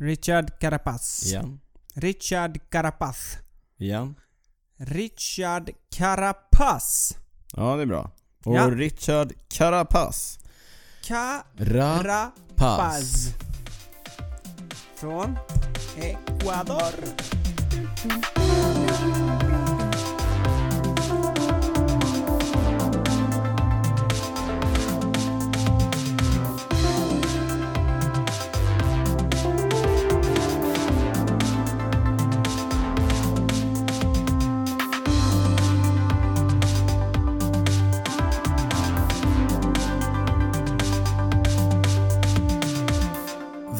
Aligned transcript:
Richard 0.00 0.58
Carapaz. 0.60 1.22
Igen. 1.26 1.60
Richard 1.94 2.58
Carapaz. 2.70 3.38
Igen. 3.78 4.14
Richard 4.76 5.70
Carapaz. 5.96 7.16
Ja, 7.56 7.76
det 7.76 7.82
är 7.82 7.86
bra. 7.86 8.10
Och 8.44 8.54
Ja. 8.56 8.70
Richard 8.70 9.32
Carapaz. 9.48 10.38
Carapaz. 11.02 12.04
Rapaz. 12.58 13.34
Från 14.96 15.38
Ecuador. 15.96 16.94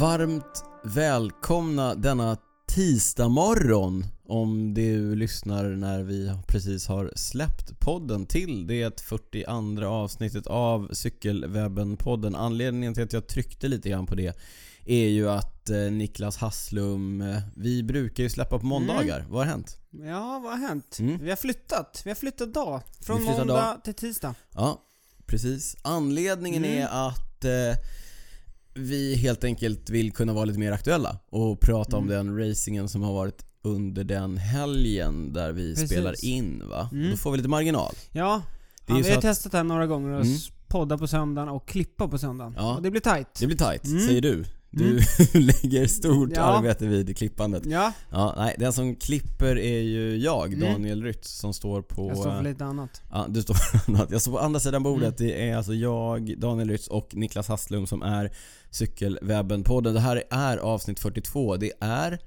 Varmt 0.01 0.65
välkomna 0.85 1.95
denna 1.95 2.37
tisdag 2.69 3.29
morgon 3.29 4.05
om 4.29 4.75
du 4.75 5.15
lyssnar 5.15 5.65
när 5.65 6.03
vi 6.03 6.33
precis 6.49 6.87
har 6.87 7.13
släppt 7.17 7.81
podden 7.81 8.27
till 8.27 8.67
det 8.67 9.01
42 9.01 9.87
avsnittet 9.87 10.47
av 10.47 10.89
Cykelwebben-podden. 10.93 12.37
Anledningen 12.37 12.95
till 12.95 13.05
att 13.05 13.13
jag 13.13 13.27
tryckte 13.27 13.69
lite 13.69 13.89
grann 13.89 14.07
på 14.07 14.15
det 14.15 14.37
är 14.87 15.09
ju 15.09 15.31
att 15.31 15.71
eh, 15.71 15.77
Niklas 15.79 16.37
Hasslum, 16.37 17.21
eh, 17.21 17.43
vi 17.57 17.83
brukar 17.83 18.23
ju 18.23 18.31
släppa 18.31 18.59
på 18.59 18.67
måndagar. 18.67 19.27
Vad 19.31 19.41
har 19.47 19.53
hänt? 19.53 19.79
Ja, 19.91 20.41
vad 20.45 20.53
har 20.53 20.69
hänt? 20.69 20.97
Mm. 21.01 21.19
Vi 21.23 21.31
har 21.31 21.37
flyttat. 21.37 22.03
Vi 22.05 22.11
har 22.11 22.15
flyttat 22.15 22.55
dag. 22.55 22.81
Från 23.03 23.17
Vi 23.19 23.25
flyttar 23.25 23.39
måndag 23.39 23.55
dag. 23.55 23.85
till 23.85 23.95
tisdag. 23.95 24.35
Ja, 24.55 24.81
precis. 25.27 25.77
Anledningen 25.83 26.65
Mm. 26.65 26.83
är 26.83 27.09
att 27.09 27.45
eh, 27.45 27.85
vi 28.75 29.15
helt 29.17 29.45
enkelt 29.45 29.91
vill 29.91 30.13
kunna 30.13 30.33
vara 30.33 30.45
lite 30.45 30.59
mer 30.59 30.73
aktuella 30.73 31.19
och 31.31 31.61
prata 31.61 31.97
om 31.97 32.11
Mm. 32.11 32.27
den 32.27 32.49
racingen 32.49 32.89
som 32.89 33.03
har 33.03 33.13
varit 33.13 33.45
under 33.63 34.05
den 34.05 34.37
helgen 34.39 35.33
där 35.33 35.53
vi 35.53 35.75
Precis. 35.75 35.91
spelar 35.91 36.25
in 36.25 36.63
va? 36.69 36.89
Mm. 36.93 37.11
Då 37.11 37.17
får 37.17 37.31
vi 37.31 37.37
lite 37.37 37.49
marginal. 37.49 37.95
Ja, 38.13 38.43
ja 38.87 38.95
vi 38.95 39.09
har 39.11 39.17
att 39.17 39.23
testat 39.23 39.53
det 39.53 39.59
här 39.59 39.65
några 39.65 39.87
gånger 39.87 40.11
och 40.19 40.25
Mm. 40.25 40.39
podda 40.69 40.99
på 40.99 41.07
söndagen 41.07 41.49
och 41.49 41.69
klippa 41.69 42.09
på 42.09 42.19
söndagen. 42.19 42.55
Ja. 42.57 42.77
Och 42.77 42.83
det 42.83 42.91
blir 42.91 43.01
tight. 43.01 43.35
det 43.41 43.47
blir 43.47 43.57
tight, 43.57 43.85
Mm. 43.87 44.07
säger 44.07 44.21
du. 44.21 44.45
Du 44.73 44.85
Mm. 44.91 45.03
lägger 45.35 45.87
stort 45.87 46.31
Ja. 46.35 46.43
arbete 46.43 46.87
vid 46.87 47.17
klippandet. 47.17 47.63
Ja, 47.67 47.93
Ja, 48.11 48.35
nej, 48.37 48.57
den 48.59 48.73
som 48.73 48.97
klipper 48.97 49.59
är 49.59 49.81
ju 49.81 50.17
jag, 50.17 50.53
Mm. 50.55 50.73
Daniel 50.73 51.03
Rytz, 51.03 51.31
som 51.39 51.55
står 51.55 51.83
på... 51.83 52.09
jag 52.09 52.17
står 52.17 52.31
för 52.31 52.37
eh, 52.37 52.43
lite 52.43 52.65
annat. 52.65 53.03
Ja, 53.11 53.27
du 53.29 53.43
står 53.43 53.55
för 53.55 53.81
annat. 53.93 54.11
Jag 54.11 54.21
står 54.21 54.33
på 54.33 54.39
andra 54.39 54.61
sidan 54.61 54.83
bordet. 54.83 55.21
Mm. 55.21 55.33
Det 55.33 55.49
är 55.51 55.57
alltså 55.57 55.75
jag, 55.75 56.35
Daniel 56.39 56.69
Rytz 56.71 56.89
och 56.89 57.09
Niklas 57.15 57.49
Hasslum 57.49 57.87
som 57.87 58.03
är 58.03 58.33
Cykelwebben-podden. 58.71 59.93
Det 59.95 60.01
här 60.01 60.23
är 60.31 60.57
avsnitt 60.57 61.01
42. 61.01 61.57
Det 61.57 61.73
är 61.81 62.19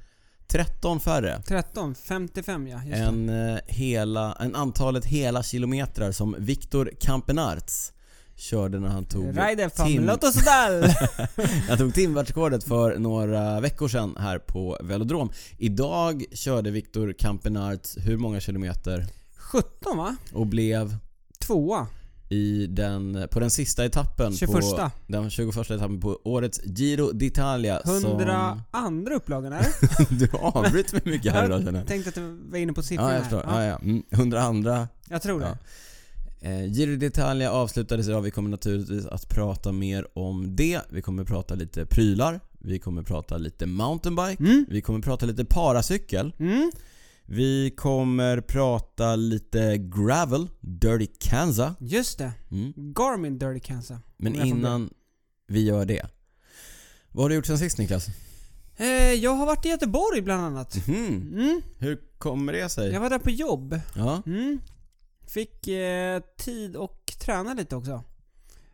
13 0.47 0.99
färre 0.99 1.41
13, 1.47 1.95
55 1.95 2.67
ja. 2.67 2.83
Just 2.85 2.95
än, 3.01 3.29
eh, 3.29 3.57
hela, 3.67 4.33
än 4.33 4.55
antalet 4.55 5.05
hela 5.05 5.43
kilometrar 5.43 6.11
som 6.11 6.35
Viktor 6.39 6.91
Kampenarts 6.99 7.92
körde 8.35 8.79
när 8.79 8.87
han 8.89 9.05
tog 9.05 9.27
Rider 9.27 9.69
tim-! 9.69 10.09
Han 11.69 11.77
tog 11.77 11.93
timvärldsrekordet 11.93 12.63
för 12.63 12.97
några 12.97 13.59
veckor 13.59 13.87
sedan 13.87 14.15
här 14.19 14.39
på 14.39 14.77
Velodrom. 14.83 15.31
Idag 15.57 16.23
körde 16.33 16.71
Viktor 16.71 17.13
Kampenarts 17.19 17.97
hur 17.97 18.17
många 18.17 18.39
kilometer 18.39 19.05
17 19.37 19.97
va? 19.97 20.15
och 20.33 20.47
blev 20.47 20.97
Tvåa. 21.39 21.87
i 22.29 22.67
den, 22.67 23.27
på 23.31 23.39
den 23.39 23.49
sista 23.51 23.85
etappen 23.85 24.33
21. 24.37 24.51
på 24.51 24.89
den 25.07 25.29
21 25.29 25.57
etappen 25.57 25.99
på 25.99 26.19
årets 26.23 26.61
Giro 26.65 27.11
d'Italia 27.11 28.05
100 28.05 28.61
andra 28.71 29.15
upplagan 29.15 29.53
är 29.53 29.63
som... 29.63 30.05
Du 30.17 30.29
avbryter 30.37 30.93
mig 30.93 31.01
mycket 31.05 31.33
här 31.33 31.45
idag 31.45 31.63
känner 31.63 31.79
jag. 31.79 31.87
Tänkte 31.87 32.09
att 32.09 32.15
du 32.15 32.39
var 32.51 32.57
inne 32.57 32.73
på 32.73 32.83
siffrorna 32.83 33.09
Ja, 33.09 33.15
jag 33.15 33.23
här. 33.23 33.29
förstår. 33.29 33.53
Ja, 33.55 33.63
ja. 33.65 33.77
Mm, 33.77 34.03
102 34.11 34.87
Jag 35.09 35.21
tror 35.21 35.39
det. 35.39 35.45
Ja. 35.45 35.57
Eh, 36.43 36.65
Giro 36.65 36.95
d'Italia 36.95 37.51
avslutades 37.51 38.07
idag. 38.07 38.21
Vi 38.21 38.31
kommer 38.31 38.49
naturligtvis 38.49 39.05
att 39.05 39.29
prata 39.29 39.71
mer 39.71 40.17
om 40.17 40.55
det. 40.55 40.81
Vi 40.89 41.01
kommer 41.01 41.23
prata 41.23 41.55
lite 41.55 41.85
prylar. 41.85 42.39
Vi 42.59 42.79
kommer 42.79 43.03
prata 43.03 43.37
lite 43.37 43.65
mountainbike. 43.65 44.43
Mm. 44.43 44.65
Vi 44.69 44.81
kommer 44.81 44.99
prata 44.99 45.25
lite 45.25 45.45
paracykel. 45.45 46.33
Mm. 46.39 46.71
Vi 47.25 47.71
kommer 47.77 48.41
prata 48.41 49.15
lite 49.15 49.77
gravel, 49.77 50.47
Dirty 50.59 51.07
Kanza. 51.19 51.75
Just 51.79 52.17
det. 52.17 52.31
Mm. 52.51 52.73
Garmin 52.75 53.39
Dirty 53.39 53.59
Cancer. 53.59 53.97
Men 54.17 54.35
innan 54.35 54.89
vi 55.47 55.65
gör 55.65 55.85
det. 55.85 56.05
Vad 57.11 57.23
har 57.23 57.29
du 57.29 57.35
gjort 57.35 57.45
sen 57.45 57.59
sist 57.59 57.77
Niklas? 57.77 58.07
Eh, 58.77 59.13
jag 59.13 59.31
har 59.31 59.45
varit 59.45 59.65
i 59.65 59.69
Göteborg 59.69 60.21
bland 60.21 60.43
annat. 60.43 60.87
Mhm. 60.87 61.33
Mm. 61.33 61.61
Hur 61.77 61.99
kommer 62.17 62.53
det 62.53 62.69
sig? 62.69 62.91
Jag 62.91 62.99
var 63.01 63.09
där 63.09 63.19
på 63.19 63.29
jobb. 63.29 63.79
Ja. 63.95 64.21
Mm. 64.25 64.59
Fick 65.33 65.67
eh, 65.67 66.21
tid 66.37 66.75
och 66.75 67.13
träna 67.19 67.53
lite 67.53 67.75
också. 67.75 68.03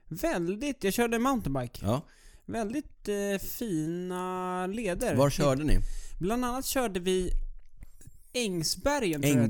Väldigt, 0.08 0.84
jag 0.84 0.94
körde 0.94 1.20
mountainbike. 1.20 1.86
ja. 1.86 2.02
Väldigt 2.46 3.08
eh, 3.08 3.48
fina 3.48 4.68
leder. 4.68 5.16
Var 5.16 5.30
körde 5.30 5.64
ni? 5.64 5.80
Bland 6.20 6.46
annat 6.46 6.66
körde 6.66 7.00
vi 7.00 7.32
Ängsbergen 8.34 9.22
tror 9.22 9.36
jag 9.36 9.50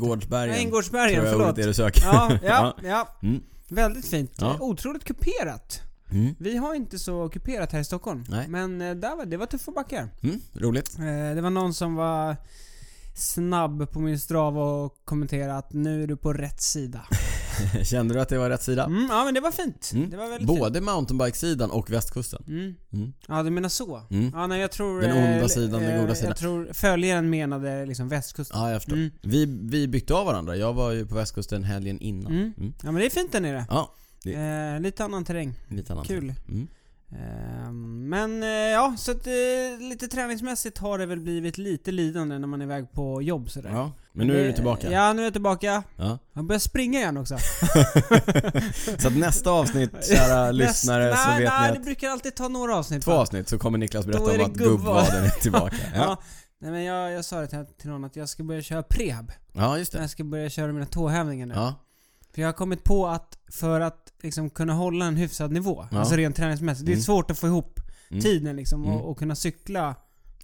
det. 0.49 0.55
Änggårdsbergen. 0.55 1.15
Tror 1.15 1.25
jag 1.25 1.33
förlåt. 1.33 1.51
ordet 1.51 1.63
är 1.63 1.67
du 1.67 1.73
söker. 1.73 2.01
Ja, 2.05 2.39
ja, 2.43 2.75
ja. 2.83 3.17
Mm. 3.23 3.43
Väldigt 3.67 4.07
fint. 4.07 4.31
Ja. 4.37 4.57
Otroligt 4.59 5.03
kuperat. 5.03 5.81
Mm. 6.11 6.35
Vi 6.39 6.57
har 6.57 6.75
inte 6.75 6.99
så 6.99 7.29
kuperat 7.29 7.71
här 7.71 7.79
i 7.79 7.85
Stockholm. 7.85 8.23
Nej. 8.29 8.47
Men 8.47 8.81
eh, 8.81 8.95
där 8.95 9.15
var, 9.15 9.25
det 9.25 9.37
var 9.37 9.45
tuffa 9.45 9.71
backar. 9.71 10.09
Mm. 10.23 10.41
Roligt. 10.53 10.99
Eh, 10.99 11.05
det 11.35 11.41
var 11.41 11.49
någon 11.49 11.73
som 11.73 11.95
var 11.95 12.35
snabb 13.19 13.91
på 13.91 13.99
min 13.99 14.19
Strava 14.19 14.63
och 14.63 14.95
kommenterade 15.05 15.57
att 15.57 15.73
nu 15.73 16.03
är 16.03 16.07
du 16.07 16.17
på 16.17 16.33
rätt 16.33 16.61
sida. 16.61 17.01
Kände 17.83 18.13
du 18.13 18.21
att 18.21 18.29
det 18.29 18.37
var 18.37 18.49
rätt 18.49 18.63
sida? 18.63 18.85
Mm, 18.85 19.07
ja 19.11 19.25
men 19.25 19.33
det 19.33 19.39
var 19.39 19.51
fint. 19.51 19.91
Mm. 19.93 20.09
Det 20.09 20.17
var 20.17 20.29
väldigt. 20.29 20.47
Både 20.47 20.81
mountainbikesidan 20.81 21.71
och 21.71 21.91
västkusten. 21.91 22.43
Mm. 22.47 22.75
Mm. 22.93 23.13
Ja 23.27 23.43
du 23.43 23.49
menar 23.49 23.69
så? 23.69 24.01
Mm. 24.09 24.31
Ja 24.35 24.47
nej 24.47 24.61
jag 24.61 24.71
tror... 24.71 25.01
Den 25.01 25.11
onda 25.11 25.41
eh, 25.41 25.45
sidan, 25.47 25.81
den 25.81 25.91
eh, 25.91 26.01
goda 26.01 26.15
sidan. 26.15 26.29
Jag 26.29 26.37
tror 26.37 26.69
följaren 26.73 27.29
menade 27.29 27.85
liksom 27.85 28.07
västkusten. 28.09 28.59
Ja, 28.59 28.71
jag 28.71 28.81
förstår. 28.81 28.95
Mm. 28.97 29.11
Vi, 29.21 29.45
vi 29.45 29.87
bytte 29.87 30.13
av 30.13 30.25
varandra. 30.25 30.55
Jag 30.55 30.73
var 30.73 30.91
ju 30.91 31.05
på 31.07 31.15
västkusten 31.15 31.63
helgen 31.63 31.99
innan. 31.99 32.53
Ja 32.57 32.91
men 32.91 32.95
det 32.95 33.05
är 33.05 33.09
fint 33.09 33.31
där 33.31 33.39
nere. 33.41 33.65
Ja, 33.69 33.95
Eh, 34.25 34.79
lite 34.81 35.03
annan 35.05 35.25
terräng. 35.25 35.53
lite 35.67 35.93
annat. 35.93 36.07
Kul. 36.07 36.33
Mm. 36.47 36.67
Eh, 37.11 37.71
men 38.09 38.43
eh, 38.43 38.49
ja, 38.49 38.95
så 38.97 39.11
att, 39.11 39.27
eh, 39.27 39.33
lite 39.79 40.07
träningsmässigt 40.07 40.77
har 40.77 40.97
det 40.97 41.05
väl 41.05 41.19
blivit 41.19 41.57
lite 41.57 41.91
lidande 41.91 42.39
när 42.39 42.47
man 42.47 42.61
är 42.61 42.65
iväg 42.65 42.91
på 42.91 43.21
jobb 43.21 43.49
sådär. 43.49 43.69
Ja, 43.69 43.91
men 44.13 44.27
nu 44.27 44.39
är 44.39 44.41
du 44.43 44.47
Det- 44.49 44.55
tillbaka. 44.55 44.91
Ja, 44.91 45.13
nu 45.13 45.21
är 45.21 45.23
jag 45.25 45.33
tillbaka. 45.33 45.83
Ja. 45.95 46.17
Jag 46.33 46.45
börjar 46.45 46.59
springa 46.59 46.99
igen 46.99 47.17
också. 47.17 47.37
Så 48.99 49.07
att 49.07 49.17
nästa 49.17 49.51
avsnitt, 49.51 49.91
kära 50.05 50.51
lyssnare, 50.51 51.03
Nästa- 51.09 51.23
så 51.23 51.29
nej, 51.29 51.39
vet 51.43 51.49
nej, 51.53 51.67
ni 51.67 51.73
det 51.73 51.79
att 51.79 51.85
brukar 51.85 52.09
alltid 52.09 52.35
ta 52.35 52.47
några 52.47 52.75
avsnitt. 52.75 53.03
två 53.03 53.11
avsnitt 53.11 53.49
så 53.49 53.57
kommer 53.59 53.77
Niklas 53.77 54.05
berätta 54.05 54.23
om 54.23 54.27
det 54.37 54.43
att 54.43 54.51
gubbvad. 54.51 54.69
gubbvaden 54.69 55.23
är 55.25 55.29
tillbaka. 55.29 55.75
Ja. 55.95 56.01
Ja, 56.01 56.17
Nej 56.61 56.71
men 56.71 56.83
jag, 56.83 57.11
jag 57.11 57.25
sa 57.25 57.39
det 57.41 57.47
till, 57.47 57.65
till 57.77 57.89
någon 57.89 58.03
att 58.03 58.15
jag 58.15 58.29
ska 58.29 58.43
börja 58.43 58.61
köra 58.61 58.83
prehab. 58.83 59.31
ja 59.53 59.77
just 59.77 59.91
det. 59.91 59.99
Jag 60.01 60.09
ska 60.09 60.23
börja 60.23 60.49
köra 60.49 60.71
mina 60.73 60.85
tåhävningar 60.85 61.45
nu. 61.45 61.53
Ja, 61.53 61.73
För 62.39 62.41
jag 62.41 62.47
har 62.47 62.53
kommit 62.53 62.83
på 62.83 63.07
att 63.07 63.37
för 63.51 63.79
att 63.81 64.13
liksom 64.23 64.49
kunna 64.49 64.73
hålla 64.73 65.05
en 65.05 65.15
hyfsad 65.17 65.51
nivå, 65.51 65.87
Ja. 65.91 65.99
alltså 65.99 66.15
rent 66.15 66.35
träningsmässigt, 66.35 66.85
det 66.85 66.91
är 66.91 66.93
Mm. 66.93 67.03
svårt 67.03 67.31
att 67.31 67.39
få 67.39 67.47
ihop 67.47 67.79
Mm. 68.09 68.21
tiden 68.21 68.55
liksom 68.55 68.85
och, 68.85 68.93
Mm. 68.93 69.01
och 69.05 69.17
kunna 69.19 69.35
cykla. 69.35 69.95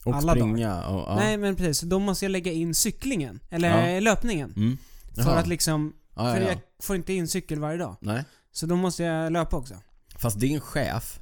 och 0.06 0.16
alla 0.16 0.31
springa 0.33 0.88
och... 0.88 1.00
Ja. 1.00 1.16
Nej 1.16 1.38
men 1.38 1.56
precis, 1.56 1.77
så 1.77 1.86
då 1.86 2.00
måste 2.00 2.25
jag 2.25 2.30
lägga 2.30 2.51
in 2.51 2.75
cyklingen. 2.75 3.39
Eller 3.50 3.89
Ja. 3.94 4.00
löpningen. 4.00 4.53
Mm. 4.57 4.77
För 5.15 5.36
att 5.38 5.47
liksom, 5.47 5.94
ja, 6.15 6.33
för 6.33 6.42
ja, 6.42 6.47
ja. 6.47 6.50
jag 6.50 6.59
får 6.83 6.95
inte 6.95 7.13
in 7.13 7.27
cykel 7.27 7.59
varje 7.59 7.77
dag. 7.77 7.95
Nej. 8.01 8.24
Så 8.51 8.65
då 8.65 8.75
måste 8.75 9.03
jag 9.03 9.31
löpa 9.33 9.57
också. 9.57 9.74
Fast 10.15 10.39
din 10.39 10.59
chef, 10.59 11.19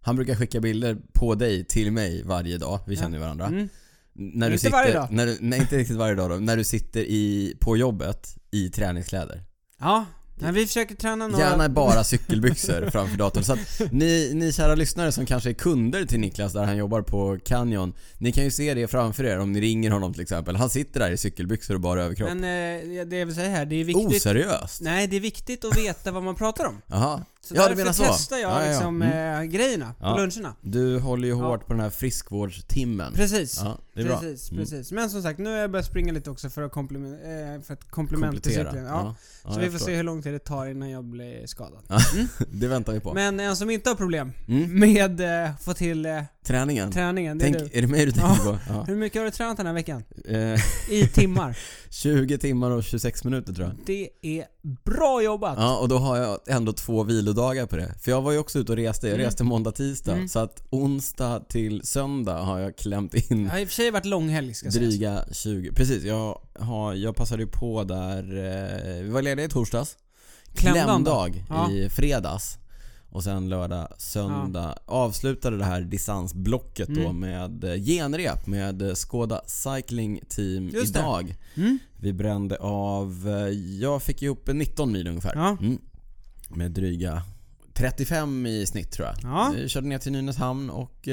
han 0.00 0.16
brukar 0.16 0.34
skicka 0.34 0.60
bilder 0.60 0.96
på 1.14 1.34
dig 1.34 1.64
till 1.64 1.92
mig 1.92 2.22
varje 2.24 2.58
dag. 2.58 2.80
Vi 2.86 2.96
känner 2.96 3.18
ju 3.18 3.20
varandra. 3.24 3.46
Mm. 3.46 3.68
När 4.12 4.46
du 4.48 4.52
Inte 4.54 4.58
sitter, 4.58 4.72
varje 4.76 4.92
dag. 4.94 5.08
När 5.10 5.26
du, 5.26 5.38
nej, 5.40 5.60
inte 5.60 5.76
riktigt 5.76 5.96
varje 5.96 6.14
dag 6.14 6.30
då. 6.30 6.36
När 6.36 6.56
du 6.56 6.64
sitter 6.64 7.00
i, 7.00 7.54
på 7.60 7.76
jobbet 7.76 8.36
i 8.50 8.68
träningskläder. 8.70 9.42
Ja, 9.84 10.06
men 10.38 10.54
vi 10.54 10.66
försöker 10.66 10.94
träna 10.94 11.28
några... 11.28 11.44
Gärna 11.44 11.68
bara 11.68 12.04
cykelbyxor 12.04 12.88
framför 12.92 13.16
datorn. 13.16 13.44
Så 13.44 13.52
att 13.52 13.80
ni, 13.90 14.30
ni 14.34 14.52
kära 14.52 14.74
lyssnare 14.74 15.12
som 15.12 15.26
kanske 15.26 15.50
är 15.50 15.54
kunder 15.54 16.04
till 16.04 16.20
Niklas 16.20 16.52
där 16.52 16.64
han 16.64 16.76
jobbar 16.76 17.02
på 17.02 17.38
Canyon. 17.44 17.94
Ni 18.18 18.32
kan 18.32 18.44
ju 18.44 18.50
se 18.50 18.74
det 18.74 18.88
framför 18.88 19.24
er 19.24 19.38
om 19.38 19.52
ni 19.52 19.60
ringer 19.60 19.90
honom 19.90 20.12
till 20.12 20.22
exempel. 20.22 20.56
Han 20.56 20.70
sitter 20.70 21.00
där 21.00 21.10
i 21.10 21.16
cykelbyxor 21.16 21.74
och 21.74 21.80
bara 21.80 22.02
överkropp. 22.02 22.28
Men 22.28 22.44
eh, 22.44 23.04
det 23.06 23.16
jag 23.16 23.26
vill 23.26 23.34
säga 23.34 23.48
här, 23.48 23.66
det 23.66 23.76
är 23.76 23.84
viktigt... 23.84 24.16
Oseriöst? 24.16 24.80
Nej, 24.80 25.06
det 25.06 25.16
är 25.16 25.20
viktigt 25.20 25.64
att 25.64 25.76
veta 25.76 26.12
vad 26.12 26.22
man 26.22 26.34
pratar 26.34 26.66
om. 26.66 26.82
Jaha. 26.86 27.24
Så 27.44 27.54
Ja, 27.54 27.68
därför 27.68 27.92
så. 27.92 28.04
testar 28.04 28.36
jag 28.36 28.50
Ja, 28.50 28.64
ja, 28.64 28.70
liksom 28.70 29.02
Mm. 29.02 29.38
eh, 29.42 29.44
grejerna 29.44 29.94
på 30.00 30.16
luncherna. 30.18 30.54
Du 30.60 30.98
håller 30.98 31.28
ju 31.28 31.34
hårt 31.34 31.66
på 31.66 31.72
den 31.72 31.80
här 31.80 31.90
friskvårdstimmen. 31.90 33.12
Precis. 33.12 33.60
Ja, 33.64 33.78
det 33.94 34.00
är 34.00 34.04
bra. 34.04 34.18
precis, 34.20 34.50
Mm. 34.50 34.62
precis. 34.64 34.92
Men 34.92 35.10
som 35.10 35.22
sagt, 35.22 35.38
nu 35.38 35.50
har 35.50 35.56
jag 35.56 35.70
börjat 35.70 35.86
springa 35.86 36.12
lite 36.12 36.30
också 36.30 36.50
för 36.50 36.62
att 36.62 36.72
komplement, 36.72 37.14
eh, 37.14 37.62
för 37.62 37.74
ett 37.74 37.90
komplement 37.90 38.42
till 38.42 38.54
Komplettera. 38.54 38.70
cykeln. 38.70 38.86
Ja. 38.86 39.14
Så 39.54 39.60
vi 39.60 39.70
får 39.70 39.78
se 39.78 39.96
hur 39.96 40.02
lång 40.02 40.22
tid 40.22 40.32
det 40.32 40.38
tar 40.38 40.66
innan 40.66 40.90
jag 40.90 41.04
blir 41.04 41.46
skadad. 41.46 41.80
Det 42.52 42.68
väntar 42.68 42.92
vi 42.92 43.00
på. 43.00 43.14
Men 43.14 43.40
en 43.40 43.56
som 43.56 43.70
inte 43.70 43.90
har 43.90 43.94
problem 43.96 44.32
Mm. 44.48 44.78
med 44.80 45.44
eh, 45.44 45.56
få 45.56 45.74
till 45.74 46.06
Träningen. 46.44 46.92
träningen, 46.92 47.38
det 47.38 47.44
Tänk, 47.44 47.56
är 47.56 47.60
du. 47.60 47.78
är 47.78 47.82
det 47.82 47.88
mig 47.88 48.06
du 48.06 48.12
tänker 48.12 48.42
på? 48.44 48.58
Ja. 48.68 48.82
Hur 48.86 48.96
mycket 48.96 49.18
har 49.20 49.24
du 49.24 49.30
tränat 49.30 49.56
den 49.56 49.66
här 49.66 49.72
veckan? 49.72 50.02
Eh, 50.28 50.60
I 50.94 51.08
timmar. 51.14 51.58
20 51.90 52.38
timmar 52.38 52.70
och 52.70 52.84
26 52.84 53.24
minuter 53.24 53.52
tror 53.52 53.66
jag. 53.68 53.76
Det 53.86 54.08
är 54.22 54.44
bra 54.84 55.22
jobbat! 55.22 55.54
Ja, 55.58 55.76
och 55.76 55.88
då 55.88 55.98
har 55.98 56.16
jag 56.16 56.38
ändå 56.48 56.72
två 56.72 57.02
vilodagar 57.02 57.66
på 57.66 57.76
det. 57.76 57.94
För 58.00 58.10
jag 58.10 58.22
var 58.22 58.32
ju 58.32 58.38
också 58.38 58.58
ute 58.58 58.72
och 58.72 58.76
reste. 58.78 59.06
Jag 59.06 59.14
Mm. 59.14 59.26
reste 59.26 59.44
måndag, 59.44 59.72
tisdag. 59.72 60.12
Mm. 60.12 60.28
Så 60.28 60.38
att 60.38 60.62
onsdag 60.70 61.40
till 61.48 61.80
söndag 61.84 62.38
har 62.38 62.58
jag 62.58 62.76
klämt 62.76 63.14
in 63.14 63.44
Det 63.44 63.50
har 63.50 63.58
i 63.58 63.64
och 63.64 63.68
för 63.68 63.74
sig 63.74 63.90
varit 63.90 64.04
långhelg 64.06 64.54
ska 64.54 64.70
sägas. 64.70 64.88
dryga 64.88 65.24
20. 65.32 65.72
Precis, 65.72 66.04
jag, 66.04 66.38
har, 66.58 66.94
jag 66.94 67.16
passade 67.16 67.42
ju 67.42 67.48
på 67.48 67.84
där. 67.84 68.18
Eh, 68.98 69.02
vi 69.02 69.08
var 69.10 69.22
lediga 69.22 69.46
i 69.46 69.48
torsdags. 69.48 69.96
Klämdag. 70.54 70.82
Klämdag 70.84 71.44
Ja. 71.48 71.70
i 71.70 71.88
fredags. 71.88 72.58
Och 73.14 73.24
sen 73.24 73.48
lördag, 73.48 73.88
söndag. 73.98 74.78
Avslutade 74.86 75.56
det 75.58 75.64
här 75.64 75.80
distansblocket 75.80 76.88
då 76.88 77.00
Mm. 77.00 77.18
med 77.20 77.64
eh, 77.64 77.74
genrep 77.84 78.46
med 78.46 78.82
eh, 78.82 78.94
Skoda 78.94 79.40
Cycling 79.46 80.20
Team 80.28 80.68
Just 80.68 80.96
idag. 80.96 81.34
Mm. 81.54 81.78
Vi 82.00 82.12
brände 82.12 82.56
av, 82.60 83.28
eh, 83.28 83.48
jag 83.80 84.02
fick 84.02 84.22
ihop 84.22 84.48
19 84.52 84.92
mil 84.92 85.06
ungefär. 85.08 85.32
Ja. 85.34 85.56
Mm. 85.60 85.78
Med 86.48 86.70
dryga 86.70 87.22
35 87.74 88.46
i 88.46 88.66
snitt 88.66 88.92
tror 88.92 89.08
jag. 89.08 89.16
Ja. 89.22 89.52
Vi 89.56 89.68
körde 89.68 89.86
ner 89.86 89.98
till 89.98 90.12
Nynäshamn 90.12 90.70
och 90.70 91.08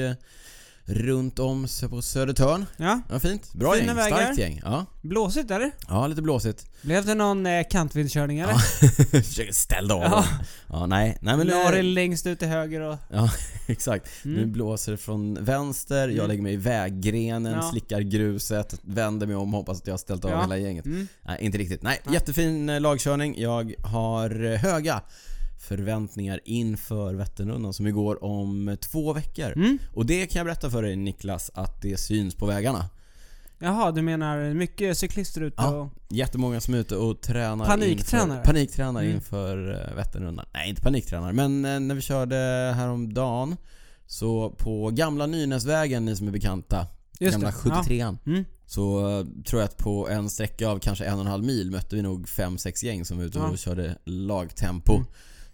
runt 0.84 1.38
om 1.38 1.66
på 1.90 2.02
Södertörn. 2.02 2.66
ja. 2.76 3.00
Ja, 3.10 3.18
fint. 3.20 3.52
Bra 3.54 3.72
Fina 3.72 3.86
gäng. 3.86 3.96
vägar. 3.96 4.16
Starkt 4.16 4.38
gäng. 4.38 4.60
Ja. 4.64 4.86
Blåsigt 5.02 5.50
eller? 5.50 5.70
ja, 5.88 6.06
lite 6.06 6.22
blåsigt. 6.22 6.66
Blev 6.82 7.04
det 7.06 7.14
någon 7.14 7.46
eh, 7.46 7.64
kantvindskörning 7.70 8.38
eller? 8.38 8.54
Försöker 9.22 9.52
ställa 9.52 9.94
av 9.94 10.02
Ja. 10.02 10.24
Ja, 10.68 10.86
nej. 10.86 11.18
Nej 11.20 11.36
men 11.36 11.46
La 11.46 11.70
det 11.70 11.76
nu, 11.76 11.82
längst 11.82 12.26
ut 12.26 12.38
till 12.38 12.48
höger 12.48 12.80
och... 12.80 12.96
exakt. 13.66 14.08
Nu 14.24 14.38
Mm. 14.38 14.52
blåser 14.52 14.92
det 14.92 14.98
från 14.98 15.44
vänster, 15.44 16.08
jag 16.08 16.10
Mm. 16.12 16.28
lägger 16.28 16.42
mig 16.42 16.52
i 16.52 16.56
väggrenen, 16.56 17.52
Ja. 17.52 17.70
slickar 17.70 18.00
gruset, 18.00 18.80
vänder 18.82 19.26
mig 19.26 19.36
om, 19.36 19.52
hoppas 19.52 19.78
att 19.80 19.86
jag 19.86 19.92
har 19.94 19.98
ställt 19.98 20.24
av 20.24 20.30
Ja. 20.30 20.40
hela 20.40 20.56
gänget. 20.56 20.86
Mm. 20.86 21.08
Nej, 21.22 21.38
inte 21.40 21.58
riktigt. 21.58 21.82
Nej, 21.82 22.00
Nej. 22.04 22.14
jättefin 22.14 22.68
eh, 22.68 22.80
lagkörning. 22.80 23.40
Jag 23.40 23.74
har 23.84 24.44
eh, 24.44 24.58
höga 24.58 25.00
förväntningar 25.62 26.40
inför 26.44 27.14
Vätternrundan 27.14 27.72
som 27.72 27.92
går 27.92 28.24
om 28.24 28.76
två 28.80 29.12
veckor. 29.12 29.52
Mm. 29.56 29.78
Och 29.94 30.06
det 30.06 30.26
kan 30.26 30.38
jag 30.40 30.46
berätta 30.46 30.70
för 30.70 30.82
dig 30.82 30.96
Niklas, 30.96 31.50
att 31.54 31.82
det 31.82 31.96
syns 31.96 32.34
på 32.34 32.46
vägarna. 32.46 32.84
Jaha, 33.58 33.90
du 33.92 34.02
menar 34.02 34.54
mycket 34.54 34.98
cyklister 34.98 35.40
ute 35.40 35.54
Ja. 35.62 35.68
och... 35.76 35.88
Jättemånga 36.10 36.60
som 36.60 36.74
är 36.74 36.78
ute 36.78 36.96
och 36.96 37.20
tränar 37.20 37.66
Paniktränar. 37.66 38.36
inför, 38.36 38.44
paniktränar 38.44 39.00
Mm. 39.02 39.14
inför 39.14 39.88
eh, 39.90 39.96
Vätternrundan. 39.96 40.46
Nej, 40.54 40.68
inte 40.68 40.82
paniktränar, 40.82 41.32
men 41.32 41.64
eh, 41.64 41.80
när 41.80 41.94
vi 41.94 42.00
körde 42.00 42.36
häromdagen 42.76 43.56
så 44.06 44.50
på 44.50 44.90
gamla 44.90 45.26
Nynäsvägen, 45.26 46.04
ni 46.04 46.16
som 46.16 46.28
är 46.28 46.32
bekanta, 46.32 46.86
Just 47.20 47.32
gamla 47.32 47.48
det. 47.48 47.54
73an. 47.56 48.18
Ja. 48.24 48.30
Mm. 48.32 48.44
Så 48.66 49.18
eh, 49.18 49.26
tror 49.44 49.60
jag 49.62 49.68
att 49.68 49.76
på 49.76 50.08
en 50.08 50.30
sträcka 50.30 50.68
av 50.68 50.78
kanske 50.78 51.04
en 51.04 51.14
och 51.14 51.20
en 51.20 51.26
halv 51.26 51.44
mil 51.44 51.70
mötte 51.70 51.96
vi 51.96 52.02
nog 52.02 52.28
fem 52.28 52.58
sex 52.58 52.84
gäng 52.84 53.04
som 53.04 53.18
var 53.18 53.24
ute 53.24 53.38
Ja. 53.38 53.48
och 53.48 53.58
körde 53.58 53.96
lagtempo. 54.04 54.94
Mm. 54.94 55.06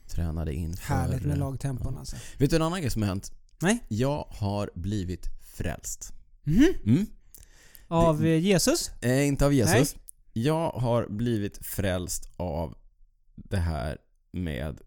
Tränade 0.08 0.55
inför... 0.55 0.94
Härligt 0.94 1.22
med 1.22 1.32
eh, 1.32 1.38
lagtempon 1.38 1.93
ja. 1.93 1.99
alltså. 1.99 2.16
Vet 2.38 2.50
du 2.50 2.56
en 2.56 2.62
annan 2.62 2.81
grej 2.81 2.90
som 2.90 3.02
har 3.02 3.08
hänt? 3.08 3.32
Nej. 3.58 3.84
Jag 3.88 4.26
har 4.31 4.70
blivit 4.75 5.26
frälst. 5.56 6.12
Mhm. 6.43 6.75
Mm. 6.87 7.06
Av 7.88 8.26
eh, 8.26 8.38
Jesus? 8.38 8.90
Eh, 9.00 9.26
inte 9.26 9.46
av 9.46 9.52
Jesus. 9.52 9.96
Jag 10.32 10.70
har 10.70 11.06
blivit 11.08 11.66
frälst 11.66 12.28
av 12.37 12.75
det 13.34 13.56
här 13.56 13.99
med 14.32 14.81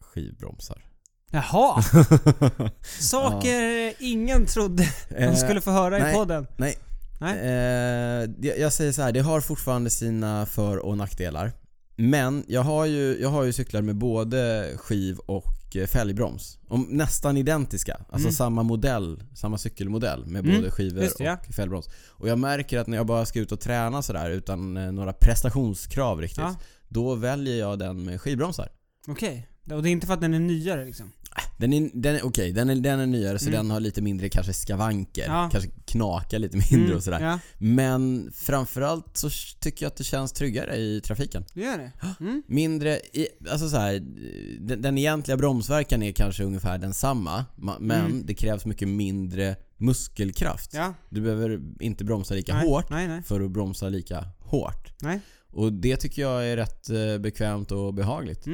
skivbromsar. 0.00 0.84
Jaha! 1.30 1.82
Saker 3.00 3.94
ingen 3.98 4.46
trodde 4.46 4.88
de 5.08 5.36
skulle 5.36 5.60
få 5.60 5.70
höra 5.70 5.98
i 5.98 6.02
nej. 6.02 6.14
podden. 6.14 6.46
nej. 6.56 6.78
Nej. 7.20 7.38
Eh, 7.38 8.30
jag, 8.40 8.58
jag 8.58 8.72
säger 8.72 8.92
så 8.92 9.02
här, 9.02 9.12
det 9.12 9.20
har 9.20 9.40
fortfarande 9.40 9.90
sina 9.90 10.46
för 10.46 10.76
och 10.76 10.96
nackdelar. 10.96 11.52
Men 12.02 12.44
jag 12.48 12.62
har 12.62 12.86
ju, 12.86 13.18
jag 13.20 13.28
har 13.28 13.44
ju 13.44 13.52
cyklar 13.52 13.82
med 13.82 13.96
både 13.96 14.70
skiv 14.76 15.18
och 15.18 15.76
eh, 15.76 15.86
fälgbroms. 15.86 16.58
Och 16.68 16.78
nästan 16.80 17.36
identiska. 17.36 17.94
Alltså 17.94 18.28
Mm. 18.28 18.32
samma 18.32 18.62
modell, 18.62 19.22
samma 19.34 19.58
cykelmodell 19.58 20.26
med 20.26 20.44
Mm, 20.44 20.56
både 20.56 20.70
skivor 20.70 21.00
det, 21.00 21.24
ja. 21.24 21.36
och 21.48 21.54
fälgbroms. 21.54 21.88
Och 22.08 22.28
jag 22.28 22.38
märker 22.38 22.78
att 22.78 22.86
när 22.86 22.96
jag 22.96 23.06
bara 23.06 23.26
ska 23.26 23.38
ut 23.40 23.52
och 23.52 23.60
träna 23.60 24.02
sådär 24.02 24.30
utan 24.30 24.76
eh, 24.76 24.92
några 24.92 25.12
prestationskrav 25.12 26.20
riktigt. 26.20 26.38
Ja. 26.38 26.56
Då 26.88 27.14
väljer 27.14 27.58
jag 27.58 27.78
den 27.78 28.04
med 28.04 28.20
skivbromsar. 28.20 28.68
Okej. 29.08 29.49
Och 29.70 29.82
det 29.82 29.88
är 29.88 29.92
inte 29.92 30.06
för 30.06 30.14
att 30.14 30.20
den 30.20 30.34
är 30.34 30.38
nyare 30.38 30.84
liksom? 30.84 31.12
Den 31.58 31.72
är, 31.72 31.90
den 31.94 32.16
är 32.16 32.26
okej, 32.26 32.52
den, 32.52 32.70
är, 32.70 32.74
den 32.76 33.00
är 33.00 33.06
nyare 33.06 33.38
så 33.38 33.46
Mm. 33.48 33.56
den 33.58 33.70
har 33.70 33.80
lite 33.80 34.02
mindre 34.02 34.28
kanske 34.28 34.52
skavanker. 34.52 35.24
Ja. 35.26 35.48
Kanske 35.52 35.70
knakar 35.84 36.38
lite 36.38 36.56
mindre 36.56 36.84
Mm, 36.84 36.96
och 36.96 37.02
sådär. 37.04 37.20
Ja, 37.20 37.38
Men 37.58 38.30
framförallt 38.34 39.16
så 39.16 39.30
tycker 39.60 39.84
jag 39.84 39.90
att 39.90 39.96
det 39.96 40.04
känns 40.04 40.32
tryggare 40.32 40.76
i 40.76 41.00
trafiken. 41.00 41.44
det 41.54 41.60
gör 41.60 41.78
det. 41.78 41.92
Mm. 42.20 42.42
Mindre, 42.46 42.96
i, 42.96 43.26
alltså 43.50 43.68
så 43.68 43.76
här, 43.76 43.92
den, 44.60 44.82
den 44.82 44.98
egentliga 44.98 45.36
bromsverkan 45.36 46.02
är 46.02 46.12
kanske 46.12 46.44
ungefär 46.44 46.78
densamma. 46.78 47.44
ma- 47.56 47.76
Men 47.80 48.06
Mm. 48.06 48.26
det 48.26 48.34
krävs 48.34 48.64
mycket 48.66 48.88
mindre 48.88 49.56
muskelkraft. 49.76 50.74
Ja. 50.74 50.94
Du 51.08 51.20
behöver 51.20 51.60
inte 51.80 52.04
bromsa 52.04 52.34
lika 52.34 52.54
nej. 52.54 52.68
hårt 52.68 52.90
Nej, 52.90 53.08
nej. 53.08 53.22
för 53.22 53.40
att 53.40 53.50
bromsa 53.50 53.88
lika 53.88 54.24
hårt. 54.38 54.92
Nej. 55.02 55.20
Och 55.52 55.72
det 55.72 55.96
tycker 55.96 56.22
jag 56.22 56.46
är 56.48 56.56
rätt 56.56 56.90
eh, 56.90 57.18
bekvämt 57.18 57.72
och 57.72 57.94
behagligt. 57.94 58.46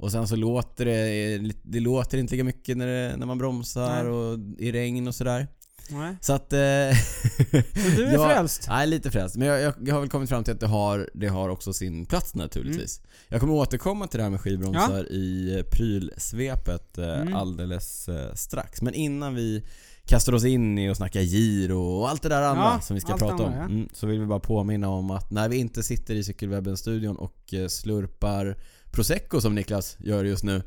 Mm. 0.00 0.04
Och 0.04 0.12
sen 0.12 0.28
så 0.28 0.36
låter 0.36 0.84
det, 0.84 1.52
det 1.62 1.80
låter 1.80 2.18
inte 2.18 2.34
lika 2.34 2.44
mycket 2.44 2.76
när, 2.76 2.86
det, 2.86 3.16
när 3.16 3.26
man 3.26 3.38
bromsar 3.38 4.04
Nej. 4.04 4.12
och 4.12 4.38
i 4.58 4.72
regn 4.72 5.08
och 5.08 5.14
sådär. 5.14 5.48
nej. 5.90 6.16
Så 6.20 6.32
att... 6.32 6.52
Eh, 6.52 6.58
Så 6.58 7.96
du 7.96 8.04
är 8.06 8.12
jag- 8.12 8.30
frälst? 8.30 8.66
Nej, 8.68 8.86
lite 8.86 9.10
frälst. 9.10 9.36
Men 9.36 9.48
jag, 9.48 9.60
jag, 9.60 9.74
jag 9.84 9.94
har 9.94 10.00
väl 10.00 10.10
kommit 10.10 10.28
fram 10.28 10.44
till 10.44 10.54
att 10.54 10.60
det 10.60 10.66
har, 10.66 11.10
det 11.14 11.28
har 11.28 11.48
också 11.48 11.72
sin 11.72 12.06
plats 12.06 12.34
naturligtvis. 12.34 13.00
Jag 13.28 13.40
kommer 13.40 13.54
återkomma 13.54 14.06
till 14.06 14.18
det 14.18 14.22
här 14.24 14.30
med 14.30 14.40
skivbromsar 14.40 15.12
i 15.12 15.56
eh, 15.58 15.62
prylsvepet 15.62 16.98
eh, 16.98 17.20
Mm. 17.20 17.34
alldeles 17.34 18.08
eh, 18.08 18.34
strax. 18.34 18.82
Men 18.82 18.94
innan 18.94 19.34
vi 19.34 19.64
kastar 20.04 20.32
oss 20.34 20.44
in 20.44 20.78
i 20.78 20.90
och 20.90 20.96
snackar 20.96 21.20
gir 21.20 21.72
och 21.72 22.08
allt 22.10 22.22
det 22.22 22.28
där 22.28 22.42
andra 22.42 22.62
Ja, 22.62 22.80
som 22.80 22.94
vi 22.94 23.00
ska 23.00 23.16
prata 23.16 23.34
om. 23.44 23.52
ja. 23.52 23.64
Mm, 23.64 23.88
så 23.92 24.06
vill 24.06 24.20
vi 24.20 24.26
bara 24.26 24.40
påminna 24.40 24.88
om 24.88 25.10
att 25.10 25.30
när 25.30 25.48
vi 25.48 25.56
inte 25.56 25.82
sitter 25.82 26.14
i 26.14 26.24
Cykelwebben-studion 26.24 27.16
och 27.16 27.54
eh, 27.54 27.68
slurpar 27.68 28.56
prosecco 28.90 29.40
som 29.40 29.54
Niklas 29.54 29.96
gör 30.00 30.24
just 30.24 30.44
nu 30.44 30.62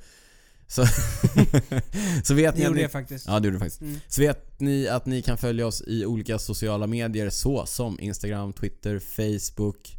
så, 0.68 0.86
så 2.24 2.34
vet 2.34 2.56
Det 2.56 2.60
ni 2.60 2.64
att 2.64 2.68
gjorde 2.68 2.76
ni, 2.76 2.82
jag 2.82 2.92
faktiskt. 2.92 3.28
Ja, 3.28 3.40
det 3.40 3.48
gjorde 3.48 3.56
du 3.56 3.60
faktiskt. 3.60 3.82
Mm. 3.82 4.00
Så 4.08 4.22
vet 4.22 4.60
ni 4.60 4.88
att 4.88 5.06
ni 5.06 5.22
kan 5.22 5.38
följa 5.38 5.68
oss 5.68 5.84
i 5.88 6.06
olika 6.06 6.40
sociala 6.40 6.88
medier 6.88 7.30
så 7.30 7.66
som 7.66 8.00
Instagram, 8.00 8.54
Twitter, 8.54 9.00
Facebook 9.00 9.98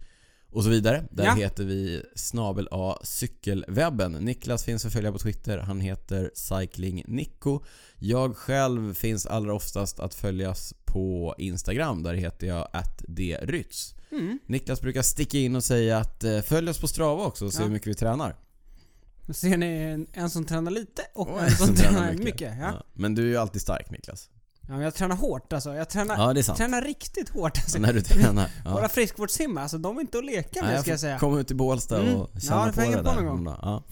och 0.55 0.65
så 0.65 0.71
vidare. 0.71 1.05
Där 1.11 1.25
Ja. 1.25 1.35
heter 1.35 1.65
vi 1.65 2.03
snabel 2.15 2.69
A 2.71 2.99
cykelwebben. 3.03 4.13
Niklas 4.13 4.65
finns 4.65 4.85
att 4.87 4.93
följa 4.93 5.13
på 5.13 5.19
Twitter. 5.19 5.59
Han 5.59 5.81
heter 5.81 6.31
cyclingnico. 6.35 7.61
Jag 7.99 8.37
själv 8.37 8.95
finns 8.95 9.27
allra 9.27 9.55
oftast 9.55 10.01
att 10.01 10.15
följas 10.15 10.75
på 10.85 11.35
Instagram. 11.39 12.03
Där 12.03 12.15
heter 12.15 12.47
jag 12.47 12.69
attdrytz. 12.73 13.95
Mm. 14.11 14.39
Niklas 14.47 14.81
brukar 14.81 15.03
sticka 15.03 15.39
in 15.39 15.57
och 15.57 15.65
säga 15.65 15.99
att 15.99 16.25
eh, 16.25 16.41
följ 16.41 16.71
oss 16.71 16.81
på 16.81 16.89
Strava 16.89 17.25
också 17.25 17.47
och 17.47 17.53
se 17.53 17.61
Ja. 17.63 17.65
hur 17.67 17.73
mycket 17.73 17.89
vi 17.89 17.95
tränar. 17.95 18.37
Ser 19.33 19.57
ni 19.57 20.07
en, 20.13 20.31
som 20.31 20.45
tränar 20.45 20.71
lite 20.71 21.03
och 21.15 21.29
Och 21.31 21.43
en 21.43 21.51
som 21.51 21.75
tränar 21.75 22.13
mycket. 22.13 22.41
ja. 22.41 22.55
Ja. 22.73 22.85
Men 22.95 23.15
du 23.15 23.23
är 23.23 23.27
ju 23.27 23.37
alltid 23.37 23.63
stark 23.63 23.91
Niklas. 23.91 24.31
Ja, 24.69 24.83
jag 24.83 24.95
tränar 24.95 25.17
hårt 25.17 25.53
alltså. 25.53 25.75
Jag 25.75 25.89
tränar, 25.89 26.17
Ja, 26.19 26.33
det 26.33 26.41
är 26.41 26.43
sant. 26.43 26.59
tränar 26.59 26.83
riktigt 26.83 27.29
hårt 27.29 27.59
alltså. 27.59 27.79
När 27.79 27.93
du 27.93 28.01
tränar. 28.01 28.49
Ja. 28.65 28.73
Våra 28.73 28.89
friskvårdssimmar, 28.89 29.63
alltså 29.63 29.79
de 29.79 29.97
är 29.97 30.01
inte 30.01 30.19
att 30.19 30.25
leka 30.25 30.63
med 30.63 30.71
Nej, 30.73 30.81
ska 30.81 30.91
jag 30.91 31.01
säga. 31.01 31.19
komma 31.19 31.41
ut 31.41 31.47
till 31.47 31.57
Bålsta 31.57 32.01
Mm. 32.03 32.15
och 32.15 32.31
Ja, 32.35 32.41
känna 32.41 32.73
får 32.73 32.83
på 32.83 32.91
det 32.91 32.97
på 32.97 33.03
där. 33.03 33.15
någon 33.23 33.45
gång. 33.45 33.55
Ja. 33.63 33.85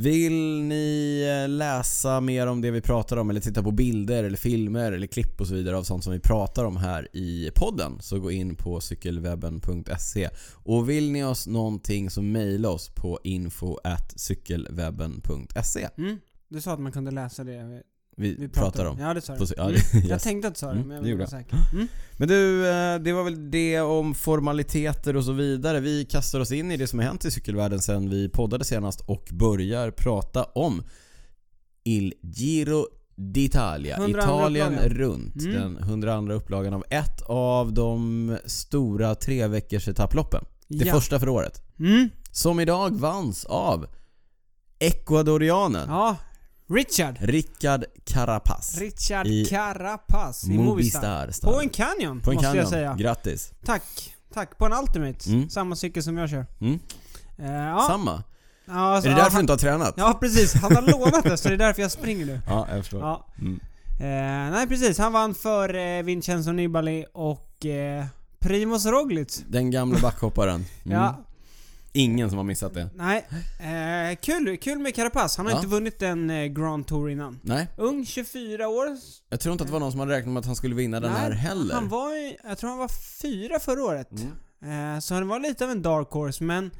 Vill 0.00 0.62
ni 0.62 1.22
eh, 1.44 1.48
läsa 1.48 2.20
mer 2.20 2.46
om 2.46 2.60
det 2.60 2.70
vi 2.70 2.80
pratar 2.80 3.16
om 3.16 3.30
eller 3.30 3.40
titta 3.40 3.62
på 3.62 3.70
bilder 3.70 4.24
eller 4.24 4.36
filmer 4.36 4.92
eller 4.92 5.06
klipp 5.06 5.40
och 5.40 5.46
så 5.46 5.54
vidare 5.54 5.76
av 5.76 5.82
sånt 5.82 6.04
som 6.04 6.12
vi 6.12 6.20
pratar 6.20 6.64
om 6.64 6.76
här 6.76 7.08
i 7.16 7.50
podden 7.54 7.98
så 8.00 8.18
gå 8.20 8.30
in 8.30 8.54
på 8.56 8.80
cykelwebben.se 8.80 10.28
och 10.64 10.90
vill 10.90 11.10
ni 11.10 11.24
oss 11.24 11.46
någonting 11.46 12.10
så 12.10 12.22
mejla 12.22 12.68
oss 12.70 12.88
på 12.94 13.20
info 13.24 13.78
cykelwebben.se 14.16 15.88
Mm. 15.98 16.16
Du 16.48 16.60
sa 16.60 16.72
att 16.72 16.80
man 16.80 16.92
kunde 16.92 17.10
läsa 17.10 17.44
det 17.44 17.82
vi, 18.18 18.34
vi 18.38 18.48
pratar 18.48 18.84
om. 18.84 18.98
Ja 19.00 19.14
det 19.14 19.20
sa 19.20 19.36
du. 19.36 19.54
Mm. 19.62 19.72
yes. 19.74 20.04
Jag 20.08 20.20
tänkte 20.20 20.48
att 20.48 20.54
du 20.54 20.58
sa 20.58 20.66
det, 20.66 20.72
Mm, 20.72 20.88
men 20.88 20.96
jag 20.96 21.16
vara 21.16 21.22
jag. 21.22 21.28
säker. 21.30 21.56
Mm. 21.72 21.88
Men 22.18 22.28
du, 22.28 22.68
eh, 22.68 22.98
det 22.98 23.12
var 23.12 23.24
väl 23.24 23.50
det 23.50 23.80
om 23.80 24.14
formaliteter 24.14 25.16
och 25.16 25.24
så 25.24 25.32
vidare. 25.32 25.80
Vi 25.80 26.04
kastar 26.04 26.40
oss 26.40 26.52
in 26.52 26.70
i 26.72 26.76
det 26.76 26.86
som 26.86 26.98
har 26.98 27.06
hänt 27.06 27.24
i 27.24 27.30
cykelvärlden 27.30 27.78
sen 27.78 28.10
vi 28.10 28.28
poddade 28.28 28.64
senast 28.64 29.00
och 29.00 29.28
börjar 29.32 29.90
prata 29.90 30.44
om 30.44 30.82
Il 31.84 32.14
Giro 32.22 32.86
d'Italia. 33.16 33.96
102 33.98 34.18
Italien 34.20 34.72
upplagan. 34.74 34.90
runt. 34.98 35.42
Mm. 35.42 35.54
Den 35.74 35.78
102 35.82 36.32
upplagan 36.32 36.74
av 36.74 36.84
ett 36.90 37.22
av 37.26 37.72
de 37.72 38.36
stora 38.44 39.14
tre 39.14 39.46
veckors 39.46 39.88
etapploppen. 39.88 40.44
Det 40.68 40.84
ja. 40.86 40.94
första 40.94 41.18
för 41.20 41.28
året. 41.28 41.62
Mm. 41.78 42.08
Som 42.32 42.60
idag 42.60 42.90
vanns 43.00 43.44
av 43.44 43.86
Ecuadorianen 44.78 45.88
Ja, 45.88 46.16
Richard. 46.70 47.16
Rickard 47.20 47.84
Carapaz. 48.04 48.78
Richard 48.78 49.26
I 49.26 49.44
Carapaz 49.44 50.44
i 50.44 50.58
Movistar. 50.58 51.20
Movistar. 51.20 51.52
På 51.52 51.60
en 51.60 51.68
Canyon, 51.68 52.20
På 52.20 52.30
en 52.30 52.34
måste 52.34 52.46
Canyon. 52.46 52.62
jag 52.64 52.68
säga. 52.68 52.94
Grattis. 52.98 53.52
Tack. 53.64 54.14
Tack. 54.34 54.58
På 54.58 54.66
en 54.66 54.72
Ultimate. 54.72 55.30
Mm. 55.30 55.50
Samma 55.50 55.76
cykel 55.76 56.02
som 56.02 56.18
jag 56.18 56.30
kör. 56.30 56.46
Mm. 56.60 56.78
Eh, 57.38 57.52
ja. 57.52 57.84
Samma. 57.88 58.22
Ja, 58.64 58.74
alltså, 58.74 59.10
är 59.10 59.14
det 59.14 59.20
därför 59.20 59.32
ja, 59.32 59.38
du 59.38 59.40
inte 59.40 59.52
har 59.52 59.58
tränat? 59.58 59.94
Ja 59.96 60.18
precis, 60.20 60.54
han 60.54 60.76
har 60.76 60.82
lånat 60.82 61.24
det 61.24 61.36
så 61.36 61.48
det 61.48 61.54
är 61.54 61.58
därför 61.58 61.82
jag 61.82 61.90
springer 61.92 62.26
nu. 62.26 62.40
Ja, 62.46 62.66
jag 62.70 62.78
förstår. 62.78 63.00
Ja. 63.00 63.26
Mm. 63.38 63.60
Eh, 64.00 64.52
nej 64.56 64.66
precis, 64.66 64.98
han 64.98 65.12
vann 65.12 65.34
för 65.34 65.74
eh, 65.74 66.02
Vincenzo 66.02 66.52
Nibali 66.52 67.04
och 67.14 67.66
eh, 67.66 68.04
Primoz 68.38 68.86
Roglic. 68.86 69.44
Den 69.48 69.70
gamla 69.70 69.98
backhopparen. 69.98 70.64
Mm. 70.84 70.98
Ja, 70.98 71.24
Ingen 71.98 72.28
som 72.28 72.36
har 72.38 72.44
missat 72.44 72.74
det. 72.74 72.90
nej. 72.94 73.26
Eh, 73.60 74.16
kul, 74.16 74.56
kul 74.58 74.78
med 74.78 74.94
Carapaz. 74.94 75.36
Han 75.36 75.46
har 75.46 75.52
Ja. 75.52 75.56
inte 75.56 75.68
vunnit 75.68 76.02
en 76.02 76.30
eh, 76.30 76.44
Grand 76.46 76.86
Tour 76.86 77.10
innan. 77.10 77.40
Nej, 77.42 77.68
Ung, 77.76 78.06
24 78.06 78.68
år. 78.68 78.86
jag 79.28 79.40
tror 79.40 79.52
inte 79.52 79.62
att 79.64 79.68
det 79.68 79.72
var 79.72 79.80
någon 79.80 79.90
som 79.90 80.00
hade 80.00 80.12
räknat 80.16 80.32
med 80.32 80.40
att 80.40 80.46
han 80.46 80.56
skulle 80.56 80.74
vinna 80.74 81.00
den 81.00 81.12
Nej, 81.12 81.20
här 81.20 81.30
heller. 81.30 81.74
Han 81.74 81.88
var 81.88 82.10
jag 82.48 82.58
tror 82.58 82.70
han 82.70 82.78
var 82.78 82.90
fyra 83.22 83.58
förra 83.60 83.82
året. 83.84 84.08
Mm. 84.62 84.94
Eh, 84.94 85.00
så 85.00 85.14
han 85.14 85.28
var 85.28 85.40
lite 85.40 85.64
av 85.64 85.70
en 85.70 85.82
dark 85.82 86.10
horse, 86.10 86.44
men 86.44 86.70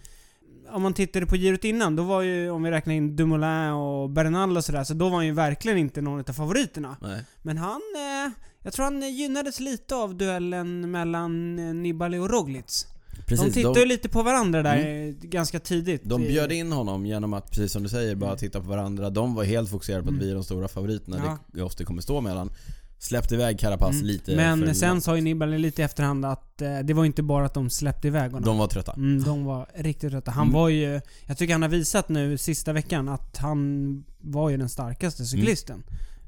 om 0.71 0.83
man 0.83 0.95
tittade 0.95 1.27
på 1.27 1.37
girot 1.37 1.65
innan, 1.65 1.97
då 1.97 2.03
var 2.03 2.23
ju, 2.23 2.51
om 2.51 2.63
vi 2.63 2.71
räknar 2.71 2.95
in 2.95 3.17
Dumoulin 3.17 3.73
och 3.73 4.11
Bernal 4.11 4.57
och 4.57 4.65
sådär, 4.65 4.85
så 4.85 4.95
då 4.95 5.09
var 5.09 5.17
han 5.17 5.27
ju 5.27 5.33
verkligen 5.33 5.79
inte 5.79 6.01
någon 6.01 6.21
av 6.29 6.33
favoriterna. 6.33 6.97
Nej. 7.01 7.25
Men 7.43 7.59
han, 7.59 7.81
eh, 7.97 8.33
jag 8.63 8.73
tror 8.73 8.85
han 8.85 9.11
gynnades 9.17 9.61
lite 9.61 9.95
av 9.95 10.15
duellen 10.17 10.91
mellan 10.91 11.59
eh, 11.59 11.75
Nibali 11.75 12.19
och 12.19 12.31
Roglic. 12.31 12.87
Precis, 13.29 13.47
de 13.47 13.53
tittade 13.53 13.81
de, 13.81 13.85
lite 13.87 14.09
på 14.09 14.23
varandra 14.23 14.63
där 14.63 14.77
eh, 15.07 15.15
ganska 15.29 15.61
tidigt. 15.61 16.03
de 16.05 16.21
bjöd 16.23 16.53
in 16.53 16.73
honom 16.73 17.07
genom 17.07 17.33
att, 17.35 17.51
precis 17.51 17.73
som 17.73 17.83
du 17.83 17.89
säger, 17.89 18.15
bara 18.15 18.31
Mm. 18.31 18.39
titta 18.39 18.61
på 18.61 18.67
varandra. 18.69 19.11
De 19.11 19.35
var 19.35 19.45
helt 19.45 19.71
fokuserade 19.71 20.03
på 20.03 20.09
att 20.09 20.13
Mm. 20.15 20.25
vi 20.25 20.31
är 20.31 20.35
de 20.35 20.45
stora 20.45 20.69
favoriterna. 20.69 21.17
Ja. 21.25 21.39
Det 21.47 21.63
oss 21.63 21.77
det 21.77 21.85
kommer 21.85 22.03
stå 22.03 22.21
mellan. 22.21 22.51
Släppte 23.01 23.35
iväg 23.35 23.59
Carapaz 23.59 23.95
Mm. 23.95 24.07
lite 24.07 24.37
Men 24.37 24.75
sen 24.75 25.01
sa 25.01 25.17
ju 25.17 25.23
Nibali 25.23 25.59
lite 25.59 25.83
i 25.83 25.85
efterhand 25.85 26.25
att 26.25 26.63
eh, 26.63 26.79
det 26.79 26.95
var 26.95 27.05
inte 27.05 27.23
bara 27.23 27.47
att 27.47 27.55
de 27.55 27.71
släppte 27.71 28.09
iväg 28.09 28.31
honom. 28.33 28.45
De 28.45 28.59
var 28.59 28.67
trötta. 28.67 28.93
Mm, 28.93 29.23
de 29.23 29.45
var 29.45 29.67
riktigt 29.75 30.11
trötta. 30.11 30.31
Han 30.31 30.43
Mm. 30.43 30.55
var 30.55 30.69
ju... 30.69 31.01
Jag 31.27 31.39
tycker 31.39 31.55
han 31.55 31.63
har 31.63 31.69
visat 31.69 32.09
nu 32.09 32.39
sista 32.39 32.73
veckan 32.73 33.09
att 33.09 33.37
han 33.37 34.05
var 34.19 34.51
ju 34.51 34.57
den 34.57 34.69
starkaste 34.69 35.25
cyklisten. 35.25 35.83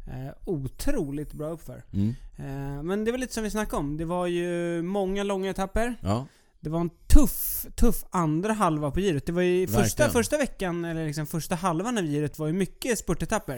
Eh, 0.07 0.33
otroligt 0.45 1.33
bra 1.33 1.49
uppför. 1.51 1.85
Mm. 1.93 2.09
Eh, 2.37 2.83
men 2.83 3.05
det 3.05 3.11
var 3.11 3.19
lite 3.19 3.35
som 3.35 3.43
vi 3.45 3.51
snackade 3.51 3.77
om. 3.81 3.97
Det 3.97 4.05
var 4.05 4.27
ju 4.27 4.83
många 4.83 5.23
långa 5.23 5.51
etapper. 5.51 5.95
Ja. 6.01 6.27
Det 6.61 6.71
var 6.71 6.81
en 6.81 6.91
tuff, 7.07 7.67
tuff 7.75 8.05
andra 8.11 8.53
halva 8.53 8.91
på 8.91 9.01
girot. 9.01 9.27
Det 9.27 9.33
var 9.33 9.43
ju 9.43 9.67
första, 9.67 9.81
Verkligen. 9.81 10.11
första 10.11 10.39
veckan, 10.39 10.85
eller 10.85 11.07
liksom 11.07 11.27
första 11.27 11.55
halvan 11.55 11.99
av 11.99 12.05
girot 12.05 12.39
var 12.39 12.47
ju 12.47 12.53
mycket 12.53 12.99
spurtetapper. 12.99 13.57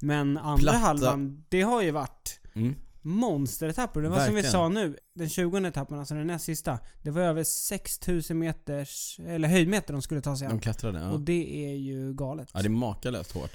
Men 0.00 0.38
andra 0.38 0.62
Platta. 0.62 0.78
halvan, 0.78 1.44
det 1.48 1.62
har 1.62 1.82
ju 1.82 1.90
varit 1.90 2.36
Mm. 2.54 2.74
monsteretapper. 3.02 4.00
Det 4.00 4.08
var 4.08 4.16
som 4.16 4.34
vi 4.34 4.42
Verkligen. 4.42 4.52
sa 4.52 4.68
nu, 4.68 4.96
den 5.14 5.28
20 5.28 5.66
etappen, 5.66 5.98
alltså 5.98 6.14
den 6.14 6.26
näst 6.26 6.44
sista. 6.44 6.78
Det 7.02 7.10
var 7.10 7.22
över 7.22 7.44
6000 7.44 8.38
meters, 8.38 9.20
eller 9.26 9.48
höjdmeter 9.48 9.92
de 9.92 10.02
skulle 10.02 10.20
ta 10.20 10.36
sig 10.36 10.48
De 10.48 10.52
an. 10.54 10.60
klättrade, 10.60 10.98
ja. 10.98 11.10
Och 11.10 11.20
det 11.20 11.66
är 11.70 11.74
ju 11.74 12.12
galet. 12.14 12.48
Ja, 12.54 12.60
det 12.60 12.66
är 12.66 12.70
makalöst 12.70 13.32
hårt. 13.32 13.50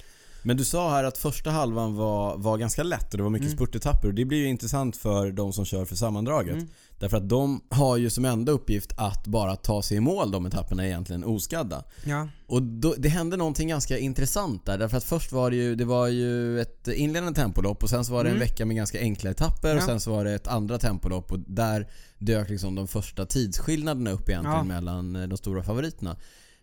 Men 0.46 0.56
du 0.56 0.64
sa 0.64 0.90
här 0.90 1.04
att 1.04 1.18
första 1.18 1.50
halvan 1.50 1.94
var, 1.96 2.36
var 2.36 2.58
ganska 2.58 2.82
lätt 2.82 3.12
och 3.12 3.16
det 3.16 3.22
var 3.22 3.30
mycket 3.30 3.46
Mm. 3.46 3.56
spurtetapper 3.56 4.08
och 4.08 4.14
det 4.14 4.24
blir 4.24 4.38
ju 4.38 4.46
intressant 4.48 4.96
för 4.96 5.32
de 5.32 5.52
som 5.52 5.64
kör 5.64 5.84
för 5.84 5.96
sammandraget. 5.96 6.54
Mm. 6.54 6.68
Därför 6.98 7.16
att 7.16 7.28
de 7.28 7.60
har 7.70 7.96
ju 7.96 8.10
som 8.10 8.24
enda 8.24 8.52
uppgift 8.52 8.92
att 8.96 9.26
bara 9.26 9.56
ta 9.56 9.82
sig 9.82 9.96
i 9.96 10.00
mål 10.00 10.30
de 10.30 10.46
etapperna 10.46 10.86
egentligen 10.86 11.24
oskadda. 11.24 11.84
Ja. 12.04 12.28
Och 12.46 12.62
då, 12.62 12.94
det 12.98 13.08
hände 13.08 13.36
någonting 13.36 13.68
ganska 13.68 13.98
intressant 13.98 14.66
där. 14.66 14.78
Därför 14.78 14.96
att 14.96 15.04
först 15.04 15.32
var 15.32 15.50
det 15.50 15.56
ju, 15.56 15.74
det 15.74 15.84
var 15.84 16.06
ju 16.08 16.60
ett 16.60 16.88
inledande 16.88 17.34
tempolopp 17.40 17.82
och 17.82 17.90
sen 17.90 18.04
så 18.04 18.12
var 18.12 18.24
det 18.24 18.30
en 18.30 18.36
Mm. 18.36 18.48
vecka 18.48 18.66
med 18.66 18.76
ganska 18.76 19.00
enkla 19.00 19.30
etapper 19.30 19.74
och 19.76 19.82
Ja. 19.82 19.86
sen 19.86 20.00
så 20.00 20.10
var 20.10 20.24
det 20.24 20.34
ett 20.34 20.46
andra 20.48 20.78
tempolopp 20.78 21.32
och 21.32 21.38
där 21.38 21.88
dök 22.18 22.48
liksom 22.50 22.74
de 22.74 22.88
första 22.88 23.26
tidsskillnaderna 23.26 24.10
upp 24.10 24.28
egentligen 24.28 24.56
Ja. 24.56 24.64
mellan 24.64 25.12
de 25.28 25.36
stora 25.36 25.62
favoriterna. 25.62 26.16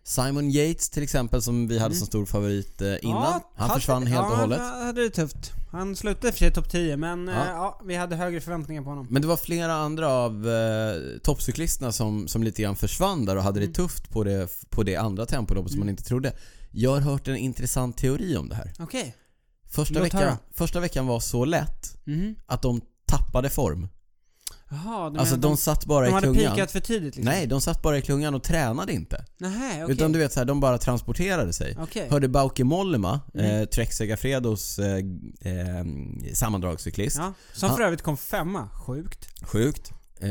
Simon 0.06 0.50
Yates 0.50 0.90
till 0.90 1.02
exempel 1.02 1.42
som 1.42 1.68
vi 1.68 1.78
hade 1.78 1.86
Mm. 1.92 1.98
som 1.98 2.06
stor 2.06 2.26
favorit 2.26 2.80
eh, 2.82 2.88
innan. 2.88 3.22
Ja, 3.22 3.50
han 3.56 3.68
hade- 3.68 3.80
försvann 3.80 4.06
helt 4.06 4.30
och 4.30 4.36
hållet. 4.36 4.60
han 4.60 4.86
hade 4.86 5.02
det 5.02 5.10
tufft. 5.10 5.52
Han 5.72 5.96
slutade 5.96 6.32
för 6.32 6.38
sig 6.38 6.52
topp 6.52 6.70
10, 6.70 6.96
men 6.96 7.28
Ja. 7.28 7.34
ja. 7.34 7.46
ja, 7.46 7.80
vi 7.84 7.94
hade 7.96 8.16
högre 8.16 8.40
förväntningar 8.40 8.82
på 8.82 8.88
honom. 8.88 9.06
Men 9.10 9.22
det 9.22 9.28
var 9.28 9.36
flera 9.36 9.72
andra 9.74 10.08
av 10.08 10.48
eh, 10.48 11.18
toppcyklisterna 11.22 11.92
som, 11.92 12.28
som 12.28 12.42
lite 12.42 12.62
grann 12.62 12.76
försvann 12.76 13.24
där 13.24 13.36
och 13.36 13.42
hade 13.42 13.60
Mm. 13.60 13.68
det 13.72 13.76
tufft 13.76 14.10
på 14.10 14.24
det, 14.24 14.48
på 14.70 14.82
det 14.82 14.96
andra 14.96 15.26
tempoloppet 15.26 15.70
som 15.72 15.78
Mm. 15.78 15.86
man 15.86 15.90
inte 15.90 16.02
trodde. 16.04 16.32
Jag 16.70 16.90
har 16.90 17.00
hört 17.00 17.28
en 17.28 17.36
intressant 17.36 17.96
teori 17.96 18.36
om 18.36 18.48
det 18.48 18.54
här. 18.54 18.72
Okej. 18.78 19.16
Första, 19.70 20.00
veckan, 20.00 20.20
höra. 20.20 20.38
första 20.54 20.80
veckan 20.80 21.06
var 21.06 21.20
så 21.20 21.44
lätt 21.44 21.96
Mhm. 22.04 22.34
att 22.46 22.62
de 22.62 22.80
tappade 23.06 23.50
form. 23.50 23.88
Jaha, 24.84 25.10
du 25.10 25.18
Alltså 25.18 25.34
menar 25.34 25.48
de 25.48 25.56
satt 25.56 25.84
bara 25.86 26.04
de 26.04 26.10
i 26.10 26.12
hade 26.14 26.26
klungan. 26.26 26.54
pikat 26.54 26.70
för 26.72 26.80
tidigt 26.80 27.04
liksom? 27.16 27.24
Nej, 27.24 27.46
de 27.46 27.60
satt 27.60 27.82
bara 27.82 27.98
i 27.98 28.02
klungan 28.02 28.34
och 28.34 28.42
tränade 28.42 28.92
inte. 28.92 29.24
Nähä, 29.38 29.84
okej. 29.84 29.94
Utan 29.96 30.12
du 30.12 30.18
vet 30.18 30.32
så 30.32 30.40
här, 30.40 30.44
de 30.44 30.60
bara 30.60 30.78
transporterade 30.78 31.52
sig. 31.52 31.76
Okej. 31.80 32.08
Hörde 32.10 32.28
Bauke 32.28 32.64
Mollema, 32.64 33.20
Mm. 33.34 33.46
eh, 33.60 33.64
Trek 33.64 33.92
Segafredos 33.92 34.78
eh, 34.78 34.96
eh, 34.96 35.84
sammandragscyklist. 36.34 37.16
Ja, 37.16 37.32
som 37.52 37.68
Han- 37.68 37.76
för 37.78 37.84
övrigt 37.84 38.02
kom 38.02 38.16
femma. 38.16 38.68
Sjukt. 38.86 39.28
Sjukt. 39.42 39.92
Eh, 40.20 40.28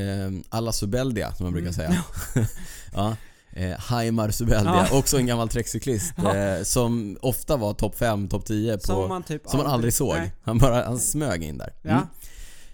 alla 0.49 0.71
Subeldia 0.71 1.33
som 1.35 1.43
man 1.45 1.53
brukar 1.53 1.69
Mm. 1.69 1.73
säga. 1.73 2.03
ja. 2.93 3.15
Eh, 3.55 3.79
Haimar 3.79 4.29
Subeldia, 4.31 4.87
Ja. 4.91 4.97
också 4.97 5.17
en 5.17 5.25
gammal 5.25 5.49
Trek-cyklist. 5.49 6.13
Ja. 6.23 6.35
Eh, 6.35 6.63
som 6.63 7.17
ofta 7.21 7.57
var 7.57 7.73
topp 7.73 7.95
5, 7.97 8.27
topp 8.27 8.45
10 8.45 8.77
på, 8.77 8.83
Som 8.83 9.09
man 9.09 9.23
typ 9.23 9.41
som 9.49 9.57
man 9.57 9.67
aldrig 9.67 9.93
såg. 9.93 10.15
Nej. 10.15 10.33
Han 10.43 10.57
bara 10.57 10.85
han 10.85 10.99
smög 10.99 11.43
in 11.43 11.57
där. 11.57 11.73
Ja. 11.81 12.07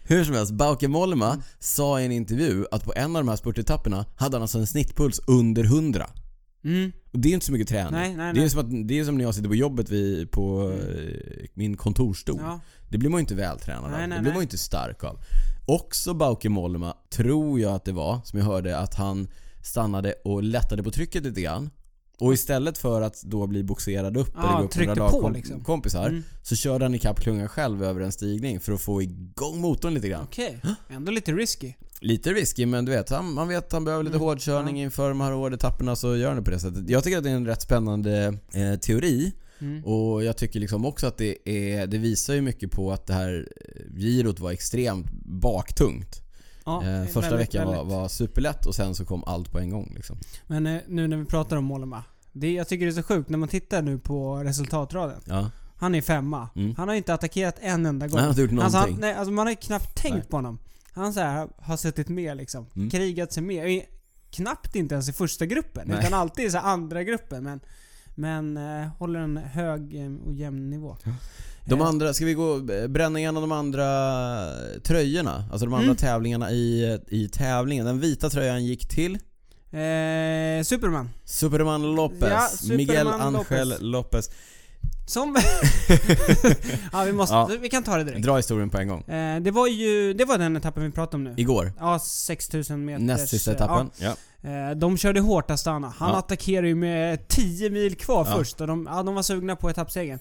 Hur 0.10 0.24
som 0.24 0.36
helst, 0.36 0.52
Bauke 0.54 0.88
Mollema 0.88 1.28
Mm. 1.34 1.42
sa 1.60 2.02
i 2.02 2.06
en 2.06 2.12
intervju 2.12 2.66
att 2.72 2.84
på 2.86 2.94
en 2.96 3.16
av 3.16 3.22
de 3.24 3.30
här 3.30 3.36
spurtetapperna 3.36 4.06
hade 4.16 4.36
han 4.36 4.42
alltså 4.42 4.58
en 4.60 4.68
snittpuls 4.68 5.22
under 5.28 5.64
100. 5.64 6.08
Mm. 6.64 6.92
Och 7.12 7.20
det 7.20 7.28
är 7.28 7.30
ju 7.30 7.34
inte 7.34 7.46
så 7.46 7.52
mycket 7.52 7.68
träning. 7.68 7.92
Nej, 7.92 8.16
nej, 8.16 8.34
det, 8.34 8.40
är 8.40 8.42
nej. 8.42 8.50
som 8.50 8.60
att, 8.60 8.88
det 8.88 9.00
är 9.00 9.06
som 9.06 9.18
när 9.18 9.24
jag 9.24 9.36
sitter 9.36 9.48
på 9.50 9.56
jobbet 9.56 9.90
vid, 9.90 10.32
på 10.32 10.62
Mm. 10.62 11.48
min 11.54 11.78
kontorsstol. 11.78 12.40
Ja. 12.42 12.60
Det 12.90 12.98
blir 12.98 13.10
man 13.10 13.18
ju 13.18 13.22
inte 13.22 13.36
vältränad 13.36 13.92
Nej, 13.92 14.04
av. 14.04 14.10
nej, 14.10 14.18
det 14.18 14.22
blir 14.22 14.32
man 14.32 14.40
ju 14.40 14.44
inte 14.44 14.58
stark 14.58 15.04
av. 15.04 15.20
Också 15.66 16.14
Bauke 16.14 16.50
Mollema 16.50 16.94
tror 17.10 17.60
jag 17.60 17.74
att 17.74 17.86
det 17.86 17.92
var, 17.92 18.22
som 18.26 18.40
jag 18.40 18.46
hörde, 18.46 18.78
att 18.78 18.94
han 18.96 19.28
stannade 19.64 20.14
och 20.24 20.44
lättade 20.44 20.84
på 20.84 20.92
trycket 20.92 21.24
lite 21.24 21.42
grann. 21.42 21.70
Och 22.20 22.34
istället 22.34 22.78
för 22.78 23.02
att 23.02 23.22
då 23.24 23.48
bli 23.48 23.64
boxerad 23.64 24.18
upp 24.18 24.32
Ja, 24.36 24.42
eller 24.50 24.58
gå 24.60 24.64
upp 24.66 24.76
några 24.76 25.10
på 25.10 25.18
lagkom- 25.22 25.34
liksom. 25.34 25.64
kompisar 25.64 26.08
Mm. 26.10 26.24
så 26.44 26.56
körde 26.56 26.86
han 26.86 26.96
ikapp 26.96 27.20
klungan 27.22 27.48
själv 27.48 27.84
över 27.84 28.02
en 28.02 28.12
stigning 28.12 28.60
för 28.60 28.74
att 28.74 28.82
få 28.82 29.02
igång 29.02 29.62
motorn 29.62 29.94
lite 29.94 30.08
grann. 30.10 30.24
Okej. 30.24 30.60
Ändå 30.90 31.12
lite 31.12 31.32
risky. 31.32 31.74
Lite 32.02 32.34
risky 32.34 32.66
men 32.66 32.86
du 32.86 32.92
vet, 32.92 33.10
han, 33.10 33.34
man 33.34 33.48
vet 33.48 33.66
att 33.66 33.72
han 33.72 33.86
behöver 33.86 34.04
lite 34.04 34.16
Mm, 34.16 34.26
hårdkörning 34.28 34.78
ja. 34.78 34.84
inför 34.84 35.10
de 35.10 35.22
här 35.22 35.32
hårdetapperna 35.32 35.96
så 35.96 36.16
gör 36.18 36.28
han 36.28 36.38
det 36.38 36.44
på 36.44 36.52
det 36.52 36.60
sättet. 36.60 36.90
Jag 36.90 37.04
tycker 37.04 37.18
att 37.18 37.24
det 37.24 37.30
är 37.30 37.36
en 37.36 37.46
rätt 37.48 37.62
spännande 37.62 38.38
eh, 38.54 38.80
teori 38.80 39.32
Mm. 39.62 39.86
och 39.86 40.24
jag 40.24 40.38
tycker 40.38 40.60
liksom 40.60 40.86
också 40.86 41.08
att 41.08 41.18
det, 41.18 41.38
är, 41.50 41.88
det 41.88 41.98
visar 41.98 42.34
ju 42.34 42.42
mycket 42.42 42.72
på 42.72 42.92
att 42.92 43.08
det 43.08 43.14
här 43.14 43.48
eh, 43.66 43.96
girot 44.00 44.40
var 44.40 44.52
extremt 44.52 45.08
baktungt. 45.26 46.22
Ja, 46.70 46.86
eh, 46.86 47.06
första 47.06 47.22
väldigt, 47.22 47.40
veckan 47.40 47.68
var, 47.68 47.84
var 47.84 48.08
superlätt 48.08 48.66
och 48.66 48.76
sen 48.76 48.96
så 48.96 49.06
kom 49.06 49.24
allt 49.24 49.52
på 49.52 49.60
en 49.60 49.70
gång 49.70 49.92
liksom. 49.96 50.18
Men 50.48 50.68
eh, 50.68 50.82
nu 50.88 51.08
när 51.08 51.18
vi 51.18 51.26
pratar 51.26 51.58
om 51.58 51.66
Mollema. 51.66 52.04
Det, 52.32 52.54
jag 52.54 52.68
tycker 52.68 52.86
det 52.86 52.92
är 52.92 52.96
så 52.96 53.04
sjukt 53.04 53.30
när 53.30 53.38
man 53.38 53.50
tittar 53.50 53.82
nu 53.82 54.00
på 54.00 54.36
resultatraden. 54.38 55.22
Ja. 55.26 55.52
Han 55.78 55.96
är 55.96 56.02
femma. 56.02 56.50
Mm. 56.56 56.76
Han 56.76 56.88
har 56.88 56.96
inte 56.96 57.14
attackerat 57.14 57.56
en 57.62 57.86
enda 57.86 58.08
gång. 58.08 58.20
Han 58.20 58.34
har 58.34 58.42
gjort 58.42 58.52
Alltså, 58.52 58.78
någonting. 58.78 58.94
han, 58.94 59.02
nej, 59.02 59.14
alltså 59.14 59.32
man 59.32 59.46
har 59.46 59.52
ju 59.52 59.56
knappt 59.56 59.96
tänkt 59.96 60.16
Nej. 60.16 60.28
på 60.30 60.38
honom. 60.38 60.60
Han 60.94 61.14
så 61.14 61.20
här, 61.20 61.48
har 61.58 61.78
suttit 61.78 62.10
med 62.10 62.38
liksom. 62.38 62.66
Mm. 62.76 62.90
Krigat 62.90 63.34
sig 63.34 63.44
med. 63.44 63.72
I- 63.72 63.86
Knappt 64.32 64.76
inte 64.76 64.96
ens 64.96 65.10
i 65.10 65.14
första 65.14 65.46
gruppen. 65.46 65.88
Nej. 65.88 66.00
Utan 66.00 66.14
alltid 66.14 66.46
i 66.46 66.50
så 66.52 66.58
andra 66.58 67.04
gruppen. 67.04 67.44
Men, 67.44 67.60
men 68.16 68.58
eh, 68.58 68.88
håller 68.98 69.20
en 69.20 69.38
hög 69.38 69.96
eh, 70.06 70.12
och 70.26 70.34
jämn 70.34 70.70
nivå. 70.70 70.98
De 71.70 71.82
Eh, 71.82 71.88
andra, 71.88 72.14
ska 72.14 72.26
vi 72.26 72.34
gå 72.34 72.60
bränna 72.90 73.20
igenom 73.20 73.42
de 73.44 73.52
andra 73.52 73.86
tröjorna? 74.84 75.44
Alltså 75.52 75.66
de 75.66 75.74
andra 75.74 75.86
Mm. 75.86 75.96
tävlingarna 75.98 76.52
i, 76.52 77.00
i 77.08 77.30
tävlingen. 77.30 77.86
Den 77.86 78.00
vita 78.00 78.30
tröjan 78.30 78.66
gick 78.66 78.88
till 78.88 79.18
Eh, 79.72 80.64
Superman. 80.64 81.10
Superman 81.26 81.96
Lopez. 81.96 82.30
Ja, 82.32 82.48
Superman 82.52 82.78
Miguel 82.78 83.08
Angel 83.08 83.34
Lopez. 83.70 83.82
Lopez. 83.82 84.30
Som... 85.08 85.36
ja, 86.92 87.04
vi 87.04 87.12
måste... 87.14 87.36
Ja. 87.36 87.50
Vi 87.62 87.70
kan 87.70 87.84
ta 87.84 87.98
det 87.98 88.04
direkt. 88.04 88.24
Dra 88.26 88.38
historien 88.38 88.70
på 88.70 88.78
en 88.78 88.88
gång. 88.88 89.02
Eh, 89.04 89.42
det 89.42 89.52
var 89.52 89.68
ju... 89.68 90.14
Det 90.14 90.26
var 90.26 90.38
den 90.38 90.56
etappen 90.58 90.84
vi 90.84 90.92
pratade 90.92 91.16
om 91.16 91.24
nu. 91.24 91.34
Igår. 91.38 91.74
Ja, 91.80 92.00
6000 92.00 92.86
meters... 92.86 93.02
Näst 93.04 93.30
sista 93.30 93.52
etappen. 93.52 93.90
Ja. 93.98 94.16
Eh, 94.50 94.76
de 94.76 94.98
körde 94.98 95.20
hårt 95.20 95.52
Astana. 95.52 95.94
Han 95.98 96.10
Ja. 96.10 96.18
attackerade 96.20 96.68
ju 96.68 96.76
med 96.76 97.28
10 97.28 97.70
mil 97.70 97.96
kvar 97.96 98.26
först 98.26 98.62
och 98.62 98.68
de, 98.68 98.88
ja, 98.92 99.04
de 99.04 99.16
var 99.16 99.24
sugna 99.24 99.56
på 99.56 99.70
etappsegern. 99.70 100.20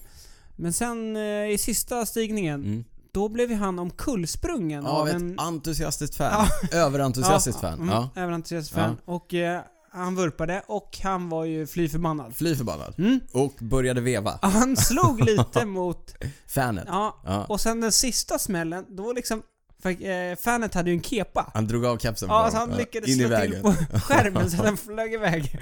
Men 0.59 0.73
sen 0.73 1.15
eh, 1.15 1.49
i 1.51 1.57
sista 1.59 2.05
stigningen, 2.05 2.63
Mm. 2.63 2.83
då 3.11 3.29
blev 3.29 3.49
ju 3.51 3.55
han 3.57 3.79
omkullsprungen 3.79 4.85
Av 4.85 4.95
av 5.01 5.07
ett 5.07 5.13
en... 5.15 5.39
entusiastiskt 5.39 6.15
fan. 6.15 6.47
Överentusiastiskt 6.71 7.61
fan. 7.61 7.73
Mm, 7.73 7.89
Ja. 7.89 8.09
Överentusiastiskt 8.15 8.75
fan. 8.75 8.97
Och 9.05 9.33
eh, 9.33 9.61
han 9.91 10.15
vurpade 10.15 10.63
och 10.67 10.97
han 11.03 11.29
var 11.29 11.45
ju 11.45 11.67
fly 11.67 11.89
förbannad. 11.89 12.35
Fly 12.35 12.55
förbannad. 12.55 12.93
Mm. 12.97 13.19
Och 13.33 13.53
började 13.59 14.01
veva. 14.01 14.39
Han 14.41 14.77
slog 14.77 15.25
lite 15.25 15.65
mot... 15.65 16.15
Fanet. 16.47 16.83
Ja, 16.87 17.21
Ja. 17.25 17.45
och 17.45 17.61
sen 17.61 17.81
den 17.81 17.91
sista 17.91 18.39
smällen, 18.39 18.85
då 18.89 19.13
liksom... 19.13 19.41
För, 19.81 19.89
eh, 20.09 20.35
fanet 20.35 20.73
hade 20.73 20.89
ju 20.89 20.95
en 20.95 21.03
kepa. 21.03 21.51
Han 21.53 21.67
drog 21.67 21.85
av 21.85 21.97
kepsen 21.97 22.27
på 22.29 22.33
Ja, 22.33 22.37
honom. 22.37 22.51
så 22.51 22.57
han 22.57 22.69
Ja, 22.71 22.77
lyckades 22.77 23.09
in 23.09 23.15
i 23.15 23.17
slå 23.17 23.27
till 23.27 23.37
vägen. 23.51 23.61
på 23.61 23.73
skärmen 23.99 24.51
så 24.51 24.63
den 24.63 24.77
flög 24.77 25.13
iväg. 25.13 25.59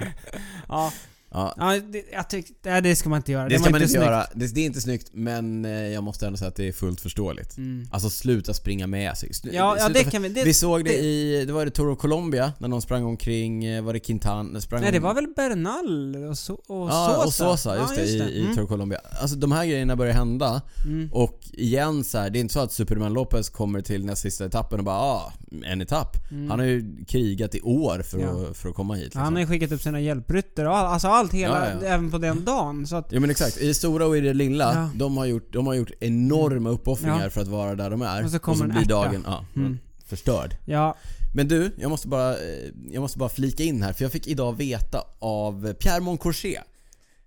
Ja, 0.68 0.92
Ja. 1.30 1.54
ja 1.56 1.80
det, 1.92 2.04
jag 2.12 2.30
tyckte... 2.30 2.70
Nej, 2.70 2.82
det 2.82 2.96
ska 2.96 3.08
man 3.08 3.16
inte 3.16 3.32
göra. 3.32 3.48
Det 3.48 3.54
var 3.56 3.62
ska 3.62 3.70
man 3.70 3.80
inte 3.82 3.92
snyggt. 3.92 4.04
göra. 4.04 4.26
Det, 4.34 4.54
det 4.54 4.60
är 4.60 4.64
inte 4.66 4.80
snyggt, 4.80 5.08
men 5.12 5.64
eh, 5.64 5.70
jag 5.70 6.04
måste 6.04 6.26
ändå 6.26 6.36
säga 6.38 6.48
att 6.48 6.56
det 6.56 6.68
är 6.68 6.72
fullt 6.72 7.00
förståeligt. 7.00 7.56
Mm. 7.56 7.88
Alltså 7.90 8.10
sluta 8.10 8.54
springa 8.54 8.86
med 8.86 9.16
sig. 9.16 9.28
Slu- 9.30 9.50
Ja, 9.52 9.76
ja 9.78 9.88
det 9.88 10.04
kan 10.04 10.22
vi... 10.22 10.28
Det, 10.28 10.44
vi 10.44 10.54
såg 10.54 10.84
det 10.84 10.90
det- 10.90 10.98
i, 10.98 11.44
det 11.46 11.52
var 11.52 11.64
det 11.64 11.70
Tour 11.70 11.90
of 11.90 11.98
Colombia, 11.98 12.52
när 12.58 12.68
någon 12.68 12.82
sprang 12.82 13.04
omkring, 13.04 13.64
eh, 13.64 13.82
var 13.82 13.92
det 13.92 13.98
Quintan? 14.00 14.60
Sprang 14.60 14.80
nej, 14.80 14.92
det 14.92 14.98
var 15.00 15.14
väl 15.14 15.26
Bernal 15.36 16.16
och, 16.30 16.38
so, 16.38 16.52
och 16.54 16.88
Ja, 16.90 17.22
Sosa? 17.24 17.26
och 17.50 17.58
Sosa, 17.58 17.76
just 17.80 17.94
det, 17.96 18.04
i, 18.04 18.18
i 18.18 18.40
Mm. 18.42 18.54
Tour 18.54 18.64
of 18.64 18.68
Colombia. 18.70 19.00
Alltså 19.20 19.36
de 19.36 19.52
här 19.52 19.66
grejerna 19.66 19.96
börjar 19.96 20.14
hända 20.14 20.62
Mm. 20.84 21.08
och 21.12 21.40
igen 21.52 22.04
så 22.04 22.18
här, 22.18 22.30
det 22.30 22.38
är 22.38 22.40
inte 22.40 22.54
så 22.54 22.60
att 22.60 22.72
Superman 22.72 23.12
Lopez 23.12 23.48
kommer 23.48 23.80
till 23.80 24.04
näst 24.04 24.22
sista 24.22 24.44
etappen 24.46 24.78
och 24.78 24.84
bara 24.84 24.96
ah, 24.96 25.32
en 25.64 25.80
etapp. 25.80 26.16
Mm. 26.30 26.50
Han 26.50 26.58
har 26.58 26.66
ju 26.66 27.04
krigat 27.08 27.54
i 27.54 27.60
år 27.60 28.02
för, 28.02 28.18
Ja. 28.18 28.28
att, 28.50 28.56
för 28.56 28.68
att 28.68 28.74
komma 28.74 28.94
hit. 28.94 29.04
Liksom. 29.04 29.22
Han 29.22 29.32
har 29.32 29.40
ju 29.40 29.46
skickat 29.46 29.72
upp 29.72 29.82
sina 29.82 30.00
hjälprytter 30.00 30.66
och 30.66 30.76
all, 30.76 30.86
alltså 30.86 31.08
allt 31.18 31.32
hela, 31.32 31.70
Ja, 31.70 31.78
ja. 31.82 31.86
även 31.86 32.10
på 32.10 32.18
den 32.18 32.44
dagen. 32.44 32.86
Så 32.86 32.96
att, 32.96 33.12
Ja 33.12 33.20
men 33.20 33.30
exakt, 33.30 33.56
i 33.58 33.66
det 33.66 33.74
stora 33.74 34.06
och 34.06 34.16
i 34.16 34.20
det 34.20 34.34
lilla, 34.34 34.74
Ja. 34.74 34.90
de, 34.94 35.16
har 35.16 35.24
gjort, 35.26 35.52
de 35.52 35.66
har 35.66 35.74
gjort 35.74 35.90
enorma 36.00 36.70
uppoffringar 36.70 37.22
Ja. 37.24 37.30
för 37.30 37.40
att 37.40 37.48
vara 37.48 37.74
där 37.74 37.90
de 37.90 38.02
är. 38.02 38.24
Och 38.24 38.30
så 38.30 38.38
kommer 38.38 38.64
en 38.64 38.70
blir 38.70 38.80
ärta. 38.80 38.88
dagen 38.88 39.24
ja, 39.26 39.44
Mm. 39.56 39.78
förstörd. 40.06 40.56
ja, 40.64 40.96
Men 41.34 41.48
du, 41.48 41.70
jag 41.76 41.90
måste, 41.90 42.08
bara, 42.08 42.32
eh, 42.32 42.68
jag 42.92 43.00
måste 43.00 43.18
bara 43.18 43.28
flika 43.28 43.62
in 43.62 43.82
här 43.82 43.92
för 43.92 44.04
jag 44.04 44.12
fick 44.12 44.26
idag 44.26 44.56
veta 44.56 45.04
av 45.18 45.72
Pierre 45.72 46.00
Moncourget 46.00 46.62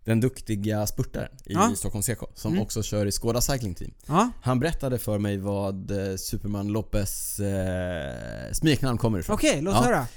den 0.05 0.19
duktiga 0.19 0.87
spurtaren 0.87 1.29
i 1.45 1.53
Ja. 1.53 1.71
Stockholm 1.75 2.03
CK 2.03 2.23
som 2.35 2.51
Mm. 2.51 2.63
också 2.63 2.83
kör 2.83 3.05
i 3.05 3.11
Skoda 3.11 3.41
Cycling 3.41 3.75
Team. 3.75 3.91
ja, 4.07 4.29
Han 4.41 4.59
berättade 4.59 4.99
för 4.99 5.17
mig 5.17 5.37
vad 5.37 5.91
eh, 5.91 6.15
Superman 6.15 6.67
Lopez 6.67 7.39
eh, 7.39 8.51
smeknamn 8.53 8.97
kommer 8.97 9.19
ifrån. 9.19 9.33
okej, 9.33 9.61
låt 9.61 9.75
Ja. 9.75 9.81
höra. 9.83 10.07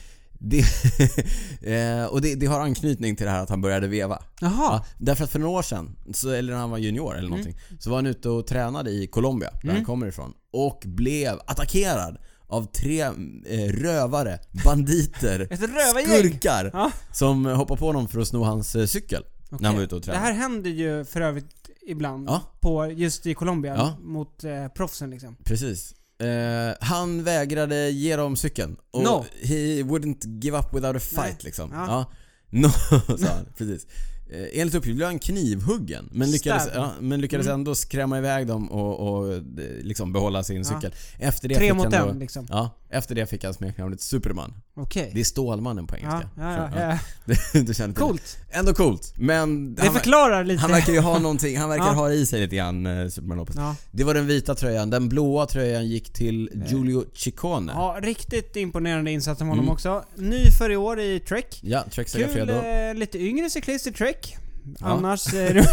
Det, 0.46 0.58
eh, 1.62 2.04
och 2.06 2.20
det, 2.20 2.34
det 2.34 2.46
har 2.46 2.60
anknytning 2.60 3.16
till 3.16 3.26
det 3.26 3.32
här 3.32 3.42
att 3.42 3.48
han 3.48 3.60
började 3.60 3.86
veva. 3.86 4.22
Jaha. 4.40 4.52
Ja, 4.58 4.84
därför 4.98 5.24
att 5.24 5.30
för 5.30 5.38
några 5.38 5.58
år 5.58 5.62
sedan, 5.62 5.96
så, 6.14 6.30
eller 6.30 6.52
när 6.52 6.60
han 6.60 6.70
var 6.70 6.78
junior 6.78 7.16
eller 7.18 7.28
någonting, 7.28 7.58
så 7.78 7.90
var 7.90 7.96
han 7.96 8.06
ute 8.06 8.28
och 8.28 8.46
tränade 8.46 8.90
i 8.90 9.06
Colombia, 9.06 9.50
där 9.50 9.60
Mm. 9.64 9.76
han 9.76 9.84
kommer 9.84 10.06
ifrån. 10.06 10.32
Och 10.52 10.82
blev 10.86 11.40
attackerad 11.46 12.18
av 12.46 12.64
tre 12.72 13.00
eh, 13.46 13.72
rövare, 13.72 14.38
banditer, 14.64 15.48
skurkar 16.04 16.70
Ja. 16.72 16.90
som 17.12 17.44
hoppade 17.46 17.78
på 17.78 17.86
honom 17.86 18.08
för 18.08 18.20
att 18.20 18.28
sno 18.28 18.42
hans 18.42 18.74
eh, 18.76 18.86
cykel 18.86 19.22
när 19.50 19.66
han 19.68 19.76
var 19.76 19.82
ute 19.82 19.94
och 19.94 20.00
Det 20.00 20.04
tränade. 20.04 20.24
här 20.24 20.32
händer 20.32 20.70
ju 20.70 21.04
för 21.04 21.20
övrigt 21.20 21.46
ibland. 21.86 22.28
Ja. 22.28 22.42
På, 22.60 22.86
just 22.86 23.26
i 23.26 23.34
Colombia. 23.34 23.74
Ja. 23.76 23.96
Mot 24.02 24.44
eh, 24.44 24.68
proffsen 24.68 25.10
liksom. 25.10 25.36
Precis. 25.44 25.94
Eh, 26.24 26.74
han 26.80 27.22
vägrade 27.24 27.90
ge 27.90 28.16
dem 28.16 28.36
cykeln. 28.36 28.76
Och 28.90 29.02
No. 29.02 29.24
he 29.42 29.82
wouldn't 29.82 30.40
give 30.42 30.58
up 30.58 30.74
without 30.74 30.96
a 30.96 31.00
fight 31.00 31.16
Nej. 31.18 31.36
liksom. 31.40 31.70
Ja. 31.72 31.84
Ja. 31.88 32.10
No, 32.50 32.68
sa 33.18 33.26
han. 33.26 33.46
Precis. 33.58 33.86
Eh, 34.30 34.60
enligt 34.60 34.74
uppgift 34.74 34.96
blev 34.96 35.08
han 35.08 35.18
knivhuggen. 35.18 36.08
Men 36.12 36.30
lyckades, 36.30 36.68
ja, 36.74 36.92
men 37.00 37.20
lyckades 37.20 37.46
Mm. 37.46 37.54
ändå 37.60 37.74
skrämma 37.74 38.18
iväg 38.18 38.46
dem 38.46 38.70
och, 38.72 39.08
och 39.18 39.32
eh, 39.34 39.42
liksom 39.82 40.12
behålla 40.12 40.42
sin 40.44 40.56
Ja. 40.56 40.64
cykel. 40.64 40.94
Efter 41.18 41.48
det 41.48 41.54
Tre 41.54 41.64
fick 41.68 41.76
mot 41.76 41.94
han 41.94 42.08
en 42.08 42.18
liksom. 42.18 42.46
Ja, 42.50 42.70
efter 42.94 43.14
det 43.14 43.26
fick 43.26 43.44
han 43.44 43.54
smeknamnet 43.54 44.00
Superman. 44.00 44.54
Okej. 44.76 45.10
Det 45.14 45.20
är 45.20 45.24
Stålmannen 45.24 45.86
på 45.86 45.96
Ja, 45.96 46.00
engelska. 46.00 46.28
ja, 46.38 46.70
ja, 46.74 46.80
ja. 46.90 46.98
Du, 47.52 47.62
du 47.62 47.74
känner 47.74 47.94
till 47.94 48.02
Coolt. 48.02 48.38
det. 48.50 48.56
Ändå 48.58 48.74
coolt. 48.74 49.12
Men 49.16 49.74
Det 49.74 49.82
han, 49.82 49.94
förklarar 49.94 50.44
lite. 50.44 50.60
han 50.62 50.70
verkar 50.70 50.92
ju 50.92 50.98
ha 51.00 51.18
någonting, 51.18 51.58
han 51.58 51.68
verkar 51.68 51.84
Ja. 51.86 51.92
ha 51.92 52.10
i 52.10 52.26
sig 52.26 52.40
lite 52.40 52.56
grann, 52.56 52.86
eh, 52.86 53.08
Superman 53.08 53.38
Lopez. 53.38 53.56
Ja. 53.56 53.76
Det 53.90 54.04
var 54.04 54.14
den 54.14 54.26
vita 54.26 54.54
tröjan. 54.54 54.90
Den 54.90 55.08
blåa 55.08 55.46
tröjan 55.46 55.86
gick 55.88 56.12
till 56.12 56.50
Giulio 56.66 57.04
Ciccone. 57.14 57.72
Ja, 57.72 57.94
ja, 58.00 58.06
riktigt 58.08 58.56
imponerande 58.56 59.10
insats 59.10 59.40
av 59.40 59.46
honom 59.48 59.64
Mm. 59.64 59.72
också. 59.72 60.04
Ny 60.16 60.50
för 60.58 60.70
i 60.70 60.76
år 60.76 61.00
i 61.00 61.20
Trek. 61.20 61.62
Trek 61.90 62.08
Kul, 62.12 62.48
eh, 62.50 62.94
lite 62.94 63.18
yngre 63.18 63.50
cyklist 63.50 63.86
i 63.86 63.92
Trek. 63.92 64.36
Ja. 64.80 64.86
Annars, 64.86 65.34
är 65.34 65.54
det, 65.54 65.66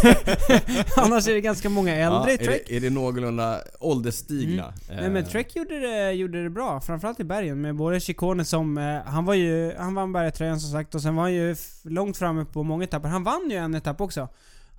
annars 0.96 1.28
är 1.28 1.34
det 1.34 1.40
ganska 1.40 1.68
många 1.68 1.96
äldre 1.96 2.30
i 2.30 2.34
är, 2.34 2.38
Trek. 2.38 2.62
det, 2.68 2.76
är 2.76 2.80
det 2.80 2.90
någorlunda 2.90 3.60
ålderstigna? 3.80 4.62
Mm. 4.88 5.00
Nej 5.02 5.10
men 5.10 5.24
Trek 5.24 5.56
gjorde 5.56 5.78
det, 5.80 6.12
gjorde 6.12 6.42
det 6.42 6.50
bra, 6.50 6.80
framförallt 6.80 7.20
i 7.20 7.24
bergen 7.24 7.60
med 7.60 7.76
både 7.76 8.00
Ciccone 8.00 8.44
som, 8.44 8.78
eh, 8.78 9.02
han 9.04 9.24
var 9.24 9.34
ju, 9.34 9.74
han 9.78 9.94
vann 9.94 10.12
bergtröjan 10.12 10.60
som 10.60 10.70
sagt 10.70 10.94
och 10.94 11.02
sen 11.02 11.16
var 11.16 11.22
han 11.22 11.32
ju 11.32 11.56
långt 11.84 12.16
framme 12.16 12.44
på 12.44 12.62
många 12.62 12.84
etapper. 12.84 13.08
Han 13.08 13.24
vann 13.24 13.50
ju 13.50 13.56
en 13.56 13.74
etapp 13.74 14.00
också. 14.00 14.28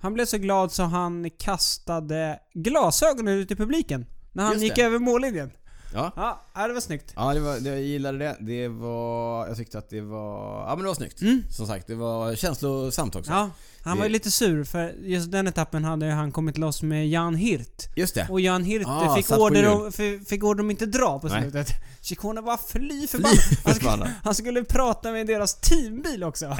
Han 0.00 0.14
blev 0.14 0.24
så 0.26 0.38
glad 0.38 0.72
så 0.72 0.82
han 0.82 1.30
kastade 1.38 2.38
glasögonen 2.54 3.34
ut 3.34 3.50
i 3.50 3.56
publiken. 3.56 4.06
När 4.32 4.42
han 4.42 4.52
Just 4.52 4.64
gick 4.64 4.74
det. 4.76 4.82
över 4.82 4.98
mållinjen. 4.98 5.50
Ja. 5.94 6.12
Ja, 6.16 6.40
ja, 6.54 6.68
det 6.68 6.74
var 6.74 6.80
snyggt. 6.80 7.12
Ja, 7.16 7.34
det 7.34 7.40
var, 7.40 7.60
det, 7.60 7.70
jag 7.70 7.82
gillade 7.82 8.18
det. 8.18 8.36
Det 8.40 8.68
var... 8.68 9.46
Jag 9.48 9.56
tyckte 9.56 9.78
att 9.78 9.90
det 9.90 10.00
var... 10.00 10.60
Ja 10.62 10.68
men 10.68 10.78
det 10.78 10.88
var 10.88 10.94
snyggt. 10.94 11.20
Mm. 11.22 11.42
Som 11.50 11.66
sagt, 11.66 11.86
det 11.86 11.94
var 11.94 12.34
känslosamt 12.34 13.16
också. 13.16 13.30
Ja, 13.30 13.50
han 13.82 13.98
var 13.98 14.04
ju 14.04 14.08
Det- 14.08 14.12
lite 14.12 14.30
sur 14.30 14.64
för 14.64 14.94
just 15.02 15.32
den 15.32 15.46
etappen 15.46 15.84
hade 15.84 16.06
han 16.06 16.32
kommit 16.32 16.58
loss 16.58 16.82
med 16.82 17.08
Jan 17.08 17.34
Hirt. 17.34 17.88
Just 17.96 18.14
det. 18.14 18.26
Och 18.30 18.40
Jan 18.40 18.64
Hirt 18.64 18.86
Ah, 18.86 19.16
fick, 19.16 19.30
order 19.30 19.66
om, 19.68 19.92
fick, 20.26 20.44
order 20.44 20.60
om 20.64 20.70
inte 20.70 20.86
dra 20.86 21.18
på 21.18 21.28
slutet. 21.28 21.68
Ciccone 22.00 22.40
var 22.40 22.56
fly 22.68 23.06
förbannad. 23.06 23.38
Han, 23.64 23.74
skulle, 23.74 24.14
han 24.24 24.34
skulle 24.34 24.64
prata 24.64 25.12
med 25.12 25.26
deras 25.26 25.54
teambil 25.54 26.24
också. 26.24 26.44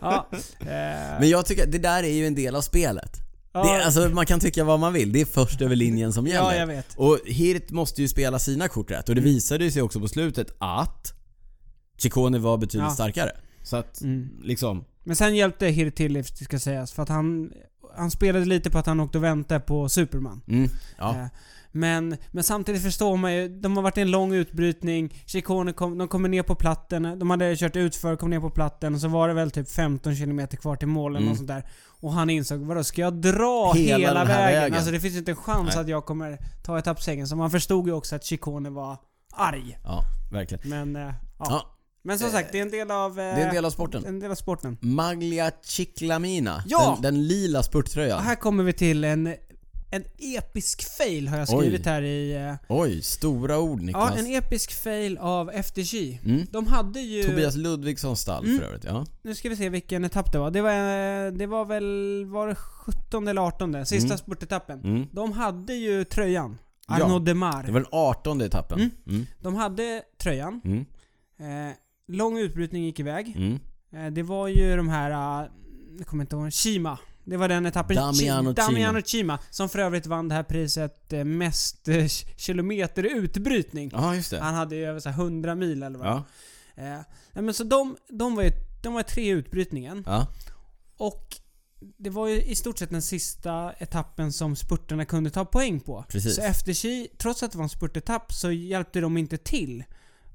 ja, 0.00 0.28
eh, 0.60 0.66
Men 1.20 1.28
jag 1.28 1.46
tycker 1.46 1.62
att 1.64 1.72
det 1.72 1.78
där 1.78 2.02
är 2.02 2.12
ju 2.12 2.26
en 2.26 2.34
del 2.34 2.56
av 2.56 2.60
spelet. 2.60 3.16
Det, 3.64 3.84
alltså, 3.84 4.08
man 4.08 4.26
kan 4.26 4.40
tycka 4.40 4.64
vad 4.64 4.80
man 4.80 4.92
vill. 4.92 5.12
Det 5.12 5.20
är 5.20 5.24
först 5.24 5.60
över 5.60 5.76
linjen 5.76 6.12
som 6.12 6.26
gäller. 6.26 6.40
ja, 6.52 6.54
jag 6.56 6.66
vet. 6.66 6.94
Och 6.96 7.18
Hirt 7.26 7.70
måste 7.70 8.02
ju 8.02 8.08
spela 8.08 8.38
sina 8.38 8.68
kort 8.68 8.90
rätt 8.90 9.08
och 9.08 9.14
det 9.14 9.20
visade 9.20 9.64
ju 9.64 9.70
sig 9.70 9.82
också 9.82 10.00
på 10.00 10.08
slutet 10.08 10.54
att 10.58 11.12
Ciccone 11.98 12.38
var 12.38 12.58
betydligt 12.58 12.88
Ja. 12.88 12.94
starkare. 12.94 13.30
Så 13.62 13.76
att, 13.76 14.00
Mm. 14.00 14.28
liksom... 14.42 14.84
Men 15.04 15.16
sen 15.16 15.36
hjälpte 15.36 15.66
Hirt 15.66 15.94
till, 15.94 16.12
det 16.12 16.24
ska 16.24 16.58
sägas, 16.58 16.92
för 16.92 17.02
att 17.02 17.08
han, 17.08 17.52
han 17.96 18.10
spelade 18.10 18.44
lite 18.44 18.70
på 18.70 18.78
att 18.78 18.86
han 18.86 19.00
åkte 19.00 19.18
och 19.18 19.24
väntade 19.24 19.60
på 19.60 19.88
Superman. 19.88 20.40
Mm, 20.48 20.70
ja. 20.98 21.10
Eh, 21.10 21.26
Men, 21.76 22.16
men 22.30 22.44
samtidigt 22.44 22.82
förstår 22.82 23.16
man 23.16 23.34
ju, 23.34 23.48
de 23.48 23.76
har 23.76 23.82
varit 23.82 23.98
i 23.98 24.00
en 24.00 24.10
lång 24.10 24.32
utbrytning, 24.34 25.22
Ciccone 25.26 25.72
kom, 25.72 25.98
de 25.98 26.08
kommer 26.08 26.28
ner 26.28 26.42
på 26.42 26.54
platten, 26.54 27.18
de 27.18 27.30
hade 27.30 27.56
kört 27.56 27.76
utför, 27.76 28.16
kom 28.16 28.30
ner 28.30 28.40
på 28.40 28.50
platten 28.50 28.94
och 28.94 29.00
så 29.00 29.08
var 29.08 29.28
det 29.28 29.34
väl 29.34 29.50
typ 29.50 29.70
15 29.70 30.16
km 30.16 30.46
kvar 30.48 30.76
till 30.76 30.88
mål 30.88 31.10
eller 31.12 31.18
Mm. 31.20 31.28
något 31.28 31.36
sånt 31.36 31.48
där. 31.48 31.66
Och 32.00 32.12
han 32.12 32.30
insåg, 32.30 32.58
vadå 32.60 32.84
ska 32.84 33.00
jag 33.00 33.14
dra 33.14 33.72
Hela 33.74 33.98
hela, 33.98 34.24
vägen? 34.24 34.60
vägen? 34.60 34.74
Alltså 34.74 34.90
det 34.90 35.00
finns 35.00 35.16
inte 35.16 35.30
en 35.30 35.36
chans 35.36 35.68
Nej. 35.74 35.80
att 35.82 35.88
jag 35.88 36.04
kommer 36.06 36.38
ta 36.64 36.78
etappsegern. 36.78 37.26
Så 37.26 37.36
man 37.36 37.50
förstod 37.50 37.86
ju 37.86 37.92
också 37.92 38.16
att 38.16 38.24
Ciccone 38.24 38.70
var 38.70 38.96
arg. 39.34 39.78
ja, 39.84 40.02
verkligen. 40.32 40.68
Men, 40.70 40.96
eh, 40.96 41.14
ja. 41.38 41.44
Ja, 41.48 41.76
Men 42.02 42.18
som 42.18 42.30
sagt, 42.30 42.52
det 42.52 42.58
är 42.58 42.62
en 42.62 42.70
del 42.70 42.90
av... 42.90 43.10
eh, 43.10 43.16
det 43.16 43.22
är 43.42 43.46
en 43.48 43.54
del 43.54 43.64
av 43.64 43.70
sporten. 43.70 44.04
en 44.04 44.20
del 44.20 44.30
av 44.30 44.34
sporten. 44.34 44.78
Maglia 44.80 45.50
Ciclamina. 45.62 46.62
Ja! 46.66 46.98
Den, 47.02 47.14
den 47.14 47.26
lila 47.26 47.62
spurttröjan. 47.62 48.18
Och 48.18 48.24
här 48.24 48.34
kommer 48.34 48.64
vi 48.64 48.72
till 48.72 49.04
en, 49.04 49.34
en 49.90 50.04
episk 50.18 50.96
fail 50.98 51.28
har 51.28 51.38
jag 51.38 51.48
Oj. 51.50 51.56
skrivit 51.66 51.86
här 51.86 52.02
i... 52.02 52.34
eh, 52.34 52.54
Oj, 52.68 53.02
stora 53.02 53.58
ord 53.58 53.80
Niklas. 53.80 54.12
Ja, 54.14 54.18
en 54.18 54.26
episk 54.26 54.72
fail 54.82 55.18
av 55.18 55.50
FDG. 55.50 56.20
mm. 56.24 56.46
De 56.50 56.66
hade 56.66 57.00
ju... 57.00 57.22
Tobias 57.22 57.56
Ludvigssons 57.56 58.20
stall 58.20 58.44
Mm. 58.44 58.58
för 58.58 58.64
övrigt, 58.66 58.84
ja. 58.84 59.06
Nu 59.22 59.34
ska 59.34 59.48
vi 59.48 59.56
se 59.56 59.68
vilken 59.68 60.04
etapp 60.04 60.32
det 60.32 60.38
var. 60.38 60.50
Det 60.50 60.62
var, 60.62 60.70
eh, 61.26 61.32
det 61.32 61.46
var 61.46 61.64
väl... 61.64 62.24
Var 62.26 62.48
det 62.48 62.54
17 62.54 63.28
eller 63.28 63.42
18? 63.42 63.86
Sista 63.86 64.06
Mm. 64.06 64.18
spurtetappen. 64.18 64.80
Mm. 64.84 65.06
De 65.12 65.32
hade 65.32 65.74
ju 65.74 66.04
tröjan. 66.04 66.58
Ja. 66.88 66.94
Arnaud 67.04 67.24
Demar. 67.24 67.62
Det 67.62 67.72
var 67.72 67.80
den 67.80 67.88
18 67.92 68.40
etappen. 68.40 68.78
Mm. 68.80 68.90
Mm. 69.06 69.26
De 69.40 69.54
hade 69.54 70.02
tröjan. 70.22 70.60
Mm. 70.64 70.86
Eh, 71.68 71.74
lång 72.08 72.38
utbrytning 72.38 72.84
gick 72.84 73.00
iväg. 73.00 73.36
Eh, 73.92 74.06
det 74.06 74.22
var 74.22 74.48
ju 74.48 74.76
de 74.76 74.88
här... 74.88 75.42
Uh, 75.42 75.48
jag 75.98 76.06
kommer 76.06 76.24
inte 76.24 76.36
ihåg. 76.36 76.52
Chima. 76.52 76.98
Det 77.26 77.36
var 77.36 77.48
den 77.48 77.66
etappen. 77.66 77.96
Damiano 77.96 78.50
Chi-. 78.50 78.54
Damiano 78.54 79.02
Chima. 79.02 79.38
Som 79.50 79.68
för 79.68 79.78
övrigt 79.78 80.06
vann 80.06 80.28
det 80.28 80.34
här 80.34 80.42
priset 80.42 81.12
eh, 81.12 81.24
mest 81.24 81.88
eh, 81.88 82.06
kilometer 82.36 83.02
utbrytning. 83.02 83.90
Ja, 83.92 84.14
just 84.14 84.30
det. 84.30 84.40
Han 84.40 84.54
hade 84.54 84.76
ju 84.76 84.84
över 84.84 85.00
så 85.00 85.08
här 85.08 85.22
100 85.22 85.54
mil 85.54 85.82
eller 85.82 85.98
vad 85.98 86.08
Ja. 86.08 86.24
Eh, 86.74 87.00
men 87.42 87.54
så 87.54 87.64
de, 87.64 87.96
de 88.08 88.34
var 88.34 88.42
ju 88.42 88.50
de 88.82 88.94
var 88.94 89.02
tre 89.02 89.22
i 89.22 89.28
utbrytningen. 89.28 90.04
Ja. 90.06 90.26
Och 90.96 91.36
det 91.96 92.10
var 92.10 92.28
ju 92.28 92.42
i 92.42 92.54
stort 92.54 92.78
sett 92.78 92.90
den 92.90 93.02
sista 93.02 93.72
etappen 93.72 94.32
som 94.32 94.56
spurterna 94.56 95.04
kunde 95.04 95.30
ta 95.30 95.44
poäng 95.44 95.80
på. 95.80 96.04
Precis. 96.08 96.36
Så 96.36 96.42
FDJ, 96.42 97.08
trots 97.18 97.42
att 97.42 97.52
det 97.52 97.58
var 97.58 97.62
en 97.62 97.68
spurtetapp, 97.68 98.32
så 98.32 98.50
hjälpte 98.50 99.00
de 99.00 99.16
inte 99.16 99.36
till. 99.36 99.84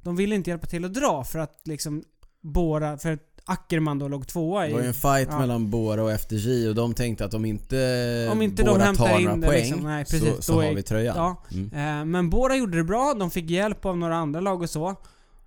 De 0.03 0.15
ville 0.15 0.35
inte 0.35 0.49
hjälpa 0.49 0.67
till 0.67 0.85
att 0.85 0.93
dra 0.93 1.23
för 1.23 1.39
att 1.39 1.61
liksom 1.63 2.03
Bora, 2.41 2.97
för 2.97 3.11
att 3.11 3.30
Ackerman 3.45 3.99
då 3.99 4.07
låg 4.07 4.27
tvåa 4.27 4.67
Det 4.67 4.73
var 4.73 4.79
ju 4.79 4.85
i... 4.85 4.87
en 4.87 4.93
fight 4.93 5.27
Ja. 5.31 5.39
mellan 5.39 5.69
Bora 5.69 6.03
och 6.03 6.11
FDJ 6.11 6.69
och 6.69 6.75
de 6.75 6.93
tänkte 6.93 7.25
att 7.25 7.33
om 7.33 7.45
inte, 7.45 8.29
Om 8.31 8.41
inte 8.41 8.63
de 8.63 8.69
Bora 8.69 8.83
hämtar 8.83 9.07
tar 9.07 9.19
in 9.19 9.25
några 9.25 9.37
det 9.37 9.47
poäng 9.47 9.61
liksom, 9.63 9.83
nej, 9.83 10.05
så, 10.05 10.11
precis, 10.11 10.45
så 10.45 10.53
då 10.53 10.61
har 10.61 10.73
vi 10.73 10.83
tröjan. 10.83 11.15
Ja. 11.17 11.43
Mm. 11.51 11.99
Eh, 11.99 12.05
men 12.05 12.29
Bora 12.29 12.55
gjorde 12.55 12.77
det 12.77 12.83
bra, 12.83 13.13
de 13.19 13.31
fick 13.31 13.49
hjälp 13.49 13.85
av 13.85 13.97
några 13.97 14.15
andra 14.15 14.39
lag 14.39 14.61
och 14.61 14.69
så. 14.69 14.95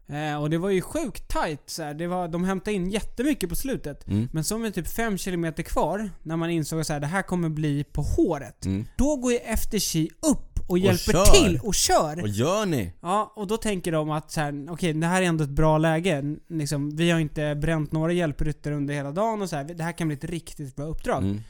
Eh, 0.07 0.43
och 0.43 0.51
det 0.51 0.59
var 0.59 0.71
ju 0.71 0.81
sjukt 0.81 1.29
tight 1.29 1.63
så 1.67 1.83
här. 1.83 1.95
Det 1.95 2.07
var, 2.07 2.29
De 2.29 2.45
hämtade 2.45 2.77
in 2.77 2.91
jättemycket 2.91 3.49
på 3.49 3.57
slutet. 3.57 4.09
Mm. 4.09 4.29
Men 4.33 4.45
som 4.45 4.65
är 4.65 4.71
typ 4.71 4.89
5 4.89 5.19
km 5.19 5.53
kvar, 5.53 6.11
när 6.23 6.37
man 6.37 6.51
insåg 6.51 6.81
att 6.81 6.87
så 6.87 6.99
det 6.99 7.07
här 7.07 7.23
kommer 7.23 7.49
bli 7.49 7.85
på 7.85 8.03
håret. 8.03 8.65
Mm. 8.67 8.85
Då 8.97 9.17
går 9.17 9.33
ju 9.33 9.39
FDJ 9.39 10.09
upp 10.27 10.54
och 10.69 10.79
hjälper 10.79 11.13
kör. 11.13 11.25
till 11.25 11.61
och 11.63 11.75
kör. 11.75 12.21
Vad 12.21 12.31
gör 12.31 12.67
ni? 12.67 12.93
Ja, 13.03 13.33
och 13.37 13.47
då 13.47 13.57
tänker 13.57 13.93
de 13.93 14.11
att 14.11 14.31
så 14.31 14.41
här, 14.41 14.67
okej, 14.71 14.93
det 14.93 15.07
här 15.07 15.23
är 15.23 15.27
ändå 15.27 15.45
ett 15.45 15.51
bra 15.51 15.79
läge. 15.79 16.23
Liksom, 16.49 16.97
vi 16.97 17.11
har 17.11 17.21
inte 17.21 17.55
bränt 17.55 17.93
några 17.93 18.13
hjälpryttare 18.13 18.75
under 18.75 18.95
hela 18.95 19.11
dagen 19.13 19.43
och 19.43 19.49
så 19.49 19.57
här. 19.57 19.65
Det 19.65 19.85
här 19.85 19.93
kan 19.93 20.09
bli 20.09 20.17
ett 20.17 20.25
riktigt 20.25 20.77
bra 20.77 20.85
uppdrag. 20.85 21.23
Mm. 21.23 21.41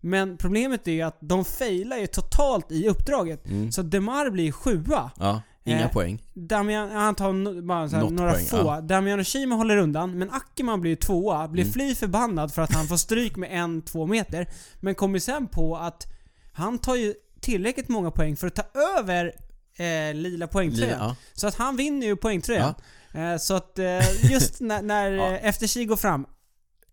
Men 0.00 0.36
problemet 0.36 0.88
är 0.88 0.92
ju 0.92 1.02
att 1.02 1.18
de 1.20 1.44
failar 1.44 1.96
ju 1.96 2.06
totalt 2.06 2.72
i 2.72 2.88
uppdraget. 2.88 3.46
Mm. 3.46 3.72
Så 3.72 3.82
Demar 3.82 4.30
blir 4.30 4.52
sjua. 4.52 5.10
Ja, 5.18 5.42
inga 5.64 5.80
Eh, 5.84 5.90
poäng. 5.90 6.22
Damian, 6.34 6.90
han 6.90 7.14
tar 7.14 7.62
bara 7.62 7.88
så 7.88 7.96
här, 7.96 8.02
Något 8.02 8.12
några 8.12 8.32
poäng, 8.32 8.44
få. 8.46 8.56
ja. 8.56 8.80
Damian 8.80 9.20
och 9.20 9.26
Shima 9.28 9.54
håller 9.54 9.76
undan, 9.76 10.18
men 10.18 10.30
Ackerman 10.30 10.80
blir 10.80 10.96
tvåa, 10.96 11.48
blir 11.48 11.62
Mm. 11.62 11.72
fly 11.72 11.94
förbannad 11.94 12.54
för 12.54 12.62
att 12.62 12.72
han 12.74 12.86
får 12.86 12.96
stryk 12.96 13.36
med 13.36 13.48
en, 13.52 13.82
två 13.82 14.06
meter. 14.06 14.46
Men 14.80 14.94
kommer 14.94 15.18
sen 15.18 15.46
på 15.46 15.76
att 15.76 16.06
han 16.52 16.78
tar 16.78 16.96
ju 16.96 17.14
tillräckligt 17.44 17.88
många 17.88 18.10
poäng 18.10 18.36
för 18.36 18.46
att 18.46 18.54
ta 18.54 18.64
över 18.98 19.32
eh, 19.76 20.14
lila 20.14 20.46
poängtröjan. 20.46 20.98
Ja. 21.00 21.16
Så 21.34 21.46
att 21.46 21.54
han 21.54 21.76
vinner 21.76 22.06
ju 22.06 22.16
poängtröjan. 22.16 22.74
Eh, 23.14 23.36
så 23.36 23.54
att 23.54 23.78
eh, 23.78 24.30
just 24.32 24.60
när, 24.60 24.82
när 24.82 25.10
Ja. 25.16 25.36
eh, 25.36 25.48
FTC 25.52 25.84
går 25.84 25.96
fram, 25.96 26.26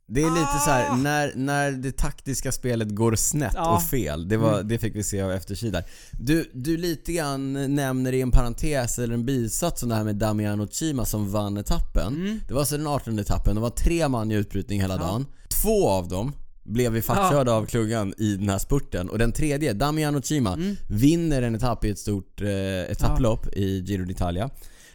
Det 0.08 0.22
är 0.22 0.30
lite 0.32 0.60
så 0.66 0.70
här 0.70 0.90
Ah! 0.90 0.96
när, 0.96 1.32
när 1.36 1.72
det 1.72 1.92
taktiska 1.98 2.52
spelet 2.52 2.96
går 2.96 3.16
snett 3.16 3.54
Ja. 3.56 3.76
och 3.76 3.84
fel. 3.84 4.28
Det, 4.28 4.38
var, 4.38 4.54
Mm. 4.54 4.68
det 4.68 4.80
fick 4.80 4.96
vi 4.96 5.04
se 5.04 5.22
av 5.22 5.32
FDJ 5.40 5.70
där. 5.70 5.84
Du, 6.12 6.52
du 6.54 6.78
lite 6.78 7.14
grann 7.14 7.76
nämner 7.76 8.14
i 8.14 8.22
en 8.22 8.32
parentes 8.32 9.00
eller 9.00 9.14
en 9.14 9.26
bisats 9.26 9.84
om 9.84 9.90
det 9.90 9.96
här 9.96 10.04
med 10.04 10.16
Damiano 10.16 10.68
Chima 10.68 11.06
som 11.06 11.32
vann 11.32 11.58
etappen. 11.58 12.16
mm, 12.16 12.40
Det 12.48 12.54
var 12.54 12.62
alltså 12.62 12.78
den 12.78 12.88
18 12.88 13.20
etappen, 13.20 13.56
det 13.56 13.62
var 13.62 13.70
tre 13.70 14.08
man 14.08 14.32
i 14.32 14.36
utbrytning 14.36 14.82
hela 14.82 14.94
Ja. 14.94 15.00
dagen. 15.00 15.26
Två 15.62 15.90
av 15.90 16.08
dem 16.08 16.34
blev 16.72 16.92
vi 16.92 17.02
fattkörda 17.02 17.52
av 17.54 17.66
klungan 17.66 18.14
i 18.18 18.36
den 18.36 18.50
här 18.50 18.58
spurten 18.58 19.10
och 19.10 19.18
den 19.18 19.32
tredje, 19.32 19.74
Damiano 19.74 20.22
Chima, 20.22 20.54
mm, 20.54 20.76
vinner 20.90 21.42
en 21.42 21.56
etapp 21.56 21.86
i 21.86 21.90
ett 21.90 22.00
stort 22.00 22.42
eh, 22.42 22.92
etapplopp 22.92 23.48
i 23.54 23.80
Giro 23.80 24.04
d'Italia. 24.06 24.50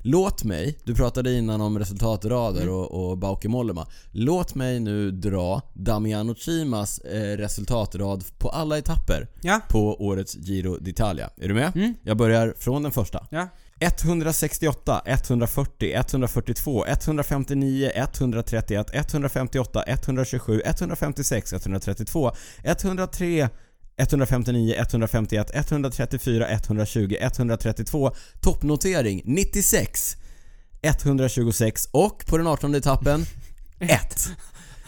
Låt 0.09 0.45
mig, 0.45 0.79
du 0.85 0.95
pratade 0.95 1.33
innan 1.33 1.61
om 1.61 1.79
resultatrader 1.79 2.63
Mm. 2.63 2.75
och, 2.75 3.11
och 3.11 3.19
Bauke 3.19 3.49
Mollema. 3.49 3.87
Låt 4.11 4.55
mig 4.55 4.81
nu 4.81 5.11
dra 5.11 5.63
Damiano 5.75 6.35
Chimas 6.35 6.99
eh, 6.99 7.37
resultatrad 7.37 8.25
på 8.39 8.49
alla 8.49 8.79
etapper 8.79 9.29
ja, 9.41 9.61
på 9.69 10.05
årets 10.07 10.37
Giro 10.37 10.77
d'Italia. 10.79 11.29
Är 11.37 11.49
du 11.49 11.55
med? 11.55 11.77
mm, 11.77 11.95
Jag 12.03 12.17
börjar 12.17 12.55
från 12.59 12.83
den 12.83 12.93
första. 12.93 13.27
ja, 13.31 13.49
168, 13.81 15.03
140, 15.07 15.93
142, 15.93 16.85
159, 16.87 17.91
131, 17.95 18.91
158, 18.93 19.83
127, 19.87 20.63
156, 20.65 21.53
132, 21.53 22.33
103, 22.65 23.49
159, 23.97 24.75
151, 24.79 25.51
134, 25.55 26.49
120, 26.49 27.17
132, 27.21 28.11
toppnotering 28.41 29.23
96, 29.25 30.17
126 30.83 31.89
och 31.93 32.27
på 32.27 32.39
den 32.39 32.47
18 32.47 32.75
etappen 32.75 33.25
1. 33.79 34.29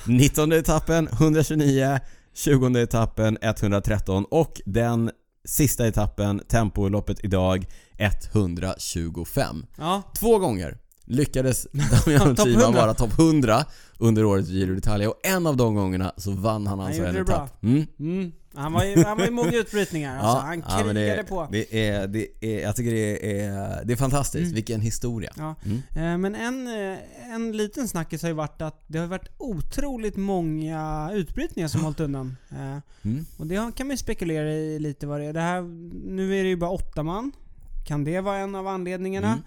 19 0.06 0.52
etappen 0.52 1.08
129, 1.08 2.00
20 2.34 2.82
etappen 2.82 3.38
113 3.42 4.24
och 4.30 4.60
den 4.66 5.10
sista 5.44 5.86
etappen, 5.86 6.40
tempoloppet 6.48 7.24
idag 7.24 7.66
125. 7.98 9.66
ja. 9.76 10.02
Två 10.18 10.38
gånger 10.38 10.78
lyckades 11.04 11.66
Damiano 12.06 12.34
100. 12.46 12.70
vara 12.70 12.94
topp 12.94 13.18
100 13.18 13.64
under 13.98 14.24
årets 14.24 14.48
Giro 14.48 14.74
d'Italia 14.74 15.06
och 15.06 15.20
en 15.22 15.46
av 15.46 15.56
de 15.56 15.74
gångerna 15.74 16.12
så 16.16 16.30
vann 16.30 16.66
han 16.66 16.80
alltså 16.80 16.98
gjorde 17.02 17.18
en 17.18 17.22
etapp. 17.24 17.62
Mm. 17.62 17.86
Mm. 17.98 18.32
Han 18.54 18.72
var 18.72 18.84
ju, 18.84 19.04
han 19.04 19.18
var 19.18 19.24
ju 19.24 19.30
många 19.30 19.52
utbrytningar 19.52 20.18
alltså. 20.18 20.46
Han 20.46 20.58
ja, 20.68 20.84
men 20.84 20.94
krigade 20.94 21.16
det, 21.16 21.24
på. 21.24 21.48
Det 21.52 21.86
är, 21.88 22.06
det 22.06 22.26
är, 22.40 22.60
jag 22.62 22.76
tycker 22.76 22.90
det 22.90 23.40
är, 23.40 23.84
det 23.84 23.92
är 23.92 23.96
fantastiskt. 23.96 24.42
Mm. 24.42 24.54
Vilken 24.54 24.80
historia. 24.80 25.32
Ja. 25.36 25.54
Mm. 25.64 25.78
Eh, 25.94 26.18
Men 26.18 26.34
en, 26.34 26.66
eh, 26.92 27.34
en 27.34 27.56
liten 27.56 27.88
snackis 27.88 28.22
har 28.22 28.28
ju 28.28 28.34
varit 28.34 28.62
att 28.62 28.84
det 28.86 28.98
har 28.98 29.06
varit 29.06 29.28
otroligt 29.38 30.16
många 30.16 31.10
utbrytningar 31.14 31.68
som 31.68 31.80
hållit 31.80 32.00
undan. 32.00 32.36
Eh, 32.50 32.78
Mm. 33.02 33.26
Och 33.36 33.46
det 33.46 33.72
kan 33.76 33.86
man 33.86 33.90
ju 33.90 33.96
spekulera 33.96 34.52
i 34.52 34.78
lite 34.78 35.06
vad 35.06 35.20
det 35.20 35.26
är. 35.26 35.32
Det 35.32 35.40
här, 35.40 35.62
nu 36.10 36.38
är 36.38 36.42
det 36.42 36.48
ju 36.48 36.56
bara 36.56 36.70
åtta 36.70 37.02
man. 37.02 37.32
Kan 37.88 38.04
det 38.04 38.20
vara 38.20 38.36
en 38.36 38.54
av 38.54 38.66
anledningarna? 38.66 39.42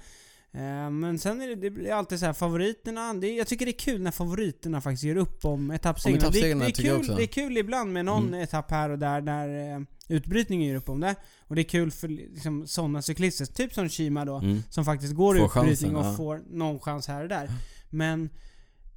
Mm. 0.53 0.85
Eh, 0.85 0.89
Men 0.89 1.19
sen 1.19 1.41
är 1.41 1.47
det, 1.47 1.55
det 1.55 1.69
blir 1.71 1.91
alltid 1.91 2.19
så 2.19 2.25
här 2.25 2.33
favoriterna. 2.33 3.13
Det, 3.13 3.27
är- 3.27 3.37
jag 3.37 3.47
tycker 3.47 3.65
det 3.65 3.71
är 3.71 3.79
kul 3.79 4.01
när 4.01 4.11
favoriterna 4.11 4.81
faktiskt 4.81 5.03
gör 5.03 5.15
upp 5.15 5.45
om 5.45 5.71
etappsegrarna. 5.71 6.29
Det, 6.29 6.53
det, 6.53 6.65
är 6.65 6.71
kul, 6.71 7.07
det 7.15 7.23
är 7.23 7.27
kul 7.27 7.57
ibland 7.57 7.93
med 7.93 8.05
någon 8.05 8.27
Mm. 8.27 8.39
etapp 8.41 8.71
här 8.71 8.89
och 8.89 8.99
där 8.99 9.21
där 9.21 9.73
eh, 9.75 9.79
utbrytningen 10.07 10.67
gör 10.69 10.75
upp 10.75 10.89
om 10.89 10.99
det. 10.99 11.15
Och 11.47 11.55
det 11.55 11.61
är 11.61 11.69
kul 11.69 11.91
för 11.91 12.07
liksom, 12.07 12.67
sådana 12.67 13.01
cyklister, 13.01 13.45
typ 13.45 13.73
som 13.73 13.89
Shima 13.89 14.25
då, 14.25 14.35
Mm. 14.37 14.63
som 14.69 14.85
faktiskt 14.85 15.13
går 15.13 15.35
Får 15.35 15.45
utbrytning 15.45 15.91
chansen, 15.91 15.95
och 15.95 16.05
ja. 16.05 16.13
får 16.17 16.41
någon 16.49 16.79
chans 16.79 17.07
här 17.07 17.23
och 17.23 17.29
där. 17.29 17.49
Men 17.89 18.29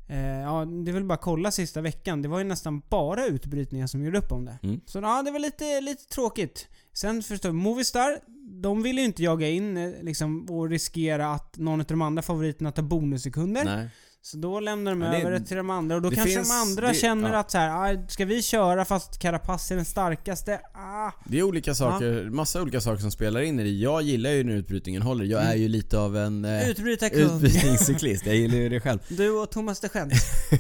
eh, 0.09 0.19
ja, 0.41 0.65
det 0.65 0.91
är 0.91 0.93
väl 0.93 1.05
bara 1.05 1.19
kolla 1.19 1.51
sista 1.51 1.81
veckan. 1.81 2.23
Det 2.23 2.29
var 2.29 2.39
ju 2.39 2.45
nästan 2.45 2.83
bara 2.91 3.27
utbrytningar 3.27 3.87
som 3.87 4.05
gjorde 4.05 4.19
upp 4.19 4.33
om 4.33 4.45
det. 4.45 4.59
Mm. 4.63 4.81
Så 4.87 4.99
ja, 4.99 5.23
det 5.23 5.31
var 5.31 5.39
lite, 5.39 5.81
lite 5.81 6.05
tråkigt. 6.09 6.69
Sen 6.93 7.23
förstår 7.23 7.49
jag, 7.49 7.55
Movistar, 7.55 8.19
de 8.45 8.83
vill 8.83 8.99
ju 8.99 9.05
inte 9.05 9.23
jaga 9.23 9.49
in 9.49 9.77
eh, 9.77 10.03
liksom, 10.03 10.47
och 10.51 10.71
riskera 10.71 11.27
att 11.33 11.59
någon 11.59 11.81
av 11.81 11.87
de 11.87 12.03
andra 12.03 12.23
favoriterna 12.23 12.73
tar 12.73 12.83
bonussekunder. 12.83 13.65
Nej. 13.65 13.89
Så 14.27 14.37
då 14.37 14.61
lämnar 14.61 14.93
de 14.93 15.03
Ja, 15.03 15.11
det- 15.11 15.17
över 15.21 15.31
det 15.31 15.41
till 15.41 15.57
de 15.57 15.71
andra 15.71 15.97
och 15.97 16.03
då 16.03 16.11
kanske 16.11 16.35
finns- 16.35 16.49
de 16.49 16.55
andra 16.55 16.89
det- 16.89 16.95
känner 16.95 17.33
ja. 17.33 17.39
att 17.39 17.51
så 17.51 17.59
här, 17.59 17.95
ah, 17.95 18.09
ska 18.09 18.25
vi 18.25 18.43
köra 18.43 18.85
fast 18.85 19.19
Carapaz 19.19 19.71
är 19.71 19.77
den 19.77 19.85
starkaste? 19.85 20.61
Ah. 20.75 21.11
Det 21.25 21.39
är 21.39 21.43
olika 21.43 21.75
saker, 21.75 22.31
massa 22.31 22.63
olika 22.63 22.81
saker 22.81 23.01
som 23.01 23.11
spelar 23.11 23.41
in 23.41 23.61
i 23.61 23.63
det. 23.63 23.69
Jag 23.71 24.03
gillar 24.03 24.31
ju 24.31 24.45
när 24.45 24.53
utbrytningen 24.55 25.03
håller. 25.03 25.25
Jag 25.25 25.41
Mm. 25.41 25.53
är 25.53 25.57
ju 25.57 25.69
lite 25.69 25.99
av 25.99 26.17
en 26.17 26.45
eh, 26.45 26.69
utbrytningscyklist. 26.71 28.27
Jag 28.27 28.37
gillar 28.37 28.57
ju 28.57 28.69
det 28.69 28.81
själv. 28.81 28.99
Du 29.09 29.31
och 29.31 29.51
Thomas 29.51 29.81
de 29.81 29.89
Gent. 29.89 30.13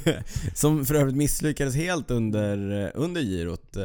Som 0.54 0.86
för 0.86 0.94
övrigt 0.94 1.16
misslyckades 1.16 1.74
helt 1.74 2.10
under, 2.10 2.56
under 2.94 3.20
girot. 3.20 3.76
Eh, 3.76 3.82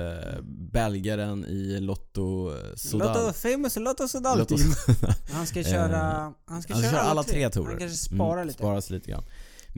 belgaren 0.71 1.45
i 1.45 1.79
Lotto 1.79 2.49
eh, 2.51 2.75
Sodal. 2.75 3.07
Lotto 3.25 3.33
famous 3.33 3.75
Lotto 3.75 4.07
Sodal 4.07 4.37
Lotto 4.39 4.57
team. 4.57 4.73
Han 5.31 5.47
ska 5.47 5.63
köra... 5.63 5.97
Eh, 5.97 6.13
Han 6.21 6.33
ska, 6.33 6.53
Han 6.53 6.61
ska 6.61 6.73
köra, 6.73 6.91
köra 6.91 7.01
alla 7.01 7.23
tre 7.23 7.49
torer. 7.49 7.67
Han 7.69 7.79
kanske 7.79 7.97
sparar 7.97 8.33
Mm, 8.33 8.47
lite. 8.47 8.57
Sparas 8.59 8.89
lite 8.89 9.11
grann. 9.11 9.23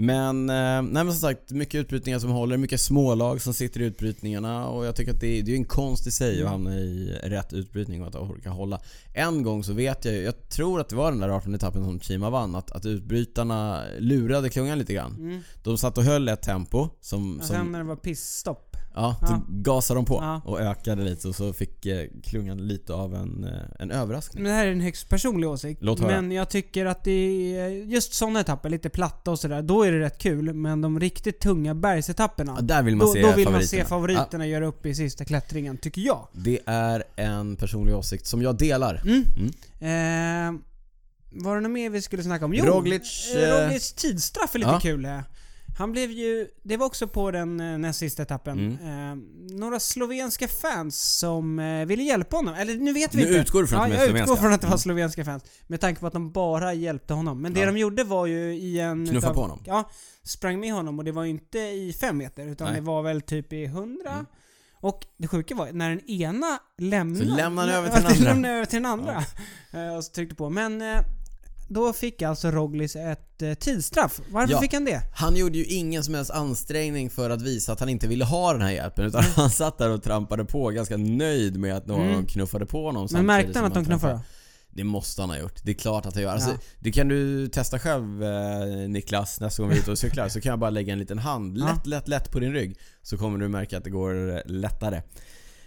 Men, 0.01 0.49
eh, 0.49 0.55
nej 0.81 1.03
men 1.03 1.11
som 1.11 1.29
sagt, 1.29 1.51
mycket 1.51 1.75
utbrytningar 1.75 2.19
som 2.19 2.29
håller, 2.29 2.57
mycket 2.57 2.81
smålag 2.81 3.41
som 3.41 3.53
sitter 3.53 3.81
i 3.81 3.83
utbrytningarna 3.85 4.67
och 4.67 4.85
jag 4.85 4.95
tycker 4.95 5.11
att 5.13 5.19
det 5.19 5.39
är, 5.39 5.43
det 5.43 5.51
är 5.51 5.55
en 5.55 5.65
konst 5.65 6.07
i 6.07 6.11
sig 6.11 6.31
att 6.31 6.39
Mm. 6.39 6.51
hamna 6.51 6.75
i 6.75 7.15
rätt 7.23 7.53
utbrytning 7.53 8.01
och 8.01 8.07
att 8.07 8.15
orka 8.15 8.49
hålla. 8.49 8.81
En 9.13 9.43
gång 9.43 9.63
så 9.63 9.73
vet 9.73 10.05
jag 10.05 10.13
ju, 10.13 10.21
jag 10.21 10.49
tror 10.49 10.79
att 10.81 10.89
det 10.89 10.95
var 10.95 11.11
den 11.11 11.19
där 11.19 11.29
18 11.29 11.55
etappen 11.55 11.83
som 11.83 11.99
Chima 11.99 12.29
vann, 12.29 12.55
att, 12.55 12.71
att 12.71 12.85
utbrytarna 12.85 13.83
lurade 13.99 14.49
klungan 14.49 14.79
lite 14.79 14.93
grann. 14.93 15.15
Mm. 15.15 15.41
De 15.63 15.77
satt 15.77 15.97
och 15.97 16.03
höll 16.03 16.27
ett 16.29 16.41
tempo 16.41 16.89
som... 17.01 17.39
Och 17.39 17.45
som 17.45 17.55
sen 17.55 17.71
när 17.71 17.79
det 17.79 17.85
var 17.85 17.95
pissstopp. 17.95 18.70
Ja, 18.95 19.15
Ja. 19.21 19.27
så 19.27 19.41
gasade 19.49 19.97
de 19.97 20.05
på 20.05 20.15
Ja. 20.21 20.41
och 20.45 20.61
ökade 20.61 21.03
lite 21.03 21.27
och 21.27 21.35
så 21.35 21.53
fick 21.53 21.85
eh, 21.85 22.07
klungan 22.23 22.67
lite 22.67 22.93
av 22.93 23.15
en, 23.15 23.43
eh, 23.43 23.51
en 23.79 23.91
överraskning. 23.91 24.43
Men 24.43 24.51
det 24.51 24.57
här 24.57 24.67
är 24.67 24.71
en 24.71 24.81
högst 24.81 25.09
personlig 25.09 25.49
åsikt. 25.49 25.81
Låt 25.83 25.99
höra. 25.99 26.21
Men 26.21 26.31
jag 26.31 26.49
tycker 26.49 26.85
att 26.85 27.03
det 27.03 27.11
är 27.57 27.67
just 27.69 28.13
sådana 28.13 28.39
etapper, 28.39 28.69
lite 28.69 28.89
platta 28.89 29.31
och 29.31 29.39
sådär, 29.39 29.61
då 29.61 29.83
är 29.83 29.91
det 29.91 29.99
rätt 29.99 30.17
kul. 30.17 30.53
Men 30.53 30.81
de 30.81 30.99
riktigt 30.99 31.39
tunga 31.39 31.75
bergsetapperna, 31.75 32.53
Ja, 32.55 32.61
där 32.61 32.83
vill 32.83 32.95
man 32.95 33.07
då, 33.07 33.13
se 33.13 33.21
då 33.21 33.27
vill 33.27 33.45
man 33.45 33.53
favoriterna. 33.53 33.83
se 33.83 33.89
favoriterna 33.89 34.47
göra 34.47 34.65
upp 34.65 34.85
i 34.85 34.95
sista 34.95 35.25
klättringen, 35.25 35.77
tycker 35.77 36.01
jag. 36.01 36.27
Det 36.31 36.59
är 36.65 37.03
en 37.15 37.55
personlig 37.55 37.95
åsikt 37.95 38.27
som 38.27 38.41
jag 38.41 38.57
delar. 38.57 39.01
Mm. 39.05 39.23
Mm. 39.81 40.55
Eh, 40.55 40.61
var 41.43 41.55
det 41.55 41.61
något 41.61 41.71
mer 41.71 41.89
vi 41.89 42.01
skulle 42.01 42.23
snacka 42.23 42.45
om? 42.45 42.53
Jo, 42.53 42.65
Roglic, 42.65 43.33
eh, 43.35 43.43
eh, 43.43 43.63
Roglic 43.65 43.93
tidsstraff 43.93 44.55
är 44.55 44.59
lite 44.59 44.71
ja. 44.71 44.79
kul. 44.79 45.05
Eh. 45.05 45.19
Han 45.77 45.91
blev 45.91 46.11
ju, 46.11 46.47
det 46.63 46.77
var 46.77 46.85
också 46.85 47.07
på 47.07 47.31
den 47.31 47.59
eh, 47.59 47.77
näst 47.77 47.99
sista 47.99 48.23
etappen, 48.23 48.77
Mm. 48.81 49.11
eh, 49.11 49.17
några 49.57 49.79
slovenska 49.79 50.47
fans 50.47 51.17
som 51.19 51.59
eh, 51.59 51.85
ville 51.85 52.03
hjälpa 52.03 52.35
honom. 52.37 52.53
Eller 52.55 52.75
nu 52.75 52.93
vet 52.93 53.13
vi 53.15 53.21
Nu 53.21 53.27
inte. 53.27 53.39
utgår 53.39 53.61
du 53.61 53.67
från 53.67 53.79
att 53.81 53.89
ja, 53.89 53.93
jag 53.95 54.03
utgår 54.03 54.17
slovenska. 54.17 54.41
från 54.41 54.53
att 54.53 54.61
det 54.61 54.67
var 54.67 54.71
Mm. 54.73 54.79
slovenska 54.79 55.25
fans. 55.25 55.43
Med 55.67 55.81
tanke 55.81 56.01
på 56.01 56.07
att 56.07 56.13
de 56.13 56.31
bara 56.31 56.73
hjälpte 56.73 57.13
honom. 57.13 57.41
Men 57.41 57.53
det 57.53 57.59
Ja. 57.59 57.65
de 57.65 57.77
gjorde 57.77 58.03
var 58.03 58.25
ju 58.25 58.53
i 58.55 58.79
en... 58.79 59.05
Knuffa 59.07 59.27
utav- 59.27 59.33
på 59.33 59.41
honom. 59.41 59.63
Ja, 59.65 59.89
sprang 60.23 60.59
med 60.59 60.73
honom 60.73 60.99
och 60.99 61.05
det 61.05 61.11
var 61.11 61.23
ju 61.23 61.29
inte 61.29 61.59
i 61.59 61.93
fem 62.01 62.17
meter 62.17 62.47
utan 62.47 62.67
Nej. 62.67 62.75
det 62.75 62.81
var 62.81 63.01
väl 63.01 63.21
typ 63.21 63.53
i 63.53 63.65
hundra. 63.67 64.11
Mm. 64.11 64.25
Och 64.73 65.05
det 65.17 65.27
sjuka 65.27 65.55
var 65.55 65.71
när 65.71 65.89
den 65.89 66.09
ena 66.09 66.59
lämnade... 66.77 67.25
Så 67.29 67.35
lämnade 67.35 67.71
han 67.71 67.85
över 67.85 67.89
till 67.89 68.03
den 68.03 68.11
andra. 68.11 68.23
lämnade 68.33 68.53
över 68.53 68.65
till 68.65 68.83
den 68.83 68.91
andra. 68.91 69.23
Eh, 69.71 69.95
Och 69.97 70.03
så 70.03 70.11
tryckte 70.11 70.35
på. 70.35 70.49
Men 70.49 70.81
eh, 70.81 71.01
då 71.73 71.93
fick 71.93 72.21
alltså 72.21 72.51
Roglic 72.51 72.95
ett 72.95 73.41
eh, 73.41 73.53
tidsstraff. 73.53 74.21
Varför 74.31 74.53
Ja. 74.53 74.61
fick 74.61 74.73
han 74.73 74.85
det? 74.85 75.01
Han 75.15 75.35
gjorde 75.35 75.57
ju 75.57 75.65
ingen 75.65 76.03
som 76.03 76.13
helst 76.13 76.31
ansträngning 76.31 77.09
för 77.09 77.29
att 77.29 77.41
visa 77.41 77.73
att 77.73 77.79
han 77.79 77.89
inte 77.89 78.07
ville 78.07 78.25
ha 78.25 78.53
den 78.53 78.61
här 78.61 78.71
hjälpen 78.71 79.05
utan 79.05 79.23
han 79.35 79.49
satt 79.49 79.77
där 79.77 79.89
och 79.89 80.03
trampade 80.03 80.45
på 80.45 80.69
ganska 80.69 80.97
nöjd 80.97 81.57
med 81.59 81.75
att 81.77 81.87
någon 81.87 82.07
Mm. 82.09 82.25
knuffade 82.25 82.65
på 82.65 82.85
honom 82.85 83.07
Men 83.11 83.25
märkte 83.25 83.59
han 83.59 83.67
att 83.67 83.73
de 83.73 83.85
knuffade? 83.85 84.19
Det 84.73 84.83
måste 84.83 85.21
han 85.21 85.29
ha 85.29 85.37
gjort. 85.37 85.59
Det 85.63 85.71
är 85.71 85.75
klart 85.75 86.05
att 86.05 86.13
han 86.13 86.23
gör. 86.23 86.31
Alltså, 86.33 86.49
Ja. 86.51 86.57
Det 86.79 86.91
kan 86.91 87.07
du 87.07 87.47
testa 87.47 87.79
själv 87.79 88.23
eh, 88.23 88.89
Niklas 88.89 89.39
nästa 89.39 89.63
gång 89.63 89.69
vi 89.69 89.75
är 89.77 89.79
ute 89.81 89.91
och 89.91 89.97
cyklar. 89.97 90.29
Så 90.29 90.41
kan 90.41 90.49
jag 90.49 90.59
bara 90.59 90.69
lägga 90.69 90.93
en 90.93 90.99
liten 90.99 91.19
hand 91.19 91.57
lätt, 91.57 91.87
lätt, 91.87 92.07
lätt 92.07 92.31
på 92.31 92.39
din 92.39 92.53
rygg. 92.53 92.77
Så 93.01 93.17
kommer 93.17 93.37
du 93.39 93.47
märka 93.47 93.77
att 93.77 93.83
det 93.83 93.89
går 93.89 94.29
eh, 94.35 94.39
lättare. 94.45 95.01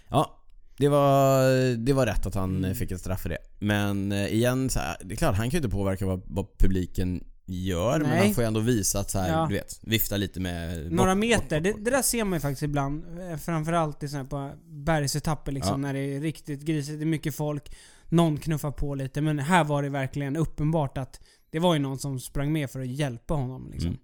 Ja, 0.09 0.37
det 0.77 0.87
var, 0.89 1.43
det 1.77 1.93
var 1.93 2.05
rätt 2.05 2.25
att 2.25 2.35
han 2.35 2.75
fick 2.75 2.91
ett 2.91 2.99
straff 2.99 3.21
för 3.21 3.29
det. 3.29 3.37
Men 3.59 4.11
eh, 4.11 4.33
igen, 4.33 4.69
så 4.69 4.79
här, 4.79 4.97
det 5.03 5.13
är 5.13 5.17
klart 5.17 5.35
han 5.35 5.45
kan 5.45 5.59
ju 5.59 5.65
inte 5.65 5.75
påverka 5.77 6.05
vad, 6.05 6.21
vad 6.25 6.57
publiken 6.57 7.23
gör. 7.47 7.99
Men 7.99 8.09
Nej. 8.09 8.25
han 8.25 8.33
får 8.33 8.43
ju 8.43 8.47
ändå 8.47 8.59
visa 8.59 8.99
att 8.99 9.11
så 9.11 9.19
här, 9.19 9.29
Ja. 9.31 9.45
du 9.49 9.55
vet, 9.55 9.79
vifta 9.83 10.17
lite 10.17 10.39
med... 10.39 10.91
Några 10.91 11.15
bort, 11.15 11.19
meter. 11.19 11.39
bort, 11.61 11.73
bort, 11.73 11.83
Det, 11.83 11.89
det 11.91 11.91
där 11.97 12.01
ser 12.01 12.23
man 12.23 12.33
ju 12.37 12.39
faktiskt 12.41 12.63
ibland. 12.63 13.03
eh, 13.31 13.37
Framförallt 13.37 14.03
i 14.03 14.07
såna 14.07 14.25
på 14.25 14.51
bergsetapper 14.67 15.51
liksom. 15.51 15.71
Ja. 15.71 15.77
När 15.87 15.93
det 15.93 15.99
är 16.15 16.19
riktigt 16.19 16.61
grisigt, 16.61 16.99
det 16.99 17.03
är 17.03 17.05
mycket 17.05 17.35
folk. 17.35 17.75
Någon 18.09 18.37
knuffar 18.37 18.71
på 18.71 18.95
lite. 18.95 19.21
Men 19.21 19.39
här 19.39 19.63
var 19.63 19.83
det 19.83 19.89
verkligen 19.89 20.35
uppenbart 20.37 20.97
att 20.97 21.19
det 21.55 21.59
var 21.61 21.73
ju 21.73 21.79
någon 21.79 21.99
som 21.99 22.19
sprang 22.19 22.51
med 22.51 22.69
för 22.69 22.79
att 22.79 22.87
hjälpa 22.87 23.33
honom 23.33 23.69
liksom. 23.71 23.87
Mm. 23.89 23.99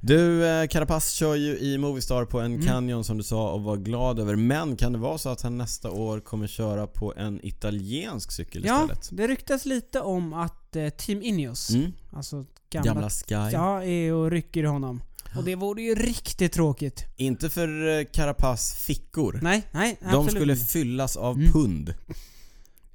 Du, 0.00 0.46
eh, 0.48 0.66
Carapaz 0.68 1.10
kör 1.10 1.34
ju 1.34 1.58
i 1.58 1.78
Movistar 1.78 2.24
på 2.24 2.40
en 2.40 2.54
Mm. 2.54 2.66
Canyon 2.66 3.04
som 3.04 3.16
du 3.18 3.22
sa 3.24 3.52
och 3.52 3.62
var 3.62 3.76
glad 3.76 4.18
över. 4.18 4.36
Men 4.36 4.76
kan 4.76 4.92
det 4.92 4.98
vara 4.98 5.18
så 5.18 5.28
att 5.28 5.42
han 5.42 5.58
nästa 5.58 5.90
år 5.90 6.20
kommer 6.20 6.46
köra 6.46 6.86
på 6.86 7.14
en 7.16 7.40
italiensk 7.46 8.32
cykel 8.32 8.64
Ja, 8.66 8.82
istället? 8.82 9.08
det 9.12 9.26
ryktas 9.28 9.64
lite 9.66 10.00
om 10.00 10.32
att 10.32 10.76
eh, 10.76 10.88
Team 10.88 11.22
Ineos, 11.22 11.70
Mm. 11.70 11.92
alltså 12.12 12.44
gamla, 12.70 12.92
Gamla 12.92 13.10
Sky. 13.10 13.34
ja, 13.34 13.84
är 13.84 14.12
och 14.12 14.30
rycker 14.30 14.64
honom. 14.64 15.02
Och 15.36 15.44
det 15.44 15.54
vore 15.54 15.82
ju 15.82 15.94
riktigt 15.94 16.52
tråkigt. 16.52 17.04
Inte 17.16 17.50
för 17.50 17.98
eh, 17.98 18.04
Carapaz 18.04 18.74
fickor. 18.74 19.38
Nej, 19.42 19.62
nej, 19.72 19.96
De 20.00 20.06
absolut 20.08 20.30
skulle 20.30 20.56
fyllas 20.56 21.16
av 21.16 21.36
Mm. 21.36 21.52
pund. 21.52 21.94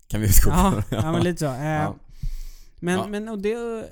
Kan 0.08 0.22
vi 0.22 0.28
utgå 0.28 0.50
Ja, 0.52 0.84
ja, 0.92 1.12
men 1.12 1.24
lite 1.24 1.39
så. 1.39 1.46
Eh, 1.54 1.63
Ja. 1.66 1.96
Men, 2.84 2.93
Ja. 2.98 3.08
men 3.08 3.30
och 3.30 3.39
det... 3.39 3.84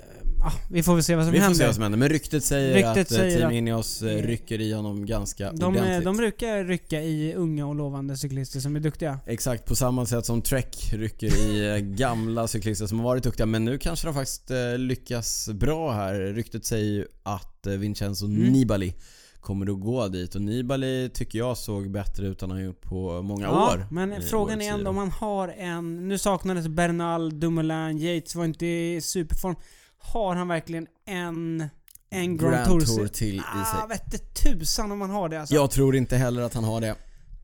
Ja, 0.44 0.52
vi 0.70 0.82
får 0.82 0.94
väl 0.94 1.02
se 1.04 1.14
vad 1.16 1.24
som 1.24 1.32
Vi 1.32 1.38
får 1.38 1.42
händer. 1.42 1.58
se 1.58 1.66
vad 1.66 1.74
som 1.74 1.82
händer. 1.82 1.98
Men 1.98 2.08
ryktet 2.08 2.44
säger 2.44 2.74
Ryktet 2.74 2.90
att 3.06 3.12
eh, 3.12 3.16
säger 3.18 3.36
Team 3.38 3.48
att- 3.48 3.54
Ineos 3.54 4.02
eh, 4.02 4.22
rycker 4.22 4.60
i 4.60 4.72
honom 4.72 5.06
ganska 5.06 5.52
De, 5.52 5.62
eh, 5.62 5.68
ordentligt. 5.68 6.04
de 6.04 6.16
brukar 6.16 6.64
rycka 6.64 7.00
i 7.02 7.34
unga 7.34 7.66
och 7.66 7.74
lovande 7.74 8.16
cyklister 8.16 8.60
som 8.60 8.76
är 8.76 8.80
duktiga. 8.80 9.18
Exakt, 9.26 9.66
på 9.66 9.76
samma 9.76 10.06
sätt 10.06 10.26
som 10.26 10.42
Trek 10.42 10.90
rycker 10.92 11.26
i 11.26 11.68
eh, 11.70 11.76
gamla 11.78 12.48
cyklister 12.48 12.86
som 12.86 12.98
har 12.98 13.04
varit 13.04 13.22
duktiga. 13.24 13.46
Men 13.46 13.64
nu 13.64 13.78
kanske 13.78 14.06
de 14.06 14.14
faktiskt 14.14 14.50
eh, 14.50 14.78
lyckas 14.78 15.48
bra 15.48 15.92
här. 15.92 16.14
Ryktet 16.14 16.64
säger 16.64 16.92
ju 16.92 17.06
att 17.22 17.66
eh, 17.66 17.72
Vincenzo 17.72 18.26
Mm. 18.26 18.52
Nibali 18.52 18.94
kommer 19.42 19.72
att 19.72 19.80
gå 19.80 20.08
dit. 20.08 20.34
Och 20.34 20.42
Nibali 20.42 21.10
tycker 21.14 21.38
jag 21.38 21.58
såg 21.58 21.90
bättre 21.90 22.26
ut 22.26 22.42
än 22.42 22.50
han 22.50 22.64
gjort 22.64 22.80
på 22.80 23.22
många 23.22 23.50
år. 23.50 23.86
men 23.90 24.22
frågan 24.22 24.62
är 24.62 24.72
ändå 24.72 24.90
om 24.90 24.96
han 24.96 25.10
har 25.10 25.48
en... 25.48 26.08
Nu 26.08 26.18
saknades 26.18 26.68
Bernal, 26.68 27.40
Dumoulin, 27.40 27.98
Yates 27.98 28.34
var 28.34 28.44
inte 28.44 28.66
i 28.66 29.00
superform. 29.00 29.56
Har 29.98 30.34
han 30.34 30.48
verkligen 30.48 30.86
en... 31.06 31.68
En 32.10 32.36
Grand, 32.36 32.52
Grand 32.52 32.66
Tour? 32.66 32.80
Tour 32.80 33.06
till 33.06 33.36
i 33.36 33.38
sig. 33.38 33.80
Ah, 33.82 33.86
vette 33.86 34.18
tusan 34.18 34.92
om 34.92 35.00
han 35.00 35.10
har 35.10 35.28
det 35.28 35.40
alltså. 35.40 35.54
Jag 35.54 35.70
tror 35.70 35.96
inte 35.96 36.16
heller 36.16 36.42
att 36.42 36.54
han 36.54 36.64
har 36.64 36.80
det. 36.80 36.94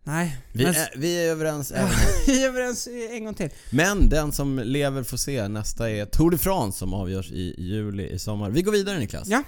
Nej. 0.05 0.37
Vi, 0.53 0.65
men, 0.65 0.75
är, 0.75 0.89
vi 0.97 1.27
är 1.27 1.31
överens 1.31 1.73
även 1.73 1.91
vi 2.27 2.45
är 2.45 2.49
överens 2.49 2.89
en 3.11 3.25
gång 3.25 3.35
till. 3.35 3.51
Men 3.71 4.09
den 4.09 4.33
som 4.33 4.59
lever 4.59 5.03
får 5.03 5.17
se. 5.17 5.49
Nästa 5.49 5.91
är 5.91 6.07
Tour 6.07 6.31
de 6.31 6.39
France 6.39 6.79
som 6.79 6.95
avgörs 6.95 7.31
i 7.31 7.55
juli 7.59 8.09
i 8.09 8.19
sommar. 8.19 8.51
Vi 8.51 8.63
går 8.63 8.73
vidare 8.73 8.99
Niklas. 8.99 9.29
Ja. 9.29 9.43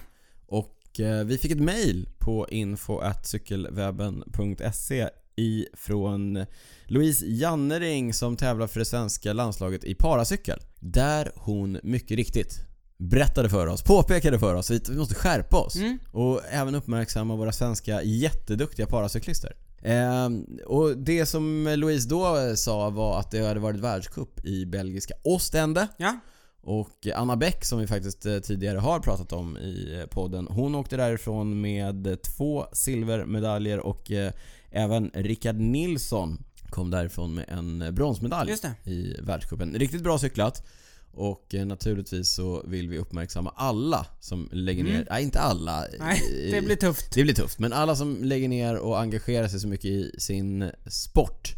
Och 0.46 0.79
eh, 0.98 1.24
vi 1.24 1.38
fick 1.38 1.52
ett 1.52 1.60
mail 1.60 2.08
på 2.18 2.46
info.cykelwebben.se 2.50 5.08
ifrån 5.36 6.46
Louise 6.84 7.26
Jannering 7.26 8.14
som 8.14 8.36
tävlar 8.36 8.66
för 8.66 8.78
det 8.78 8.84
svenska 8.84 9.32
landslaget 9.32 9.84
i 9.84 9.94
paracykel. 9.94 10.60
Där 10.78 11.32
hon 11.34 11.78
mycket 11.82 12.16
riktigt 12.16 12.60
berättade 12.96 13.48
för 13.48 13.66
oss, 13.66 13.82
påpekade 13.82 14.38
för 14.38 14.54
oss 14.54 14.70
att 14.70 14.88
vi 14.88 14.96
måste 14.96 15.14
skärpa 15.14 15.56
oss. 15.56 15.76
Mm. 15.76 15.98
Och 16.12 16.40
även 16.50 16.74
uppmärksamma 16.74 17.36
våra 17.36 17.52
svenska 17.52 18.02
jätteduktiga 18.02 18.86
paracyklister. 18.86 19.56
Ehm, 19.82 20.46
och 20.66 20.98
det 20.98 21.26
som 21.26 21.74
Louise 21.76 22.08
då 22.08 22.56
sa 22.56 22.90
var 22.90 23.20
att 23.20 23.30
det 23.30 23.46
hade 23.46 23.60
varit 23.60 23.80
världscup 23.80 24.44
i 24.44 24.66
belgiska 24.66 25.14
Ostende. 25.24 25.88
Ja. 25.96 26.20
Och 26.62 27.06
Anna 27.14 27.36
Bäck 27.36 27.64
som 27.64 27.78
vi 27.78 27.86
faktiskt 27.86 28.26
eh, 28.26 28.38
tidigare 28.38 28.78
har 28.78 29.00
pratat 29.00 29.32
om 29.32 29.56
i 29.58 29.98
eh, 30.00 30.06
podden. 30.06 30.46
Hon 30.50 30.74
åkte 30.74 30.96
därifrån 30.96 31.60
med 31.60 32.22
två 32.22 32.66
silvermedaljer 32.72 33.78
och 33.80 34.10
eh, 34.10 34.32
även 34.70 35.10
Rickard 35.14 35.56
Nilsson 35.56 36.44
kom 36.70 36.90
därifrån 36.90 37.34
med 37.34 37.44
en 37.48 37.94
bronsmedalj 37.94 38.52
i 38.84 39.14
världscupen. 39.22 39.74
Riktigt 39.74 40.02
bra 40.02 40.18
cyklat. 40.18 40.66
Och 41.12 41.54
naturligtvis 41.66 42.34
så 42.34 42.62
vill 42.66 42.88
vi 42.88 42.98
uppmärksamma 42.98 43.52
alla 43.56 44.06
som 44.20 44.48
lägger 44.52 44.84
ner, 44.84 44.94
Mm. 44.94 45.06
nej 45.10 45.22
inte 45.22 45.40
alla. 45.40 45.84
Nej, 45.98 46.50
det 46.52 46.62
blir 46.62 46.76
tufft. 46.76 47.14
det 47.14 47.22
blir 47.22 47.34
tufft, 47.34 47.58
men 47.58 47.72
alla 47.72 47.96
som 47.96 48.24
lägger 48.24 48.48
ner 48.48 48.76
och 48.76 49.00
engagerar 49.00 49.48
sig 49.48 49.60
så 49.60 49.68
mycket 49.68 49.84
i 49.90 50.10
sin 50.18 50.70
sport 50.86 51.54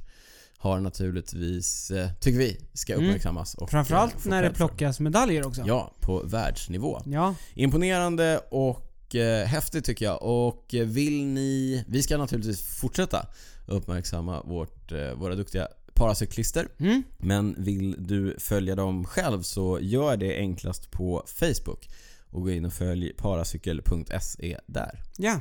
har 0.63 0.81
naturligtvis, 0.81 1.91
eh, 1.91 2.09
tycker 2.21 2.39
vi, 2.39 2.57
ska 2.73 2.93
Mm. 2.95 3.05
uppmärksammas. 3.07 3.55
Och, 3.55 3.63
eh, 3.63 3.69
Framförallt 3.71 4.21
få 4.21 4.29
när 4.29 4.43
det 4.43 4.51
plockas 4.51 5.01
medaljer 5.01 5.47
också. 5.47 5.63
Ja, 5.67 5.95
på 6.01 6.23
världsnivå. 6.25 7.03
Ja. 7.07 7.35
Imponerande 7.55 8.39
och 8.51 9.15
eh, 9.15 9.47
häftigt 9.47 9.85
tycker 9.85 10.05
jag. 10.05 10.23
Och 10.23 10.75
eh, 10.75 10.87
vill 10.87 11.25
ni... 11.25 11.85
Vi 11.89 12.03
ska 12.03 12.17
naturligtvis 12.17 12.63
fortsätta 12.63 13.27
uppmärksamma 13.67 14.43
vårt, 14.43 14.93
eh, 14.93 15.13
våra 15.15 15.35
duktiga 15.35 15.69
paracyklister. 15.95 16.69
Mm. 16.79 17.03
Men 17.19 17.55
vill 17.59 17.97
du 17.99 18.37
följa 18.39 18.75
dem 18.75 19.05
själv 19.05 19.43
så 19.43 19.79
gör 19.81 20.17
det 20.17 20.37
enklast 20.39 20.91
på 20.91 21.25
Facebook. 21.27 21.89
Och 22.33 22.43
gå 22.43 22.51
in 22.51 22.65
och 22.65 22.73
följ 22.73 23.13
paracykel.se 23.13 24.59
där. 24.67 25.03
Ja. 25.19 25.41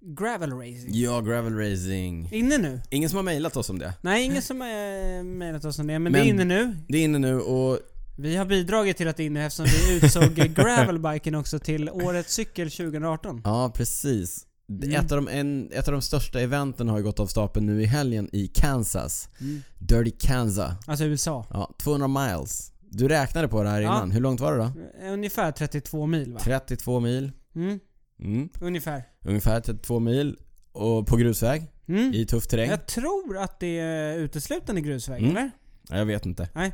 Gravel 0.00 0.52
racing. 0.52 0.90
Ja, 0.94 1.20
gravel 1.20 1.56
racing. 1.56 2.28
Inne 2.32 2.58
nu? 2.58 2.80
Ingen 2.90 3.10
som 3.10 3.16
har 3.16 3.22
mejlat 3.22 3.56
oss 3.56 3.70
om 3.70 3.78
det. 3.78 3.94
Nej, 4.00 4.24
ingen 4.24 4.42
som 4.42 4.60
har 4.60 5.22
mejlat 5.22 5.64
oss 5.64 5.78
om 5.78 5.86
det, 5.86 5.92
men, 5.98 6.02
Men- 6.02 6.12
det 6.12 6.18
är 6.18 6.24
inne 6.30 6.44
nu. 6.44 6.76
Det 6.88 6.98
är 6.98 7.04
inne 7.04 7.18
nu 7.18 7.40
och 7.40 7.78
Vi 8.18 8.36
har 8.36 8.44
bidragit 8.44 8.96
till 8.96 9.08
att 9.08 9.16
det 9.16 9.22
är 9.22 9.26
inne 9.26 9.46
eftersom 9.46 9.66
vi 9.66 9.96
utsåg 9.96 10.34
gravelbiken 10.54 11.34
också 11.34 11.58
till 11.58 11.90
Årets 11.90 12.34
Cykel 12.34 12.70
2018. 12.70 13.40
Ja, 13.44 13.72
precis. 13.74 14.46
Mm. 14.68 15.04
Ett, 15.04 15.12
av 15.12 15.16
de, 15.24 15.28
en, 15.28 15.70
ett 15.72 15.88
av 15.88 15.92
de 15.92 16.02
största 16.02 16.40
eventen 16.40 16.88
har 16.88 16.98
ju 16.98 17.04
gått 17.04 17.20
av 17.20 17.26
stapeln 17.26 17.66
nu 17.66 17.82
i 17.82 17.86
helgen 17.86 18.28
i 18.32 18.46
Kansas. 18.46 19.28
Mm. 19.40 19.62
Dirty 19.78 20.10
Kansas. 20.10 20.72
Alltså 20.86 21.04
USA. 21.04 21.46
Ja, 21.50 21.74
200 21.82 22.08
miles. 22.08 22.72
Du 22.90 23.08
räknade 23.08 23.48
på 23.48 23.62
det 23.62 23.68
här 23.68 23.80
Ja. 23.80 23.88
innan. 23.96 24.10
Hur 24.10 24.20
långt 24.20 24.40
var 24.40 24.52
det 24.52 24.58
då? 24.58 24.72
Ungefär 25.12 25.52
32 25.52 26.06
mil 26.06 26.32
va? 26.32 26.40
32 26.42 27.00
mil. 27.00 27.32
Mm. 27.54 27.80
Mm. 28.20 28.48
Ungefär. 28.60 29.02
Ungefär 29.24 29.60
32 29.60 29.98
mil. 30.00 30.36
Och 30.72 31.06
på 31.06 31.16
grusväg. 31.16 31.66
Mm. 31.88 32.14
I 32.14 32.26
tuff 32.26 32.46
terräng. 32.46 32.70
Jag 32.70 32.86
tror 32.86 33.38
att 33.38 33.60
det 33.60 33.78
är 33.78 34.14
uteslutande 34.18 34.80
grusväg, 34.80 35.22
Mm. 35.22 35.36
eller? 35.36 35.50
Ja, 35.88 35.96
Jag 35.98 36.06
vet 36.06 36.26
inte. 36.26 36.48
Nej. 36.54 36.72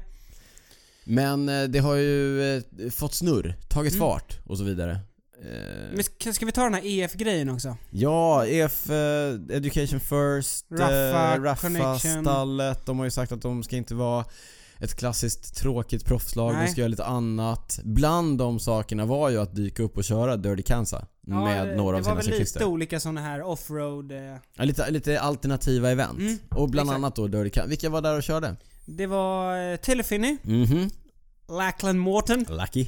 Men 1.04 1.48
eh, 1.48 1.62
det 1.64 1.78
har 1.78 1.94
ju 1.94 2.42
eh, 2.56 2.62
fått 2.90 3.14
snurr, 3.14 3.56
tagit 3.68 3.92
Mm. 3.92 4.00
fart 4.00 4.38
och 4.46 4.58
så 4.58 4.64
vidare. 4.64 4.90
Eh, 5.42 5.94
Men 5.94 6.04
ska, 6.04 6.32
ska 6.32 6.46
vi 6.46 6.52
ta 6.52 6.62
den 6.62 6.74
här 6.74 6.82
EF-grejen 6.84 7.48
också? 7.50 7.76
Ja, 7.90 8.46
EF 8.46 8.90
Education 9.50 10.00
First, 10.00 10.66
Raffa, 10.70 11.38
Raffa 11.38 11.98
stallet. 11.98 12.86
De 12.86 12.98
har 12.98 13.04
ju 13.04 13.10
sagt 13.10 13.32
att 13.32 13.42
de 13.42 13.62
ska 13.62 13.76
inte 13.76 13.94
vara 13.94 14.24
ett 14.80 14.94
klassiskt 14.94 15.56
tråkigt 15.56 16.04
proffslag, 16.04 16.52
de 16.52 16.56
Nej. 16.58 16.68
ska 16.68 16.80
göra 16.80 16.88
lite 16.88 17.04
annat. 17.04 17.80
Bland 17.84 18.38
de 18.38 18.58
sakerna 18.60 19.04
var 19.04 19.30
ju 19.30 19.40
att 19.40 19.54
dyka 19.54 19.82
upp 19.82 19.96
och 19.96 20.04
köra 20.04 20.36
Dirty 20.36 20.62
Kansas 20.62 21.04
med 21.26 21.68
det- 21.68 21.76
några 21.76 21.96
av 21.96 22.00
Det 22.00 22.04
sina 22.04 22.14
var 22.14 22.22
väl 22.22 22.30
cyklister. 22.32 22.60
lite 22.60 22.66
olika 22.70 23.00
sådana 23.00 23.20
här 23.20 23.42
offroad... 23.42 24.12
Eh, 24.12 24.18
Ja, 24.56 24.64
lite, 24.64 24.90
lite 24.90 25.20
alternativa 25.20 25.90
event. 25.90 26.18
Mm, 26.18 26.38
och 26.50 26.70
bland 26.70 26.88
exakt. 26.88 26.96
annat 26.98 27.16
då 27.16 27.26
Dirty 27.28 27.50
Kansas. 27.50 27.70
Vilka 27.70 27.90
var 27.90 28.00
där 28.00 28.16
och 28.16 28.22
körde? 28.22 28.56
det 28.86 29.06
var 29.06 29.70
eh, 29.72 29.76
Telefinny, 29.76 30.36
Mhm. 30.42 30.90
Lackland 31.48 31.98
Morton 32.00 32.44
Lucky. 32.48 32.86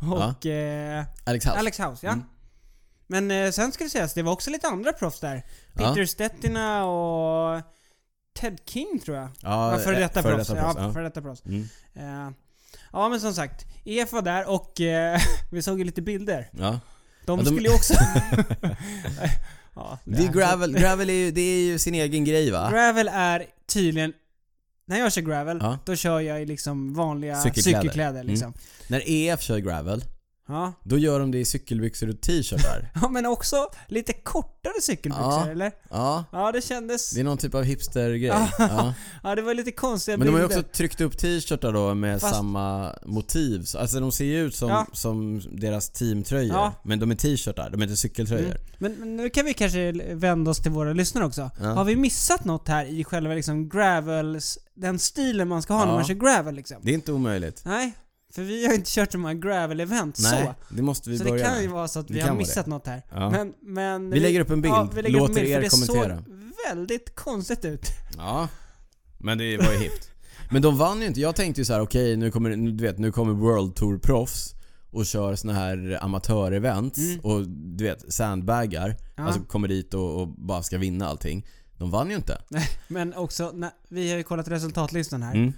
och 0.12 0.46
eh, 0.46 1.04
Alex 1.24 1.46
House. 1.46 1.58
Alex 1.58 1.78
House, 1.80 2.06
ja. 2.06 2.12
Mm. 2.12 2.24
Men 3.06 3.30
eh, 3.30 3.50
sen 3.50 3.72
ska 3.72 3.84
det 3.84 3.90
sägas, 3.90 4.14
det 4.14 4.22
var 4.22 4.32
också 4.32 4.50
lite 4.50 4.68
andra 4.68 4.92
proffs 4.92 5.20
där. 5.20 5.42
Ja. 5.72 5.78
Peter 5.88 6.06
Stettina 6.06 6.84
och 6.84 7.60
Ted 8.40 8.58
King 8.66 9.00
tror 9.04 9.16
jag. 9.16 9.28
Ja, 9.42 9.72
Ja, 9.72 9.78
före 9.78 9.94
eh, 9.94 10.00
detta 10.00 10.22
proffs. 10.22 10.48
Ja, 10.48 10.92
före 10.92 11.02
detta 11.04 11.22
proffs. 11.22 11.42
Mm. 11.46 11.68
Eh, 11.94 12.30
ja 12.92 13.08
men 13.08 13.20
som 13.20 13.34
sagt, 13.34 13.64
EF 13.84 14.12
var 14.12 14.22
där 14.22 14.48
och 14.50 14.80
eh, 14.80 15.20
vi 15.50 15.62
såg 15.62 15.78
ju 15.78 15.84
lite 15.84 16.02
bilder. 16.02 16.48
ja. 16.52 16.80
De, 17.26 17.38
Ja, 17.38 17.44
de- 17.44 17.46
skulle 17.54 17.68
ju 17.68 17.74
också... 17.74 17.94
ja, 19.74 19.98
Det 20.04 20.24
är 20.24 20.32
gravel, 20.32 20.72
gravel 20.78 21.10
är 21.10 21.14
ju, 21.14 21.30
det 21.30 21.40
är 21.40 21.60
ju 21.64 21.78
sin 21.78 21.94
egen 21.94 22.24
grej 22.24 22.50
va? 22.50 22.70
Gravel 22.72 23.08
är 23.12 23.46
tydligen... 23.66 24.12
När 24.86 24.98
jag 24.98 25.12
kör 25.12 25.22
gravel, 25.22 25.58
Ja. 25.62 25.78
då 25.84 25.96
kör 25.96 26.20
jag 26.20 26.42
i 26.42 26.46
liksom 26.46 26.94
vanliga 26.94 27.36
Cykelkläder. 27.42 27.80
cykelkläder, 27.80 28.20
Mm. 28.20 28.26
liksom. 28.26 28.52
När 28.88 29.02
EF 29.06 29.40
kör 29.40 29.58
gravel, 29.58 30.04
Ja. 30.48 30.72
då 30.82 30.98
gör 30.98 31.20
de 31.20 31.30
det 31.30 31.38
i 31.38 31.44
cykelbyxor 31.44 32.08
och 32.08 32.20
t-shirtar. 32.20 32.90
ja, 33.02 33.08
men 33.08 33.26
också 33.26 33.66
lite 33.88 34.12
kortare 34.12 34.80
cykelbyxor, 34.82 35.24
Ja. 35.32 35.46
eller? 35.50 35.72
Ja, 35.90 36.24
Ja, 36.32 36.52
det 36.52 36.60
kändes... 36.64 37.10
det 37.10 37.20
är 37.20 37.24
någon 37.24 37.38
typ 37.38 37.54
av 37.54 37.62
hipstergrej. 37.62 38.26
Ja. 38.58 38.94
Ja. 39.22 39.34
Det 39.34 39.42
var 39.42 39.54
lite 39.54 39.72
konstiga 39.72 40.16
Men 40.16 40.26
de 40.26 40.32
har 40.32 40.40
ju 40.40 40.46
bilder. 40.48 40.62
också 40.62 40.72
tryckt 40.76 41.00
upp 41.00 41.18
t-shirtar 41.18 41.72
då 41.72 41.94
med 41.94 42.20
Fast- 42.20 42.34
samma 42.34 42.92
motiv. 43.04 43.62
Så- 43.64 43.78
Alltså 43.78 44.00
de 44.00 44.12
ser 44.12 44.24
ju 44.24 44.46
ut 44.46 44.54
som, 44.56 44.68
Ja. 44.68 44.86
som 44.92 45.42
deras 45.52 45.90
teamtröjor. 45.90 46.54
Ja. 46.56 46.72
Men 46.84 46.98
de 47.00 47.10
är 47.10 47.14
t-shirtar, 47.14 47.70
de 47.70 47.80
är 47.80 47.84
inte 47.84 47.96
cykeltröjor. 47.96 48.46
Mm. 48.46 48.58
Men, 48.78 48.92
men 48.94 49.16
nu 49.16 49.30
kan 49.30 49.44
vi 49.44 49.54
kanske 49.54 49.92
vända 50.14 50.50
oss 50.50 50.58
till 50.62 50.70
våra 50.72 50.92
lyssnare 50.92 51.24
också. 51.26 51.50
Har 51.60 51.84
vi 51.84 51.96
missat 51.96 52.44
något 52.44 52.68
här 52.68 52.84
i 52.86 53.04
själva 53.04 53.34
liksom 53.34 53.68
gravels, 53.68 54.58
den 54.74 54.98
stilen 54.98 55.48
man 55.48 55.62
ska 55.62 55.74
ha 55.74 55.80
när 55.84 55.92
Ja. 55.92 55.96
man 55.96 56.04
kör 56.04 56.14
gravel 56.14 56.54
liksom? 56.54 56.76
Det 56.82 56.90
är 56.90 56.94
inte 56.94 57.12
omöjligt. 57.12 57.62
Nej, 57.64 57.92
för 58.34 58.42
vi 58.42 58.66
har 58.66 58.74
inte 58.74 58.90
kört 58.90 59.12
så 59.12 59.18
många 59.18 59.34
gravel-event 59.34 60.18
Nej, 60.22 60.44
så. 60.68 60.74
det 60.74 60.82
måste 60.82 61.10
vi 61.10 61.18
Så 61.18 61.24
det 61.24 61.30
börja 61.30 61.44
kan 61.50 61.62
ju 61.62 61.68
vara 61.68 61.88
så 61.88 61.98
att 62.00 62.08
Det 62.08 62.14
vi 62.14 62.20
kan 62.20 62.28
har 62.28 62.34
vara 62.34 62.38
missat 62.46 62.66
något 62.66 62.86
här. 62.86 63.02
Ja. 63.10 63.30
Men, 63.30 63.54
men 63.62 64.10
Vi 64.10 64.20
lägger 64.20 64.40
upp 64.40 64.50
en 64.50 64.60
bild. 64.62 64.74
vi 64.94 65.02
lägger 65.02 65.16
upp 65.16 65.28
Låter 65.28 65.40
en 65.40 65.46
bild, 65.46 65.48
er 65.50 65.54
för 65.70 65.76
det 65.80 65.86
kommentera. 65.86 66.16
såg 66.24 66.74
väldigt 66.76 67.14
konstigt 67.14 67.64
ut. 67.64 67.86
Ja, 68.16 68.48
men 69.18 69.38
det 69.38 69.56
var 69.58 69.72
ju 69.72 69.78
hippt. 69.78 70.10
Men 70.50 70.62
de 70.62 70.78
vann 70.78 71.00
ju 71.00 71.06
inte. 71.06 71.20
Jag 71.20 71.36
tänkte 71.36 71.60
ju 71.60 71.64
så 71.64 71.72
här: 71.72 71.80
okej 71.80 72.16
nu 72.16 72.30
kommer, 72.30 72.56
nu, 72.56 72.70
du 72.70 72.84
vet, 72.84 72.98
nu 72.98 73.12
kommer 73.12 73.32
World 73.32 73.74
Tour 73.74 73.98
proffs 73.98 74.54
och 74.90 75.06
kör 75.06 75.34
såna 75.34 75.52
här 75.52 75.98
amatörevents 76.02 76.98
Mm. 76.98 77.20
och 77.20 77.48
du 77.48 77.84
vet, 77.84 78.12
sandbaggar. 78.12 78.96
Alltså 79.16 79.40
kommer 79.40 79.68
dit 79.68 79.94
och, 79.94 80.20
och 80.20 80.28
bara 80.28 80.62
ska 80.62 80.78
vinna 80.78 81.08
allting. 81.08 81.46
De 81.78 81.90
vann 81.90 82.10
ju 82.10 82.16
inte. 82.16 82.42
Men 82.88 83.14
också, 83.14 83.50
när, 83.54 83.70
vi 83.88 84.10
har 84.10 84.16
ju 84.16 84.22
kollat 84.22 84.48
resultatlistan 84.48 85.22
här. 85.22 85.34
Mm. 85.34 85.52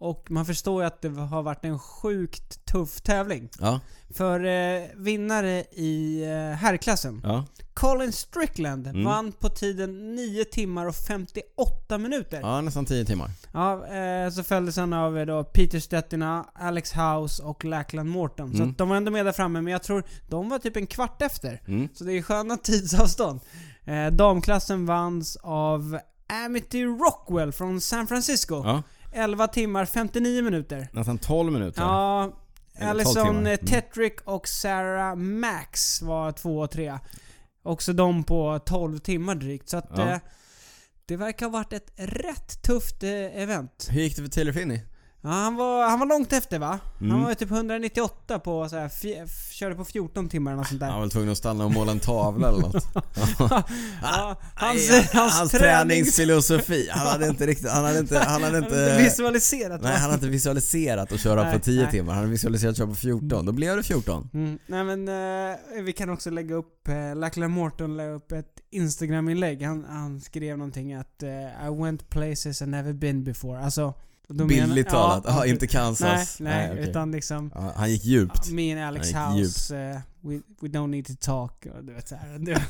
Och 0.00 0.26
man 0.30 0.46
förstår 0.46 0.82
ju 0.82 0.86
att 0.86 1.02
det 1.02 1.08
har 1.08 1.42
varit 1.42 1.64
en 1.64 1.78
sjukt 1.78 2.64
tuff 2.66 3.00
tävling. 3.00 3.48
Ja, 3.60 3.80
För 4.14 4.44
eh, 4.44 4.82
vinnare 4.96 5.64
i 5.72 6.22
eh, 6.24 6.56
herrklassen, 6.56 7.20
ja. 7.24 7.44
Colin 7.74 8.12
Strickland, 8.12 8.86
Mm. 8.86 9.04
vann 9.04 9.32
på 9.32 9.48
tiden 9.48 10.14
9 10.14 10.44
timmar 10.44 10.86
och 10.86 10.94
58 10.94 11.98
minuter. 11.98 12.40
Ja, 12.40 12.60
nästan 12.60 12.84
10 12.84 13.04
timmar. 13.04 13.30
Ja, 13.52 13.86
eh, 13.86 14.30
så 14.30 14.42
följdes 14.42 14.76
han 14.76 14.92
av 14.92 15.18
eh, 15.18 15.26
då 15.26 15.44
Peter 15.44 15.80
Stettina, 15.80 16.46
Alex 16.54 16.92
House 16.92 17.42
och 17.42 17.64
Lackland 17.64 18.08
Morton. 18.10 18.50
Så 18.56 18.62
Mm. 18.62 18.74
de 18.78 18.88
var 18.88 18.96
ändå 18.96 19.10
med 19.10 19.26
där 19.26 19.32
framme, 19.32 19.60
men 19.60 19.72
jag 19.72 19.82
tror 19.82 20.04
de 20.28 20.48
var 20.48 20.58
typ 20.58 20.76
en 20.76 20.86
kvart 20.86 21.22
efter. 21.22 21.60
Mm. 21.68 21.88
Så 21.94 22.04
det 22.04 22.12
är 22.12 22.22
sköna 22.22 22.56
tidsavstånd. 22.62 23.40
Eh, 23.84 24.06
damklassen 24.06 24.86
vanns 24.86 25.36
av 25.42 25.98
Amity 26.46 26.84
Rockwell 26.84 27.52
från 27.52 27.80
San 27.80 28.06
Francisco. 28.06 28.54
Ja, 28.64 28.82
11 29.12 29.48
timmar 29.48 29.84
59 29.84 30.42
minuter. 30.42 30.88
nästan 30.92 31.18
12 31.18 31.52
minuter. 31.52 31.82
Ja, 31.82 32.22
Eller 32.74 33.04
12 33.04 33.06
Alison 33.06 33.14
timmar. 33.26 33.50
eh, 33.50 33.58
Mm. 33.60 33.66
Tetrick 33.66 34.20
och 34.24 34.48
Sarah 34.48 35.16
Max 35.16 36.02
var 36.02 36.32
två 36.32 36.58
och 36.58 36.70
tre. 36.70 36.98
Också 37.62 37.92
de 37.92 38.24
på 38.24 38.58
12 38.66 38.98
timmar 38.98 39.34
drygt. 39.34 39.68
Så 39.68 39.76
att 39.76 39.90
Ja. 39.96 40.08
eh, 40.10 40.18
det 41.06 41.16
verkar 41.16 41.46
ha 41.46 41.50
varit 41.52 41.72
ett 41.72 41.92
rätt 41.96 42.62
tufft 42.62 43.02
eh, 43.02 43.10
event. 43.42 43.88
Hur 43.90 44.00
gick 44.02 44.16
det 44.16 44.22
för 44.22 44.30
Taylor 44.30 44.52
Finney? 44.52 44.80
Ja, 45.22 45.28
han, 45.28 45.56
var, 45.56 45.88
han 45.88 45.98
var 45.98 46.06
långt 46.06 46.32
efter 46.32 46.58
va? 46.58 46.78
Han 46.98 47.08
Mm. 47.10 47.22
var 47.22 47.28
ju 47.28 47.34
typ 47.34 47.50
198 47.50 48.38
på 48.38 48.68
så 48.68 48.76
här, 48.76 48.90
körde 49.52 49.74
på 49.74 49.84
14 49.84 50.28
timmar 50.28 50.50
eller 50.50 50.58
något 50.58 50.68
sånt 50.68 50.80
där. 50.80 50.86
Han 50.86 50.94
var 50.96 51.00
väl 51.00 51.10
tvungen 51.10 51.30
att 51.30 51.38
stanna 51.38 51.64
och 51.64 51.70
måla 51.72 51.92
en 51.92 52.00
tavla 52.00 52.48
eller 52.48 52.58
något. 52.58 52.86
ja, 54.02 54.36
hans, 54.54 54.90
Nej, 54.90 55.08
hans, 55.12 55.34
hans 55.38 55.52
tränings- 55.54 55.58
träningsfilosofi. 55.58 56.88
Han 56.90 57.06
hade 57.06 57.28
inte 57.28 57.46
riktigt, 57.46 57.70
han 57.70 57.84
hade 57.84 57.98
inte, 57.98 58.18
han 58.18 58.42
hade 58.42 58.54
Han 58.56 58.64
inte... 58.64 58.98
visualiserat 59.02 59.82
Nej, 59.82 59.92
han 59.92 60.00
hade 60.02 60.14
inte 60.14 60.26
visualiserat 60.28 61.12
att 61.12 61.20
köra 61.20 61.42
Nej, 61.42 61.52
på 61.52 61.58
10 61.58 61.82
nej. 61.82 61.90
timmar. 61.90 62.12
Han 62.12 62.18
hade 62.18 62.30
visualiserat 62.30 62.70
att 62.70 62.76
köra 62.78 62.86
på 62.86 62.94
14. 62.94 63.46
Då 63.46 63.52
blev 63.52 63.76
det 63.76 63.82
14. 63.82 64.30
Mm. 64.34 64.58
Nej 64.66 64.84
men 64.84 65.08
eh, 65.08 65.82
vi 65.82 65.92
kan 65.92 66.10
också 66.10 66.30
lägga 66.30 66.54
upp, 66.54 66.88
eh, 66.88 67.16
Lackland 67.16 67.52
Morton 67.52 67.96
la 67.96 68.04
upp 68.08 68.32
ett 68.32 68.54
Instagram-inlägg. 68.70 69.62
Han, 69.62 69.84
han 69.88 70.20
skrev 70.20 70.58
någonting 70.58 70.94
att 70.94 71.22
eh, 71.22 71.66
I 71.66 71.82
went 71.82 72.10
places 72.10 72.62
I've 72.62 72.66
never 72.66 72.92
been 72.92 73.24
before. 73.24 73.60
Alltså, 73.60 73.94
då 74.28 74.34
menar- 74.34 74.48
Bildligt 74.48 74.90
talat. 74.90 75.24
Ja, 75.26 75.32
ja, 75.36 75.46
inte 75.46 75.66
Kansas. 75.66 76.40
Nej, 76.40 76.56
nej, 76.56 76.70
okej. 76.72 76.90
utan 76.90 77.12
liksom 77.12 77.50
Ja, 77.54 77.72
han 77.76 77.90
gick 77.90 78.04
djupt. 78.04 78.50
Me 78.50 78.72
and 78.72 78.80
Alex 78.82 79.12
House, 79.14 79.76
eh, 79.76 79.96
we, 80.20 80.34
we 80.60 80.68
don't 80.68 80.86
need 80.88 81.06
to 81.06 81.12
talk. 81.20 81.66
Och 81.78 81.84
du 81.84 81.92
vet 81.94 82.08
så 82.08 82.14
här. 82.14 82.38
Det, 82.38 82.62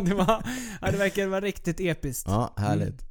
det, 0.00 0.14
var, 0.14 0.42
ja, 0.80 0.90
det 0.90 0.96
verkar 0.96 1.26
vara 1.26 1.40
riktigt 1.40 1.80
episkt. 1.80 2.28
Ja, 2.28 2.54
härligt. 2.56 3.02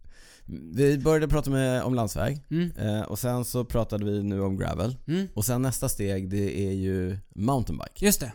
Vi 0.73 0.97
började 0.97 1.27
prata 1.27 1.49
med, 1.49 1.83
om 1.83 1.93
landsväg. 1.95 2.41
Mm. 2.51 2.71
Eh, 2.77 3.01
och 3.01 3.19
sen 3.19 3.45
så 3.45 3.65
pratade 3.65 4.05
vi 4.05 4.23
nu 4.23 4.41
om 4.41 4.57
gravel. 4.57 4.97
Mm. 5.07 5.27
Och 5.33 5.45
sen 5.45 5.61
nästa 5.61 5.89
steg 5.89 6.29
det 6.29 6.59
är 6.67 6.71
ju 6.73 7.17
mountainbike. 7.35 8.05
Just 8.05 8.19
det. 8.19 8.31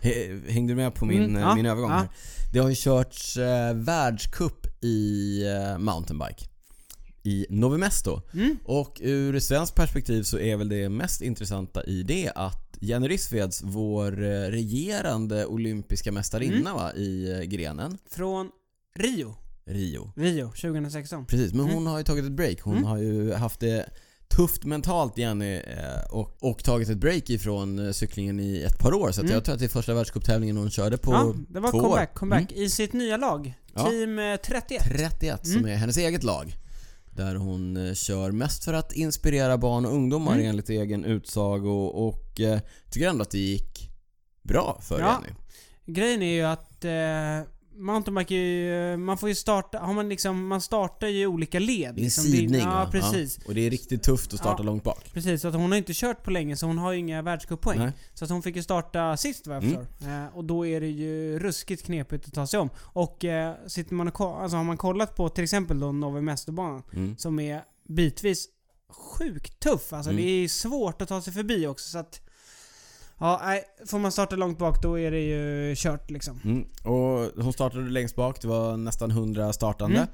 Hängde 0.48 0.72
du 0.72 0.76
med 0.76 0.94
på 0.94 1.04
min, 1.04 1.22
Mm, 1.24 1.36
eh, 1.36 1.42
ja, 1.42 1.54
min 1.54 1.66
övergång 1.66 1.90
ja. 1.90 1.96
här? 1.96 2.08
Det 2.52 2.58
har 2.58 2.68
ju 2.68 2.74
körts 2.74 3.36
eh, 3.36 3.74
världscup 3.74 4.66
i 4.84 5.42
eh, 5.46 5.78
mountainbike. 5.78 6.44
I 7.22 7.46
Novi 7.50 7.78
Mesto. 7.78 8.20
Mm. 8.34 8.56
Och 8.64 8.98
ur 9.02 9.40
svenskt 9.40 9.74
perspektiv 9.74 10.22
så 10.22 10.38
är 10.38 10.56
väl 10.56 10.68
det 10.68 10.88
mest 10.88 11.22
intressanta 11.22 11.84
i 11.84 12.02
det 12.02 12.32
att 12.34 12.76
Jenny 12.80 13.08
Rissveds, 13.08 13.62
vår 13.64 14.22
eh, 14.22 14.28
regerande 14.50 15.46
olympiska 15.46 16.12
mästarinna 16.12 16.56
Mm. 16.70 16.74
va, 16.74 16.92
i 16.94 17.30
eh, 17.32 17.40
grenen, 17.40 17.98
Från 18.10 18.50
Rio. 18.98 19.34
Rio. 19.66 20.12
Rio 20.16 20.46
2016. 20.48 21.26
Precis, 21.26 21.52
men 21.52 21.60
Mm. 21.60 21.74
hon 21.74 21.86
har 21.86 21.98
ju 21.98 22.04
tagit 22.04 22.24
ett 22.24 22.32
break. 22.32 22.60
Hon 22.60 22.72
Mm. 22.76 22.84
har 22.84 22.98
ju 22.98 23.32
haft 23.32 23.60
det 23.60 23.86
tufft 24.36 24.64
mentalt 24.64 25.18
Jenny 25.18 25.54
eh, 25.56 26.10
och, 26.10 26.36
och 26.40 26.64
tagit 26.64 26.88
ett 26.88 26.98
break 26.98 27.30
ifrån 27.30 27.94
cyklingen 27.94 28.40
i 28.40 28.62
ett 28.62 28.78
par 28.78 28.94
år. 28.94 29.12
Så 29.12 29.20
Mm. 29.20 29.32
jag 29.32 29.44
tror 29.44 29.52
att 29.54 29.58
det 29.58 29.66
är 29.66 29.68
första 29.68 29.94
världscuptävlingen 29.94 30.56
hon 30.56 30.70
körde 30.70 30.98
på 30.98 31.12
ja, 31.12 31.34
det 31.48 31.60
var 31.60 31.70
två 31.70 31.80
comeback, 31.80 32.10
år. 32.10 32.14
comeback. 32.14 32.52
I 32.52 32.68
sitt 32.70 32.92
nya 32.92 33.16
lag. 33.16 33.54
Ja. 33.74 33.90
Team 33.90 34.18
eh, 34.18 34.36
31. 34.36 34.82
31 34.84 35.46
som 35.46 35.56
Mm. 35.58 35.70
är 35.70 35.76
hennes 35.76 35.96
eget 35.96 36.22
lag. 36.22 36.56
Där 37.20 37.34
hon 37.34 37.76
eh, 37.88 37.94
kör 37.94 38.30
mest 38.30 38.64
för 38.64 38.72
att 38.72 38.92
inspirera 38.92 39.58
barn 39.58 39.84
och 39.86 39.92
ungdomar 39.94 40.34
Mm. 40.34 40.46
enligt 40.46 40.68
egen 40.70 41.04
utsago 41.04 41.86
och 41.86 42.40
eh, 42.40 42.60
tycker 42.90 43.08
ändå 43.08 43.22
att 43.22 43.30
det 43.30 43.38
gick 43.38 43.90
bra 44.42 44.80
för 44.82 45.00
Ja. 45.00 45.22
Jenny. 45.24 45.34
Grejen 45.86 46.22
är 46.22 46.34
ju 46.34 46.42
att 46.42 46.84
eh, 46.84 47.50
mountainbike 47.76 48.34
är 48.34 48.90
ju, 48.90 48.96
man 48.96 49.18
får 49.18 49.28
ju 49.28 49.34
starta, 49.34 49.78
har 49.78 49.94
man 49.94 50.08
liksom, 50.08 50.46
man 50.46 50.60
startar 50.60 51.06
ju 51.06 51.20
i 51.22 51.26
olika 51.26 51.58
led. 51.58 51.94
Det 51.94 52.00
är 52.00 52.04
liksom. 52.04 52.24
sidning 52.24 52.60
Ja, 52.60 52.66
va? 52.66 52.88
precis. 52.92 53.38
Ja. 53.38 53.44
Och 53.48 53.54
det 53.54 53.66
är 53.66 53.70
riktigt 53.70 54.02
tufft 54.02 54.32
att 54.34 54.38
starta 54.40 54.62
Ja. 54.62 54.66
långt 54.66 54.84
bak. 54.84 55.10
Precis, 55.12 55.42
så 55.42 55.48
att 55.48 55.54
hon 55.54 55.70
har 55.70 55.78
inte 55.78 55.92
kört 55.94 56.24
på 56.24 56.30
länge 56.30 56.56
så 56.56 56.66
hon 56.66 56.78
har 56.78 56.92
ju 56.92 56.98
inga 56.98 57.22
världscuppoäng. 57.22 57.92
Så 58.14 58.24
att 58.24 58.30
hon 58.30 58.42
fick 58.42 58.56
ju 58.56 58.62
starta 58.62 59.16
sist 59.16 59.46
vad 59.46 59.56
jag 59.56 59.64
Mm. 59.64 59.76
förstår. 59.86 60.08
Eh, 60.10 60.26
och 60.36 60.44
då 60.44 60.66
är 60.66 60.80
det 60.80 60.88
ju 60.88 61.38
ruskigt 61.38 61.84
knepigt 61.84 62.26
att 62.26 62.34
ta 62.34 62.46
sig 62.46 62.60
om. 62.60 62.70
Och 62.78 63.24
eh, 63.24 63.54
sitter 63.66 63.94
man 63.94 64.08
och, 64.08 64.20
alltså 64.42 64.56
har 64.56 64.64
man 64.64 64.76
kollat 64.76 65.16
på 65.16 65.28
till 65.28 65.44
exempel 65.44 65.80
då 65.80 65.92
Novi 65.92 66.20
Mesterbanan 66.20 66.82
Mm. 66.92 67.16
som 67.16 67.40
är 67.40 67.62
bitvis 67.88 68.48
sjukt 69.18 69.60
tuff. 69.60 69.92
Alltså 69.92 70.10
Mm. 70.10 70.22
det 70.24 70.28
är 70.30 70.48
svårt 70.48 71.02
att 71.02 71.08
ta 71.08 71.22
sig 71.22 71.32
förbi 71.32 71.66
också 71.66 71.90
så 71.90 71.98
att... 71.98 72.20
Ja, 73.20 73.40
nej, 73.44 73.64
får 73.86 73.98
man 73.98 74.12
starta 74.12 74.36
långt 74.36 74.58
bak 74.58 74.82
då 74.82 74.98
är 74.98 75.10
det 75.10 75.20
ju 75.20 75.74
kört 75.76 76.10
liksom. 76.10 76.40
Mm. 76.44 76.64
Och 76.94 77.42
hon 77.44 77.52
startade 77.52 77.90
längst 77.90 78.16
bak, 78.16 78.40
det 78.42 78.48
var 78.48 78.76
nästan 78.76 79.10
100 79.10 79.52
startande. 79.52 79.96
Mm. 79.96 80.08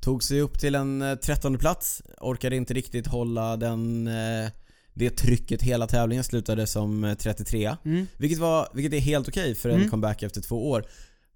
Tog 0.00 0.22
sig 0.22 0.40
upp 0.40 0.58
till 0.60 0.74
en 0.74 1.02
eh, 1.02 1.14
13 1.14 1.58
plats, 1.58 2.02
orkade 2.20 2.56
inte 2.56 2.74
riktigt 2.74 3.06
hålla 3.06 3.56
den, 3.56 4.06
eh, 4.06 4.50
det 4.94 5.10
trycket 5.10 5.62
hela 5.62 5.86
tävlingen, 5.86 6.24
slutade 6.24 6.66
som 6.66 7.04
eh, 7.04 7.14
33 7.14 7.76
Mm. 7.84 8.06
vilket, 8.16 8.38
var, 8.38 8.68
vilket 8.74 8.92
är 8.92 9.00
helt 9.00 9.28
okej 9.28 9.54
för 9.54 9.68
en 9.68 9.76
Mm. 9.76 9.90
comeback 9.90 10.22
efter 10.22 10.40
två 10.40 10.70
år. 10.70 10.84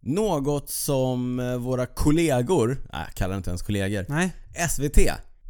Något 0.00 0.70
som 0.70 1.40
eh, 1.40 1.56
våra 1.56 1.86
kollegor, 1.86 2.68
nej 2.92 3.04
jag 3.06 3.14
kallar 3.14 3.36
inte 3.36 3.50
ens 3.50 3.62
kollegor, 3.62 4.04
Nej, 4.08 4.32
SVT, 4.70 4.98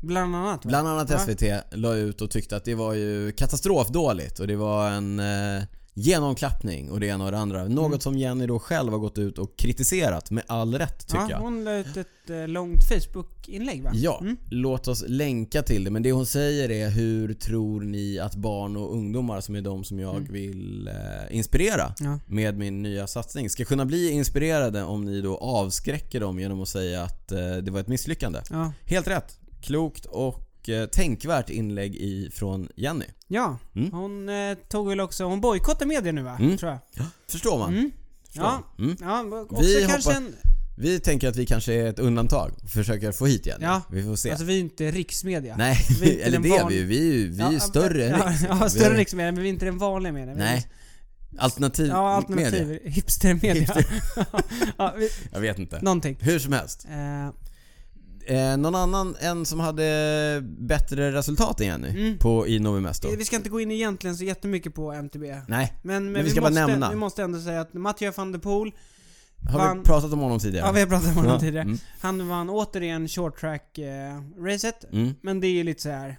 bland 0.00 0.36
annat 0.36 0.64
va? 0.64 0.68
bland 0.68 0.88
annat 0.88 1.10
Ja. 1.10 1.18
SVT, 1.18 1.42
la 1.72 1.94
ut 1.94 2.20
och 2.20 2.30
tyckte 2.30 2.56
att 2.56 2.64
det 2.64 2.74
var 2.74 2.94
ju 2.94 3.32
katastrofdåligt 3.32 4.38
och 4.40 4.46
det 4.46 4.56
var 4.56 4.90
en 4.90 5.18
eh, 5.20 5.62
genomklappning 5.94 6.90
och 6.90 7.00
det 7.00 7.06
ena 7.06 7.24
och 7.24 7.30
det 7.32 7.38
andra. 7.38 7.64
Något 7.68 7.86
Mm. 7.86 8.00
som 8.00 8.18
Jenny 8.18 8.46
då 8.46 8.58
själv 8.58 8.92
har 8.92 8.98
gått 8.98 9.18
ut 9.18 9.38
och 9.38 9.56
kritiserat 9.58 10.30
med 10.30 10.44
all 10.46 10.74
rätt 10.78 11.06
tycker 11.06 11.20
ja, 11.22 11.30
jag. 11.30 11.38
hon 11.38 11.64
la 11.64 11.74
ut 11.76 11.96
ett 11.96 12.30
eh, 12.30 12.48
långt 12.48 12.84
Facebook-inlägg 12.88 13.82
va? 13.82 13.90
Ja, 13.94 14.18
Mm. 14.20 14.36
låt 14.50 14.88
oss 14.88 15.04
länka 15.08 15.62
till 15.62 15.84
det. 15.84 15.90
Men 15.90 16.02
det 16.02 16.12
hon 16.12 16.26
säger 16.26 16.70
är 16.70 16.90
hur 16.90 17.34
tror 17.34 17.80
ni 17.80 18.18
att 18.18 18.34
barn 18.34 18.76
och 18.76 18.92
ungdomar, 18.94 19.40
som 19.40 19.54
är 19.54 19.60
de 19.60 19.84
som 19.84 19.98
jag 19.98 20.16
Mm. 20.16 20.32
vill 20.32 20.88
eh, 20.88 21.36
inspirera 21.36 21.94
Ja. 22.00 22.18
med 22.26 22.58
min 22.58 22.82
nya 22.82 23.06
satsning, 23.06 23.50
ska 23.50 23.64
kunna 23.64 23.84
bli 23.84 24.10
inspirerade 24.10 24.82
om 24.82 25.04
ni 25.04 25.20
då 25.20 25.36
avskräcker 25.38 26.20
dem 26.20 26.38
genom 26.40 26.62
att 26.62 26.68
säga 26.68 27.02
att 27.02 27.32
eh, 27.32 27.38
det 27.56 27.70
var 27.70 27.80
ett 27.80 27.88
misslyckande. 27.88 28.40
Ja. 28.50 28.72
Helt 28.84 29.08
rätt. 29.08 29.38
Klokt 29.60 30.04
och 30.06 30.68
eh, 30.68 30.86
tänkvärt 30.86 31.50
inlägg 31.50 31.96
i, 31.96 32.30
från 32.34 32.68
Jenny. 32.76 33.04
ja. 33.28 33.58
Mm. 33.76 33.92
Hon 33.92 34.28
eh, 34.28 34.54
tog 34.68 34.88
väl 34.88 35.00
också, 35.00 35.24
hon 35.24 35.40
bojkottar 35.40 35.86
media 35.86 36.12
nu 36.12 36.22
va? 36.22 36.36
Mm. 36.40 36.56
Tror 36.58 36.70
jag. 36.72 37.06
Förstår 37.30 37.58
man? 37.58 37.72
Mm. 37.74 37.90
Ja. 38.32 38.62
Mm. 38.78 38.96
Ja, 39.00 39.40
också 39.50 39.62
Vi 39.62 39.86
kanske 39.88 40.10
hoppas- 40.10 40.16
en... 40.16 40.36
Vi 40.80 41.00
tänker 41.00 41.28
att 41.28 41.36
vi 41.36 41.46
kanske 41.46 41.72
är 41.74 41.86
ett 41.86 41.98
undantag. 41.98 42.52
Försöker 42.68 43.12
få 43.12 43.26
hit 43.26 43.46
igen. 43.46 43.58
Ja. 43.62 43.82
Vi 43.90 44.02
får 44.04 44.16
se. 44.16 44.30
Alltså 44.30 44.44
vi 44.44 44.54
är 44.56 44.60
inte 44.60 44.90
riksmedia. 44.90 45.56
Nej, 45.56 45.76
vi 46.00 46.06
är 46.08 46.12
inte 46.12 46.22
eller 46.24 46.32
den 46.38 46.42
det 46.42 46.56
är 46.56 46.66
vi 46.68 46.74
ju. 46.76 46.84
Vi 46.84 46.98
är 46.98 47.12
ju 47.14 47.28
vi 47.28 47.42
är 47.42 47.50
ju 47.52 47.60
större 47.60 48.04
än 48.08 48.18
ja, 48.20 48.26
Riks. 48.30 48.42
Ja, 48.48 48.60
Vi 48.64 48.70
större 48.70 48.96
riksmedia, 48.96 49.32
men 49.32 49.42
vi 49.42 49.48
är 49.48 49.52
inte 49.52 49.64
den 49.64 49.78
vanliga 49.78 50.12
media. 50.12 50.34
Vi 50.34 50.40
är 50.40 50.44
Nej. 50.44 50.66
Alternativ, 51.38 51.86
Ja, 51.86 52.08
alternativ. 52.08 52.66
media. 52.68 52.90
Hipstermedia. 52.90 53.76
ja, 54.78 54.94
vi, 54.98 55.10
Jag 55.32 55.40
vet 55.40 55.58
inte. 55.58 55.80
någonting. 55.82 56.16
Hur 56.20 56.38
som 56.38 56.52
helst. 56.52 56.86
Eh, 56.90 57.28
Eh, 58.28 58.56
någon 58.56 58.74
annan 58.74 59.16
än 59.20 59.46
som 59.46 59.60
hade 59.60 60.44
bättre 60.58 61.12
resultat 61.12 61.60
än 61.60 61.66
Jenny 61.66 61.88
Mm. 61.88 62.18
på, 62.18 62.46
i 62.48 62.58
Novi 62.58 62.80
Mesto? 62.80 63.08
vi 63.18 63.24
ska 63.24 63.36
inte 63.36 63.48
gå 63.50 63.60
in 63.60 63.70
egentligen 63.70 64.16
så 64.16 64.24
jättemycket 64.24 64.74
på 64.74 64.92
MTB. 64.92 65.24
Nej. 65.48 65.72
Men, 65.82 66.12
men, 66.12 66.24
vi 66.24 66.30
ska 66.30 66.40
bara 66.40 66.48
måste, 66.50 66.66
nämna. 66.66 66.90
vi 66.90 66.96
måste 66.96 67.22
ändå 67.22 67.40
säga 67.40 67.60
att 67.60 67.74
Mathieu 67.74 68.12
van 68.16 68.32
der 68.32 68.38
Poel, 68.38 68.72
Har 69.52 69.58
Vann- 69.58 69.78
vi 69.78 69.84
pratat 69.84 70.12
om 70.12 70.18
honom 70.18 70.38
tidigare? 70.38 70.66
ja 70.66 70.72
vi 70.72 70.80
har 70.80 70.86
pratat 70.86 71.08
om 71.08 71.14
honom 71.14 71.32
Ja, 71.32 71.40
tidigare. 71.40 71.62
Mm. 71.64 71.78
Han 72.00 72.28
vann 72.28 72.50
återigen 72.50 73.08
short 73.08 73.40
track 73.40 73.78
eh. 73.78 74.16
Mm. 74.92 75.14
Men 75.22 75.40
det 75.40 75.46
är 75.46 75.52
ju 75.52 75.64
lite 75.64 75.82
så 75.82 75.88
här. 75.90 76.18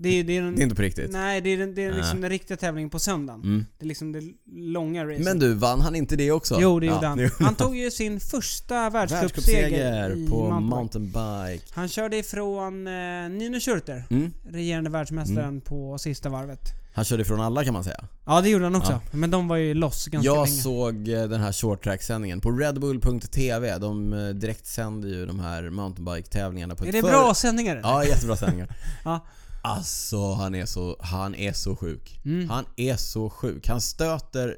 Det 0.00 0.08
är, 0.08 0.24
det 0.24 0.36
är, 0.36 0.42
den, 0.42 0.56
Det 0.56 0.60
är 0.60 0.64
inte 0.64 0.76
på 0.76 0.82
riktigt. 0.82 1.10
Nej, 1.12 1.40
det 1.40 1.50
är, 1.50 1.58
den, 1.58 1.74
det 1.74 1.84
är 1.84 1.92
liksom 1.92 2.20
den 2.20 2.30
riktiga 2.30 2.56
tävlingen 2.56 2.90
på 2.90 2.98
söndagen. 2.98 3.42
Mm. 3.42 3.66
Det 3.78 3.84
är 3.84 3.88
liksom 3.88 4.12
det 4.12 4.20
långa 4.56 5.04
racet. 5.06 5.24
Men 5.24 5.38
du, 5.38 5.54
vann 5.54 5.80
han 5.80 5.94
inte 5.94 6.16
det 6.16 6.32
också? 6.32 6.58
Jo, 6.60 6.80
det 6.80 6.86
Ja, 6.86 6.94
gjorde 6.94 7.06
han. 7.06 7.18
det- 7.18 7.32
Han 7.40 7.54
tog 7.54 7.76
ju 7.76 7.90
sin 7.90 8.20
första 8.20 8.90
världscupseger 8.90 10.28
på 10.30 10.50
mountainbike. 10.60 11.18
mountainbike. 11.18 11.64
Han 11.74 11.88
körde 11.88 12.16
ifrån 12.16 12.86
eh, 12.86 12.92
Nino 13.30 13.60
Schurter, 13.60 14.04
Mm. 14.10 14.32
regerande 14.50 14.90
världsmästaren 14.90 15.60
på 15.60 15.98
sista 15.98 16.28
varvet. 16.28 16.60
Han 16.94 17.04
körde 17.04 17.22
ifrån 17.22 17.40
alla 17.40 17.64
kan 17.64 17.72
man 17.72 17.84
säga. 17.84 18.04
Ja, 18.26 18.40
det 18.40 18.48
gjorde 18.48 18.64
han 18.64 18.76
också. 18.76 18.92
Ja. 18.92 19.00
Men 19.12 19.30
de 19.30 19.48
var 19.48 19.56
ju 19.56 19.74
loss 19.74 20.06
ganska 20.06 20.26
Jag 20.26 20.46
länge. 20.46 20.56
såg 20.60 21.08
eh, 21.08 21.22
den 21.28 21.40
här 21.40 21.52
short 21.52 21.84
track 21.84 22.02
sändningen 22.02 22.40
på 22.40 22.50
redbull.tv. 22.50 23.78
De 23.78 24.12
eh, 24.12 24.28
direkt 24.28 24.66
sänder 24.66 25.08
ju 25.08 25.26
de 25.26 25.40
här 25.40 25.70
mountainbike-tävlingarna 25.70 26.74
på 26.74 26.84
Är 26.84 26.88
ett 26.88 26.94
det 26.94 27.00
för- 27.02 27.08
bra 27.08 27.34
sändningar 27.34 27.72
eller? 27.76 27.88
Ja, 27.88 28.04
jättebra 28.04 28.36
sändningar. 28.36 28.68
Ja. 29.04 29.26
Alltså 29.62 30.32
han 30.32 30.54
är 30.54 30.66
så, 30.66 30.96
han 31.00 31.34
är 31.34 31.52
så 31.52 31.76
sjuk. 31.76 32.20
Mm. 32.24 32.48
Han 32.50 32.64
är 32.76 32.96
så 32.96 33.30
sjuk. 33.30 33.68
Han 33.68 33.80
stöter 33.80 34.56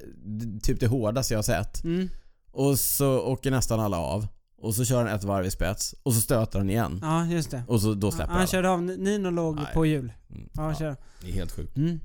typ 0.62 0.80
det 0.80 0.86
hårdaste 0.86 1.34
jag 1.34 1.38
har 1.38 1.42
sett. 1.42 1.84
Mm. 1.84 2.08
Och 2.52 2.78
så 2.78 3.20
åker 3.20 3.50
nästan 3.50 3.80
alla 3.80 3.98
av. 3.98 4.26
Och 4.62 4.74
så 4.74 4.84
kör 4.84 4.98
han 5.04 5.14
ett 5.14 5.24
varv 5.24 5.46
i 5.46 5.50
spets. 5.50 5.94
Och 6.02 6.14
så 6.14 6.20
stöter 6.20 6.58
han 6.58 6.70
igen. 6.70 6.98
Ja, 7.02 7.26
just 7.26 7.50
det. 7.50 7.62
Och 7.68 7.80
så, 7.80 7.94
då 7.94 8.10
släpper 8.10 8.28
han 8.32 8.38
alla. 8.38 8.46
körde 8.46 8.70
av, 8.70 8.82
Nino 8.82 9.30
låg 9.30 9.56
Nej. 9.56 9.64
på 9.74 9.86
hjul. 9.86 10.12
Mm. 10.30 10.48
Ja, 10.52 10.62
han 10.62 10.70
Ja, 10.72 10.78
kör. 10.78 10.96
det 11.22 11.28
är 11.30 11.32
helt 11.34 11.52
sjukt. 11.52 11.76
Mm. 11.76 12.00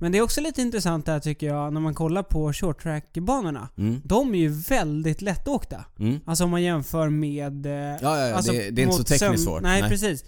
Men 0.00 0.12
det 0.12 0.18
är 0.18 0.22
också 0.22 0.40
lite 0.40 0.62
intressant 0.62 1.06
där 1.06 1.20
tycker 1.20 1.46
jag, 1.46 1.72
när 1.72 1.80
man 1.80 1.94
kollar 1.94 2.22
på 2.22 2.52
short 2.52 2.82
track-banorna. 2.82 3.68
Mm. 3.78 4.00
De 4.04 4.34
är 4.34 4.38
ju 4.38 4.48
väldigt 4.48 5.22
lättåkta. 5.22 5.84
Mm. 5.98 6.20
Alltså 6.26 6.44
om 6.44 6.50
man 6.50 6.62
jämför 6.62 7.08
med... 7.08 7.66
eh, 7.66 7.72
Ja, 7.72 7.98
ja, 8.02 8.28
ja 8.28 8.34
alltså 8.34 8.52
det, 8.52 8.70
det 8.70 8.82
är 8.82 8.84
inte 8.84 8.96
så 8.96 9.04
tekniskt 9.04 9.22
söm- 9.24 9.44
svårt. 9.44 9.62
Nej, 9.62 9.82
precis. 9.82 10.24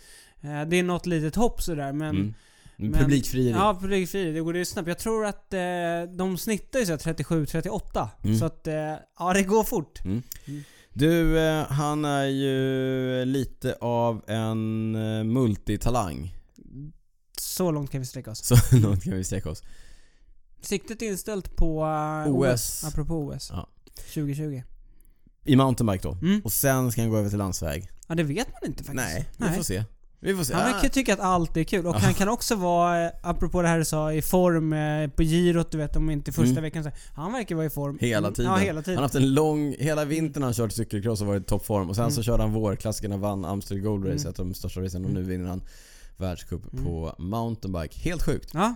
Eh, 0.47 0.69
Det 0.69 0.77
är 0.77 0.83
något 0.83 1.07
litet 1.07 1.37
hopp 1.37 1.63
sådär 1.63 1.93
men... 1.93 2.11
Mm. 2.17 2.35
Men 2.79 2.93
Publikfrieri. 2.93 3.51
Ja, 3.51 3.79
publikfri. 3.81 4.33
Det 4.33 4.41
går 4.41 4.57
ju 4.57 4.65
snabbt. 4.65 4.89
Jag 4.89 4.99
tror 4.99 5.27
att 5.27 5.53
eh, 5.55 5.61
de 6.17 6.39
snittar 6.39 6.79
ju 6.79 6.87
så 6.87 6.93
här 6.93 6.99
37-38. 6.99 8.09
Mm. 8.25 8.39
Så 8.39 8.45
att, 8.45 8.67
eh, 8.67 8.75
ja 9.19 9.33
det 9.35 9.43
går 9.43 9.65
fort. 9.65 10.01
Du, 10.93 11.39
eh, 11.39 11.67
han 11.67 12.05
är 12.05 12.25
ju 12.25 13.25
lite 13.25 13.77
av 13.81 14.23
en 14.27 14.95
eh, 14.95 15.25
multitalang. 15.25 16.35
Så 17.39 17.71
långt 17.71 17.91
kan 17.91 18.01
vi 18.01 18.07
sträcka 18.07 18.31
oss. 18.31 18.45
Så 18.47 18.77
långt 18.77 19.05
kan 19.05 19.13
vi 19.17 19.25
sträcka 19.25 19.51
oss. 19.51 19.63
Siktet 20.61 21.03
är 21.03 21.07
inställt 21.07 21.57
på 21.57 21.85
eh, 22.27 22.35
OS. 22.35 22.85
Apropå 22.85 23.15
OS. 23.15 23.51
Ja. 23.53 23.69
2020. 24.15 24.63
I 25.45 25.57
mountainbike 25.57 26.03
då. 26.09 26.13
Mm. 26.13 26.41
Och 26.45 26.53
sen 26.53 26.93
ska 26.93 27.01
han 27.01 27.11
gå 27.11 27.17
över 27.17 27.29
till 27.29 27.39
landsväg. 27.39 27.91
Ja, 28.09 28.15
det 28.15 28.23
vet 28.23 28.49
man 28.49 28.71
inte 28.71 28.85
faktiskt. 28.85 29.07
Nej, 29.07 29.29
vi 29.51 29.57
får 29.57 29.63
se. 29.63 29.85
Vi 30.21 30.35
får 30.37 30.45
se. 30.45 30.55
Han 30.55 30.63
Ah. 30.71 30.73
verkar 30.75 30.89
tycka 30.89 31.13
att 31.15 31.21
allt 31.21 31.57
är 31.57 31.65
kul. 31.65 31.87
Och 31.87 31.95
Ja. 31.95 31.99
han 31.99 32.15
kan 32.15 32.29
också 32.29 32.55
vara, 32.55 33.05
eh, 33.05 33.11
apropå 33.23 33.63
det 33.63 33.69
här 33.69 33.79
du 33.79 33.85
sa, 33.85 34.13
i 34.13 34.23
form 34.23 34.73
eh, 34.73 35.09
på 35.11 35.23
girot, 35.23 35.71
du 35.71 35.79
vet 35.79 35.97
om 35.97 36.11
inte 36.11 36.33
första 36.33 36.51
Mm. 36.51 36.63
veckan. 36.63 36.85
Så 36.85 36.91
han 37.15 37.33
verkar 37.33 37.55
vara 37.55 37.67
i 37.67 37.71
form. 37.71 37.99
Hela 38.01 38.19
Mm. 38.19 38.35
tiden. 38.35 38.53
Ja, 38.53 38.59
hela 38.59 38.75
Han 38.77 38.85
tiden. 38.85 38.97
har 38.99 39.03
haft 39.03 39.15
en 39.15 39.35
lång, 39.35 39.75
hela 39.79 40.05
vintern 40.05 40.43
har 40.43 40.47
han 40.47 40.55
kört 40.55 40.73
cykelcross 40.73 41.21
och 41.21 41.27
varit 41.27 41.43
i 41.43 41.47
toppform. 41.47 41.89
Och 41.89 41.95
sen 41.97 42.03
Mm. 42.05 42.13
så 42.15 42.23
körde 42.23 42.43
han 42.43 42.53
vårklassikerna, 42.53 43.17
vann 43.17 43.45
Amstel 43.45 43.81
Gold 43.81 44.05
Race, 44.05 44.17
Mm. 44.21 44.31
ett 44.33 44.39
av 44.39 44.47
de 44.47 44.55
största 44.55 44.81
racen. 44.81 45.05
Och 45.05 45.11
nu 45.11 45.23
vinner 45.23 45.49
han 45.49 45.63
världscup 46.17 46.73
Mm. 46.73 46.85
på 46.85 47.15
mountainbike. 47.19 47.99
Helt 48.01 48.23
sjukt. 48.23 48.51
Ja, 48.55 48.75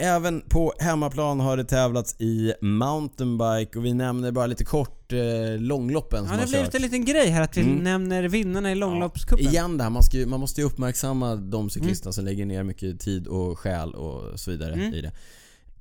Även 0.00 0.40
på 0.40 0.72
hemmaplan 0.78 1.40
har 1.40 1.56
det 1.56 1.64
tävlats 1.64 2.16
i 2.20 2.52
mountainbike 2.60 3.78
och 3.78 3.84
vi 3.84 3.94
nämner 3.94 4.32
bara 4.32 4.46
lite 4.46 4.64
kort 4.64 5.12
eh, 5.12 5.18
långloppen 5.58 6.24
ja 6.24 6.28
som 6.28 6.36
det 6.36 6.42
har 6.42 6.48
blivit 6.48 6.66
kört. 6.66 6.74
en 6.74 6.82
liten 6.82 7.04
grej 7.04 7.28
här 7.28 7.42
att 7.42 7.56
vi 7.56 7.60
Mm. 7.62 7.76
nämner 7.76 8.22
vinnarna 8.28 8.72
i 8.72 8.74
långloppscupen. 8.74 9.46
Igen 9.46 9.76
det 9.78 9.82
här, 9.84 9.90
man, 9.90 10.02
ska 10.02 10.16
ju, 10.16 10.26
man 10.26 10.40
måste 10.40 10.60
ju 10.60 10.66
uppmärksamma 10.66 11.34
de 11.36 11.70
cyklisterna 11.70 12.12
som 12.12 12.24
lägger 12.24 12.46
ner 12.46 12.62
mycket 12.62 13.00
tid 13.00 13.26
och 13.26 13.58
själ 13.58 13.94
och 13.94 14.40
så 14.40 14.50
vidare 14.50 14.72
Mm. 14.74 14.94
i 14.94 15.00
det. 15.00 15.12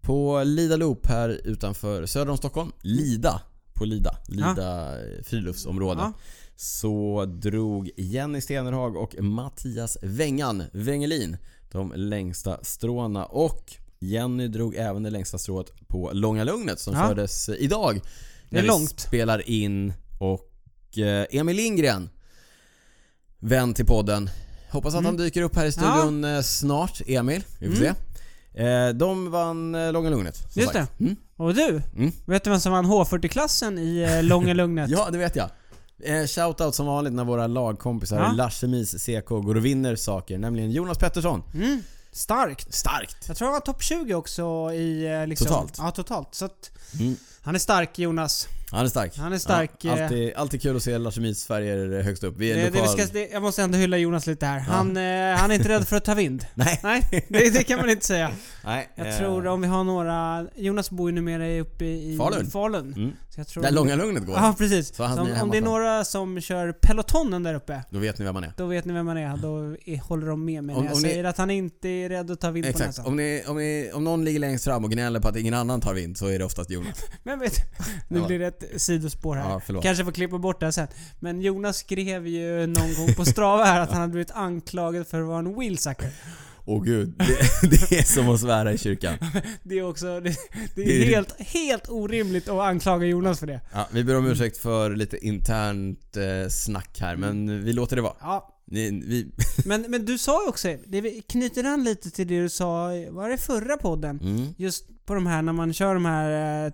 På 0.02 0.44
Lida 0.44 0.76
Loop 0.76 1.08
här 1.08 1.30
utanför 1.44 2.06
söder 2.06 2.32
om 2.32 2.38
Stockholm, 2.38 2.72
Lida, 2.82 3.42
på 3.74 3.86
Lida, 3.86 4.16
Lida 4.28 4.94
friluftsområde. 5.24 6.02
Ja. 6.02 6.14
Så 6.56 7.26
drog 7.26 7.90
Jenny 7.98 8.42
Stenerhag 8.42 8.96
och 8.96 9.16
Mattias 9.24 9.98
Wengan 10.02 10.64
Wengelin 10.72 11.38
de 11.72 11.94
längsta 11.96 12.58
stråna 12.64 13.26
och 13.26 13.74
Jenny 14.00 14.48
drog 14.48 14.76
även 14.76 15.04
det 15.04 15.10
längsta 15.10 15.38
strået 15.38 15.88
på 15.88 16.12
Långa 16.14 16.44
Lugnet 16.44 16.80
som 16.80 16.94
Ja. 16.94 17.08
kördes 17.08 17.50
idag. 17.50 17.96
Det 17.96 18.02
när 18.50 18.60
är 18.60 18.62
vi 18.62 18.68
långt. 18.68 19.00
spelar 19.00 19.50
in 19.50 19.94
och 20.20 20.98
eh, 20.98 21.26
Emil 21.32 21.56
Lindgren 21.56 22.10
Vän 23.40 23.74
till 23.74 23.86
podden 23.86 24.30
Hoppas 24.72 24.94
att 24.94 25.00
Mm. 25.00 25.06
han 25.06 25.18
dyker 25.18 25.42
upp 25.42 25.56
här 25.56 25.66
i 25.66 25.72
studion 25.72 26.24
eh, 26.24 26.42
snart, 26.42 27.02
Emil. 27.08 27.44
Vi 27.60 27.68
får 27.76 27.84
Mm. 27.86 27.96
se. 28.54 28.64
Eh, 28.64 28.90
de 28.90 29.32
vann 29.32 29.92
Långa 29.94 30.10
Lugnet, 30.10 30.36
som 30.36 30.62
Just 30.62 30.74
sagt. 30.74 31.00
Mm. 31.00 31.16
Och 31.36 31.54
du, 31.54 31.82
Mm. 31.96 32.12
vet 32.26 32.44
du 32.44 32.50
vem 32.50 32.60
som 32.60 32.72
vann 32.72 32.86
H40-klassen 32.86 33.78
i 33.80 34.22
Långa 34.24 34.54
Lugnet? 34.62 34.90
Ja, 34.90 35.10
det 35.12 35.18
vet 35.18 35.36
jag. 35.36 35.50
Shoutout 36.30 36.76
som 36.76 36.86
vanligt 36.86 37.14
när 37.14 37.24
våra 37.26 37.48
lagkompisar 37.48 38.18
Ja. 38.20 38.32
Larsemis 38.32 38.92
CK 39.06 39.30
går 39.30 39.56
och 39.58 39.66
vinner 39.66 39.96
saker, 39.96 40.38
nämligen 40.38 40.72
Jonas 40.72 40.98
Pettersson. 40.98 41.44
Starkt. 42.18 42.74
Starkt! 42.74 43.18
Jag 43.28 43.38
tror 43.38 43.46
han 43.46 43.54
var 43.54 43.60
topp 43.60 43.84
20 43.84 44.14
också 44.14 44.72
i 44.74 45.06
eh, 45.22 45.28
liksom... 45.28 45.48
Totalt? 45.48 45.74
Ja, 45.78 45.92
totalt. 45.92 46.36
Så 46.36 46.46
att 46.46 46.72
Mm. 47.00 47.16
han 47.42 47.56
är 47.56 47.60
stark 47.60 48.00
Jonas. 48.00 48.48
Han 48.72 48.86
är 48.86 48.90
stark. 48.90 49.18
Han 49.18 49.34
är 49.34 49.38
stark, 49.38 49.72
Ja, 49.82 49.98
eh. 49.98 50.04
alltid, 50.04 50.34
alltid 50.36 50.62
kul 50.62 50.76
att 50.78 50.84
se 50.84 50.98
Larsemis 50.98 51.46
färger 51.48 52.02
högst 52.04 52.24
upp. 52.24 52.38
Vi 52.38 52.52
är 52.52 52.56
Det, 52.56 52.70
det, 52.70 52.82
vi 52.82 52.88
ska, 52.88 53.06
det, 53.14 53.30
jag 53.32 53.42
måste 53.42 53.62
ändå 53.64 53.78
hylla 53.78 53.98
Jonas 53.98 54.28
lite 54.28 54.46
här. 54.46 54.60
Han, 54.60 54.98
eh, 54.98 55.38
han 55.38 55.52
är 55.52 55.56
inte 55.56 55.70
rädd 55.70 55.88
för 55.88 55.96
att 55.96 56.06
ta 56.06 56.14
vind. 56.14 56.46
Nej. 56.54 56.80
Nej, 56.84 57.26
det, 57.30 57.50
det 57.54 57.64
kan 57.64 57.80
man 57.80 57.90
inte 57.90 58.06
säga. 58.06 58.32
Nej. 58.66 58.90
Jag 58.96 59.08
eh, 59.08 59.18
tror 59.18 59.48
om 59.48 59.62
vi 59.62 59.68
har 59.68 59.84
några... 59.84 60.48
Jonas 60.56 60.90
bor 60.92 61.10
ju 61.10 61.16
numera 61.16 61.60
uppe 61.62 61.86
i 61.86 62.18
Falun. 62.18 62.46
Falun. 62.48 62.94
Mm. 62.94 63.12
Så 63.30 63.40
jag 63.40 63.48
tror 63.48 63.64
Där 63.64 63.72
Långa 63.72 63.96
Lugnet 63.96 64.26
går. 64.26 64.36
Ja, 64.36 64.56
precis. 64.58 64.96
Så 64.96 65.04
han 65.04 65.16
Så 65.16 65.22
om, 65.22 65.42
om 65.42 65.52
det 65.52 65.58
är 65.58 65.62
några 65.62 66.06
som 66.06 66.42
kör 66.42 66.72
pelotonen 66.72 67.44
där 67.44 67.54
uppe, 67.54 67.84
Då 67.92 68.00
vet 68.00 68.20
ni 68.20 68.26
vem 68.26 68.34
man 68.34 68.44
är. 68.44 68.54
då 68.58 68.66
vet 68.66 68.86
ni 68.86 68.94
vem 68.94 69.06
man 69.06 69.18
är. 69.18 69.38
Då 69.38 69.76
är, 69.86 69.98
håller 70.02 70.28
de 70.28 70.46
med 70.46 70.64
mig 70.64 70.76
Om- 70.76 70.82
när 70.84 70.90
jag 70.90 70.96
om 70.96 71.02
ni- 71.04 71.10
säger 71.10 71.24
att 71.24 71.38
han 71.38 71.50
inte 71.50 71.90
är 71.90 72.10
rädd 72.10 72.32
att 72.32 72.40
ta 72.42 72.52
vind 72.52 72.66
på 72.66 72.70
Exakt. 72.70 72.88
näsan. 72.88 73.06
Om, 73.06 73.16
ni, 73.16 73.44
om, 73.48 73.58
ni, 73.58 73.92
om 73.94 74.04
någon 74.04 74.26
ligger 74.26 74.40
längst 74.40 74.64
fram 74.66 74.84
och 74.84 74.92
gnäller 74.92 75.20
på 75.20 75.28
att 75.28 75.36
ingen 75.36 75.54
annan 75.54 75.82
tar 75.82 75.94
vind 75.94 76.18
så 76.18 76.28
är 76.28 76.40
det 76.40 76.46
oftast 76.46 76.70
Jonas. 76.70 76.98
Men 77.24 77.40
vet 77.40 77.54
nu 78.10 78.20
Ja. 78.20 78.28
blir 78.28 78.40
det 78.40 78.57
ett 78.64 78.82
sidospår 78.82 79.36
här. 79.36 79.62
Ja. 79.68 79.82
Kanske 79.82 80.06
får 80.06 80.12
klippa 80.12 80.38
bort 80.38 80.60
det 80.60 80.66
här 80.66 80.72
sen. 80.72 80.88
Men 81.20 81.42
Jonas 81.42 81.78
skrev 81.78 82.28
ju 82.28 82.68
någon 82.68 82.94
gång 82.94 83.14
på 83.16 83.26
Strava 83.26 83.64
här 83.64 83.80
att 83.82 83.92
han 83.92 84.02
hade 84.02 84.12
blivit 84.12 84.32
anklagad 84.32 85.08
för 85.08 85.22
att 85.22 85.28
vara 85.28 85.40
en 85.40 85.60
wheelsucker. 85.60 86.10
Åh 86.70 86.84
gud, 86.84 87.14
det, 87.18 87.70
det 87.90 88.00
är 88.00 88.04
som 88.04 88.30
att 88.30 88.40
svära 88.40 88.74
i 88.74 88.78
kyrkan. 88.78 89.18
Det 89.64 89.80
är 89.80 89.84
också... 89.90 90.20
Det, 90.20 90.30
det 90.30 90.36
Det 90.76 90.98
är 90.98 91.02
är- 91.02 91.06
helt, 91.06 91.40
helt 91.42 91.90
orimligt 91.90 92.50
att 92.50 92.60
anklaga 92.60 93.06
Jonas 93.08 93.40
för 93.40 93.48
det. 93.48 93.62
Ja, 93.74 93.88
vi 93.92 94.04
ber 94.04 94.18
om 94.18 94.26
ursäkt 94.28 94.58
för 94.58 94.96
lite 94.96 95.26
internt 95.26 96.18
eh, 96.18 96.50
snack 96.50 96.98
här, 97.02 97.16
men 97.16 97.64
vi 97.64 97.74
låter 97.74 97.96
det 97.96 98.02
vara. 98.02 98.14
Ja, 98.22 98.54
Ni, 98.72 98.92
vi, 99.06 99.32
men, 99.66 99.82
men 99.88 100.06
du 100.06 100.18
sa 100.18 100.44
ju 100.44 100.50
också, 100.50 100.76
det 100.88 101.22
knyter 101.30 101.64
an 101.64 101.84
lite 101.84 102.12
till 102.12 102.28
det 102.28 102.42
du 102.42 102.50
sa, 102.50 102.88
var 103.10 103.30
det 103.30 103.38
förra 103.38 103.78
podden? 103.78 104.20
mm, 104.24 104.48
Just 104.58 105.06
på 105.06 105.14
de 105.14 105.28
här, 105.28 105.42
när 105.42 105.54
man 105.54 105.74
kör 105.74 105.94
de 105.94 106.06
här 106.06 106.66
eh, 106.66 106.72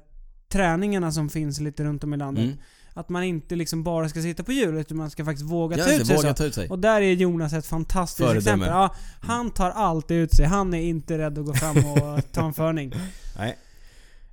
träningarna 0.54 1.12
som 1.12 1.30
finns 1.30 1.60
lite 1.60 1.84
runt 1.84 2.04
om 2.04 2.14
i 2.14 2.18
landet. 2.18 2.44
mm. 2.46 2.58
Att 2.96 3.10
man 3.10 3.24
inte 3.24 3.56
liksom 3.56 3.84
bara 3.84 4.10
ska 4.10 4.22
sitta 4.22 4.44
på 4.44 4.52
hjulet, 4.52 4.82
utan 4.86 4.98
man 4.98 5.10
ska 5.10 5.26
faktiskt 5.26 5.50
våga 5.50 5.78
ta 5.78 5.92
ut 5.94 6.08
sig 6.08 6.16
våga 6.16 6.34
ta 6.34 6.46
ut 6.46 6.56
sig. 6.56 6.70
Och 6.70 6.80
där 6.80 7.02
är 7.02 7.14
Jonas 7.14 7.54
ett 7.54 7.66
fantastiskt 7.66 8.18
Föredöme. 8.18 8.40
exempel. 8.40 8.70
Ja, 8.70 8.96
han 9.22 9.52
tar 9.52 9.70
alltid 9.72 10.18
ut 10.18 10.34
sig. 10.36 10.46
Han 10.46 10.74
är 10.74 10.82
inte 10.82 11.18
rädd 11.18 11.38
att 11.40 11.46
gå 11.46 11.54
fram 11.54 11.78
och 11.78 12.20
ta 12.32 12.46
en 12.46 12.54
förning. 12.54 12.94
Nej. 13.38 13.58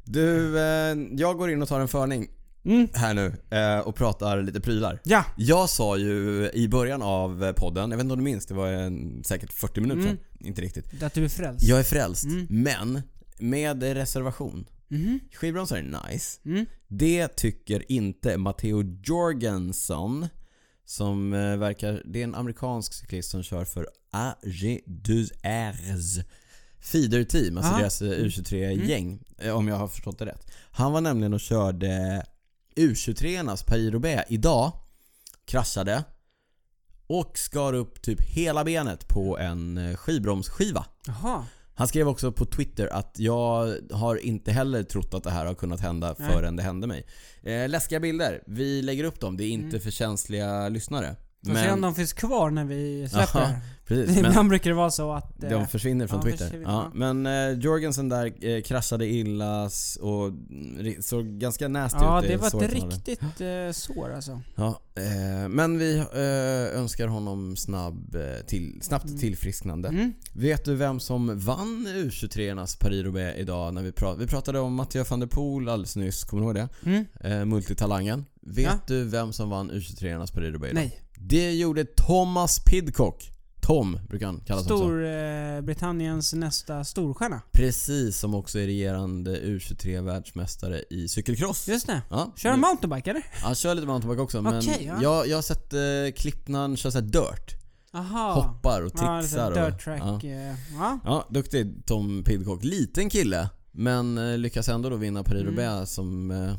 Du, 0.04 0.58
eh, 0.58 0.96
jag 1.12 1.36
går 1.38 1.50
in 1.50 1.62
och 1.62 1.68
tar 1.68 1.80
en 1.80 1.88
förning 1.88 2.28
Mm. 2.64 2.88
här 2.94 3.14
nu 3.14 3.34
eh, 3.50 3.78
och 3.78 3.94
pratar 3.94 4.42
lite 4.42 4.60
prylar. 4.60 5.00
Ja. 5.04 5.24
Jag 5.36 5.68
sa 5.68 5.96
ju 5.96 6.50
i 6.54 6.68
början 6.68 7.02
av 7.02 7.52
podden, 7.52 7.90
jag 7.90 7.96
vet 7.96 8.04
inte 8.04 8.12
om 8.12 8.18
du 8.18 8.24
minns, 8.24 8.46
det 8.46 8.54
var 8.54 8.66
en, 8.68 9.24
säkert 9.24 9.52
40 9.52 9.80
minuter 9.80 10.00
Mm. 10.02 10.16
sedan. 10.16 10.46
Inte 10.46 10.62
riktigt. 10.62 11.02
Att 11.02 11.14
du 11.14 11.24
är 11.24 11.28
frälst. 11.28 11.66
Jag 11.66 11.78
är 11.78 11.82
frälst, 11.82 12.24
Mm. 12.24 12.46
men 12.50 13.02
med 13.38 13.82
reservation. 13.82 14.64
Mhm. 14.90 15.20
Skivbromsar 15.32 15.76
är 15.76 16.10
nice. 16.10 16.40
Mm. 16.44 16.66
Det 16.88 17.28
tycker 17.28 17.92
inte 17.92 18.38
Matteo 18.38 18.82
Jorgensen 19.04 20.28
som 20.84 21.32
eh, 21.32 21.56
verkar, 21.56 22.02
det 22.04 22.20
är 22.20 22.24
en 22.24 22.34
amerikansk 22.34 22.92
cyklist 22.92 23.30
som 23.30 23.42
kör 23.42 23.64
för 23.64 23.88
AG2Rs 24.12 26.24
feeder-team, 26.80 27.56
alltså 27.56 27.72
Aha. 27.72 27.80
deras 27.80 28.02
eh, 28.02 28.08
U23-gäng, 28.08 29.22
eh, 29.38 29.56
om 29.56 29.68
jag 29.68 29.76
har 29.76 29.88
förstått 29.88 30.18
det 30.18 30.26
rätt. 30.26 30.50
Han 30.70 30.92
var 30.92 31.00
nämligen 31.00 31.34
och 31.34 31.40
körde 31.40 32.22
U23-ornas 32.76 33.64
Paris-Roubaix 33.64 34.24
idag, 34.28 34.72
kraschade 35.44 36.04
och 37.06 37.38
skar 37.38 37.72
upp 37.72 38.02
typ 38.02 38.20
hela 38.20 38.64
benet 38.64 39.08
på 39.08 39.38
en 39.38 39.96
skivbromsskiva. 39.96 40.86
Jaha. 41.06 41.46
Han 41.80 41.88
skrev 41.88 42.08
också 42.08 42.32
på 42.32 42.44
Twitter 42.44 42.86
att 42.92 43.14
jag 43.18 43.74
har 43.92 44.16
inte 44.16 44.52
heller 44.52 44.82
trott 44.82 45.14
att 45.14 45.24
det 45.24 45.30
här 45.30 45.46
har 45.46 45.54
kunnat 45.54 45.80
hända 45.80 46.14
Nej. 46.18 46.28
förrän 46.30 46.56
det 46.56 46.62
hände 46.62 46.86
mig. 46.86 47.06
Eh, 47.42 47.68
läskiga 47.68 48.00
bilder. 48.00 48.42
Vi 48.46 48.82
lägger 48.82 49.04
upp 49.04 49.20
dem. 49.20 49.36
Det 49.36 49.44
är 49.44 49.48
inte 49.48 49.66
Mm. 49.66 49.80
för 49.80 49.90
känsliga 49.90 50.68
lyssnare. 50.68 51.16
Får 51.46 51.54
se 51.54 51.70
om 51.70 51.80
de 51.80 51.94
finns 51.94 52.12
kvar 52.12 52.50
när 52.50 52.64
vi 52.64 53.08
släpper 53.10 53.40
här. 53.40 53.58
Precis, 53.86 54.16
men 54.22 54.26
Ibland 54.30 54.48
brukar 54.48 54.70
det 54.70 54.76
vara 54.76 54.90
så 54.90 55.12
att... 55.12 55.42
eh, 55.42 55.50
de 55.50 55.68
försvinner 55.68 56.06
från 56.06 56.18
ja, 56.18 56.22
Twitter. 56.24 56.44
försvinner, 56.44 56.64
Ja, 56.70 56.90
men 56.94 57.26
eh, 57.26 57.50
Jorgensen 57.58 58.08
där 58.08 58.44
eh, 58.46 58.62
kraschade 58.62 59.06
illa 59.06 59.64
och 60.00 60.32
såg 61.00 61.26
ganska 61.26 61.68
nasty 61.68 61.98
Ja, 62.00 62.22
ut. 62.22 62.28
det 62.28 62.36
var 62.36 62.62
ett 62.64 62.72
riktigt 62.72 63.20
eh, 63.40 63.72
sår 63.72 64.12
alltså. 64.14 64.40
Ja, 64.54 64.80
eh, 64.94 65.48
men 65.48 65.78
vi 65.78 65.96
eh, 65.98 66.78
önskar 66.80 67.06
honom 67.06 67.56
snabb, 67.56 68.14
eh, 68.14 68.46
till, 68.46 68.78
snabbt 68.82 69.04
Mm. 69.06 69.18
tillfrisknande. 69.18 69.88
Mm. 69.88 70.12
Vet 70.32 70.64
du 70.64 70.74
vem 70.74 71.00
som 71.00 71.38
vann 71.38 71.86
U23-ornas 71.94 72.76
Paris-Roubaix 72.78 73.38
idag 73.38 73.74
när 73.74 73.82
vi 73.82 73.92
pratade? 73.92 74.24
Vi 74.24 74.30
pratade 74.30 74.58
om 74.60 74.74
Mattias 74.74 75.10
van 75.10 75.20
der 75.20 75.26
Poel 75.26 75.68
alldeles 75.68 75.96
nyss, 75.96 76.24
kommer 76.24 76.42
du 76.42 76.60
ihåg 76.60 76.68
det? 76.84 77.04
Mm. 77.24 77.48
Multitalangen. 77.48 78.24
Vet 78.42 78.64
Ja. 78.64 78.78
du 78.86 79.04
vem 79.04 79.32
som 79.32 79.50
vann 79.50 79.70
U23-ornas 79.70 80.32
Paris-Roubaix 80.32 80.72
idag? 80.72 80.82
Nej. 80.84 81.00
Det 81.22 81.52
gjorde 81.52 81.84
Thomas 81.84 82.64
Pidcock. 82.64 83.30
Tom 83.60 83.98
brukar 84.08 84.26
han 84.26 84.40
kallas. 84.40 84.64
Storbritanniens 84.64 86.32
nästa 86.32 86.84
storstjärna. 86.84 87.42
Precis, 87.52 88.18
som 88.18 88.34
också 88.34 88.58
är 88.58 88.66
regerande 88.66 89.40
U23-världsmästare 89.40 90.82
i 90.90 91.08
cykelcross. 91.08 91.68
Just 91.68 91.86
det. 91.86 92.02
Ja, 92.10 92.32
Kör 92.36 92.50
han 92.50 92.60
mountainbike 92.60 93.10
eller? 93.10 93.24
Han 93.42 93.54
kör 93.54 93.74
lite 93.74 93.86
mountainbike 93.86 94.22
också 94.22 94.42
men 94.42 94.58
Okej, 94.58 94.84
ja. 94.86 94.98
jag, 95.02 95.28
jag 95.28 95.36
har 95.36 95.42
sett 95.42 95.72
eh, 95.72 95.80
klipp 96.22 96.48
när 96.48 96.58
han 96.58 96.76
kör 96.76 96.90
såhär 96.90 97.06
dirt. 97.06 97.54
Aha. 97.92 98.32
Hoppar 98.32 98.82
och 98.82 98.92
Ja, 98.94 99.20
trixar. 99.20 99.50
och, 99.50 99.56
dirt 99.72 99.84
track. 99.84 100.02
ja. 100.04 100.20
eh, 100.28 100.54
Ja. 100.78 100.98
Ja, 101.04 101.26
duktig 101.30 101.86
Tom 101.86 102.24
Pidcock. 102.26 102.64
Liten 102.64 103.10
kille, 103.10 103.48
men 103.72 104.18
eh, 104.18 104.38
lyckas 104.38 104.68
ändå 104.68 104.88
då 104.88 104.96
vinna 104.96 105.22
Paris-Roubaix 105.22 105.68
Mm. 105.74 105.86
som... 105.86 106.30
Eh, 106.30 106.36
ja, 106.38 106.56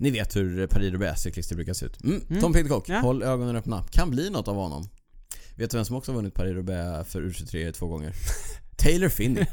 ni 0.00 0.10
vet 0.10 0.36
hur 0.36 0.66
Paris-Roubaix 0.66 1.20
cyklister 1.22 1.56
brukar 1.56 1.72
se 1.74 1.86
ut. 1.86 2.04
Mm, 2.04 2.22
Mm. 2.28 2.40
Tom 2.42 2.52
Pidcock, 2.52 2.88
Ja. 2.88 2.98
håll 2.98 3.22
ögonen 3.22 3.56
öppna. 3.56 3.84
Kan 3.90 4.10
bli 4.10 4.30
något 4.30 4.48
av 4.48 4.54
honom. 4.56 4.88
Vet 5.56 5.70
du 5.70 5.76
vem 5.76 5.84
som 5.84 5.96
också 5.96 6.12
har 6.12 6.16
vunnit 6.16 6.34
Paris-Roubaix 6.34 7.04
för 7.10 7.22
U23 7.22 7.72
två 7.72 7.86
gånger? 7.86 8.12
Taylor 8.76 9.08
Finney. 9.08 9.46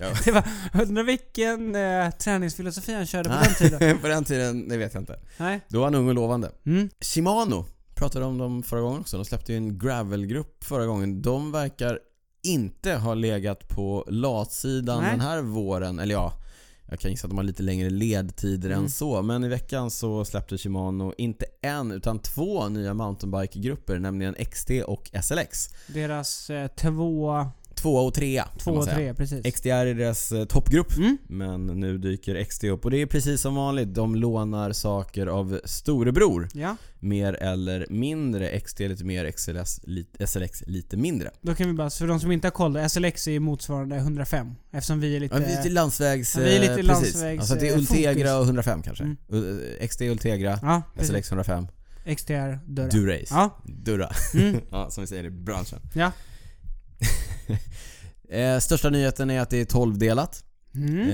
ja. 0.00 0.06
Det 0.24 0.30
var, 0.32 0.44
undrar 0.82 1.02
vilken 1.02 1.74
eh, 1.76 2.10
träningsfilosofi 2.10 2.94
han 2.94 3.06
körde 3.06 3.28
på 3.28 3.34
den 3.44 3.54
tiden. 3.54 3.98
på 4.02 4.08
den 4.08 4.24
tiden, 4.24 4.68
det 4.68 4.76
vet 4.76 4.94
jag 4.94 5.02
inte. 5.02 5.18
Nej. 5.38 5.60
Då 5.68 5.78
var 5.78 5.86
han 5.86 5.94
ung 5.94 6.08
och 6.08 6.14
lovande. 6.14 6.50
Mm. 6.66 6.88
Shimano 7.00 7.66
pratade 7.94 8.24
om 8.24 8.38
dem 8.38 8.62
förra 8.62 8.80
gången 8.80 9.00
också. 9.00 9.16
De 9.16 9.24
släppte 9.24 9.52
ju 9.52 9.56
en 9.58 9.78
gravelgrupp 9.78 10.64
förra 10.64 10.86
gången. 10.86 11.22
De 11.22 11.52
verkar 11.52 11.98
inte 12.42 12.92
ha 12.94 13.14
legat 13.14 13.68
på 13.68 14.04
latsidan 14.08 15.02
Nej. 15.02 15.10
den 15.10 15.20
här 15.20 15.40
våren. 15.42 15.98
Eller 15.98 16.14
ja, 16.14 16.32
jag 16.92 17.00
kan 17.00 17.10
gissa 17.10 17.26
att 17.26 17.30
de 17.30 17.36
har 17.36 17.44
lite 17.44 17.62
längre 17.62 17.90
ledtider 17.90 18.70
Mm. 18.70 18.84
än 18.84 18.90
så. 18.90 19.22
Men 19.22 19.44
i 19.44 19.48
veckan 19.48 19.90
så 19.90 20.24
släppte 20.24 20.58
Shimano 20.58 21.12
inte 21.18 21.44
en 21.62 21.90
utan 21.92 22.18
två 22.18 22.68
nya 22.68 22.94
mountainbike-grupper, 22.94 23.98
nämligen 23.98 24.34
XT 24.34 24.70
och 24.86 25.10
SLX. 25.22 25.68
Deras 25.86 26.50
eh, 26.50 26.68
två, 26.68 27.46
Två 27.82 27.94
och 27.96 28.14
trea 28.14 28.42
kan 28.44 28.58
två 28.58 28.70
man 28.70 28.78
och 28.78 28.84
säga. 28.84 28.96
tre, 28.96 29.14
precis. 29.14 29.54
XT 29.54 29.66
är 29.66 29.86
deras 29.94 30.32
eh, 30.32 30.44
toppgrupp. 30.44 30.96
Mm. 30.96 31.18
Men 31.28 31.66
nu 31.66 31.98
dyker 31.98 32.44
XT 32.44 32.64
upp 32.64 32.84
och 32.84 32.90
det 32.90 33.02
är 33.02 33.06
precis 33.06 33.40
som 33.40 33.54
vanligt. 33.54 33.94
De 33.94 34.14
lånar 34.16 34.72
saker 34.72 35.26
av 35.26 35.60
storebror. 35.64 36.48
Ja, 36.54 36.76
Mer 37.00 37.32
eller 37.32 37.86
mindre. 37.90 38.60
XT 38.60 38.78
lite 38.80 39.04
mer, 39.04 39.30
XLS, 39.30 39.80
lite, 39.84 40.26
SLX 40.26 40.62
lite 40.66 40.96
mindre. 40.96 41.30
då 41.40 41.54
kan 41.54 41.66
vi 41.66 41.72
bara, 41.72 41.90
för 41.90 42.06
de 42.06 42.20
som 42.20 42.32
inte 42.32 42.46
har 42.46 42.52
koll, 42.52 42.90
SLX 42.90 43.28
är 43.28 43.40
motsvarande 43.40 43.96
105. 43.96 44.54
Eftersom 44.72 45.00
vi 45.00 45.16
är 45.16 45.20
lite... 45.20 45.34
Ja, 45.34 45.40
vi 45.46 45.52
är 45.52 45.56
lite 45.56 45.68
landsvägs... 45.70 46.36
Ja, 46.36 46.42
vi 46.42 46.56
är 46.56 46.60
lite 46.60 46.72
eh, 46.72 46.76
precis. 46.76 46.88
landsvägs, 46.88 47.40
Alltså 47.40 47.54
det 47.54 47.68
är 47.68 47.72
eh, 47.72 47.78
Ultegra 47.78 48.12
fokus. 48.14 48.30
och 48.40 48.44
105 48.44 48.82
kanske. 48.82 49.04
Mm. 49.04 49.16
XT 49.88 50.00
Ultegra, 50.00 50.58
ja. 50.62 50.82
SLX 51.02 51.28
105. 51.28 51.66
XTR 52.16 52.58
dörrar. 52.66 52.90
Durace. 52.90 53.26
Ja. 53.30 53.58
Durra. 53.64 54.10
Mm. 54.34 54.60
ja, 54.70 54.90
som 54.90 55.02
vi 55.02 55.06
säger 55.08 55.24
i 55.24 55.30
branschen. 55.30 55.78
Ja. 55.94 56.12
Eh, 58.28 58.58
största 58.58 58.90
nyheten 58.90 59.30
är 59.30 59.40
att 59.40 59.50
det 59.50 59.60
är 59.60 59.64
12-delat. 59.64 60.44
Mm. 60.74 61.10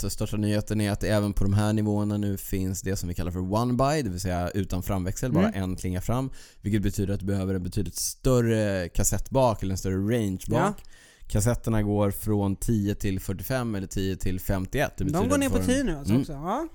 Eh, 0.00 0.08
största 0.08 0.36
nyheten 0.36 0.80
är 0.80 0.90
att 0.90 1.04
även 1.04 1.32
på 1.32 1.44
de 1.44 1.52
här 1.54 1.72
nivåerna 1.72 2.16
nu 2.16 2.36
finns 2.36 2.82
det 2.82 2.96
som 2.96 3.08
vi 3.08 3.14
kallar 3.14 3.30
för 3.32 3.54
one 3.54 3.72
by, 3.72 4.02
det 4.02 4.10
vill 4.10 4.20
säga 4.20 4.50
utan 4.50 4.82
framväxel, 4.82 5.32
bara 5.32 5.48
Mm. 5.48 5.62
en 5.62 5.76
klinga 5.76 6.00
fram. 6.00 6.30
Vilket 6.62 6.82
betyder 6.82 7.14
att 7.14 7.20
du 7.20 7.26
behöver 7.26 7.54
en 7.54 7.62
betydligt 7.62 7.96
större 7.96 8.88
kassett 8.88 9.30
bak, 9.30 9.62
eller 9.62 9.72
en 9.72 9.78
större 9.78 10.16
range 10.16 10.40
bak. 10.48 10.84
Kassetterna 11.28 11.82
går 11.82 12.10
från 12.10 12.56
10 12.56 12.94
till 12.94 13.20
45 13.20 13.74
eller 13.74 13.86
10 13.86 14.16
till 14.16 14.40
51. 14.40 14.92
Det 14.96 15.04
De 15.04 15.28
går 15.28 15.38
ner 15.38 15.48
på 15.48 15.56
får 15.56 15.64
10 15.64 15.80
en, 15.80 15.86
nu 15.86 15.92
alltså 15.96 16.10
Mm. 16.10 16.20
också. 16.20 16.32
Ja. 16.32 16.68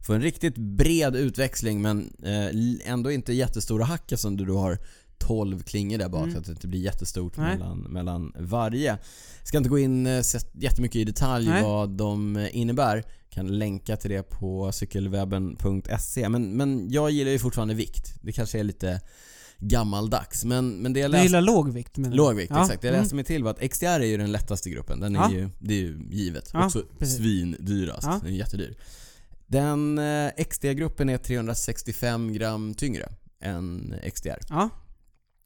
får 0.00 0.14
en 0.14 0.22
riktigt 0.22 0.56
bred 0.56 1.16
utväxling 1.16 1.82
men 1.82 2.12
eh, 2.22 2.90
ändå 2.92 3.10
inte 3.10 3.32
jättestora 3.32 3.84
hack 3.84 4.12
eftersom 4.12 4.36
du 4.36 4.44
då 4.44 4.58
har 4.58 4.78
12 5.26 5.62
klingor 5.62 5.98
där 5.98 6.08
bak 6.08 6.22
Mm. 6.22 6.32
så 6.34 6.38
att 6.40 6.46
det 6.46 6.52
inte 6.52 6.66
blir 6.68 6.80
jättestort 6.80 7.36
Nej. 7.36 7.56
mellan, 7.58 7.78
mellan 7.78 8.32
varje. 8.38 8.98
Ska 9.44 9.58
inte 9.58 9.70
gå 9.70 9.78
in 9.78 10.06
eh, 10.06 10.22
jättemycket 10.52 10.96
i 10.96 11.04
detalj 11.04 11.48
Nej. 11.48 11.62
vad 11.62 11.90
de 11.90 12.36
eh, 12.36 12.56
innebär. 12.56 13.04
Kan 13.30 13.58
länka 13.58 13.96
till 13.96 14.10
det 14.10 14.22
på 14.22 14.72
cykelwebben.se 14.72 16.28
men, 16.28 16.56
men 16.56 16.90
jag 16.90 17.10
gillar 17.10 17.30
ju 17.30 17.38
fortfarande 17.38 17.74
vikt. 17.74 18.14
Det 18.22 18.32
kanske 18.32 18.58
är 18.58 18.64
lite 18.64 19.00
gammaldags 19.58 20.44
men, 20.44 20.70
men 20.70 20.92
det 20.92 21.00
jag 21.00 21.08
Du 21.08 21.12
läste 21.12 21.24
gillar 21.26 21.40
låg 21.40 21.72
vikt 21.72 21.96
menar 21.96 22.10
du? 22.10 22.16
Låg 22.16 22.34
vikt, 22.36 22.50
Ja. 22.50 22.62
exakt. 22.64 22.80
Det 22.82 22.86
jag 22.88 22.92
Mm. 22.94 23.02
läste 23.02 23.14
mig 23.14 23.24
till 23.24 23.44
var 23.44 23.50
att 23.50 23.62
XDR 23.72 23.86
är 23.86 24.04
ju 24.04 24.16
den 24.16 24.32
lättaste 24.32 24.70
gruppen. 24.70 25.00
Den 25.00 25.16
är 25.16 25.20
Ja. 25.20 25.32
ju, 25.32 25.48
det 25.58 25.74
är 25.74 25.78
ju 25.78 26.00
givet. 26.10 26.50
Ja, 26.52 26.66
Också 26.66 26.82
precis. 26.98 27.16
svindyrast. 27.16 28.06
Ja. 28.06 28.20
Den 28.22 28.32
är 28.32 28.36
jättedyr. 28.36 28.76
Den 29.46 29.98
eh, 29.98 30.30
XD-gruppen 30.50 31.08
är 31.08 31.18
365 31.18 32.32
gram 32.32 32.74
tyngre 32.74 33.08
än 33.40 33.94
XDR. 34.14 34.38
Ja, 34.48 34.68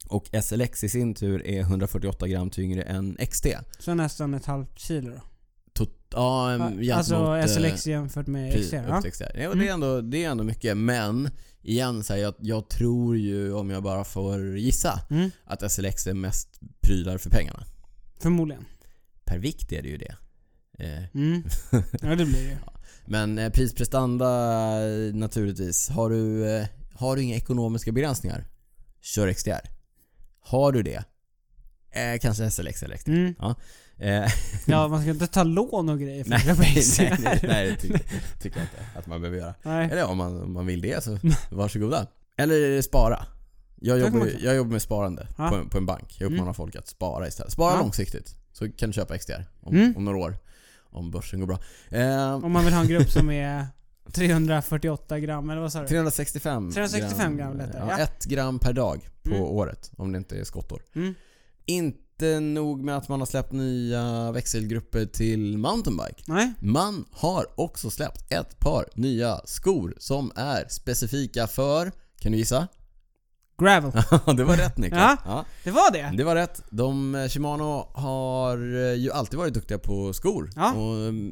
Och 0.09 0.29
SLX 0.43 0.83
i 0.83 0.89
sin 0.89 1.13
tur 1.15 1.47
är 1.47 1.59
148 1.59 2.27
gram 2.27 2.49
tyngre 2.49 2.81
än 2.81 3.17
XT. 3.31 3.45
så 3.79 3.93
nästan 3.93 4.33
ett 4.33 4.45
halvt 4.45 4.79
kilo 4.79 5.09
då. 5.11 5.21
Tot, 5.73 5.91
ja, 6.09 6.57
gentemot, 6.57 6.91
Alltså 6.97 7.37
eh, 7.37 7.45
SLX 7.45 7.87
jämfört 7.87 8.27
med 8.27 8.53
XTR. 8.53 8.75
upp 8.77 9.05
Ja. 9.19 9.27
Ja, 9.35 9.45
Mm. 9.45 9.59
det, 9.59 9.67
är 9.67 9.73
ändå, 9.73 10.01
det 10.01 10.23
är 10.23 10.29
ändå 10.29 10.43
mycket, 10.43 10.77
men 10.77 11.29
igen 11.61 12.03
så 12.03 12.13
här, 12.13 12.19
jag, 12.21 12.33
jag 12.39 12.69
tror 12.69 13.17
ju, 13.17 13.53
om 13.53 13.69
jag 13.69 13.83
bara 13.83 14.03
får 14.03 14.57
gissa, 14.57 14.99
Mm. 15.09 15.31
att 15.45 15.71
SLX 15.71 16.07
är 16.07 16.13
mest 16.13 16.59
prylar 16.81 17.17
för 17.17 17.29
pengarna. 17.29 17.63
Förmodligen. 18.21 18.65
Per 19.25 19.39
vikt 19.39 19.71
är 19.71 19.81
det 19.81 19.89
ju 19.89 19.97
det. 19.97 20.15
Eh, 20.79 21.03
Mm. 21.15 21.43
Ja 22.01 22.09
det 22.15 22.25
blir 22.25 22.43
det 22.43 22.49
ju. 22.49 22.55
Men 23.05 23.37
eh, 23.37 23.49
prisprestanda 23.49 24.29
naturligtvis. 25.13 25.89
Har 25.89 26.09
du, 26.09 26.49
eh, 26.55 26.67
har 26.93 27.15
du 27.15 27.21
inga 27.21 27.35
ekonomiska 27.35 27.91
begränsningar? 27.91 28.47
Kör 29.01 29.33
XDR. 29.33 29.78
Har 30.49 30.71
du 30.71 30.83
det? 30.83 31.03
Eh, 31.91 32.19
kanske 32.21 32.49
SLX 32.51 32.83
eller 32.83 32.97
XDR. 32.97 33.09
Mm. 33.11 33.35
Eh, 33.97 34.31
Ja, 34.65 34.87
man 34.87 35.01
ska 35.01 35.11
inte 35.11 35.27
ta 35.27 35.43
lån 35.43 35.89
och 35.89 35.99
grejer 35.99 36.23
för 36.23 36.29
nej, 36.29 36.55
nej, 36.99 37.17
nej, 37.23 37.39
nej, 37.47 37.69
det 37.69 37.75
tycker, 37.75 38.01
tycker 38.41 38.57
jag 38.57 38.63
inte 38.65 38.99
att 38.99 39.07
man 39.07 39.21
behöver 39.21 39.37
göra. 39.39 39.53
Nej. 39.63 39.89
Eller 39.91 40.05
om 40.05 40.17
man, 40.17 40.41
om 40.43 40.53
man 40.53 40.65
vill 40.65 40.81
det 40.81 41.03
så 41.03 41.17
varsågoda. 41.51 42.07
Eller 42.37 42.81
spara. 42.81 43.25
Jag 43.81 43.99
jobbar, 43.99 44.25
ju- 44.25 44.37
jag 44.39 44.55
jobbar 44.55 44.71
med 44.71 44.81
sparande 44.81 45.27
Ja. 45.37 45.49
på, 45.49 45.55
en, 45.55 45.69
på 45.69 45.77
en 45.77 45.85
bank. 45.85 46.15
Jag 46.19 46.25
uppmanar 46.25 46.43
Mm. 46.43 46.53
folk 46.53 46.75
att 46.75 46.87
spara 46.87 47.27
istället. 47.27 47.51
Spara 47.51 47.73
Ja. 47.73 47.79
långsiktigt. 47.79 48.35
Så 48.53 48.71
kan 48.71 48.89
du 48.89 48.93
köpa 48.93 49.17
XDR 49.17 49.45
om, 49.61 49.75
Mm. 49.75 49.97
om 49.97 50.05
några 50.05 50.17
år. 50.17 50.37
Om 50.91 51.11
börsen 51.11 51.39
går 51.39 51.47
bra. 51.47 51.59
Eh, 51.89 52.33
Om 52.33 52.51
man 52.51 52.65
vill 52.65 52.73
ha 52.73 52.81
en 52.81 52.87
grupp 52.87 53.09
som 53.11 53.29
är 53.31 53.67
348 54.13 55.19
gram, 55.19 55.49
eller 55.49 55.61
vad 55.61 55.71
sa 55.71 55.81
du? 55.81 55.87
365 55.87 56.71
365 56.71 57.37
gram 57.37 57.57
lät 57.57 57.71
det, 57.71 57.77
ja, 57.77 57.85
ja. 57.89 57.99
Ett 57.99 58.25
gram 58.25 58.59
per 58.59 58.73
dag 58.73 59.09
på 59.23 59.29
Mm. 59.29 59.41
året, 59.41 59.91
om 59.97 60.11
det 60.11 60.17
inte 60.17 60.39
är 60.39 60.43
skottår. 60.43 60.81
Mm. 60.95 61.13
Inte 61.65 62.39
nog 62.39 62.83
med 62.83 62.97
att 62.97 63.09
man 63.09 63.19
har 63.21 63.25
släppt 63.25 63.51
nya 63.51 64.31
växelgrupper 64.31 65.05
till 65.05 65.57
mountainbike. 65.57 66.23
Nej? 66.27 66.53
Man 66.59 67.05
har 67.11 67.45
också 67.55 67.89
släppt 67.89 68.31
ett 68.31 68.59
par 68.59 68.85
nya 68.93 69.41
skor 69.45 69.93
som 69.97 70.31
är 70.35 70.65
specifika 70.69 71.47
för, 71.47 71.91
kan 72.19 72.31
du 72.31 72.37
gissa? 72.37 72.67
Gravel. 73.59 73.91
det 74.37 74.43
var 74.43 74.57
rätt 74.57 74.77
Niklas. 74.77 74.99
Ja. 75.01 75.17
Ja. 75.25 75.45
Det 75.63 75.71
var 75.71 75.91
det? 75.91 76.13
Det 76.17 76.23
var 76.23 76.35
rätt. 76.35 76.63
De, 76.69 77.15
eh, 77.15 77.27
Shimano 77.27 77.87
har 77.93 78.57
eh, 78.57 78.93
ju 78.93 79.11
alltid 79.11 79.39
varit 79.39 79.53
duktiga 79.53 79.77
på 79.79 80.13
skor. 80.13 80.49
Ja. 80.55 80.73
Och 80.73 80.95
mm, 80.95 81.29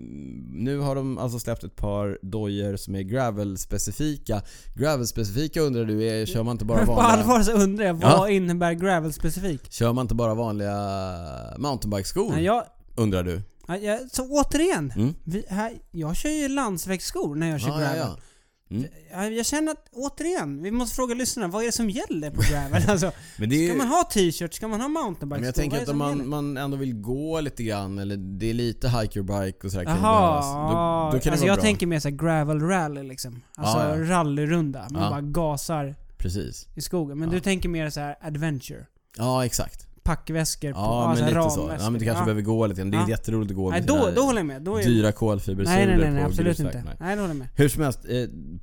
nu 0.54 0.80
har 0.80 0.96
de 0.96 1.18
alltså 1.18 1.40
släppt 1.40 1.64
ett 1.64 1.76
par 1.76 2.20
dojor 2.22 2.76
som 2.78 2.96
är 2.96 3.02
gravel-specifika. 3.02 4.42
Gravel-specifika 4.76 5.60
undrar 5.62 5.86
du, 5.86 6.04
är, 6.04 6.26
kör 6.26 6.44
man 6.44 6.52
inte 6.52 6.66
bara 6.66 6.80
På 6.86 6.94
vanliga... 6.94 7.08
allvar 7.24 7.42
så 7.44 7.52
undrar 7.52 7.86
jag, 7.86 7.94
vad 7.94 8.30
innebär 8.32 8.74
gravel 8.74 9.14
specifikt? 9.14 9.74
Kör 9.74 9.94
man 9.94 10.02
inte 10.04 10.16
bara 10.16 10.34
vanliga 10.34 10.74
mountainbike-skor? 11.58 12.40
Jag, 12.40 12.64
Undrar 12.96 13.24
du? 13.24 13.42
ja, 13.68 13.78
jag, 13.78 14.00
så 14.12 14.24
återigen, 14.30 14.94
Mm? 14.96 15.14
vi, 15.24 15.46
här, 15.50 15.72
jag 15.92 16.16
kör 16.16 16.30
ju 16.30 16.48
landsvägsskor 16.48 17.36
när 17.36 17.50
jag 17.52 17.62
kör 17.62 17.70
Ja, 17.70 17.82
ja, 17.82 17.94
gravel. 17.96 18.18
Mm. 18.70 18.86
Jag, 19.12 19.34
jag 19.34 19.46
känner 19.46 19.72
att, 19.72 19.86
återigen, 19.92 20.62
vi 20.64 20.72
måste 20.72 20.96
fråga 20.96 21.16
lyssnarna, 21.16 21.48
vad 21.48 21.62
är 21.62 21.66
det 21.66 21.72
som 21.72 21.90
gäller 21.90 22.32
på 22.32 22.42
gravel? 22.52 22.84
Alltså, 22.90 23.12
Men 23.38 23.50
det 23.50 23.56
är 23.56 23.68
ska 23.68 23.72
ju... 23.74 23.78
man 23.78 23.88
ha 23.88 24.04
t-shirt? 24.04 24.54
Ska 24.54 24.68
man 24.68 24.82
ha 24.82 24.88
mountainbike 24.88 25.40
Men 25.40 25.46
jag 25.46 25.56
tänker 25.56 25.78
att 25.80 25.86
det 25.86 25.92
om 25.92 25.98
man, 25.98 26.30
man 26.30 26.58
ändå 26.58 26.78
vill 26.78 26.94
gå 26.94 27.42
lite 27.42 27.64
grann, 27.64 28.00
eller 28.00 28.18
det 28.18 28.50
är 28.50 28.54
lite 28.54 28.90
hikerbike 28.90 29.68
och 29.68 29.72
sådär 29.72 29.86
kan 29.86 29.96
det 29.96 30.02
behövas. 30.02 30.46
Då, 30.46 30.60
då 30.62 30.64
kan 30.70 31.12
det 31.12 31.16
alltså 31.16 31.30
vara 31.32 31.48
jag 31.48 31.56
bra. 31.58 31.64
tänker 31.64 31.88
mer 31.88 32.00
såhär 32.00 32.16
gravel 32.16 32.60
rally 32.62 33.04
liksom. 33.04 33.42
Alltså 33.56 33.78
Ja, 33.78 33.98
ja. 33.98 34.10
rallyrunda. 34.10 34.88
Man 34.92 35.04
Ja. 35.04 35.10
bara 35.10 35.22
gasar 35.22 35.96
Precis. 36.18 36.68
i 36.76 36.82
skogen. 36.82 37.20
Men 37.20 37.30
Ja. 37.30 37.34
du 37.36 37.40
tänker 37.42 37.70
mer 37.70 37.90
så 37.90 38.00
här 38.00 38.16
adventure. 38.22 38.86
Ja, 39.18 39.46
exakt. 39.46 39.87
Packväskor 40.08 40.74
på, 40.74 40.80
Ja, 40.80 41.08
men 41.08 41.18
så 41.18 41.24
här 41.24 41.30
lite 41.44 41.50
så. 41.50 41.72
Ja, 41.80 41.90
men 41.90 42.00
du 42.00 42.06
kanske 42.06 42.24
behöver 42.26 42.42
gå 42.42 42.68
lite 42.68 42.82
grann. 42.82 42.92
Det 42.92 42.98
är 42.98 43.02
Ja. 43.02 43.10
jätteroligt 43.10 43.52
att 43.52 43.56
gå 43.56 43.70
Nej, 43.72 43.80
med 43.80 43.88
då, 43.88 43.94
sina 44.00 44.12
då 44.12 44.22
håller 44.22 44.40
jag 44.40 44.46
med. 44.46 44.62
Då 44.62 44.78
är 44.80 44.84
dyra 44.84 45.12
kolfibersulor 45.12 45.76
Nej, 45.78 45.88
nej, 45.88 45.98
nej, 45.98 46.12
nej 46.12 46.22
på 46.24 46.28
absolut 46.30 46.58
grusväg. 46.58 46.66
inte. 46.76 46.84
Nej. 46.86 46.96
Nej, 47.00 47.16
det 47.16 47.22
håller 47.22 47.34
jag 47.34 47.38
med. 47.38 47.48
Hur 47.56 47.70
som 47.70 47.84
helst, 47.84 48.00
eh, 48.10 48.16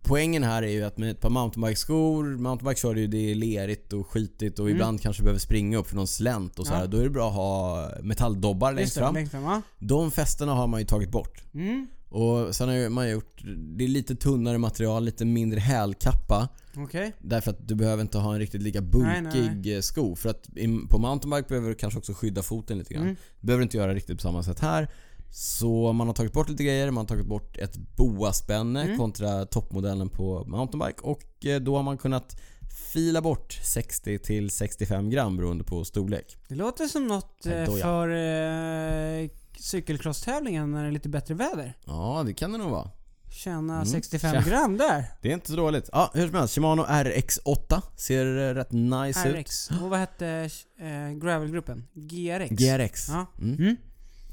poängen 0.03 0.43
här 0.43 0.63
är 0.63 0.69
ju 0.71 0.85
att 0.85 0.99
med 0.99 1.11
ett 1.11 1.21
par 1.21 1.31
mountainbike-skor, 1.31 2.25
mountainbike 2.37 2.81
kör 2.81 2.95
ju, 2.95 3.07
det 3.07 3.31
är 3.31 3.35
lerigt 3.35 3.93
och 3.93 4.07
skitigt 4.07 4.59
och 4.59 4.65
Mm. 4.67 4.77
ibland 4.77 5.01
kanske 5.01 5.23
behöver 5.23 5.41
springa 5.41 5.79
upp 5.79 5.89
för 5.89 5.97
någon 5.97 6.07
slänt 6.07 6.59
och 6.59 6.67
så 6.67 6.73
Ja. 6.73 6.77
här. 6.77 6.87
Då 6.87 6.97
är 6.97 7.03
det 7.05 7.11
bra 7.11 7.29
att 7.29 7.35
ha 7.35 7.89
metalldobbar 8.03 8.73
längst 8.73 8.99
fram. 8.99 9.15
längst 9.15 9.33
fram. 9.33 9.43
Ja. 9.45 9.63
De 9.79 10.11
fästena 10.11 10.53
har 10.55 10.67
man 10.67 10.81
ju 10.81 10.87
tagit 10.87 11.11
bort. 11.11 11.43
Mm, 11.55 11.87
Och 12.15 12.55
sen 12.55 12.69
har 12.69 12.89
man 12.89 13.11
gjort, 13.11 13.43
det 13.77 13.85
är 13.85 13.89
lite 13.89 14.15
tunnare 14.17 14.59
material, 14.59 15.05
lite 15.05 15.25
mindre 15.25 15.61
hälkappa. 15.61 16.49
okej. 16.77 17.13
Därför 17.19 17.51
att 17.51 17.69
du 17.69 17.75
behöver 17.75 18.03
inte 18.03 18.19
ha 18.19 18.33
en 18.33 18.39
riktigt 18.39 18.63
lika 18.63 18.81
Nej, 18.81 19.23
nej, 19.23 19.33
bulkig 19.33 19.75
eh, 19.77 19.81
sko. 19.81 20.17
För 20.17 20.29
att 20.29 20.49
på 20.91 20.99
mountainbike 20.99 21.49
behöver 21.49 21.69
du 21.69 21.75
kanske 21.75 21.99
också 21.99 22.13
skydda 22.15 22.43
foten 22.43 22.79
lite 22.79 22.95
grann. 22.95 23.03
Mm. 23.03 23.17
Det 23.41 23.47
behöver 23.47 23.61
du 23.61 23.63
inte 23.63 23.77
göra 23.77 23.95
riktigt 23.95 24.17
på 24.17 24.23
samma 24.23 24.43
sätt 24.43 24.61
här. 24.61 24.89
Så 25.31 25.93
man 25.93 26.07
har 26.07 26.15
tagit 26.15 26.33
bort 26.33 26.49
lite 26.49 26.65
grejer, 26.65 26.91
man 26.91 27.03
har 27.03 27.09
tagit 27.09 27.27
bort 27.27 27.57
ett 27.57 27.77
boaspänne 27.97 28.83
Mm. 28.85 28.99
kontra 28.99 29.45
toppmodellen 29.47 30.09
på 30.09 30.45
mountainbike 30.47 31.01
och 31.03 31.47
eh, 31.47 31.61
då 31.61 31.77
har 31.77 31.83
man 31.83 31.99
kunnat 31.99 32.41
fila 32.93 33.21
bort 33.23 33.53
60 33.53 34.19
till 34.19 34.51
65 34.51 35.11
gram 35.11 35.37
beroende 35.37 35.65
på 35.65 35.85
storlek. 35.85 36.37
Det 36.49 36.55
låter 36.55 36.87
som 36.87 37.07
något 37.07 37.41
Nej, 37.45 37.55
eh, 37.63 37.75
för 37.77 38.09
eh, 38.09 39.29
cykelcrosstävlingen 39.59 40.71
när 40.71 40.83
det 40.83 40.89
är 40.89 40.93
lite 40.93 41.09
bättre 41.09 41.35
väder. 41.35 41.75
Ja, 41.85 42.23
det 42.27 42.35
kan 42.35 42.53
det 42.53 42.59
nog 42.59 42.71
vara. 42.71 42.91
Tjäna 43.31 43.75
Mm. 43.75 43.87
65 43.87 44.33
Tja. 44.33 44.51
gram 44.51 44.77
där. 44.79 45.05
Det 45.23 45.29
är 45.29 45.33
inte 45.35 45.51
så 45.51 45.57
dåligt. 45.57 45.89
Ja, 45.93 46.11
hur 46.15 46.27
som 46.27 46.35
helst. 46.37 46.55
Shimano 46.55 46.83
RX8 46.85 47.83
ser 47.97 48.27
eh, 48.51 48.55
rätt 48.55 48.73
nice 48.73 49.29
ut. 49.29 49.37
RX. 49.37 49.71
Och 49.71 49.91
vad 49.91 49.99
hette 49.99 50.51
eh, 50.81 51.11
gravelgruppen? 51.21 51.87
GRX? 51.95 52.51
GRX. 52.51 53.09
Ja. 53.09 53.27
Mm. 53.41 53.55
Mm. 53.59 53.77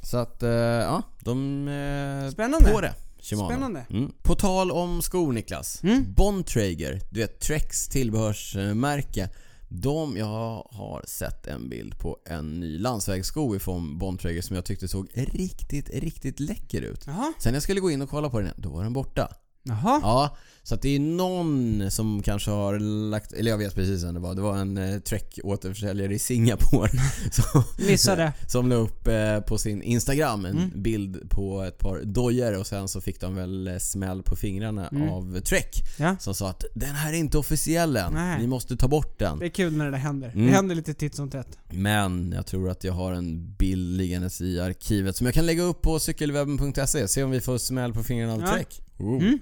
Så 0.04 0.18
att, 0.18 0.44
eh, 0.44 0.50
ja, 0.50 1.04
de... 1.20 1.68
Eh, 1.68 2.32
Spännande. 2.32 2.72
På 2.72 2.82
det. 2.82 2.94
Shimano. 3.20 3.50
Spännande. 3.50 3.86
Mm. 3.90 4.12
På 4.24 4.36
tal 4.36 4.72
om 4.72 5.02
skor 5.02 5.34
Niklas. 5.34 5.84
Mm. 5.84 6.14
Bontrager, 6.14 7.00
du 7.12 7.20
vet 7.20 7.40
Treks 7.40 7.88
tillbehörsmärke. 7.88 9.30
De, 9.74 10.18
jag 10.18 10.68
har 10.72 11.04
sett 11.08 11.48
en 11.48 11.70
bild 11.70 12.00
på 12.00 12.18
en 12.26 12.60
ny 12.60 12.78
landsvägssko 12.78 13.56
ifrån 13.56 13.98
Bontrager 13.98 14.42
som 14.42 14.56
jag 14.56 14.66
tyckte 14.66 14.88
såg 14.88 15.08
riktigt, 15.14 15.90
riktigt 15.90 16.40
läcker 16.40 16.82
ut. 16.82 17.04
Jaha. 17.08 17.34
Sen 17.40 17.54
jag 17.54 17.64
skulle 17.64 17.80
gå 17.80 17.92
in 17.92 18.02
och 18.02 18.10
kolla 18.10 18.30
på 18.30 18.40
den, 18.40 18.54
då 18.58 18.70
var 18.70 18.84
den 18.84 18.94
borta. 18.94 19.30
Jaha. 19.64 20.00
Ja, 20.04 20.38
så 20.64 20.76
att 20.76 20.82
det 20.82 20.96
är 20.96 21.00
någon 21.00 21.92
som 21.92 22.22
kanske 22.24 22.52
har 22.52 22.80
lagt, 23.10 23.34
eller 23.34 23.52
jag 23.52 23.58
vet 23.58 23.76
precis 23.76 24.04
vem 24.04 24.14
det 24.14 24.20
var. 24.20 24.36
Det 24.36 24.42
var 24.42 24.58
en 24.58 24.78
eh, 24.78 25.00
Trek 25.00 25.40
återförsäljare 25.44 26.14
i 26.16 26.20
Singapore 26.20 26.90
som, 27.32 27.64
Missade. 27.88 28.34
som 28.48 28.70
la 28.70 28.76
upp 28.76 29.08
eh, 29.08 29.40
på 29.40 29.58
sin 29.58 29.82
Instagram 29.82 30.46
en 30.46 30.58
Mm. 30.58 30.82
bild 30.82 31.30
på 31.30 31.62
ett 31.64 31.78
par 31.78 32.02
dojor 32.04 32.60
och 32.60 32.68
sen 32.68 32.88
så 32.88 33.02
fick 33.02 33.22
de 33.22 33.36
väl 33.36 33.68
eh, 33.68 33.78
smäll 33.78 34.24
på 34.24 34.36
fingrarna 34.36 34.88
Mm. 34.88 35.10
av 35.10 35.40
Trek. 35.40 35.76
Ja. 36.00 36.16
Som 36.20 36.34
sa 36.36 36.50
att 36.50 36.64
den 36.74 36.96
här 36.96 37.14
är 37.14 37.18
inte 37.18 37.38
officiell 37.38 37.98
än. 37.98 38.14
Nej. 38.14 38.40
Ni 38.40 38.48
måste 38.48 38.78
ta 38.78 38.88
bort 38.88 39.20
den. 39.20 39.40
Det 39.40 39.46
är 39.46 39.50
kul 39.50 39.78
när 39.78 39.86
det 39.86 39.92
där 39.92 39.98
händer. 39.98 40.30
Mm. 40.34 40.48
Det 40.48 40.54
händer 40.54 40.76
lite 40.76 40.94
titt 40.94 41.16
som 41.16 41.30
tätt. 41.30 41.58
Men 41.70 42.32
jag 42.36 42.46
tror 42.46 42.70
att 42.70 42.84
jag 42.84 42.94
har 42.94 43.14
en 43.14 43.54
bild 43.56 43.98
liggandes 43.98 44.42
i 44.42 44.60
arkivet 44.60 45.16
som 45.16 45.26
jag 45.26 45.34
kan 45.34 45.46
lägga 45.46 45.64
upp 45.64 45.82
på 45.82 46.00
cykelwebben.se. 46.00 47.08
Se 47.08 47.24
om 47.24 47.32
vi 47.32 47.42
får 47.42 47.58
smäll 47.58 47.94
på 47.94 48.04
fingrarna 48.04 48.34
av 48.34 48.42
Ja. 48.42 48.52
Trek. 48.54 48.82
Oh. 48.98 49.24
Mm. 49.24 49.40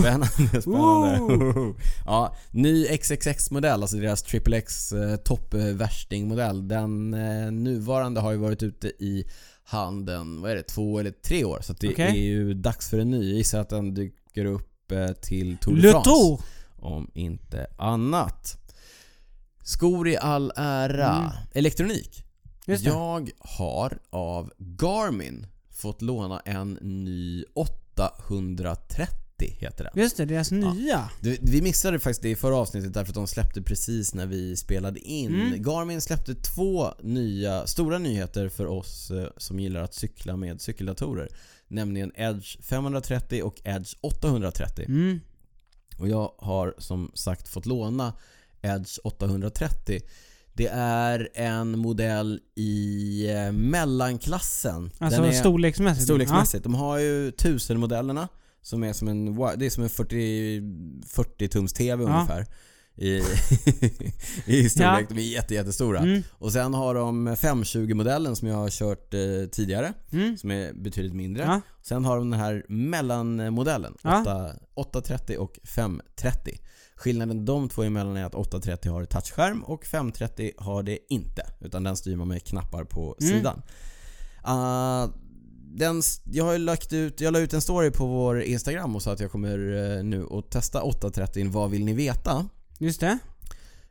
Spännande, 0.00 0.62
spännande. 0.62 1.74
Ja, 2.04 2.36
ny 2.50 2.86
XXX-modell, 2.86 3.82
alltså 3.82 3.96
deras 3.96 4.22
XXX 4.22 4.92
eh, 4.92 5.16
toppvärstingmodell. 5.16 6.68
Den 6.68 7.14
eh, 7.14 7.52
nuvarande 7.52 8.20
har 8.20 8.32
ju 8.32 8.38
varit 8.38 8.62
ute 8.62 8.88
i 8.88 9.24
handeln, 9.64 10.40
vad 10.40 10.50
är 10.50 10.56
det, 10.56 10.62
två 10.62 10.98
eller 10.98 11.10
tre 11.10 11.44
år. 11.44 11.58
Så 11.62 11.72
det 11.72 11.88
Okej. 11.88 12.08
är 12.08 12.22
ju 12.22 12.54
dags 12.54 12.90
för 12.90 12.98
en 12.98 13.10
ny. 13.10 13.28
Jag 13.28 13.36
gissar 13.36 13.60
att 13.60 13.68
den 13.68 13.94
dyker 13.94 14.44
upp 14.44 14.92
eh, 14.92 15.12
till 15.12 15.56
Tour 15.56 15.76
de 15.76 15.90
France. 15.90 16.10
Tour. 16.10 16.40
Om 16.76 17.10
inte 17.14 17.66
annat. 17.78 18.58
Skor 19.62 20.08
i 20.08 20.16
all 20.16 20.52
ära. 20.56 21.16
Mm. 21.16 21.30
Elektronik. 21.52 22.24
Jag 22.66 23.30
har 23.38 23.98
av 24.10 24.52
Garmin 24.58 25.46
fått 25.70 26.02
låna 26.02 26.40
en 26.40 26.78
ny 26.80 27.44
830 27.98 29.22
heter 29.38 29.84
den. 29.84 30.02
Just 30.02 30.16
det, 30.16 30.24
deras 30.24 30.50
nya. 30.50 31.10
Du, 31.20 31.38
vi 31.42 31.62
missade 31.62 31.98
faktiskt 31.98 32.22
det 32.22 32.30
i 32.30 32.36
förra 32.36 32.56
avsnittet 32.56 32.94
därför 32.94 33.10
att 33.10 33.14
de 33.14 33.26
släppte 33.26 33.62
precis 33.62 34.14
när 34.14 34.26
vi 34.26 34.56
spelade 34.56 35.00
in. 35.00 35.34
Mm. 35.34 35.62
Garmin 35.62 36.00
släppte 36.00 36.34
två 36.34 36.94
nya, 37.02 37.66
stora 37.66 37.98
nyheter 37.98 38.48
för 38.48 38.66
oss 38.66 39.10
eh, 39.10 39.26
som 39.36 39.60
gillar 39.60 39.82
att 39.82 39.94
cykla 39.94 40.36
med 40.36 40.60
cykeldatorer. 40.60 41.28
Nämligen 41.68 42.12
Edge 42.14 42.62
530 42.62 43.42
och 43.42 43.60
Edge 43.64 43.94
830. 44.00 44.84
Mm. 44.88 45.20
Och 45.98 46.08
jag 46.08 46.32
har 46.38 46.74
som 46.78 47.10
sagt 47.14 47.48
fått 47.48 47.66
låna 47.66 48.12
Edge 48.62 48.98
830. 49.04 50.00
Det 50.54 50.66
är 50.74 51.28
en 51.34 51.78
modell 51.78 52.40
i 52.54 53.26
eh, 53.30 53.52
mellanklassen. 53.52 54.90
Alltså 54.98 55.22
är- 55.22 55.32
storleksmässigt. 55.32 56.04
Storleksmässigt. 56.04 56.64
De 56.64 56.74
har 56.74 56.98
ju 56.98 57.30
1000-modellerna 57.30 58.28
som 58.62 58.82
är 58.84 58.92
som 58.92 59.08
en, 59.08 59.34
det 59.56 59.66
är 59.66 59.70
som 59.70 59.82
en 59.82 59.90
40, 59.90 60.62
40 61.08 61.48
tums 61.48 61.72
TV 61.72 62.04
Ja. 62.04 62.08
ungefär. 62.10 62.46
I, 62.96 63.22
I 64.46 64.68
storlek. 64.68 65.08
De 65.08 65.18
är 65.18 65.22
jätte, 65.22 65.54
jättestora. 65.54 65.98
Ja. 65.98 66.04
Mm. 66.04 66.22
Och 66.30 66.52
sen 66.52 66.74
har 66.74 66.94
de 66.94 67.28
520-modellen 67.28 68.34
som 68.36 68.48
jag 68.48 68.54
har 68.56 68.70
kört 68.70 69.14
eh, 69.14 69.20
tidigare. 69.52 69.92
Mm. 70.12 70.36
Som 70.36 70.50
är 70.50 70.72
betydligt 70.72 71.14
mindre. 71.14 71.42
Ja. 71.42 71.60
Sen 71.82 72.04
har 72.04 72.16
de 72.16 72.30
den 72.30 72.40
här 72.40 72.64
mellanmodellen. 72.68 73.94
Ja. 74.02 74.20
8, 74.20 74.52
830 74.74 75.36
och 75.38 75.58
530. 75.64 76.58
Skillnaden 77.02 77.44
de 77.44 77.68
två 77.68 77.82
emellan 77.82 78.16
är 78.16 78.24
att 78.24 78.34
830 78.34 78.92
har 78.92 79.04
touchskärm 79.04 79.62
och 79.64 79.84
530 79.86 80.52
har 80.58 80.82
det 80.82 80.98
inte. 81.08 81.46
Utan 81.60 81.82
den 81.84 81.96
styr 81.96 82.16
man 82.16 82.28
med 82.28 82.44
knappar 82.44 82.84
på 82.84 83.16
Mm. 83.20 83.32
sidan. 83.32 83.62
Ah, 84.42 85.08
den, 85.74 86.02
jag 86.24 86.44
har 86.44 86.58
lagt 86.58 86.92
ut, 86.92 87.20
jag 87.20 87.32
la 87.32 87.38
ut 87.38 87.52
en 87.52 87.60
story 87.62 87.90
på 87.90 88.06
vår 88.06 88.42
Instagram 88.42 88.96
och 88.96 89.02
sa 89.02 89.12
att 89.12 89.20
jag 89.20 89.30
kommer 89.32 89.58
eh, 89.98 90.04
nu 90.04 90.26
att 90.30 90.50
testa 90.50 90.82
830 90.82 91.50
Vad 91.50 91.70
vill 91.70 91.84
ni 91.84 91.92
veta? 91.94 92.48
Just 92.78 93.00
det. 93.00 93.18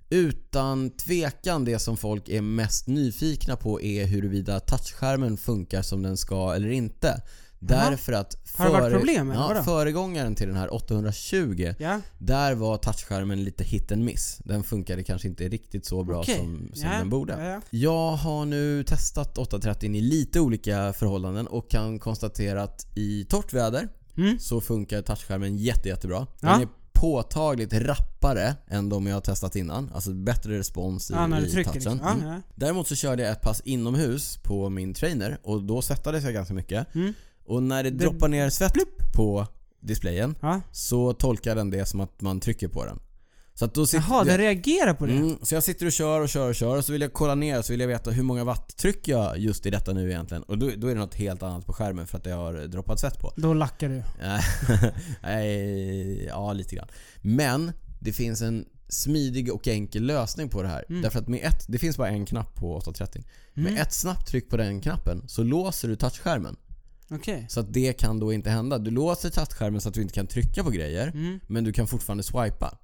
Utan 0.10 0.90
tvekan 0.90 1.66
det 1.66 1.80
som 1.80 1.98
folk 1.98 2.30
är 2.30 2.42
mest 2.42 2.88
nyfikna 2.88 3.56
på 3.56 3.82
är 3.82 4.06
huruvida 4.06 4.60
touchskärmen 4.60 5.38
funkar 5.38 5.82
som 5.82 6.02
den 6.04 6.18
ska 6.18 6.54
eller 6.56 6.70
inte. 6.70 7.22
Därför 7.64 8.14
att 8.14 8.38
Har 8.58 8.66
det 8.66 8.72
varit 8.72 8.94
problem, 8.98 9.32
ja, 9.36 9.48
vadå? 9.48 9.64
föregångaren 9.64 10.36
till 10.36 10.48
den 10.48 10.58
här 10.58 10.74
820 10.74 11.74
Ja. 11.80 12.02
där 12.18 12.56
var 12.56 12.78
touchskärmen 12.78 13.44
lite 13.44 13.64
hit 13.64 13.92
and 13.92 14.04
miss. 14.06 14.38
Den 14.44 14.64
funkade 14.64 15.04
kanske 15.04 15.28
inte 15.28 15.48
riktigt 15.50 15.86
så 15.86 16.04
bra 16.04 16.20
Okej. 16.20 16.36
som, 16.38 16.70
som 16.74 16.90
ja. 16.92 16.98
den 16.98 17.10
borde. 17.10 17.34
Ja, 17.34 17.46
ja. 17.50 17.62
Jag 17.70 18.12
har 18.12 18.46
nu 18.46 18.84
testat 18.84 19.38
830 19.38 19.96
i 19.96 20.02
lite 20.02 20.40
olika 20.40 20.94
förhållanden 20.94 21.48
och 21.48 21.70
kan 21.72 22.00
konstatera 22.00 22.64
att 22.64 22.88
i 22.96 23.26
torrt 23.26 23.54
väder 23.54 23.90
Mm. 24.18 24.40
så 24.40 24.62
funkar 24.62 25.02
touchskärmen 25.02 25.58
jätte, 25.58 25.90
jättebra. 25.90 26.28
Den 26.40 26.62
är 26.62 26.68
påtagligt 26.94 27.74
rappare 27.74 28.56
än 28.68 28.90
de 28.90 29.08
jag 29.08 29.16
har 29.16 29.22
testat 29.22 29.56
innan. 29.56 29.92
Alltså 29.94 30.14
bättre 30.14 30.60
respons 30.60 31.12
i, 31.12 31.14
Ja, 31.14 31.40
i 31.40 31.50
trycker 31.52 31.72
touchen. 31.72 31.74
liksom. 31.94 32.22
Mm. 32.22 32.42
Däremot 32.56 32.88
så 32.88 32.96
körde 32.96 33.24
jag 33.24 33.32
ett 33.32 33.42
pass 33.42 33.62
inomhus 33.66 34.38
på 34.44 34.70
min 34.70 34.94
trainer 34.94 35.38
och 35.44 35.64
då 35.64 35.82
svettades 35.82 36.24
jag 36.24 36.34
ganska 36.34 36.54
mycket. 36.54 36.96
Mm. 36.96 37.14
Och 37.52 37.64
när 37.64 37.84
det, 37.84 37.90
Det- 37.90 37.98
droppar 37.98 38.28
ner 38.28 38.50
svett 38.50 38.74
på 39.16 39.48
displayen 39.80 40.36
Ja. 40.42 40.62
så 40.72 41.14
tolkar 41.14 41.56
den 41.56 41.70
det 41.70 41.86
som 41.86 42.00
att 42.00 42.22
man 42.22 42.40
trycker 42.40 42.68
på 42.68 42.86
den. 42.86 43.00
Så 43.54 43.66
att 43.66 43.74
då 43.74 43.86
sitter 43.86 44.06
Jaha, 44.10 44.24
den 44.24 44.38
reagerar 44.38 44.94
på 44.94 45.06
det? 45.06 45.14
Mm, 45.14 45.38
så 45.42 45.56
jag 45.56 45.64
sitter 45.64 45.86
och 45.86 45.92
kör 45.92 46.22
och 46.22 46.30
kör 46.30 46.50
och 46.50 46.56
kör 46.56 46.78
och 46.78 46.86
så 46.86 46.92
vill 46.92 47.02
jag 47.02 47.14
kolla 47.14 47.36
ner 47.36 47.62
så 47.62 47.74
vill 47.74 47.80
jag 47.80 47.88
veta 47.88 48.12
hur 48.12 48.24
många 48.24 48.44
watt 48.44 48.78
trycker 48.78 49.12
jag 49.12 49.38
just 49.38 49.66
i 49.66 49.70
detta 49.70 49.94
nu 49.94 50.10
egentligen. 50.12 50.44
Och 50.44 50.58
då, 50.58 50.70
då 50.78 50.88
är 50.88 50.94
det 50.94 51.00
något 51.00 51.16
helt 51.16 51.44
annat 51.44 51.66
på 51.66 51.74
skärmen 51.74 52.08
för 52.08 52.18
att 52.18 52.26
jag 52.26 52.36
har 52.36 52.54
droppat 52.54 53.00
svett 53.00 53.20
på. 53.20 53.34
Då 53.36 53.54
lackar 53.54 53.90
du. 53.90 54.04
Nej, 55.24 56.26
ja 56.26 56.54
lite 56.54 56.76
grann. 56.76 56.88
Men 57.22 57.72
det 58.00 58.12
finns 58.14 58.42
en 58.42 58.66
smidig 58.90 59.54
och 59.54 59.68
enkel 59.68 60.04
lösning 60.04 60.50
på 60.50 60.62
det 60.62 60.68
här. 60.68 60.86
Mm. 60.90 61.02
Därför 61.02 61.20
att 61.20 61.28
med 61.28 61.40
ett, 61.44 61.66
det 61.68 61.78
finns 61.78 61.98
bara 61.98 62.10
en 62.10 62.26
knapp 62.26 62.56
på 62.56 62.76
830. 62.76 63.24
Mm. 63.56 63.74
Med 63.74 63.82
ett 63.82 63.94
snabbt 63.94 64.28
tryck 64.28 64.50
på 64.50 64.58
den 64.58 64.82
knappen 64.82 65.24
så 65.28 65.44
låser 65.44 65.88
du 65.88 65.96
touchskärmen. 65.96 66.56
Okej. 67.12 67.46
Så 67.50 67.60
att 67.60 67.74
det 67.74 67.94
kan 67.94 68.20
då 68.20 68.34
inte 68.34 68.50
hända. 68.50 68.78
Du 68.78 68.92
låser 68.92 69.30
touchskärmen 69.30 69.82
så 69.82 69.90
att 69.90 69.96
du 69.96 70.02
inte 70.02 70.14
kan 70.14 70.28
trycka 70.28 70.64
på 70.64 70.70
grejer. 70.70 71.08
Mm. 71.08 71.40
Men 71.48 71.64
du 71.64 71.74
kan 71.74 71.88
fortfarande 71.88 72.24
swipa. 72.24 72.78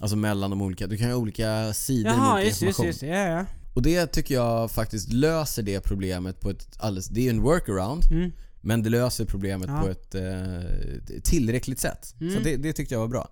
Alltså 0.00 0.16
mellan 0.16 0.50
de 0.50 0.62
olika. 0.62 0.86
Du 0.86 0.96
kan 0.96 1.10
ha 1.10 1.16
olika 1.16 1.72
sidor 1.74 2.10
med 2.10 2.18
Jaha, 2.18 2.34
olika 2.34 2.48
just, 2.48 2.62
just, 2.62 2.78
information. 2.78 2.86
just. 2.86 3.02
Ja, 3.02 3.38
ja. 3.38 3.44
Och 3.74 3.82
det 3.82 4.06
tycker 4.06 4.34
jag 4.34 4.70
faktiskt 4.70 5.12
löser 5.12 5.62
det 5.62 5.80
problemet 5.80 6.40
på 6.40 6.50
ett 6.50 6.68
alldeles... 6.78 7.08
Det 7.08 7.20
är 7.20 7.24
ju 7.24 7.30
en 7.30 7.42
workaround. 7.42 8.02
Mm. 8.10 8.32
Men 8.60 8.82
det 8.82 8.90
löser 8.90 9.24
problemet 9.24 9.68
Ja. 9.68 9.80
på 9.82 9.88
ett 9.88 10.14
eh, 10.14 11.20
tillräckligt 11.24 11.80
sätt. 11.80 12.14
Mm. 12.20 12.34
Så 12.34 12.40
det, 12.40 12.56
det 12.56 12.72
tyckte 12.72 12.94
jag 12.94 13.00
var 13.00 13.08
bra. 13.08 13.28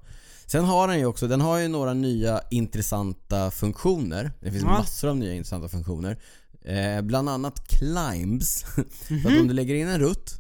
Sen 0.47 0.65
har 0.65 0.89
den 0.89 0.99
ju 0.99 1.07
också, 1.07 1.29
den 1.29 1.41
har 1.41 1.59
ju 1.59 1.69
några 1.69 1.95
nya 1.95 2.41
intressanta 2.51 3.51
funktioner. 3.51 4.33
Det 4.41 4.51
finns 4.51 4.65
Ja. 4.65 4.69
massor 4.71 5.09
av 5.09 5.17
nya 5.17 5.35
intressanta 5.35 5.69
funktioner. 5.69 6.19
Eh, 6.67 7.03
bland 7.03 7.29
annat 7.29 7.69
climbs. 7.69 8.65
Så 8.75 9.15
Mhm. 9.15 9.27
att 9.27 9.41
om 9.41 9.49
du 9.49 9.55
lägger 9.55 9.75
in 9.75 9.89
en 9.89 9.99
rutt 10.01 10.31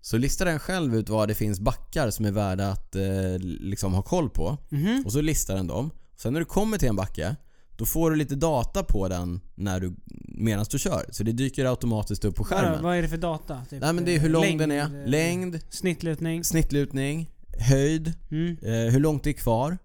så 0.00 0.16
listar 0.18 0.44
den 0.46 0.58
själv 0.58 0.96
ut 0.96 1.08
var 1.08 1.26
det 1.26 1.34
finns 1.34 1.60
backar 1.60 2.10
som 2.10 2.24
är 2.24 2.30
värda 2.30 2.68
att 2.70 2.96
eh, 2.96 3.38
liksom 3.40 3.94
ha 3.94 4.02
koll 4.02 4.30
på. 4.30 4.58
Mhm. 4.68 5.02
Och 5.06 5.12
så 5.12 5.20
listar 5.20 5.54
den 5.56 5.66
dem. 5.66 5.90
Sen 6.16 6.32
när 6.32 6.40
du 6.40 6.46
kommer 6.46 6.78
till 6.78 6.88
en 6.88 6.96
backe, 6.96 7.36
då 7.76 7.84
får 7.86 8.10
du 8.10 8.16
lite 8.16 8.34
data 8.34 8.82
på 8.82 9.08
den 9.08 9.40
när 9.54 9.80
du, 9.80 9.94
medan 10.28 10.66
du 10.70 10.78
kör. 10.78 11.04
Så 11.10 11.22
det 11.22 11.32
dyker 11.32 11.64
automatiskt 11.64 12.24
upp 12.24 12.34
på 12.36 12.44
skärmen. 12.44 12.72
Vad, 12.72 12.82
vad 12.82 12.96
är 12.96 13.02
det 13.02 13.08
för 13.08 13.16
data? 13.16 13.60
Typ, 13.70 13.80
Nej 13.80 13.92
men 13.92 14.04
det 14.04 14.14
är 14.14 14.18
hur 14.18 14.28
lång 14.28 14.42
längd, 14.42 14.60
den 14.60 14.70
är, 14.70 14.80
eh, 14.82 15.06
längd, 15.06 15.60
Snittlutning? 15.70 16.44
snittlutning, 16.44 17.30
höjd, 17.58 18.12
Mm. 18.30 18.56
eh, 18.62 18.92
hur 18.92 19.00
långt 19.00 19.24
det 19.24 19.30
är 19.30 19.34
kvar 19.34 19.78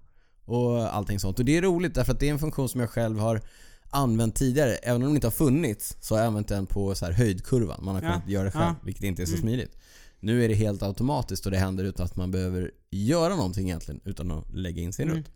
och 0.46 0.96
allting 0.96 1.20
sånt. 1.20 1.40
Och 1.40 1.46
det 1.46 1.58
är 1.58 1.62
roligt 1.62 1.94
därför 1.96 2.14
att 2.14 2.20
det 2.20 2.28
är 2.28 2.32
en 2.32 2.40
funktion 2.40 2.70
som 2.70 2.80
jag 2.82 2.90
själv 2.90 3.20
har 3.20 3.42
använt 3.90 4.36
tidigare. 4.36 4.76
Även 4.76 5.02
om 5.02 5.08
den 5.08 5.16
inte 5.16 5.28
har 5.28 5.32
funnits 5.32 5.98
så 6.00 6.14
har 6.16 6.20
jag 6.20 6.28
använt 6.28 6.48
den 6.48 6.66
på 6.66 6.96
så 6.96 7.06
här 7.06 7.12
höjdkurvan. 7.12 7.80
Man 7.86 7.96
har 7.96 8.02
Ja, 8.02 8.08
kunnat 8.14 8.30
göra 8.30 8.44
det 8.44 8.52
själv, 8.52 8.64
ja. 8.64 8.76
vilket 8.86 9.04
inte 9.04 9.22
är 9.22 9.26
så 9.26 9.32
Mm. 9.34 9.42
smidigt. 9.42 9.76
Nu 10.20 10.44
är 10.46 10.50
det 10.50 10.56
helt 10.56 10.84
automatiskt 10.84 11.46
och 11.46 11.52
det 11.52 11.58
händer 11.58 11.84
utan 11.84 12.06
att 12.06 12.16
man 12.16 12.32
behöver 12.32 12.72
göra 12.90 13.36
någonting 13.36 13.68
egentligen 13.70 14.02
utan 14.06 14.32
att 14.32 14.54
lägga 14.54 14.82
in 14.82 14.94
sin 14.94 15.08
Mm. 15.10 15.18
rutt. 15.18 15.32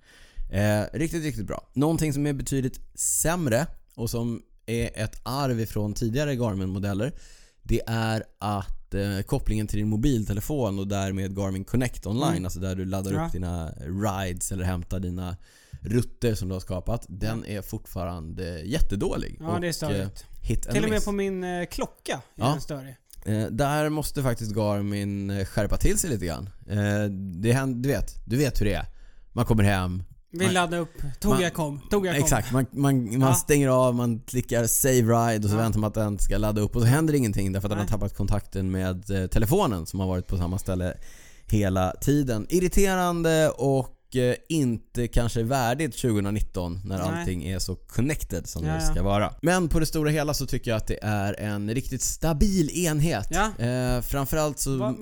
Eh, 0.52 0.98
riktigt, 1.00 1.24
riktigt 1.24 1.48
bra. 1.48 1.68
Någonting 1.74 2.14
som 2.14 2.28
är 2.28 2.34
betydligt 2.34 2.80
sämre 2.96 3.68
och 3.96 4.10
som 4.10 4.42
är 4.66 4.90
ett 5.04 5.20
arv 5.24 5.60
ifrån 5.60 5.94
tidigare 5.94 6.36
Garmin-modeller 6.36 7.14
det 7.64 7.82
är 7.88 8.24
att 8.40 8.94
eh, 8.94 9.22
kopplingen 9.26 9.68
till 9.68 9.78
din 9.80 9.88
mobiltelefon 9.90 10.80
och 10.80 10.88
därmed 10.88 11.36
Garmin 11.36 11.64
Connect 11.66 12.06
online, 12.06 12.32
Mm. 12.32 12.46
alltså 12.46 12.60
där 12.60 12.76
du 12.76 12.86
laddar 12.86 13.14
Ja. 13.14 13.26
upp 13.26 13.32
dina 13.32 13.70
rides 13.72 14.52
eller 14.52 14.64
hämtar 14.64 15.00
dina 15.00 15.38
rutter 15.84 16.36
som 16.36 16.48
du 16.50 16.56
har 16.56 16.60
skapat. 16.60 17.06
Den 17.10 17.46
är 17.46 17.62
fortfarande 17.62 18.60
jättedålig. 18.62 19.38
Ja, 19.40 19.58
det 19.62 19.68
är 19.68 19.70
eh, 19.70 19.72
störigt. 19.74 20.26
hit 20.42 20.64
Till 20.72 20.84
och 20.84 20.90
med 20.90 21.06
på 21.06 21.12
min 21.12 21.44
eh, 21.44 21.66
klocka 21.66 22.14
är 22.14 22.22
Ja. 22.36 22.48
den 22.50 22.62
större. 22.62 22.96
Eh, 23.26 23.46
där 23.52 23.90
måste 23.90 24.24
faktiskt 24.24 24.52
Garmin 24.56 25.30
eh, 25.30 25.46
skärpa 25.46 25.78
till 25.78 25.98
sig 25.98 26.10
lite 26.10 26.26
grann. 26.26 26.50
Eh, 26.70 27.04
det 27.42 27.52
händer, 27.54 27.82
du 27.82 27.90
vet, 27.90 28.16
du 28.26 28.38
vet 28.38 28.62
hur 28.62 28.66
det 28.66 28.74
är. 28.74 28.86
Man 29.32 29.46
kommer 29.46 29.64
hem, 29.64 30.04
Vi 30.36 30.46
Man- 30.46 30.54
laddade 30.54 30.78
upp. 30.78 31.02
Tog 31.20 31.32
man- 31.32 31.42
jag 31.42 31.54
kom. 31.54 31.82
Tog 31.90 32.06
jag 32.06 32.16
kom. 32.16 32.24
Exakt, 32.24 32.52
man, 32.52 32.66
man, 32.72 33.04
man 33.20 33.30
Ja. 33.30 33.36
stänger 33.36 33.68
av, 33.68 33.96
man 33.96 34.20
klickar 34.20 34.68
save 34.68 34.94
ride 35.02 35.44
och 35.46 35.50
så 35.50 35.56
Ja. 35.56 35.62
väntar 35.62 35.80
man 35.80 35.88
att 35.88 35.94
den 35.94 36.20
ska 36.20 36.38
ladda 36.38 36.62
upp 36.62 36.76
och 36.76 36.82
så 36.82 36.88
händer 36.88 37.14
ingenting 37.14 37.52
därför 37.52 37.68
att 37.68 37.72
den 37.72 37.78
har 37.78 37.86
Nej. 37.86 37.92
tappat 37.92 38.16
kontakten 38.18 38.72
med 38.72 39.10
eh, 39.12 39.28
telefonen 39.28 39.86
som 39.86 40.00
har 40.00 40.08
varit 40.08 40.28
på 40.28 40.38
samma 40.38 40.58
ställe 40.58 40.98
hela 41.46 41.92
tiden. 42.02 42.46
Irriterande 42.50 43.50
och 43.50 43.90
inte 44.50 45.08
kanske 45.08 45.44
värdigt 45.44 45.98
2019 46.02 46.80
när 46.86 46.98
Nej. 46.98 47.08
allting 47.20 47.48
är 47.48 47.60
så 47.60 47.76
connected 47.76 48.48
som 48.48 48.66
Ja, 48.66 48.74
det 48.74 48.82
ska 48.82 49.04
vara. 49.04 49.34
Men 49.42 49.70
på 49.70 49.80
det 49.80 49.86
stora 49.86 50.10
hela 50.10 50.34
så 50.34 50.46
tycker 50.46 50.72
jag 50.72 50.78
att 50.78 50.88
det 50.88 51.00
är 51.04 51.40
en 51.40 51.74
riktigt 51.74 52.02
stabil 52.02 52.70
enhet. 52.86 53.28
Ja. 53.32 53.66
Eh, 53.66 54.02
framförallt 54.02 54.60
så... 54.60 54.78
Va, 54.78 54.96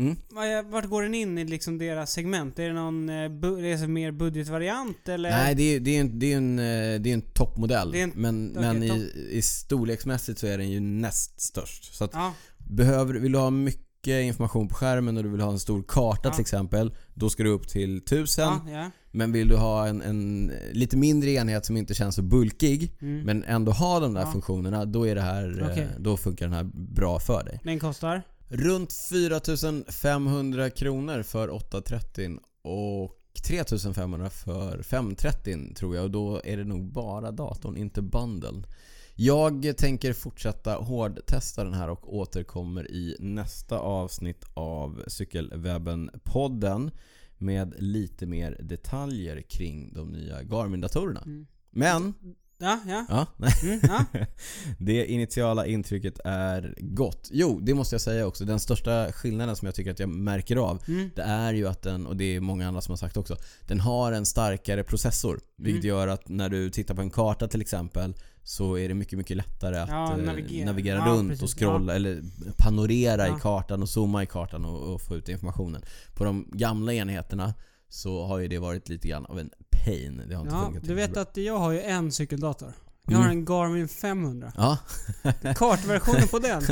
Mm. 0.00 0.16
va- 0.30 0.62
Vart 0.70 0.84
går 0.84 1.02
den 1.02 1.14
in 1.14 1.38
i 1.38 1.44
liksom 1.44 1.78
deras 1.78 2.12
segment? 2.12 2.58
Är 2.58 2.68
det 2.68 2.72
någon 2.74 3.08
eh, 3.08 3.14
är 3.14 3.80
det 3.80 3.88
mer 3.88 4.12
budgetvariant 4.12 5.08
eller? 5.08 5.30
Nej, 5.30 5.54
det 5.54 5.62
är, 5.62 5.80
det 5.80 5.96
är 5.96 6.00
en, 6.00 6.18
det 6.18 6.32
är 6.32 6.36
en, 6.36 6.58
eh, 6.58 7.00
det 7.00 7.10
är 7.10 7.14
en 7.14 7.20
toppmodell. 7.22 7.90
Det 7.92 7.98
är 8.00 8.04
en- 8.04 8.12
men 8.14 8.50
okej, 8.56 8.62
men 8.74 8.82
i, 8.82 9.10
i 9.30 9.42
storleksmässigt 9.42 10.38
så 10.38 10.46
är 10.46 10.58
den 10.58 10.70
ju 10.70 10.80
näst 10.80 11.40
störst. 11.40 11.94
Så 11.94 12.04
att 12.04 12.10
Ja. 12.14 12.34
behöver, 12.58 13.14
vill 13.14 13.32
du 13.32 13.38
ha 13.38 13.50
mycket 13.50 13.87
information 14.08 14.68
på 14.68 14.74
skärmen 14.74 15.16
och 15.16 15.22
du 15.22 15.28
vill 15.28 15.40
ha 15.40 15.50
en 15.52 15.58
stor 15.58 15.82
karta 15.88 16.20
Ja. 16.28 16.30
till 16.32 16.40
exempel, 16.40 16.94
då 17.14 17.30
ska 17.30 17.42
du 17.42 17.50
upp 17.50 17.68
till 17.68 17.96
1000. 17.98 18.44
Ja, 18.44 18.60
ja. 18.72 18.90
Men 19.10 19.32
vill 19.32 19.48
du 19.48 19.56
ha 19.56 19.86
en, 19.86 20.02
en 20.02 20.52
lite 20.72 20.96
mindre 20.96 21.30
enhet 21.30 21.66
som 21.66 21.76
inte 21.76 21.94
känns 21.94 22.14
så 22.14 22.22
bulkig, 22.22 22.92
Mm. 23.00 23.20
men 23.24 23.44
ändå 23.44 23.72
ha 23.72 24.00
de 24.00 24.14
där 24.14 24.26
funktionerna, 24.26 24.84
då 24.84 25.06
är 25.06 25.14
det 25.14 25.20
här, 25.20 25.60
eh, 25.62 25.66
Okej. 25.70 25.88
då 25.98 26.16
funkar 26.16 26.46
den 26.46 26.54
här 26.54 26.70
bra 26.74 27.20
för 27.20 27.44
dig. 27.44 27.60
Den 27.64 27.78
kostar? 27.80 28.22
Runt 28.48 28.92
4500 28.92 30.70
kronor 30.70 31.22
för 31.22 31.50
830 31.54 32.38
och 32.62 33.14
3500 33.46 34.30
för 34.30 34.82
530 34.82 35.74
tror 35.74 35.96
jag 35.96 36.04
och 36.04 36.10
då 36.10 36.40
är 36.44 36.56
det 36.56 36.64
nog 36.64 36.92
bara 36.92 37.30
datorn, 37.30 37.76
inte 37.76 38.02
bundle. 38.02 38.62
Jag 39.20 39.74
tänker 39.78 40.12
fortsätta 40.12 40.74
hårdtesta 40.74 41.64
den 41.64 41.74
här 41.74 41.90
och 41.90 42.16
återkommer 42.16 42.90
i 42.90 43.16
nästa 43.20 43.78
avsnitt 43.78 44.44
av 44.54 45.02
Cykelwebben-podden 45.06 46.90
med 47.38 47.74
lite 47.78 48.26
mer 48.26 48.58
detaljer 48.62 49.42
kring 49.42 49.92
de 49.94 50.08
nya 50.08 50.42
Garmin-datorerna. 50.42 51.22
Mm. 51.22 51.46
Men, 51.70 52.14
Ja, 52.60 52.80
ja. 52.86 53.06
ja. 53.08 53.26
Mm, 53.62 53.80
ja. 53.82 54.04
Det 54.78 55.06
initiala 55.06 55.66
intrycket 55.66 56.20
är 56.24 56.74
gott. 56.78 57.28
Jo, 57.32 57.60
det 57.62 57.74
måste 57.74 57.94
jag 57.94 58.00
säga 58.00 58.26
också. 58.26 58.44
Den 58.44 58.60
största 58.60 59.12
skillnaden 59.12 59.56
som 59.56 59.66
jag 59.66 59.74
tycker 59.74 59.90
att 59.90 59.98
jag 59.98 60.08
märker 60.08 60.56
av 60.56 60.82
Mm. 60.88 61.10
det 61.16 61.22
är 61.22 61.52
ju 61.54 61.68
att 61.68 61.82
den, 61.82 62.06
och 62.06 62.16
det 62.16 62.36
är 62.36 62.40
många 62.40 62.68
andra 62.68 62.80
som 62.80 62.92
har 62.92 62.96
sagt 62.96 63.16
också, 63.16 63.36
den 63.66 63.80
har 63.80 64.12
en 64.12 64.26
starkare 64.26 64.84
processor. 64.84 65.40
Vilket 65.56 65.84
Mm. 65.84 65.88
gör 65.96 66.08
att 66.08 66.28
när 66.28 66.48
du 66.48 66.70
tittar 66.70 66.94
på 66.94 67.00
en 67.00 67.10
karta 67.10 67.48
till 67.48 67.60
exempel 67.60 68.14
så 68.48 68.78
är 68.78 68.88
det 68.88 68.94
mycket, 68.94 69.18
mycket 69.18 69.36
lättare 69.36 69.76
att 69.78 69.88
Ja, 69.88 70.12
eh, 70.18 70.24
navigera. 70.24 70.66
navigera 70.66 70.98
Ja, 70.98 71.12
runt 71.12 71.28
precis. 71.30 71.42
och 71.42 71.58
scrolla 71.58 71.94
eller 71.94 72.22
panorera 72.56 73.28
Ja. 73.28 73.36
i 73.36 73.40
kartan 73.40 73.82
och 73.82 73.88
zooma 73.88 74.22
i 74.22 74.26
kartan 74.26 74.64
och, 74.64 74.94
och 74.94 75.00
få 75.02 75.16
ut 75.16 75.28
informationen. 75.28 75.82
På 76.14 76.24
de 76.24 76.46
gamla 76.52 76.92
enheterna 76.92 77.54
så 77.88 78.26
har 78.26 78.38
ju 78.38 78.48
det 78.48 78.58
varit 78.58 78.88
lite 78.88 79.08
grann 79.08 79.26
av 79.26 79.38
en 79.38 79.50
pain. 79.70 80.22
Det 80.28 80.34
har 80.34 80.42
inte 80.42 80.54
ja 80.54 80.64
funkat 80.64 80.84
du 80.84 80.94
vet 80.94 81.12
bra. 81.12 81.22
att 81.22 81.36
jag 81.36 81.58
har 81.58 81.72
ju 81.72 81.80
en 81.80 82.12
cykeldator. 82.12 82.72
Jag 83.10 83.18
har 83.18 83.24
Mm. 83.24 83.38
en 83.38 83.44
Garmin 83.44 83.88
500. 83.88 84.52
Ja, 84.56 84.78
Kartversionen 85.56 86.28
på 86.28 86.38
den, 86.38 86.62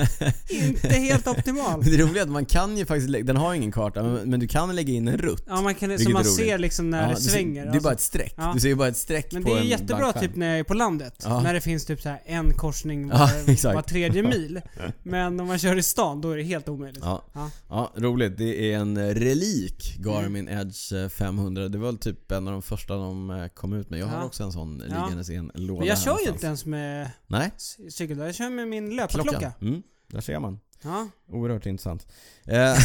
inte 0.49 0.89
helt 0.89 1.27
optimal. 1.27 1.81
men 1.83 1.91
det 1.91 1.97
roliga 2.03 2.23
är 2.23 2.27
att 2.27 2.33
man 2.33 2.47
kan 2.47 2.77
ju 2.79 2.87
faktiskt, 2.87 3.27
den 3.27 3.37
har 3.37 3.55
ingen 3.55 3.73
karta, 3.73 4.03
men, 4.03 4.41
du 4.41 4.49
kan 4.49 4.77
lägga 4.77 4.93
in 4.93 5.09
en 5.09 5.19
rutt. 5.19 5.45
Ja, 5.49 5.61
man 5.63 5.75
kan, 5.75 5.99
så 5.99 6.11
man 6.11 6.25
ser 6.25 6.59
liksom 6.59 6.91
när 6.91 7.03
Ja, 7.09 7.15
det 7.15 7.21
svänger. 7.21 7.63
Det 7.63 7.69
är 7.69 7.71
alltså. 7.71 7.83
bara 7.85 7.95
ett 7.95 8.01
streck. 8.01 8.35
Ja. 8.37 8.51
Du 8.55 8.61
ser 8.61 8.69
ju 8.69 8.75
bara 8.75 8.89
ett 8.89 8.97
streck 8.97 9.33
Men 9.33 9.45
på 9.45 9.55
det 9.55 9.61
är 9.61 9.65
jättebra 9.65 9.99
bankskärm. 9.99 10.23
typ 10.29 10.37
när 10.37 10.47
jag 10.51 10.59
är 10.59 10.65
på 10.65 10.75
landet. 10.75 11.23
Ja. 11.25 11.41
När 11.41 11.55
det 11.55 11.61
finns 11.61 11.85
typ 11.85 12.01
så 12.03 12.09
här 12.09 12.21
en 12.25 12.53
korsning 12.55 13.09
var, 13.09 13.75
var 13.75 13.83
tredje 13.83 14.23
mil. 14.23 14.61
Men 15.03 15.41
om 15.41 15.47
man 15.47 15.59
kör 15.59 15.77
i 15.77 15.83
stan, 15.83 16.21
då 16.21 16.31
är 16.31 16.37
det 16.37 16.43
helt 16.43 16.69
omöjligt. 16.69 17.03
Ja. 17.05 17.25
Ja. 17.69 17.93
roligt. 17.97 18.39
Det 18.39 18.73
är 18.73 18.77
en 18.79 19.15
relik, 19.15 19.97
Garmin 19.99 20.49
Mm. 20.49 20.59
Edge 20.61 20.93
eh, 20.93 21.09
500. 21.09 21.69
Det 21.69 21.79
var 21.79 21.87
väl 21.87 21.99
typ 21.99 22.33
en 22.33 22.47
av 22.49 22.53
de 22.53 22.63
första 22.63 22.95
de 22.97 23.31
eh, 23.31 23.47
kom 23.49 23.73
ut 23.73 23.91
med. 23.91 24.01
Jag 24.01 24.07
har 24.07 24.25
också 24.25 24.43
en 24.45 24.53
sån 24.53 24.79
liggandes 24.79 25.31
i 25.31 25.35
en 25.35 25.51
låda 25.55 25.79
Men 25.79 25.89
jag 25.89 25.99
kör 25.99 26.26
ju 26.27 26.33
inte 26.33 26.47
ens 26.47 26.67
med 26.67 27.11
Nej, 27.27 27.51
c- 27.57 27.91
cykeldator. 27.91 28.27
Jag 28.27 28.35
kör 28.35 28.51
med 28.51 28.69
min 28.69 28.97
löparklocka. 28.97 29.31
klockan. 29.31 29.53
Mm, 29.61 29.83
där 30.09 30.21
ser 30.21 30.39
man. 30.41 30.61
Ja. 30.83 31.09
Oerhört 31.29 31.67
intressant. 31.67 32.07
Eh, 32.45 32.55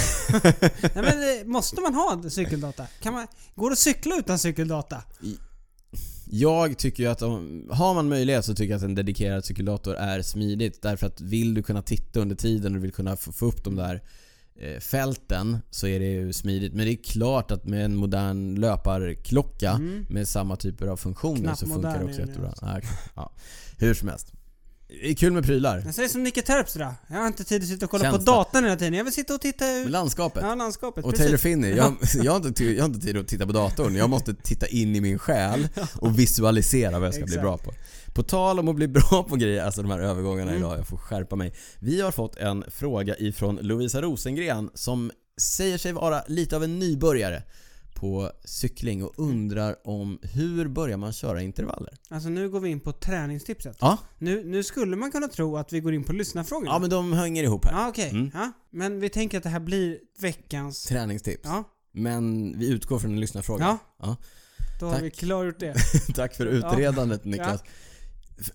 Nej 0.82 0.92
men 0.96 1.40
eh, 1.40 1.46
måste 1.46 1.82
man 1.82 1.94
ha 1.94 2.24
cykeldata? 2.30 2.88
Kan 3.02 3.14
man, 3.14 3.28
går 3.56 3.70
det 3.70 3.74
att 3.74 3.80
cykla 3.80 4.16
utan 4.18 4.40
cykeldata? 4.40 5.04
Jag 6.34 6.78
tycker 6.78 7.04
ju 7.04 7.10
att 7.10 7.22
om, 7.22 7.68
har 7.72 7.94
man 7.94 8.10
möjlighet 8.10 8.46
så 8.46 8.56
tycker 8.56 8.72
jag 8.74 8.78
att 8.78 8.84
en 8.84 8.96
dedikerad 8.96 9.46
cykeldator 9.46 9.96
är 9.96 10.22
smidigt. 10.22 10.82
Därför 10.82 11.08
att 11.08 11.22
vill 11.22 11.54
du 11.54 11.64
kunna 11.64 11.82
titta 11.82 12.20
under 12.20 12.36
tiden 12.36 12.66
och 12.72 12.76
du 12.78 12.82
vill 12.82 12.94
kunna 12.94 13.18
få, 13.18 13.32
få 13.32 13.46
upp 13.46 13.64
de 13.64 13.76
där 13.76 14.02
fälten 14.80 15.58
så 15.70 15.88
är 15.88 16.00
det 16.00 16.06
ju 16.06 16.34
smidigt. 16.34 16.74
Men 16.74 16.86
det 16.86 16.92
är 16.94 17.04
klart 17.04 17.52
att 17.52 17.66
med 17.66 17.86
en 17.86 17.96
modern 17.96 18.56
löparklocka 18.56 19.72
Mm. 19.72 20.06
med 20.10 20.28
samma 20.28 20.56
typer 20.56 20.88
av 20.88 20.98
funktioner 20.98 21.56
så 21.56 21.68
funkar 21.68 22.00
det 22.00 22.06
också 22.06 22.20
jättebra. 22.20 22.48
alltså. 22.50 22.66
Ja, 22.66 22.82
ja. 23.16 23.32
Hur 23.78 23.94
som 23.94 24.08
helst. 24.08 24.28
Det 24.88 25.10
är 25.12 25.16
kul 25.16 25.34
med 25.34 25.44
prylar. 25.46 25.82
Jag 25.86 25.96
säger 25.96 26.10
som 26.10 26.24
Nicke 26.24 26.42
Terpstra. 26.42 26.96
Jag 27.08 27.18
har 27.18 27.28
inte 27.28 27.44
tid 27.44 27.62
att 27.62 27.68
sitta 27.68 27.86
och 27.86 27.92
kolla 27.92 28.04
Känsla. 28.04 28.20
på 28.20 28.26
datorn 28.26 28.64
hela 28.64 28.76
tiden. 28.76 28.94
Jag 28.94 29.04
vill 29.04 29.14
sitta 29.14 29.34
och 29.36 29.42
titta 29.42 29.72
ut. 29.72 29.90
Landskapet. 29.90 30.44
Ja, 30.44 30.56
landskapet. 30.56 31.06
Och 31.06 31.12
precis. 31.12 31.26
Taylor 31.26 31.38
Finney, 31.38 31.76
jag, 31.76 31.96
jag, 32.24 32.32
har 32.40 32.48
inte, 32.48 32.66
jag 32.66 32.84
har 32.84 32.88
inte 32.90 33.00
tid 33.08 33.18
att 33.18 33.28
titta 33.28 33.46
på 33.46 33.52
datorn. 33.52 33.96
Jag 33.96 34.10
måste 34.10 34.34
titta 34.34 34.68
in 34.68 34.96
i 34.96 35.02
min 35.02 35.20
själ 35.20 35.68
och 35.96 36.20
visualisera 36.20 37.00
vad 37.00 37.08
jag 37.08 37.14
ska 37.16 37.26
bli 37.26 37.38
bra 37.38 37.58
på. 37.58 37.74
På 38.14 38.24
tal 38.24 38.60
om 38.60 38.68
att 38.68 38.76
bli 38.76 38.88
bra 38.88 39.26
på 39.30 39.36
grejer, 39.36 39.64
alltså 39.64 39.82
de 39.82 39.92
här 39.92 40.00
övergångarna 40.00 40.52
Mm. 40.52 40.64
idag, 40.64 40.78
jag 40.80 40.88
får 40.88 40.98
skärpa 40.98 41.36
mig. 41.36 41.54
Vi 41.80 42.02
har 42.02 42.12
fått 42.12 42.36
en 42.36 42.64
fråga 42.68 43.16
ifrån 43.18 43.56
Lovisa 43.62 44.02
Rosengren 44.02 44.70
som 44.74 45.12
säger 45.42 45.78
sig 45.78 45.94
vara 45.94 46.24
lite 46.28 46.56
av 46.56 46.64
en 46.64 46.80
nybörjare 46.80 47.44
på 47.96 48.32
cykling 48.46 49.04
och 49.04 49.14
undrar 49.18 49.76
om 49.88 50.20
hur 50.22 50.68
börjar 50.68 50.98
man 50.98 51.14
köra 51.14 51.42
intervaller? 51.42 51.94
Alltså 52.10 52.30
nu 52.30 52.50
går 52.50 52.60
vi 52.60 52.70
in 52.70 52.80
på 52.80 52.92
träningstipset. 52.92 53.78
Ja, 53.80 53.98
Nu, 54.18 54.44
nu 54.44 54.64
skulle 54.64 54.96
man 54.96 55.12
kunna 55.12 55.28
tro 55.28 55.58
att 55.58 55.74
vi 55.74 55.80
går 55.80 55.94
in 55.94 56.04
på 56.04 56.14
lyssnarfrågorna. 56.14 56.72
ja 56.72 56.80
men 56.80 56.90
de 56.90 57.14
hänger 57.14 57.44
ihop 57.44 57.66
här. 57.66 57.72
Ja, 57.74 57.90
okej. 57.90 58.10
Mm. 58.10 58.32
Ja. 58.34 58.52
Men 58.72 59.00
vi 59.00 59.10
tänker 59.10 59.38
att 59.38 59.44
det 59.44 59.50
här 59.50 59.60
blir 59.60 59.98
veckans... 60.20 60.84
Träningstips. 60.84 61.42
Ja, 61.44 61.64
Men 61.92 62.54
vi 62.60 62.70
utgår 62.70 63.00
från 63.00 63.12
en 63.12 63.20
lyssnarfråga. 63.20 63.64
ja. 63.66 63.78
Ja. 64.00 64.16
Då 64.80 64.86
har 64.86 64.94
Tack. 64.94 65.04
vi 65.04 65.10
klargjort 65.12 65.60
det. 65.60 65.76
Tack 66.16 66.36
för 66.36 66.46
utredandet 66.46 67.26
Niklas. 67.26 67.62
F- 67.66 67.72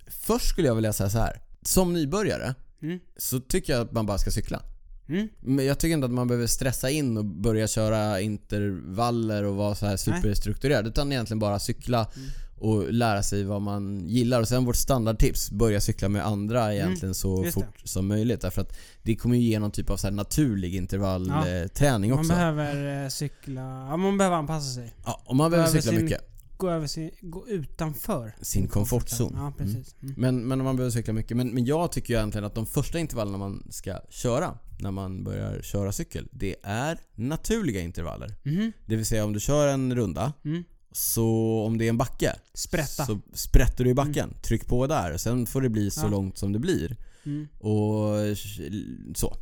Först 0.07 0.49
skulle 0.49 0.68
jag 0.68 0.74
vilja 0.74 0.93
säga 0.93 1.11
så 1.11 1.18
här. 1.18 1.41
Som 1.62 1.93
nybörjare 1.93 2.55
Mm. 2.82 2.99
så 3.16 3.41
tycker 3.41 3.72
jag 3.72 3.82
att 3.82 3.93
man 3.93 4.07
bara 4.07 4.18
ska 4.18 4.30
cykla. 4.30 4.62
Mm. 5.09 5.28
Men 5.41 5.66
jag 5.66 5.78
tycker 5.78 5.95
inte 5.95 6.05
att 6.05 6.12
man 6.12 6.28
behöver 6.28 6.47
stressa 6.47 6.91
in 6.91 7.16
och 7.16 7.24
börja 7.24 7.68
köra 7.68 8.20
intervaller 8.20 9.43
och 9.45 9.57
vara 9.57 9.74
så 9.74 9.87
här 9.87 9.97
superstrukturerad. 9.97 10.87
Utan 10.87 11.12
egentligen 11.12 11.39
bara 11.39 11.59
cykla 11.59 12.07
Mm. 12.16 12.28
och 12.59 12.93
lära 12.93 13.22
sig 13.22 13.45
vad 13.45 13.62
man 13.62 14.09
gillar. 14.09 14.41
Och 14.41 14.49
sen 14.49 14.64
vårt 14.64 14.76
standardtips, 14.76 15.51
börja 15.51 15.80
cykla 15.80 16.09
med 16.09 16.26
andra 16.26 16.74
egentligen 16.74 17.14
så 17.14 17.32
Mm. 17.34 17.45
Just 17.45 17.59
det. 17.59 17.64
fort 17.64 17.80
som 17.84 18.07
möjligt. 18.09 18.41
Därför 18.41 18.62
att 18.62 18.76
det 19.03 19.16
kommer 19.16 19.37
ju 19.37 19.43
ge 19.43 19.59
någon 19.59 19.70
typ 19.70 19.91
av 19.91 19.97
så 19.97 20.11
naturlig 20.11 20.74
Ja. 20.74 20.78
intervallträning 20.78 22.11
Man 22.11 22.18
också. 22.20 22.32
behöver 22.32 23.03
eh, 23.05 23.09
cykla... 23.09 23.61
Ja, 23.91 23.97
man 23.97 24.18
behöver 24.18 24.37
anpassa 24.37 24.70
sig. 24.74 24.95
Ja, 25.05 25.22
och 25.26 25.37
man 25.37 25.51
behöver 25.51 25.66
behöver 25.68 25.80
cykla 25.80 25.97
sin- 25.97 26.05
mycket. 26.05 26.20
Gå 26.57 26.70
över 26.70 26.86
sin... 26.86 27.11
Gå 27.20 27.48
utanför. 27.48 28.34
Sin 28.42 28.68
komfortzon. 28.68 29.32
Ja, 29.36 29.52
precis. 29.59 29.94
Mm. 30.02 30.14
Men, 30.18 30.48
men 30.48 30.64
man 30.64 30.76
behöver 30.76 30.90
cykla 30.90 31.12
mycket. 31.12 31.36
Men, 31.36 31.48
men 31.54 31.64
jag 31.64 31.92
tycker 31.92 32.14
ju 32.14 32.18
egentligen 32.18 32.44
att 32.44 32.54
de 32.54 32.66
första 32.66 32.98
intervallerna 32.98 33.38
man 33.38 33.66
ska 33.70 33.98
köra 34.11 34.59
när 34.78 34.90
man 34.90 35.24
börjar 35.24 35.62
köra 35.62 35.92
cykel, 35.92 36.28
det 36.32 36.57
är 36.62 36.98
naturliga 37.14 37.80
intervaller. 37.80 38.34
Mhm. 38.42 38.72
Det 38.86 38.96
vill 38.96 39.07
säga 39.07 39.24
om 39.24 39.32
du 39.32 39.40
kör 39.40 39.68
en 39.68 39.94
runda, 39.94 40.32
Mm. 40.44 40.64
så 40.92 41.28
om 41.66 41.78
det 41.78 41.84
är 41.84 41.88
en 41.88 41.98
backe, 41.98 42.36
Sprätta. 42.54 43.07
så 43.07 43.18
sprätter 43.32 43.84
du 43.84 43.90
i 43.90 43.94
backen. 43.94 44.34
Tryck 44.42 44.66
på 44.66 44.86
där. 44.86 45.16
Sen 45.16 45.46
får 45.46 45.61
det 45.61 45.68
bli 45.68 45.90
så 45.90 46.00
Ja. 46.07 46.09
långt 46.11 46.38
som 46.38 46.52
det 46.52 46.59
blir. 46.59 46.96
Mm. 47.26 47.48
Och 47.59 48.14
så. 49.16 49.36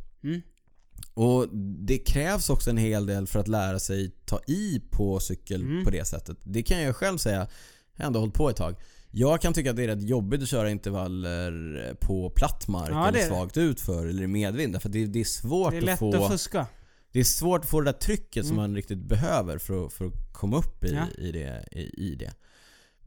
Och 1.13 1.47
det 1.87 1.97
krävs 1.97 2.49
också 2.49 2.69
en 2.69 2.77
hel 2.77 3.05
del 3.05 3.27
för 3.27 3.39
att 3.39 3.47
lära 3.47 3.79
sig 3.79 4.11
ta 4.25 4.39
i 4.47 4.81
på 4.91 5.19
cykel 5.19 5.61
Mm. 5.61 5.83
på 5.83 5.89
det 5.89 6.05
sättet. 6.05 6.37
Det 6.43 6.63
kan 6.63 6.81
jag 6.81 6.95
själv 6.95 7.17
säga. 7.17 7.47
Jag 7.95 8.03
har 8.03 8.07
ändå 8.07 8.19
hållit 8.19 8.33
på 8.35 8.49
ett 8.49 8.55
tag. 8.55 8.75
Jag 9.11 9.41
kan 9.41 9.53
tycka 9.53 9.69
att 9.69 9.75
det 9.75 9.83
är 9.83 9.87
rätt 9.87 10.01
jobbigt 10.09 10.41
att 10.41 10.47
köra 10.49 10.69
intervaller 10.71 11.95
på 12.01 12.29
platt 12.29 12.67
mark 12.67 12.89
Ja, 12.91 13.01
det 13.01 13.07
eller 13.07 13.19
det. 13.19 13.25
svagt 13.35 13.57
utför 13.57 14.05
eller 14.07 14.23
i 14.23 14.27
medvind. 14.27 14.73
Därför 14.73 14.89
att 14.89 14.93
det, 14.93 15.05
det 15.05 15.19
är 15.19 15.23
svårt 15.23 15.71
Det 15.71 15.77
är 15.77 15.79
att 15.79 15.85
lätt 15.85 15.99
få... 15.99 16.23
att 16.25 16.31
fuska. 16.31 16.67
Det 17.11 17.19
är 17.19 17.23
svårt 17.23 17.61
att 17.61 17.69
få 17.69 17.81
det 17.81 17.91
där 17.91 17.99
trycket 17.99 18.45
som 18.45 18.55
Mm. 18.57 18.69
man 18.69 18.75
riktigt 18.75 18.97
behöver 19.07 19.57
för 19.57 19.85
att, 19.85 19.93
för 19.93 20.05
att 20.05 20.13
komma 20.33 20.57
upp 20.57 20.83
i, 20.83 20.93
Ja. 20.93 21.23
i, 21.23 21.31
det, 21.31 21.65
i, 21.71 21.79
i 22.11 22.15
det. 22.15 22.33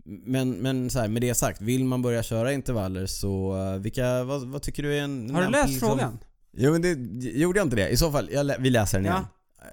Men, 0.05 0.51
men 0.51 0.91
så 0.91 0.99
här, 0.99 1.09
med 1.09 1.23
det 1.23 1.35
sagt, 1.35 1.61
vill 1.61 1.85
man 1.85 2.03
börja 2.03 2.23
köra 2.23 2.53
intervaller 2.53 3.07
så 3.07 3.57
eh, 3.57 3.79
vilka, 3.79 4.25
vad, 4.25 4.49
vad 4.49 4.63
tycker 4.63 4.83
du 4.83 4.95
är 4.99 5.03
en... 5.03 5.31
Har 5.35 5.43
du 5.43 5.51
läst 5.51 5.69
liksom- 5.69 5.89
frågan? 5.89 6.19
Jo 6.57 6.73
men 6.73 6.83
det, 6.83 6.95
gjorde 7.29 7.59
jag 7.59 7.67
inte 7.67 7.77
det? 7.77 7.89
I 7.89 7.97
så 7.97 8.13
fall, 8.13 8.29
jag, 8.33 8.53
vi 8.59 8.71
läser 8.71 8.99
den 8.99 9.07
igen. 9.07 9.27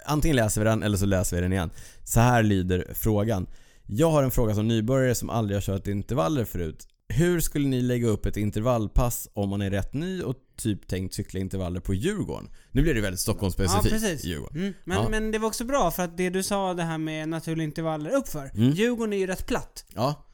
Antingen 0.06 0.36
läser 0.36 0.62
vi 0.62 0.66
den 0.66 0.84
eller 0.84 0.98
så 0.98 1.06
läser 1.06 1.36
vi 1.36 1.42
den 1.42 1.54
igen. 1.54 1.70
Så 2.04 2.20
här 2.20 2.44
lyder 2.44 2.88
frågan. 2.94 3.48
Jag 3.86 4.12
har 4.12 4.24
en 4.24 4.32
fråga 4.32 4.56
som 4.56 4.68
nybörjare 4.68 5.16
som 5.16 5.30
aldrig 5.30 5.56
har 5.58 5.62
kört 5.62 5.88
intervaller 5.88 6.46
förut. 6.46 6.88
Hur 7.10 7.40
skulle 7.40 7.68
ni 7.68 7.82
lägga 7.82 8.08
upp 8.08 8.26
ett 8.26 8.38
intervallpass 8.38 9.28
om 9.34 9.50
man 9.50 9.62
är 9.62 9.70
rätt 9.72 9.94
ny 9.94 10.22
och 10.22 10.36
typ 10.58 10.88
tänkt 10.88 11.14
cykla 11.14 11.40
intervaller 11.40 11.80
på 11.80 11.94
Djurgården? 11.94 12.50
Nu 12.72 12.82
blir 12.82 12.94
det 12.94 13.02
väldigt 13.02 13.20
Stockholmsspecifikt. 13.20 13.86
Ja, 13.86 13.92
precis. 13.92 14.24
Djurgården. 14.26 14.58
Mm. 14.58 14.74
Men, 14.84 14.98
Ja. 14.98 15.10
men 15.10 15.32
det 15.32 15.40
var 15.40 15.48
också 15.48 15.64
bra 15.66 15.92
för 15.92 16.04
att 16.04 16.18
det 16.18 16.30
du 16.30 16.44
sa 16.44 16.74
det 16.74 16.84
här 16.84 16.98
med 16.98 17.30
naturliga 17.30 17.64
intervaller 17.64 18.10
uppför. 18.16 18.52
Mm. 18.56 18.70
Djurgården 18.72 19.14
är 19.14 19.18
ju 19.18 19.28
rätt 19.28 19.48
platt. 19.48 19.86
Ja. 19.96 20.26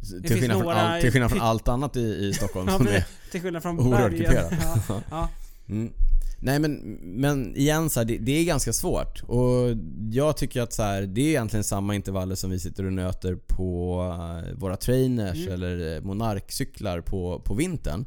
Till 0.00 0.22
finns 0.28 0.40
skillnad, 0.40 0.60
från 0.60 0.72
all, 0.72 1.00
till 1.00 1.12
skillnad 1.12 1.30
från 1.30 1.40
allt 1.40 1.68
annat 1.68 1.96
i, 1.96 2.00
i 2.00 2.32
Stockholm 2.36 2.68
Ja, 2.68 2.78
som 2.78 2.86
är 2.88 3.04
till 3.30 3.40
skillnad 3.42 3.62
från 3.62 3.80
oerhört 3.80 4.12
kuperat. 4.12 4.52
Ja, 4.88 5.00
ja. 5.10 5.28
Mm. 5.68 5.92
Nej 6.38 6.58
men, 6.58 6.72
men 7.02 7.56
igen 7.56 7.90
så 7.90 8.00
här, 8.00 8.04
det, 8.04 8.18
det 8.18 8.32
är 8.32 8.44
ganska 8.44 8.72
svårt. 8.72 9.22
Och 9.22 9.76
jag 10.10 10.36
tycker 10.36 10.62
att 10.62 10.72
så 10.72 10.82
här, 10.82 11.02
det 11.02 11.20
är 11.20 11.28
egentligen 11.28 11.64
samma 11.64 11.94
intervaller 11.94 12.34
som 12.34 12.50
vi 12.50 12.58
sitter 12.58 12.84
och 12.86 12.92
nöter 12.92 13.34
på 13.46 14.00
eh, 14.46 14.58
våra 14.58 14.76
trainers 14.76 15.36
Mm. 15.38 15.52
eller 15.52 15.96
eh, 15.96 16.02
monarkcyklar 16.02 17.00
på, 17.00 17.42
på 17.44 17.54
vintern. 17.54 18.04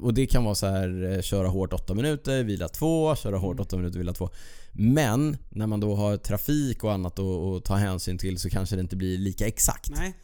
Och 0.00 0.14
det 0.14 0.26
kan 0.26 0.44
vara 0.44 0.54
så 0.54 0.66
här 0.66 1.12
eh, 1.12 1.20
köra 1.22 1.48
hårt 1.48 1.72
8 1.72 1.94
minuter, 1.94 2.44
vila 2.44 2.68
2, 2.68 3.16
köra 3.16 3.36
hårt 3.38 3.54
Mm. 3.54 3.62
8 3.62 3.76
minuter, 3.76 3.98
vila 3.98 4.12
2. 4.12 4.30
Men 4.72 5.36
när 5.50 5.66
man 5.66 5.80
då 5.80 5.94
har 5.94 6.16
trafik 6.16 6.84
och 6.84 6.92
annat 6.92 7.18
att 7.18 7.64
ta 7.64 7.74
hänsyn 7.74 8.18
till 8.18 8.38
så 8.38 8.50
kanske 8.50 8.76
det 8.76 8.80
inte 8.80 8.96
blir 8.96 9.18
lika 9.18 9.46
exakt. 9.46 9.90
Nej. 9.90 10.14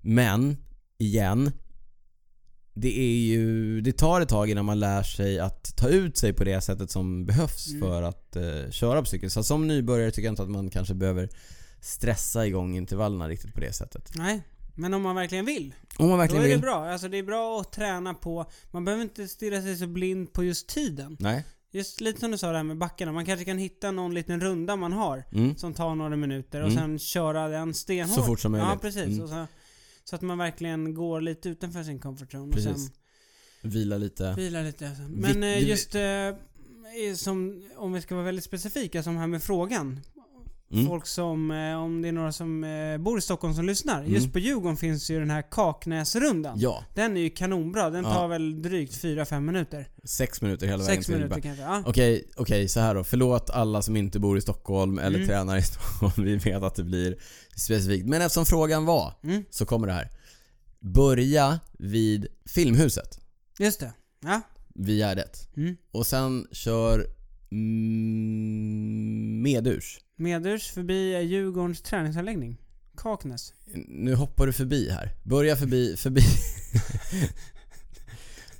Men, 0.00 0.56
igen. 0.98 1.50
Det 2.74 2.98
är 3.00 3.16
ju, 3.26 3.80
det 3.80 3.92
tar 3.92 4.20
ett 4.20 4.28
tag 4.28 4.50
innan 4.50 4.64
man 4.64 4.80
lär 4.80 5.02
sig 5.02 5.38
att 5.38 5.76
ta 5.76 5.88
ut 5.88 6.16
sig 6.16 6.32
på 6.32 6.44
det 6.44 6.60
sättet 6.60 6.90
som 6.90 7.26
behövs 7.26 7.68
Mm. 7.68 7.80
för 7.80 8.02
att 8.02 8.36
eh, 8.36 8.70
köra 8.70 9.00
på 9.00 9.06
cykel. 9.06 9.30
Så 9.30 9.42
som 9.44 9.66
nybörjare 9.68 10.10
tycker 10.10 10.26
jag 10.26 10.32
inte 10.32 10.42
att 10.42 10.50
man 10.50 10.70
kanske 10.70 10.94
behöver 10.94 11.28
stressa 11.80 12.46
igång 12.46 12.76
intervallerna 12.76 13.28
riktigt 13.28 13.54
på 13.54 13.60
det 13.60 13.72
sättet. 13.72 14.12
Nej. 14.14 14.42
Men 14.74 14.94
om 14.94 15.02
man 15.02 15.16
verkligen 15.16 15.44
vill. 15.44 15.74
Om 15.96 16.08
man 16.08 16.10
Då 16.10 16.16
verkligen 16.16 16.44
är 16.44 16.48
det 16.48 16.54
vill. 16.54 16.62
bra. 16.62 16.88
Alltså 16.90 17.08
det 17.08 17.18
är 17.18 17.22
bra 17.22 17.60
att 17.60 17.72
träna 17.72 18.14
på... 18.14 18.50
Man 18.70 18.84
behöver 18.84 19.02
inte 19.04 19.28
stirra 19.28 19.62
sig 19.62 19.76
så 19.76 19.86
blind 19.86 20.32
på 20.32 20.44
just 20.44 20.68
tiden. 20.68 21.16
Nej. 21.20 21.44
Just 21.72 22.00
lite 22.00 22.20
som 22.20 22.30
du 22.30 22.38
sa 22.38 22.50
det 22.50 22.56
här 22.56 22.64
med 22.64 22.78
backarna. 22.78 23.12
Man 23.12 23.24
kanske 23.26 23.44
kan 23.44 23.58
hitta 23.58 23.90
någon 23.90 24.14
liten 24.14 24.40
runda 24.40 24.76
man 24.76 24.92
har. 24.92 25.24
Mm. 25.32 25.56
Som 25.56 25.74
tar 25.74 25.94
några 25.94 26.16
minuter 26.16 26.60
och 26.62 26.68
Mm. 26.70 26.78
sen 26.78 26.98
köra 26.98 27.48
den 27.48 27.74
stenhårt. 27.74 28.14
Så 28.18 28.22
fort 28.22 28.40
som 28.40 28.52
möjligt. 28.52 28.68
Ja, 28.72 28.78
precis. 28.80 29.02
Mm. 29.06 29.20
Och 29.22 29.28
så, 29.28 29.46
så 30.04 30.16
att 30.16 30.22
man 30.22 30.38
verkligen 30.38 30.94
går 30.94 31.20
lite 31.20 31.48
utanför 31.48 31.82
sin 31.84 32.00
comfort 32.00 32.34
zone. 32.34 32.44
Och 32.46 32.52
Precis. 32.52 32.86
sen 32.86 33.70
Vila 33.70 33.98
lite. 33.98 34.34
vila 34.34 34.62
lite. 34.62 34.88
Alltså. 34.88 35.02
Men 35.02 35.40
Vi- 35.40 35.52
eh, 35.54 35.58
vi- 35.60 35.70
just 35.70 35.94
eh, 35.94 37.14
som, 37.16 37.62
om 37.76 37.92
vi 37.92 38.00
ska 38.00 38.14
vara 38.14 38.24
väldigt 38.24 38.44
specifika, 38.44 39.02
som 39.02 39.16
här 39.16 39.26
med 39.26 39.42
frågan. 39.42 40.00
Mm. 40.72 40.86
Folk 40.86 41.06
som, 41.06 41.50
eh, 41.50 41.76
om 41.82 42.02
det 42.02 42.08
är 42.08 42.12
några 42.12 42.32
som 42.32 42.64
eh, 42.64 42.98
bor 42.98 43.18
i 43.18 43.20
Stockholm 43.20 43.54
som 43.54 43.64
lyssnar. 43.66 44.00
Mm. 44.00 44.12
Just 44.12 44.32
på 44.32 44.38
Djurgården 44.38 44.76
finns 44.76 45.10
ju 45.10 45.18
den 45.18 45.30
här 45.30 45.42
Kaknäsrundan. 45.50 46.58
Ja, 46.60 46.84
Den 46.94 47.16
är 47.16 47.20
ju 47.20 47.30
kanonbra. 47.30 47.90
Den 47.90 48.04
Ja. 48.04 48.14
tar 48.14 48.28
väl 48.28 48.62
drygt 48.62 48.94
4-5 48.94 49.40
minuter. 49.44 49.88
sex 50.04 50.42
minuter 50.42 50.66
hela 50.66 50.82
vägen 50.84 50.96
Sex 50.96 51.06
till 51.06 51.14
minuter 51.14 51.40
kanske. 51.40 51.62
Ja. 51.62 51.82
Okej, 51.86 52.28
okej 52.36 52.68
så 52.68 52.80
här 52.80 52.94
då. 52.94 53.04
Förlåt 53.04 53.50
alla 53.50 53.82
som 53.82 53.96
inte 53.96 54.18
bor 54.20 54.38
i 54.38 54.40
Stockholm 54.40 54.98
eller 54.98 55.16
Mm. 55.16 55.28
tränar 55.28 55.56
i 55.56 55.62
Stockholm. 55.72 56.12
Vi 56.26 56.36
vet 56.36 56.62
att 56.62 56.74
det 56.74 56.84
blir 56.84 57.16
specifikt. 57.56 58.06
Men 58.06 58.22
eftersom 58.22 58.46
frågan 58.46 58.84
var 58.84 59.14
Mm, 59.24 59.44
så 59.50 59.66
kommer 59.66 59.86
det 59.86 59.92
här. 59.92 60.08
Börja 60.80 61.60
vid 61.78 62.26
Filmhuset, 62.46 63.20
just 63.58 63.80
det. 63.80 63.92
Ja. 64.24 64.40
vid 64.74 64.98
Gärdet. 64.98 65.48
Mm. 65.56 65.76
Och 65.92 66.06
sen 66.06 66.46
kör 66.52 67.06
mm, 68.12 69.42
medurs. 69.42 69.98
Medurs 70.22 70.70
förbi 70.70 71.22
Djurgårdens 71.22 71.82
träningsanläggning. 71.82 72.60
Kaknäs. 72.96 73.52
Nu 73.88 74.14
hoppar 74.14 74.46
du 74.46 74.52
förbi 74.52 74.90
här. 74.90 75.14
Börja 75.22 75.56
förbi, 75.56 75.96
förbi. 75.96 76.20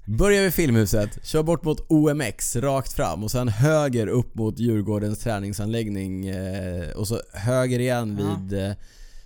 Börja 0.07 0.43
vid 0.43 0.55
Filmhuset, 0.55 1.19
kör 1.27 1.43
bort 1.43 1.65
mot 1.65 1.87
OMX 1.91 2.57
rakt 2.57 2.93
fram 2.93 3.25
och 3.25 3.31
sen 3.31 3.49
höger 3.49 4.07
upp 4.07 4.35
mot 4.35 4.59
Djurgårdens 4.59 5.19
träningsanläggning 5.19 6.29
eh, 6.29 6.91
och 6.91 7.09
så 7.09 7.21
höger 7.33 7.79
igen 7.79 8.19
Ja. 8.21 8.37
vid 8.49 8.61
eh, 8.65 8.73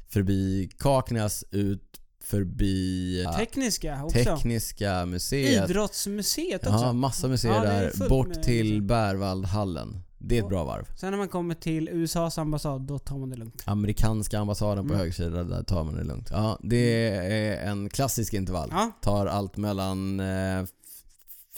förbi 0.08 0.70
Kaknäs 0.78 1.44
ut 1.50 2.00
förbi 2.24 3.22
eh, 3.24 3.36
Tekniska 3.36 4.04
också. 4.04 4.18
Tekniska 4.24 5.06
museet. 5.06 5.70
Idrottsmuseet 5.70 6.66
också. 6.66 6.84
Ja, 6.84 6.92
massa 6.92 7.28
museer 7.28 7.54
Ja, 7.54 7.62
där. 7.62 8.08
Bort 8.08 8.42
till. 8.42 8.82
Bärvaldhallen. 8.82 10.00
Det 10.18 10.38
är 10.38 10.42
ett 10.42 10.48
bra 10.48 10.64
varv. 10.64 10.84
Sen 10.96 11.10
när 11.10 11.18
man 11.18 11.28
kommer 11.28 11.54
till 11.54 11.88
USAs 11.88 12.38
ambassad, 12.38 12.80
då 12.82 12.98
tar 12.98 13.18
man 13.18 13.30
det 13.30 13.36
lugnt. 13.36 13.62
Amerikanska 13.66 14.38
ambassaden 14.38 14.84
på 14.84 14.88
Mm. 14.94 14.98
höger 14.98 15.12
sida, 15.12 15.44
där 15.44 15.62
tar 15.62 15.84
man 15.84 15.94
det 15.94 16.04
lugnt. 16.04 16.28
Ja, 16.30 16.58
det 16.62 17.08
är 17.08 17.70
en 17.70 17.88
klassisk 17.88 18.34
intervall. 18.34 18.68
Ja, 18.72 18.90
Tar 19.02 19.26
allt 19.26 19.56
mellan 19.56 20.20
eh, 20.20 20.58
f- 20.58 20.68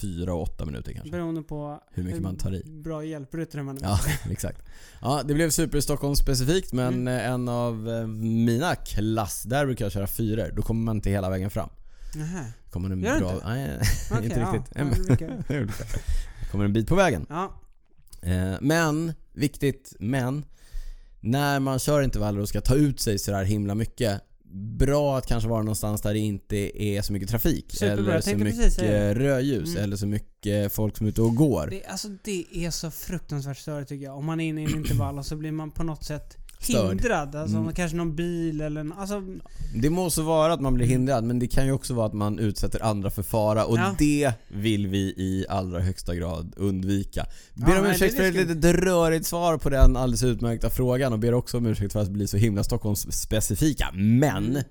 fyra 0.00 0.34
och 0.34 0.42
åtta 0.42 0.64
minuter 0.64 0.92
kanske. 0.92 1.10
beroende 1.10 1.42
på 1.42 1.82
Hur 1.90 2.02
mycket 2.02 2.22
man 2.22 2.36
tar 2.36 2.54
i. 2.54 2.62
bra 2.82 3.04
hjälpryttare 3.04 3.62
man 3.62 3.76
är. 3.78 3.82
Ja, 3.82 3.98
exakt. 4.30 4.62
Ja, 5.00 5.22
det 5.24 5.34
blev 5.34 5.50
super 5.50 5.80
Stockholm 5.80 6.14
specifikt 6.14 6.72
men 6.72 6.94
Mm. 6.94 7.08
eh, 7.08 7.26
en 7.30 7.48
av 7.48 7.88
eh, 7.88 8.06
mina 8.06 8.74
klass, 8.74 9.42
där 9.42 9.66
brukar 9.66 9.84
jag 9.84 9.92
köra 9.92 10.06
fyror. 10.06 10.52
Då 10.56 10.62
kommer 10.62 10.82
man 10.84 10.96
inte 10.96 11.10
hela 11.10 11.30
vägen 11.30 11.50
fram. 11.50 11.68
Nähä. 12.16 12.52
Kommer 12.70 12.90
en 12.90 13.00
Gör 13.02 13.18
bra... 13.18 13.32
inte? 13.34 13.46
Nej, 13.48 13.80
Okej, 14.12 14.24
inte 14.24 14.40
ja. 14.40 14.52
riktigt. 14.54 15.20
Ja, 15.50 16.46
kommer 16.50 16.64
en 16.64 16.72
bit 16.72 16.88
på 16.88 16.94
vägen. 16.94 17.26
Ja. 17.28 17.52
Eh, 18.22 18.54
men, 18.60 19.12
viktigt 19.32 19.94
men. 19.98 20.44
När 21.20 21.60
man 21.60 21.78
kör 21.78 22.02
intervaller 22.02 22.40
och 22.40 22.48
ska 22.48 22.60
ta 22.60 22.74
ut 22.74 23.00
sig 23.00 23.18
sådär 23.18 23.44
himla 23.44 23.74
mycket. 23.74 24.20
Bra 24.78 25.18
att 25.18 25.26
kanske 25.26 25.48
vara 25.48 25.62
någonstans 25.62 26.00
där 26.00 26.12
det 26.12 26.18
inte 26.18 26.82
är 26.82 27.02
så 27.02 27.12
mycket 27.12 27.28
trafik. 27.28 27.72
Superbra, 27.72 28.12
eller 28.12 28.20
så 28.20 28.36
mycket 28.36 28.78
rödljus. 29.16 29.68
Mm. 29.68 29.84
Eller 29.84 29.96
så 29.96 30.06
mycket 30.06 30.72
folk 30.72 30.96
som 30.96 31.06
är 31.06 31.10
ute 31.10 31.22
och 31.22 31.36
går. 31.36 31.66
Det, 31.70 31.84
alltså 31.84 32.08
det 32.24 32.44
är 32.52 32.70
så 32.70 32.90
fruktansvärt 32.90 33.58
störigt 33.58 33.88
tycker 33.88 34.04
jag. 34.04 34.16
Om 34.16 34.24
man 34.24 34.40
är 34.40 34.48
inne 34.48 34.60
i 34.60 34.64
en 34.64 34.76
intervall 34.76 35.18
och 35.18 35.26
så 35.26 35.36
blir 35.36 35.52
man 35.52 35.70
på 35.70 35.82
något 35.82 36.04
sätt 36.04 36.37
Störd. 36.60 36.88
hindrad. 36.88 37.34
Alltså 37.36 37.56
Mm. 37.56 37.74
kanske 37.74 37.96
någon 37.96 38.16
bil 38.16 38.60
eller 38.60 38.80
en, 38.80 38.92
alltså, 38.92 39.22
Det 39.74 39.90
må 39.90 40.10
så 40.10 40.22
vara 40.22 40.52
att 40.52 40.60
man 40.60 40.74
blir 40.74 40.86
hindrad 40.86 41.24
men 41.24 41.38
det 41.38 41.46
kan 41.46 41.66
ju 41.66 41.72
också 41.72 41.94
vara 41.94 42.06
att 42.06 42.12
man 42.14 42.38
utsätter 42.38 42.82
andra 42.84 43.10
för 43.10 43.22
fara 43.22 43.64
och 43.64 43.78
Ja. 43.78 43.94
det 43.98 44.32
vill 44.48 44.86
vi 44.86 44.98
i 44.98 45.44
allra 45.48 45.80
högsta 45.80 46.14
grad 46.14 46.54
undvika. 46.56 47.26
Ja, 47.54 47.66
Ber 47.66 47.76
om 47.78 47.82
nej, 47.84 47.92
ursäkt 47.92 48.16
för 48.16 48.22
ett 48.22 48.34
litet 48.34 48.64
rörigt 48.64 49.26
svar 49.26 49.58
på 49.58 49.70
den 49.70 49.96
alldeles 49.96 50.22
utmärkta 50.24 50.70
frågan 50.70 51.12
och 51.12 51.18
ber 51.18 51.34
också 51.34 51.56
om 51.56 51.66
ursäkt 51.66 51.92
för 51.92 52.00
att 52.02 52.10
bli 52.10 52.26
så 52.28 52.36
himla 52.36 52.64
Stockholmsspecifika. 52.64 53.88
Men 53.94 54.46
Mm. 54.46 54.62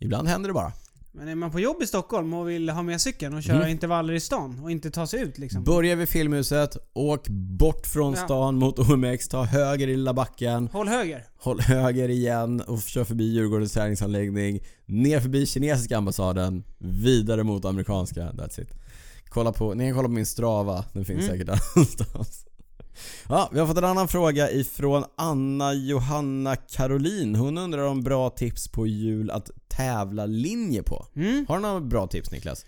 ibland 0.00 0.28
händer 0.28 0.48
det 0.48 0.54
bara. 0.54 0.72
Men 1.14 1.28
är 1.28 1.34
man 1.34 1.50
på 1.50 1.60
jobb 1.60 1.82
i 1.82 1.86
Stockholm 1.86 2.34
och 2.34 2.48
vill 2.48 2.68
ha 2.70 2.82
med 2.82 3.00
cykeln 3.00 3.34
och 3.34 3.42
köra 3.42 3.56
Mm. 3.56 3.68
intervaller 3.68 4.14
i 4.14 4.20
stan 4.20 4.60
och 4.62 4.70
inte 4.70 4.90
ta 4.90 5.06
sig 5.06 5.20
ut 5.20 5.38
liksom. 5.38 5.64
Börja 5.64 5.94
vid 5.96 6.08
Filmhuset, 6.08 6.76
åk 6.92 7.28
bort 7.28 7.86
från 7.86 8.14
Ja. 8.14 8.24
stan 8.24 8.54
mot 8.54 8.78
OMX, 8.78 9.28
ta 9.28 9.44
höger 9.44 9.88
i 9.88 9.96
lilla 9.96 10.14
backen, 10.14 10.68
Håll 10.72 10.88
höger. 10.88 11.24
håll 11.38 11.60
höger 11.60 12.08
igen 12.08 12.60
och 12.60 12.82
kör 12.82 13.04
förbi 13.04 13.24
Djurgårdens 13.24 13.72
träningsanläggning, 13.72 14.60
ner 14.86 15.20
förbi 15.20 15.46
kinesiska 15.46 15.96
ambassaden, 15.98 16.64
vidare 16.78 17.42
mot 17.42 17.64
amerikanska, 17.64 18.20
that's 18.30 18.60
it. 18.60 18.68
Kolla 19.28 19.52
på, 19.52 19.74
ni 19.74 19.84
kan 19.84 19.94
kolla 19.94 20.08
på 20.08 20.14
min 20.14 20.26
strava, 20.26 20.84
den 20.92 21.04
finns 21.04 21.18
Mm. 21.24 21.30
säkert 21.30 21.46
där 21.46 21.60
någonstans. 21.76 22.46
Ja, 23.28 23.50
vi 23.52 23.60
har 23.60 23.66
fått 23.66 23.78
en 23.78 23.84
annan 23.84 24.08
fråga 24.08 24.50
ifrån 24.50 25.04
Anna 25.16 25.74
Johanna 25.74 26.56
Caroline. 26.56 27.34
Hon 27.34 27.58
undrar 27.58 27.82
om 27.82 28.02
bra 28.02 28.30
tips 28.30 28.68
på 28.68 28.86
hjul 28.86 29.30
att 29.30 29.50
tävla 29.68 30.26
linje 30.26 30.82
på. 30.82 31.06
Mm. 31.16 31.46
Har 31.48 31.56
du 31.56 31.62
några 31.62 31.80
bra 31.80 32.06
tips 32.06 32.30
Niklas? 32.30 32.66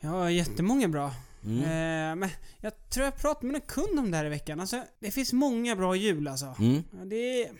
Ja, 0.00 0.30
jättemånga 0.30 0.88
bra. 0.88 1.10
Mm. 1.44 1.58
Eh, 1.62 2.16
men 2.16 2.28
jag 2.60 2.88
tror 2.90 3.04
jag 3.04 3.16
pratade 3.16 3.46
med 3.46 3.54
en 3.54 3.60
kund 3.66 3.98
om 3.98 4.10
det 4.10 4.16
här 4.16 4.24
i 4.24 4.28
veckan. 4.28 4.60
Alltså, 4.60 4.82
det 5.00 5.10
finns 5.10 5.32
många 5.32 5.76
bra 5.76 5.96
hjul 5.96 6.28
alltså. 6.28 6.54
Mm. 6.58 6.82
Det 7.04 7.42
är, 7.42 7.50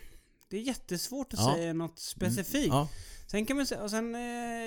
det 0.49 0.57
är 0.57 0.61
jättesvårt 0.61 1.33
att 1.33 1.39
Ja. 1.39 1.53
säga 1.55 1.73
något 1.73 1.99
specifikt. 1.99 2.67
Ja. 2.67 2.87
Sen 3.31 3.45
kan 3.45 3.57
man 3.57 3.65
säga, 3.65 3.83
och 3.83 3.89
sen, 3.89 4.15
eh, 4.15 4.21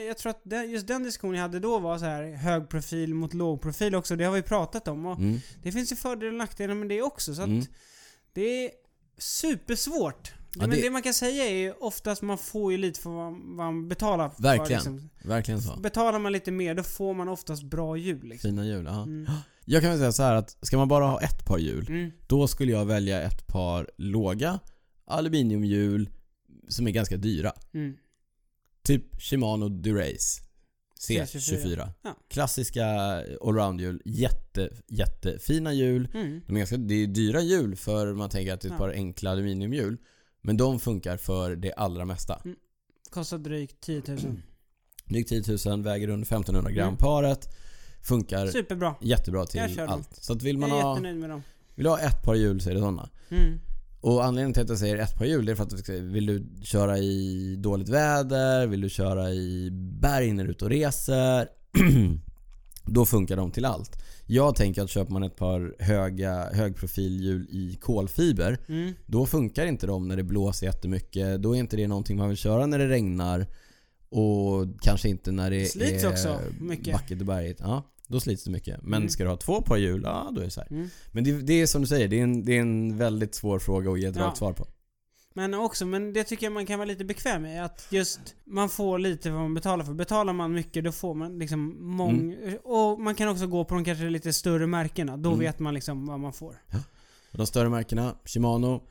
jag 0.08 0.18
tror 0.18 0.30
att 0.30 0.40
den, 0.44 0.70
just 0.70 0.86
den 0.86 1.02
diskussionen 1.02 1.34
jag 1.36 1.42
hade 1.42 1.60
då 1.60 1.78
var 1.78 1.98
så 1.98 2.04
här 2.04 2.32
hög 2.34 2.68
profil 2.68 3.14
mot 3.14 3.34
låg 3.34 3.62
profil 3.62 3.94
också. 3.94 4.16
Det 4.16 4.24
har 4.24 4.32
vi 4.32 4.42
pratat 4.42 4.88
om. 4.88 5.06
Och 5.06 5.18
Mm. 5.18 5.38
Det 5.62 5.72
finns 5.72 5.92
ju 5.92 5.96
fördelar 5.96 6.32
och 6.32 6.38
nackdelar 6.38 6.74
med 6.74 6.88
det 6.88 7.02
också. 7.02 7.34
Så 7.34 7.42
att 7.42 7.48
Mm. 7.48 7.64
det 8.32 8.64
är 8.66 8.70
supersvårt. 9.18 10.32
Ja, 10.54 10.60
Men 10.60 10.70
det- 10.70 10.82
det... 10.82 10.90
man 10.90 11.02
kan 11.02 11.14
säga 11.14 11.44
är 11.44 11.54
ju 11.54 11.72
oftast 11.72 12.22
man 12.22 12.38
får 12.38 12.72
ju 12.72 12.78
lite 12.78 13.00
för 13.00 13.10
vad 13.10 13.32
man 13.32 13.88
betalar 13.88 14.28
för. 14.30 14.42
Verkligen. 14.42 14.78
Liksom. 14.78 15.10
Verkligen 15.24 15.62
så. 15.62 15.76
Betalar 15.80 16.18
man 16.18 16.32
lite 16.32 16.50
mer 16.50 16.74
då 16.74 16.82
får 16.82 17.14
man 17.14 17.28
oftast 17.28 17.62
bra 17.62 17.96
hjul 17.96 18.24
liksom. 18.28 18.50
Fina 18.50 18.66
hjul, 18.66 18.84
ja. 18.84 19.02
Mm. 19.02 19.30
Jag 19.64 19.82
kan 19.82 19.90
väl 19.90 19.98
säga 19.98 20.12
så 20.12 20.22
här 20.22 20.34
att 20.34 20.56
ska 20.66 20.76
man 20.78 20.88
bara 20.88 21.06
ha 21.06 21.20
ett 21.20 21.44
par 21.46 21.58
hjul, 21.58 21.86
Mm. 21.88 22.10
då 22.26 22.48
skulle 22.48 22.72
jag 22.72 22.84
välja 22.86 23.22
ett 23.22 23.46
par 23.46 23.90
låga 23.96 24.58
aluminiumhjul 25.06 26.10
som 26.68 26.86
är 26.86 26.90
ganska 26.90 27.16
dyra. 27.16 27.52
Mm. 27.74 27.96
Typ 28.82 29.20
Shimano 29.22 29.68
Durace 29.68 30.42
C24. 31.08 31.88
Ja. 32.02 32.16
Klassiska 32.28 32.84
allroundhjul, 33.42 34.02
jätte, 34.04 34.70
jättefina 34.88 35.72
hjul. 35.72 36.08
Mm. 36.14 36.40
De 36.46 36.54
är 36.54 36.58
ganska, 36.58 36.76
det 36.76 36.94
är 36.94 37.06
dyra 37.06 37.40
hjul 37.40 37.76
för 37.76 38.14
man 38.14 38.30
tänker 38.30 38.52
att 38.54 38.60
det 38.60 38.66
är 38.68 38.70
ett 38.70 38.74
Ja. 38.80 38.84
par 38.86 38.92
enkla 38.92 39.30
aluminiumhjul. 39.30 39.96
Men 40.42 40.56
de 40.56 40.80
funkar 40.80 41.16
för 41.16 41.56
det 41.56 41.72
allra 41.72 42.04
mesta. 42.04 42.42
Kostar 43.10 43.38
drygt 43.38 43.80
10 43.80 44.02
000. 44.08 44.18
Drygt 45.04 45.28
10 45.28 45.42
000, 45.70 45.82
väger 45.82 46.08
under 46.08 46.26
1500 46.26 46.70
gram 46.70 46.86
Mm. 46.88 46.96
paret. 46.96 47.48
Funkar 48.02 48.46
Superbra. 48.46 48.94
jättebra 49.00 49.46
till 49.46 49.80
allt. 49.80 50.16
Så 50.16 50.32
att 50.32 50.42
vill 50.42 50.58
man 50.58 50.70
ha, 50.70 51.00
vill 51.74 51.86
ha 51.86 51.98
ett 52.00 52.22
par 52.22 52.34
hjul 52.34 52.60
så 52.60 52.70
är 52.70 52.74
det 52.74 52.80
sådana. 52.80 53.08
Mm. 53.30 53.60
Och 54.00 54.24
anledningen 54.24 54.52
till 54.54 54.62
att 54.62 54.68
jag 54.68 54.78
säger 54.78 54.96
ett 54.96 55.18
par 55.18 55.24
hjul 55.24 55.48
är 55.48 55.54
för 55.54 55.62
att 55.62 55.88
vill 55.88 56.26
du 56.26 56.46
köra 56.62 56.98
i 56.98 57.56
dåligt 57.58 57.88
väder, 57.88 58.66
vill 58.66 58.80
du 58.80 58.88
köra 58.88 59.30
i 59.30 59.68
berg 59.72 60.32
när 60.32 60.44
du 60.44 60.50
är 60.50 60.52
ute 60.52 60.64
och 60.64 60.70
reser 60.70 61.48
Då 62.84 63.06
funkar 63.06 63.36
de 63.36 63.50
till 63.50 63.64
allt. 63.64 64.02
Jag 64.26 64.56
tänker 64.56 64.82
att 64.82 64.90
köper 64.90 65.12
man 65.12 65.22
ett 65.22 65.36
par 65.36 65.74
höga, 65.78 66.50
högprofilhjul 66.52 67.46
i 67.50 67.78
kolfiber 67.80 68.58
Mm. 68.68 68.92
Då 69.06 69.26
funkar 69.26 69.66
inte 69.66 69.86
de 69.86 70.08
när 70.08 70.16
det 70.16 70.22
blåser 70.22 70.66
jättemycket. 70.66 71.42
Då 71.42 71.56
är 71.56 71.58
inte 71.58 71.76
det 71.76 71.88
någonting 71.88 72.16
man 72.16 72.28
vill 72.28 72.36
köra 72.36 72.66
när 72.66 72.78
det 72.78 72.88
regnar 72.88 73.46
Och 74.08 74.66
kanske 74.80 75.08
inte 75.08 75.32
när 75.32 75.50
det 75.50 75.64
Slits 75.64 76.04
är 76.04 76.08
också 76.10 76.40
mycket. 76.60 76.92
backigt 76.92 77.20
och 77.20 77.26
bergigt. 77.26 77.60
Ja, 77.60 77.82
då 78.10 78.20
slits 78.20 78.44
det 78.44 78.50
mycket. 78.50 78.82
Men 78.82 78.94
Mm. 78.96 79.08
ska 79.08 79.24
du 79.24 79.30
ha 79.30 79.36
två 79.36 79.62
par 79.62 79.76
hjul, 79.76 80.00
ja 80.04 80.30
då 80.34 80.40
är 80.40 80.44
det 80.44 80.50
så. 80.50 80.62
Mm. 80.70 80.88
Men 81.12 81.24
det, 81.24 81.32
det 81.42 81.52
är 81.62 81.66
som 81.66 81.80
du 81.82 81.86
säger, 81.88 82.08
det 82.08 82.18
är 82.18 82.22
en, 82.22 82.44
det 82.44 82.56
är 82.56 82.60
en 82.60 82.96
väldigt 82.96 83.34
svår 83.34 83.58
fråga 83.58 83.90
att 83.90 84.00
ge 84.00 84.06
ett 84.06 84.16
Ja. 84.16 84.22
rakt 84.22 84.36
svar 84.38 84.52
på. 84.52 84.66
Men 85.34 85.54
också, 85.54 85.86
men 85.86 86.12
det 86.12 86.24
tycker 86.24 86.46
jag 86.46 86.52
man 86.52 86.66
kan 86.66 86.78
vara 86.78 86.86
lite 86.88 87.04
bekväm 87.04 87.42
med. 87.42 87.64
Att 87.64 87.86
just 87.90 88.20
man 88.44 88.68
får 88.68 88.98
lite 88.98 89.30
vad 89.30 89.40
man 89.40 89.54
betalar 89.54 89.84
för. 89.84 89.94
Betalar 89.94 90.32
man 90.32 90.52
mycket 90.52 90.84
då 90.84 90.92
får 90.92 91.14
man 91.14 91.38
liksom 91.38 91.76
mång... 91.96 92.36
Och 92.64 93.00
man 93.00 93.14
kan 93.14 93.28
också 93.28 93.46
gå 93.46 93.64
på 93.64 93.74
de 93.74 93.84
kanske 93.84 94.10
lite 94.10 94.32
större 94.32 94.66
märkena. 94.66 95.16
Då 95.16 95.28
Mm. 95.28 95.40
vet 95.40 95.58
man 95.58 95.74
liksom 95.74 96.06
vad 96.06 96.20
man 96.20 96.32
får. 96.32 96.56
Och 97.32 97.38
de 97.38 97.46
större 97.46 97.68
märkena, 97.68 98.14
Shimano, 98.24 98.82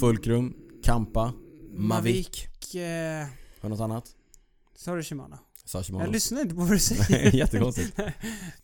Fulcrum, 0.00 0.56
Kampa, 0.82 1.32
Mavic. 1.70 2.28
Eh, 2.74 3.26
Har 3.60 3.68
något 3.68 3.80
annat? 3.80 4.04
sa 4.76 4.94
du 4.96 5.02
Shimano? 5.02 5.38
Jag 5.72 5.84
sa 5.84 5.92
Jag 6.00 6.12
lyssnar 6.12 6.40
inte 6.40 6.54
på 6.54 6.60
vad 6.60 6.70
du 6.70 6.78
säger. 6.78 7.34
Jättekonstigt. 7.34 7.92
ja, 7.96 8.10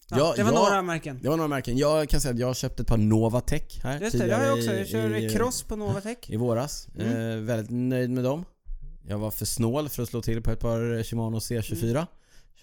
Ja, 0.08 0.34
det 0.36 0.42
var 0.42 0.52
jag- 0.52 0.54
några 0.64 0.82
märken. 0.82 1.18
Det 1.22 1.28
var 1.28 1.36
några 1.36 1.48
märken. 1.48 1.78
Jag 1.78 2.08
kan 2.08 2.20
säga 2.20 2.34
att 2.34 2.40
jag 2.40 2.46
har 2.46 2.54
köpt 2.54 2.80
ett 2.80 2.86
par 2.86 2.96
Novatech 2.96 3.80
här 3.82 4.00
Just 4.00 4.18
det, 4.18 4.26
det 4.26 4.34
har 4.34 4.44
jag 4.44 4.58
också. 4.58 4.72
Jag 4.72 4.88
kör 4.88 5.14
i, 5.16 5.30
cross 5.30 5.62
på 5.62 5.76
Novatech. 5.76 6.18
i 6.30 6.36
våras. 6.36 6.88
Mm. 6.98 7.30
Eh, 7.30 7.36
väldigt 7.36 7.70
nöjd 7.70 8.10
med 8.10 8.24
dem. 8.24 8.44
Jag 9.08 9.18
var 9.18 9.30
för 9.30 9.44
snål 9.44 9.88
för 9.88 10.02
att 10.02 10.08
slå 10.08 10.22
till 10.22 10.42
på 10.42 10.50
ett 10.50 10.60
par 10.60 11.02
Shimano 11.02 11.38
C24. 11.38 12.06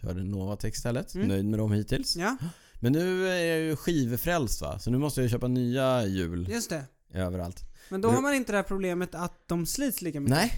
Körde 0.01 0.23
Novatech 0.23 0.73
istället. 0.73 1.15
Mm. 1.15 1.27
Nöjd 1.27 1.45
med 1.45 1.59
dem 1.59 1.71
hittills. 1.71 2.15
Ja, 2.15 2.37
Men 2.79 2.91
nu 2.93 3.27
är 3.27 3.45
jag 3.45 3.59
ju 3.59 3.75
skivfrälst 3.75 4.61
va, 4.61 4.79
så 4.79 4.91
nu 4.91 4.97
måste 4.97 5.21
jag 5.21 5.29
köpa 5.31 5.47
nya 5.47 6.05
hjul 6.05 6.47
just 6.49 6.69
det. 6.69 6.83
överallt. 7.13 7.63
Men 7.89 8.01
då 8.01 8.09
har 8.09 8.21
man 8.21 8.33
inte 8.33 8.51
det 8.51 8.57
här 8.57 8.63
problemet 8.63 9.15
att 9.15 9.47
de 9.47 9.65
slits 9.65 10.01
lika 10.01 10.19
mycket. 10.19 10.35
Nej, 10.37 10.51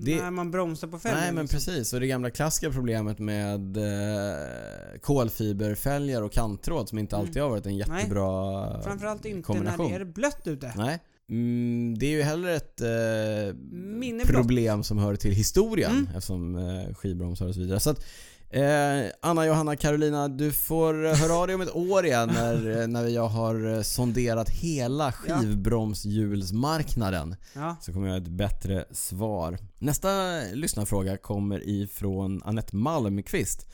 det- 0.00 0.22
När 0.22 0.30
man 0.30 0.50
bromsar 0.50 0.88
på 0.88 0.98
fälgen. 0.98 1.20
Nej 1.20 1.32
men 1.32 1.44
liksom. 1.44 1.56
precis, 1.56 1.92
och 1.92 2.00
det 2.00 2.06
gamla 2.06 2.30
klassiska 2.30 2.70
problemet 2.70 3.18
med 3.18 3.76
eh, 3.76 5.00
kolfiberfälgar 5.02 6.22
och 6.22 6.32
kanttråd 6.32 6.88
som 6.88 6.98
inte 6.98 7.16
Mm. 7.16 7.26
alltid 7.28 7.42
har 7.42 7.50
varit 7.50 7.66
en 7.66 7.76
jättebra 7.76 8.82
Framförallt 8.82 9.24
inte 9.24 9.42
kombination. 9.46 9.90
när 9.90 9.98
det 9.98 10.04
är 10.04 10.12
blött 10.12 10.46
ute. 10.46 10.72
Nej. 10.76 10.98
Mm, 11.30 11.98
det 11.98 12.06
är 12.06 12.10
ju 12.10 12.22
heller 12.22 12.48
ett 12.48 12.80
eh, 12.80 14.26
problem 14.26 14.82
som 14.82 14.98
hör 14.98 15.16
till 15.16 15.32
historien 15.32 15.90
Mm. 15.90 16.06
eftersom 16.06 16.56
eh, 16.56 16.94
skivbromsar 16.94 17.46
och 17.46 17.54
så 17.54 17.60
vidare. 17.60 17.80
Så 17.80 17.90
att, 17.90 18.04
eh, 18.50 19.06
Anna, 19.22 19.46
Johanna, 19.46 19.76
Carolina, 19.76 20.28
du 20.28 20.52
får 20.52 20.94
höra 21.14 21.32
av 21.34 21.46
dig 21.46 21.54
om 21.54 21.60
ett 21.60 21.76
år 21.76 22.06
igen 22.06 22.28
när, 22.34 22.86
när 22.96 23.06
jag 23.06 23.28
har 23.28 23.74
eh, 23.74 23.82
sonderat 23.82 24.48
hela 24.50 25.12
skivbromshjulsmarknaden. 25.12 27.36
Ja. 27.54 27.76
Så 27.80 27.92
kommer 27.92 28.06
jag 28.06 28.14
ha 28.14 28.20
ett 28.22 28.28
bättre 28.28 28.84
svar. 28.90 29.58
Nästa 29.78 30.08
lyssnarfråga 30.52 31.16
kommer 31.16 31.68
ifrån 31.68 32.42
Annette 32.44 32.76
Malmqvist 32.76 33.66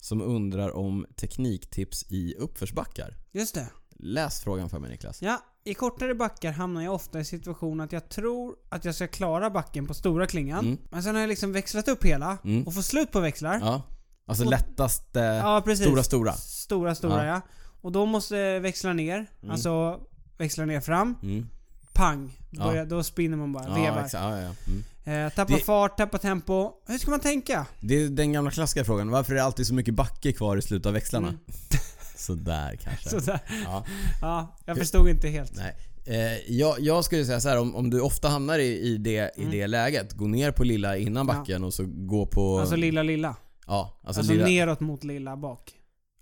som 0.00 0.22
undrar 0.22 0.76
om 0.76 1.06
tekniktips 1.16 2.04
i 2.08 2.34
uppförsbackar. 2.38 3.16
Just 3.32 3.54
det. 3.54 3.66
Läs 3.98 4.40
frågan 4.40 4.70
för 4.70 4.78
mig 4.78 4.90
Niklas. 4.90 5.22
Ja, 5.22 5.42
i 5.64 5.74
kortare 5.74 6.14
backar 6.14 6.52
hamnar 6.52 6.82
jag 6.82 6.94
ofta 6.94 7.20
i 7.20 7.24
situationen 7.24 7.80
att 7.80 7.92
jag 7.92 8.08
tror 8.08 8.54
att 8.68 8.84
jag 8.84 8.94
ska 8.94 9.08
klara 9.08 9.50
backen 9.50 9.86
på 9.86 9.94
stora 9.94 10.26
klingan. 10.26 10.64
Mm. 10.66 10.78
Men 10.90 11.02
sen 11.02 11.14
har 11.14 11.20
jag 11.22 11.28
liksom 11.28 11.52
växlat 11.52 11.88
upp 11.88 12.04
hela 12.04 12.38
Mm. 12.44 12.66
och 12.66 12.74
får 12.74 12.82
slut 12.82 13.12
på 13.12 13.20
växlar. 13.20 13.58
Ja. 13.62 13.82
Alltså 14.26 14.44
Och- 14.44 14.50
lättast 14.50 15.16
eh, 15.16 15.22
Ja, 15.22 15.62
precis. 15.64 15.86
stora 15.86 16.02
stora. 16.02 16.32
Stora, 16.32 16.94
stora 16.94 17.26
ja. 17.26 17.40
Och 17.80 17.92
då 17.92 18.06
måste 18.06 18.58
växla 18.58 18.92
ner. 18.92 19.16
Mm. 19.42 19.50
Alltså 19.50 20.00
växla 20.38 20.64
ner 20.64 20.80
fram. 20.80 21.14
Mm. 21.22 21.46
Pang. 21.92 22.38
Ja. 22.50 22.64
Börjar, 22.64 22.84
Då 22.86 23.02
spinner 23.02 23.36
man 23.36 23.52
bara. 23.52 23.64
Ja, 23.68 23.74
vevar. 23.74 24.08
Ja, 24.12 24.38
ja, 24.40 24.42
ja. 24.42 24.54
Mm. 24.66 25.26
Eh, 25.26 25.32
tappa 25.32 25.54
Det- 25.54 25.60
fart, 25.60 25.96
tappa 25.96 26.18
tempo. 26.18 26.70
Hur 26.88 26.98
ska 26.98 27.10
man 27.10 27.20
tänka? 27.20 27.66
Det 27.80 27.94
är 27.94 28.08
den 28.08 28.32
gamla 28.32 28.50
klassiska 28.50 28.84
frågan. 28.84 29.10
Varför 29.10 29.32
är 29.32 29.36
det 29.36 29.44
alltid 29.44 29.66
så 29.66 29.74
mycket 29.74 29.94
backe 29.94 30.32
kvar 30.32 30.56
i 30.56 30.62
slutet 30.62 30.86
av 30.86 30.92
växlarna? 30.92 31.28
Mm. 31.28 31.40
Sådär 32.16 32.78
kanske. 32.82 33.08
Sådär. 33.10 33.40
Ja. 33.64 33.84
Ja, 34.20 34.56
jag 34.64 34.76
förstod 34.78 35.08
inte 35.08 35.28
helt. 35.28 35.52
Nej. 35.56 35.76
Eh, 36.04 36.52
jag, 36.52 36.80
jag 36.80 37.04
skulle 37.04 37.24
säga 37.24 37.40
så 37.40 37.48
här, 37.48 37.58
om, 37.58 37.74
om 37.76 37.90
du 37.90 38.00
ofta 38.00 38.28
hamnar 38.28 38.58
i, 38.58 38.78
i, 38.78 38.96
det, 38.98 39.30
i 39.36 39.40
Mm. 39.40 39.50
det 39.50 39.66
läget, 39.66 40.12
gå 40.12 40.26
ner 40.26 40.50
på 40.50 40.64
lilla 40.64 40.96
innan 40.96 41.26
Ja. 41.28 41.34
backen 41.34 41.64
och 41.64 41.74
så 41.74 41.84
gå 41.86 42.26
på... 42.26 42.58
Alltså 42.60 42.76
lilla, 42.76 43.02
lilla. 43.02 43.36
Ja, 43.72 44.00
alltså, 44.04 44.20
Alltså, 44.20 44.32
lilla, 44.32 44.46
neråt 44.46 44.80
mot 44.80 45.04
lilla 45.04 45.36
bak. 45.36 45.72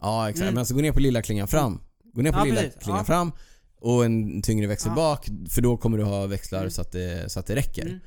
Ja 0.01 0.29
exakt, 0.29 0.43
Mm. 0.43 0.55
men 0.55 0.59
alltså 0.61 0.75
gå 0.75 0.81
ner 0.81 0.93
på 0.93 1.01
lilla 1.01 1.23
klingan 1.23 1.49
fram. 1.49 1.81
Gå 2.15 2.23
ner 2.23 2.33
på 2.33 2.39
Ja, 2.39 2.45
lilla 2.45 2.61
precis. 2.61 2.83
klingan 2.83 2.99
Ja. 2.99 3.05
fram 3.05 3.33
och 3.81 4.05
en 4.05 4.43
tyngre 4.43 4.67
växel 4.67 4.91
Ja. 4.91 4.95
bak 4.97 5.29
för 5.51 5.63
då 5.63 5.77
kommer 5.77 5.99
du 5.99 6.05
ha 6.05 6.27
växlar 6.27 6.59
Mm. 6.59 6.71
så, 6.71 6.81
att 6.81 6.93
det, 6.93 7.33
så 7.33 7.41
att 7.41 7.47
det 7.47 7.55
räcker. 7.57 7.87
Mm. 7.87 8.01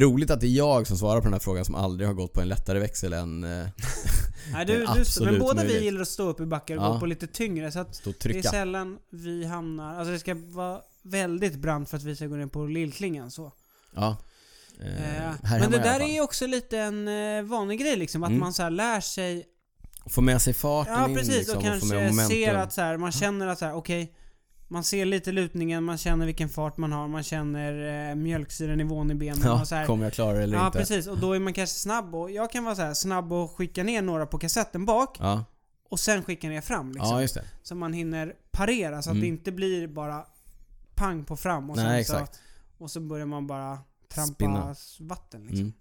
Roligt 0.00 0.30
att 0.30 0.40
det 0.40 0.46
är 0.46 0.56
jag 0.56 0.86
som 0.86 0.96
svarar 0.96 1.20
på 1.20 1.24
den 1.24 1.32
här 1.32 1.40
frågan 1.40 1.64
som 1.64 1.74
aldrig 1.74 2.08
har 2.08 2.14
gått 2.14 2.32
på 2.32 2.40
en 2.40 2.48
lättare 2.48 2.78
växel 2.78 3.12
än 3.12 3.44
eh, 3.44 3.66
Nej, 4.52 4.66
du, 4.66 4.72
du, 5.18 5.24
men 5.24 5.38
båda 5.38 5.54
möjligt. 5.54 5.76
vi 5.80 5.84
gillar 5.84 6.00
att 6.00 6.08
stå 6.08 6.28
upp 6.28 6.40
i 6.40 6.46
backar 6.46 6.76
och 6.76 6.82
Ja. 6.84 6.92
gå 6.92 7.00
på 7.00 7.06
lite 7.06 7.26
tyngre 7.26 7.72
så 7.72 7.78
att 7.78 8.02
det 8.22 8.36
är 8.38 8.42
sällan 8.42 8.98
vi 9.10 9.44
hamnar... 9.44 9.94
Alltså 9.98 10.12
det 10.12 10.18
ska 10.18 10.34
vara 10.34 10.80
väldigt 11.02 11.54
brant 11.56 11.88
för 11.90 11.96
att 11.96 12.02
vi 12.02 12.16
ska 12.16 12.26
gå 12.26 12.36
ner 12.36 12.46
på 12.46 12.66
lillklingan 12.66 13.30
så. 13.30 13.52
Ja. 13.94 14.16
Eh, 14.80 15.58
men 15.60 15.70
det 15.70 15.78
där 15.78 16.00
är 16.00 16.12
ju 16.12 16.20
också 16.20 16.46
lite 16.46 16.78
en 16.78 17.08
eh, 17.08 17.42
vanlig 17.42 17.80
grej 17.80 17.96
liksom, 17.96 18.22
att 18.24 18.28
Mm. 18.28 18.40
man 18.40 18.52
så 18.52 18.68
lär 18.68 19.00
sig... 19.00 19.44
Få 20.06 20.20
med 20.20 20.42
sig 20.42 20.54
farten 20.54 20.92
Ja 20.94 21.08
in 21.08 21.14
precis, 21.16 21.34
liksom, 21.36 21.56
och 21.56 21.62
få 21.62 21.68
kanske 21.68 22.26
ser 22.28 22.54
att 22.54 22.72
så 22.72 22.80
här, 22.80 22.96
man 22.96 23.12
känner 23.12 23.46
att 23.46 23.58
så 23.58 23.64
här, 23.64 23.74
okej, 23.74 24.14
man 24.68 24.84
ser 24.84 25.04
lite 25.04 25.32
lutningen, 25.32 25.84
man 25.84 25.98
känner 25.98 26.26
vilken 26.26 26.48
fart 26.48 26.76
man 26.76 26.92
har, 26.92 27.08
man 27.08 27.22
känner 27.22 28.08
eh, 28.10 28.14
mjölksyrenivån 28.14 29.10
i 29.10 29.14
benen 29.14 29.40
Ja, 29.44 29.60
och 29.60 29.68
så 29.68 29.74
här. 29.74 29.86
kommer 29.86 30.04
jag 30.04 30.12
klara 30.12 30.36
det 30.36 30.42
eller 30.42 30.56
Ja 30.58 30.66
inte? 30.66 30.78
precis, 30.78 31.06
och 31.06 31.18
då 31.18 31.32
är 31.32 31.38
man 31.40 31.52
kanske 31.52 31.78
snabb 31.78 32.14
och 32.14 32.30
jag 32.30 32.50
kan 32.50 32.64
vara 32.64 32.74
så 32.74 32.82
här 32.82 32.94
snabb 32.94 33.32
och 33.32 33.50
skicka 33.56 33.82
ner 33.82 34.02
några 34.02 34.26
på 34.26 34.38
kassetten 34.38 34.84
bak 34.84 35.16
Ja, 35.20 35.44
och 35.90 36.00
sen 36.00 36.22
skicka 36.22 36.48
ner 36.48 36.60
fram 36.60 36.92
liksom. 36.92 37.10
ja 37.10 37.20
just 37.22 37.34
det. 37.34 37.44
Så 37.62 37.74
man 37.74 37.92
hinner 37.92 38.32
parera 38.50 39.02
så 39.02 39.10
att 39.10 39.14
Mm. 39.14 39.20
det 39.20 39.26
inte 39.28 39.52
blir 39.52 39.88
bara 39.88 40.24
pang 40.94 41.24
på 41.24 41.36
fram 41.36 41.70
och 41.70 41.76
sen 41.76 41.84
Nej 41.86 42.04
så, 42.04 42.14
exakt. 42.14 42.40
och 42.78 42.90
så 42.90 43.00
börjar 43.00 43.26
man 43.26 43.46
bara 43.46 43.78
trampa 44.14 44.74
vatten 45.00 45.46
liksom. 45.46 45.72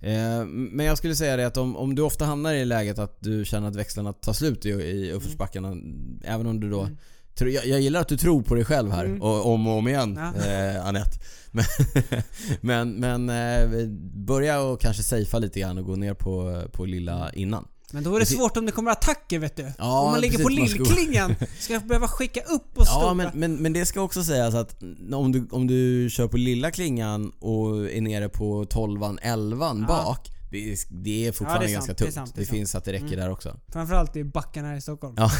Mm. 0.00 0.40
Eh, 0.40 0.46
men 0.46 0.86
jag 0.86 0.98
skulle 0.98 1.14
säga 1.16 1.36
det 1.36 1.46
att 1.46 1.56
om, 1.56 1.76
om 1.76 1.94
du 1.94 2.02
ofta 2.02 2.24
hamnar 2.24 2.54
i 2.54 2.64
läget 2.64 2.98
att 2.98 3.20
du 3.20 3.44
känner 3.44 3.68
att 3.68 3.76
växlarna 3.76 4.12
tar 4.12 4.32
slut 4.32 4.66
i, 4.66 4.68
i 4.70 5.12
uppförsbackarna, 5.12 5.76
även 6.24 6.46
om 6.46 6.60
du 6.60 6.70
då 6.70 6.80
Mm. 6.80 6.96
Tror- 7.34 7.50
Jag, 7.50 7.66
jag 7.66 7.80
gillar 7.80 8.00
att 8.00 8.08
du 8.08 8.16
tror 8.16 8.42
på 8.42 8.54
dig 8.54 8.64
själv 8.64 8.90
här, 8.90 9.04
Mm. 9.04 9.22
och, 9.22 9.46
om 9.46 9.66
och 9.66 9.72
om 9.78 9.88
igen 9.88 10.18
Ja. 10.36 10.44
eh, 10.52 10.86
Anette. 10.86 11.18
Men, 11.52 11.64
men, 12.60 13.24
men 13.24 13.28
eh, 13.30 13.88
börja 14.14 14.60
och 14.60 14.80
kanske 14.80 15.02
safea 15.02 15.40
lite 15.40 15.60
grann 15.60 15.78
och 15.78 15.84
gå 15.84 15.96
ner 15.96 16.14
på, 16.14 16.62
på 16.72 16.84
lilla 16.84 17.32
innan. 17.32 17.68
Men 17.94 18.04
då 18.04 18.16
är 18.16 18.20
det 18.20 18.26
svårt 18.26 18.56
om 18.56 18.66
det 18.66 18.72
kommer 18.72 18.90
attacker 18.90 19.38
vet 19.38 19.56
du. 19.56 19.72
Ja, 19.78 20.00
om 20.00 20.10
man 20.10 20.20
ligger 20.20 20.38
på 20.38 20.48
precis, 20.48 20.70
ska- 20.70 20.78
lillklingan, 20.82 21.34
ska 21.58 21.72
jag 21.72 21.86
behöva 21.86 22.08
skicka 22.08 22.40
upp 22.40 22.78
och 22.78 22.86
stora. 22.86 23.04
Ja 23.06 23.14
men, 23.14 23.30
men, 23.34 23.56
men 23.56 23.72
det 23.72 23.86
ska 23.86 24.00
också 24.00 24.24
sägas 24.24 24.54
att 24.54 24.82
om 25.12 25.32
du, 25.32 25.48
om 25.50 25.66
du 25.66 26.08
kör 26.10 26.28
på 26.28 26.36
lilla 26.36 26.70
klingan 26.70 27.30
och 27.38 27.90
är 27.90 28.00
nere 28.00 28.28
på 28.28 28.64
12an, 28.64 29.18
11an 29.22 29.80
Ja. 29.80 29.86
bak 29.86 30.30
det 30.50 30.72
är, 30.72 30.78
det 30.90 31.26
är 31.26 31.32
fortfarande 31.32 31.64
Ja, 31.64 31.68
det 31.68 31.72
är 31.72 31.74
ganska 31.74 31.88
sant, 31.94 31.98
det 31.98 32.02
är 32.02 32.04
tungt. 32.04 32.14
sant, 32.14 32.32
Det, 32.34 32.40
det 32.40 32.46
finns 32.46 32.74
att 32.74 32.84
det 32.84 32.92
räcker 32.92 33.06
Mm. 33.06 33.18
där 33.18 33.30
också. 33.30 33.56
Framförallt 33.72 34.16
i 34.16 34.24
backarna 34.24 34.68
här 34.68 34.76
i 34.76 34.80
Stockholm. 34.80 35.14
Ja. 35.18 35.30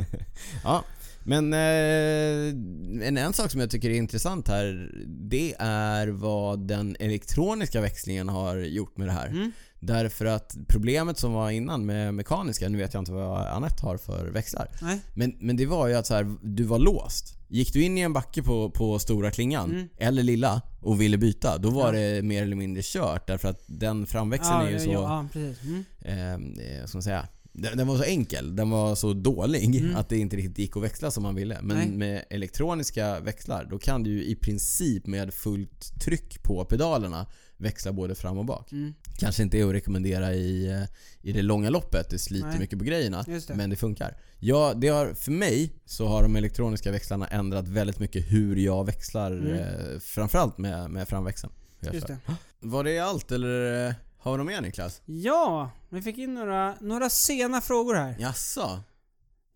ja, 0.64 0.84
men 1.24 1.52
eh, 1.52 3.08
en, 3.08 3.16
en 3.18 3.32
sak 3.32 3.50
som 3.50 3.60
jag 3.60 3.70
tycker 3.70 3.90
är 3.90 3.94
intressant 3.94 4.48
här 4.48 4.90
Det 5.06 5.54
är 5.58 6.06
vad 6.08 6.66
den 6.66 6.96
elektroniska 7.00 7.80
växlingen 7.80 8.28
har 8.28 8.56
gjort 8.56 8.96
med 8.96 9.08
det 9.08 9.12
här. 9.12 9.26
Mm. 9.28 9.52
Därför 9.84 10.24
att 10.24 10.56
problemet 10.68 11.18
som 11.18 11.32
var 11.32 11.50
innan 11.50 11.86
med 11.86 12.14
mekaniska, 12.14 12.68
nu 12.68 12.78
vet 12.78 12.94
jag 12.94 13.00
inte 13.00 13.12
vad 13.12 13.46
Anette 13.46 13.82
har 13.86 13.96
för 13.96 14.26
växlar. 14.26 14.68
Nej. 14.82 15.00
Men, 15.14 15.34
men 15.40 15.56
det 15.56 15.66
var 15.66 15.88
ju 15.88 15.94
att 15.94 16.06
så 16.06 16.14
här, 16.14 16.36
du 16.42 16.64
var 16.64 16.78
låst. 16.78 17.38
Gick 17.48 17.72
du 17.72 17.82
in 17.82 17.98
i 17.98 18.00
en 18.00 18.12
backe 18.12 18.42
på, 18.42 18.70
på 18.70 18.98
stora 18.98 19.30
klingan, 19.30 19.70
Mm. 19.70 19.88
eller 19.98 20.22
lilla, 20.22 20.62
och 20.80 21.00
ville 21.00 21.18
byta, 21.18 21.58
då 21.58 21.70
var 21.70 21.92
Ja. 21.94 22.00
det 22.00 22.22
mer 22.22 22.42
eller 22.42 22.56
mindre 22.56 22.82
kört. 22.84 23.26
Därför 23.26 23.48
att 23.48 23.62
den 23.66 24.06
framväxeln 24.06 24.54
ja, 24.60 24.66
är 24.68 24.72
ju 24.72 24.78
så... 24.78 24.90
Ja. 24.92 25.26
Mm. 25.34 25.84
Eh, 26.00 26.32
eh, 26.80 26.86
ska 26.86 26.96
man 26.98 27.02
säga, 27.02 27.28
den, 27.52 27.76
den 27.78 27.86
var 27.86 27.96
så 27.96 28.02
enkel, 28.04 28.56
den 28.56 28.70
var 28.70 28.94
så 28.94 29.12
dålig 29.12 29.76
Mm. 29.76 29.96
att 29.96 30.08
det 30.08 30.18
inte 30.18 30.36
riktigt 30.36 30.58
gick 30.58 30.76
att 30.76 30.82
växla 30.82 31.10
som 31.10 31.22
man 31.22 31.34
ville. 31.34 31.58
Men 31.62 31.76
Nej. 31.76 31.88
med 31.90 32.24
elektroniska 32.30 33.20
växlar, 33.20 33.64
då 33.70 33.78
kan 33.78 34.02
du 34.02 34.10
ju 34.10 34.24
i 34.24 34.34
princip 34.34 35.06
med 35.06 35.34
fullt 35.34 36.00
tryck 36.00 36.42
på 36.42 36.64
pedalerna 36.64 37.26
växla 37.62 37.92
både 37.92 38.14
fram 38.14 38.38
och 38.38 38.44
bak. 38.44 38.72
Mm. 38.72 38.94
Kanske 39.18 39.42
inte 39.42 39.58
är 39.58 39.66
att 39.66 39.72
rekommendera 39.72 40.34
i, 40.34 40.70
eh, 40.70 40.82
i 41.22 41.32
det 41.32 41.42
långa 41.42 41.70
loppet, 41.70 42.10
det 42.10 42.18
sliter 42.18 42.48
Nej. 42.48 42.58
mycket 42.58 42.78
på 42.78 42.84
grejerna. 42.84 43.22
Det. 43.26 43.54
Men 43.54 43.70
det 43.70 43.76
funkar. 43.76 44.16
Ja, 44.38 44.72
det 44.76 44.88
har, 44.88 45.14
för 45.14 45.30
mig 45.32 45.72
så 45.84 46.06
har 46.06 46.22
de 46.22 46.36
elektroniska 46.36 46.90
växlarna 46.90 47.26
ändrat 47.28 47.68
väldigt 47.68 47.98
mycket 47.98 48.32
hur 48.32 48.56
jag 48.56 48.86
växlar, 48.86 49.30
Mm. 49.30 49.52
eh, 49.52 49.98
framförallt 50.00 50.58
med, 50.58 50.90
med 50.90 51.08
framväxeln. 51.08 51.52
Just 51.92 52.06
det. 52.06 52.18
Var 52.60 52.84
det 52.84 52.98
allt 52.98 53.32
eller 53.32 53.86
eh, 53.88 53.94
har 54.18 54.32
vi 54.32 54.38
något 54.38 54.46
mer 54.46 54.60
Niklas? 54.60 55.02
Ja, 55.04 55.70
vi 55.88 56.02
fick 56.02 56.18
in 56.18 56.34
några, 56.34 56.74
några 56.80 57.10
sena 57.10 57.60
frågor 57.60 57.94
här. 57.94 58.16
Jaså? 58.18 58.80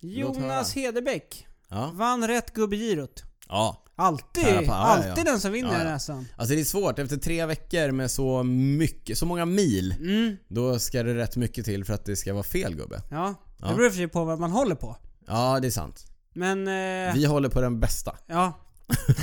Jonas 0.00 0.74
Hedebäck. 0.74 1.46
Ja. 1.68 1.90
Vann 1.94 2.28
rätt 2.28 2.52
gubbegirot. 2.54 3.22
Ja. 3.48 3.82
Alltid, 3.98 4.42
Kära 4.44 4.58
pa- 4.60 4.66
ja, 4.66 4.72
alltid 4.74 5.10
ja. 5.26 5.30
den 5.30 5.40
som 5.40 5.52
vinner 5.52 5.72
Ja, 5.72 5.78
ja. 5.84 5.90
nästan. 5.92 6.26
Alltså 6.36 6.54
det 6.54 6.60
är 6.60 6.64
svårt, 6.64 6.98
efter 6.98 7.16
tre 7.16 7.46
veckor 7.46 7.90
med 7.90 8.10
så 8.10 8.42
mycket, 8.42 9.18
så 9.18 9.26
många 9.26 9.44
mil, 9.44 9.94
Mm, 10.00 10.36
då 10.48 10.78
ska 10.78 11.02
det 11.02 11.14
rätt 11.14 11.36
mycket 11.36 11.64
till 11.64 11.84
för 11.84 11.94
att 11.94 12.04
det 12.04 12.16
ska 12.16 12.32
vara 12.32 12.42
fel 12.44 12.74
gubbe. 12.76 13.02
ja. 13.10 13.34
Ja. 13.60 13.68
Det 13.68 13.74
beror 13.74 13.90
för 13.90 13.96
sig 13.96 14.08
på 14.08 14.24
vad 14.24 14.40
man 14.40 14.50
håller 14.50 14.74
på. 14.74 14.96
Ja, 15.26 15.58
det 15.60 15.66
är 15.66 15.70
sant. 15.70 16.06
Men, 16.34 16.68
eh, 16.68 17.14
Vi 17.14 17.24
håller 17.26 17.48
på 17.48 17.60
den 17.60 17.80
bästa. 17.80 18.16
ja. 18.26 18.62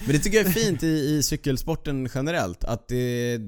Men 0.00 0.08
det 0.12 0.18
tycker 0.18 0.38
jag 0.38 0.46
är 0.46 0.50
fint 0.50 0.82
i, 0.82 0.86
i 1.16 1.22
cykelsporten 1.22 2.08
generellt. 2.14 2.64
Att 2.64 2.88
det, 2.88 3.38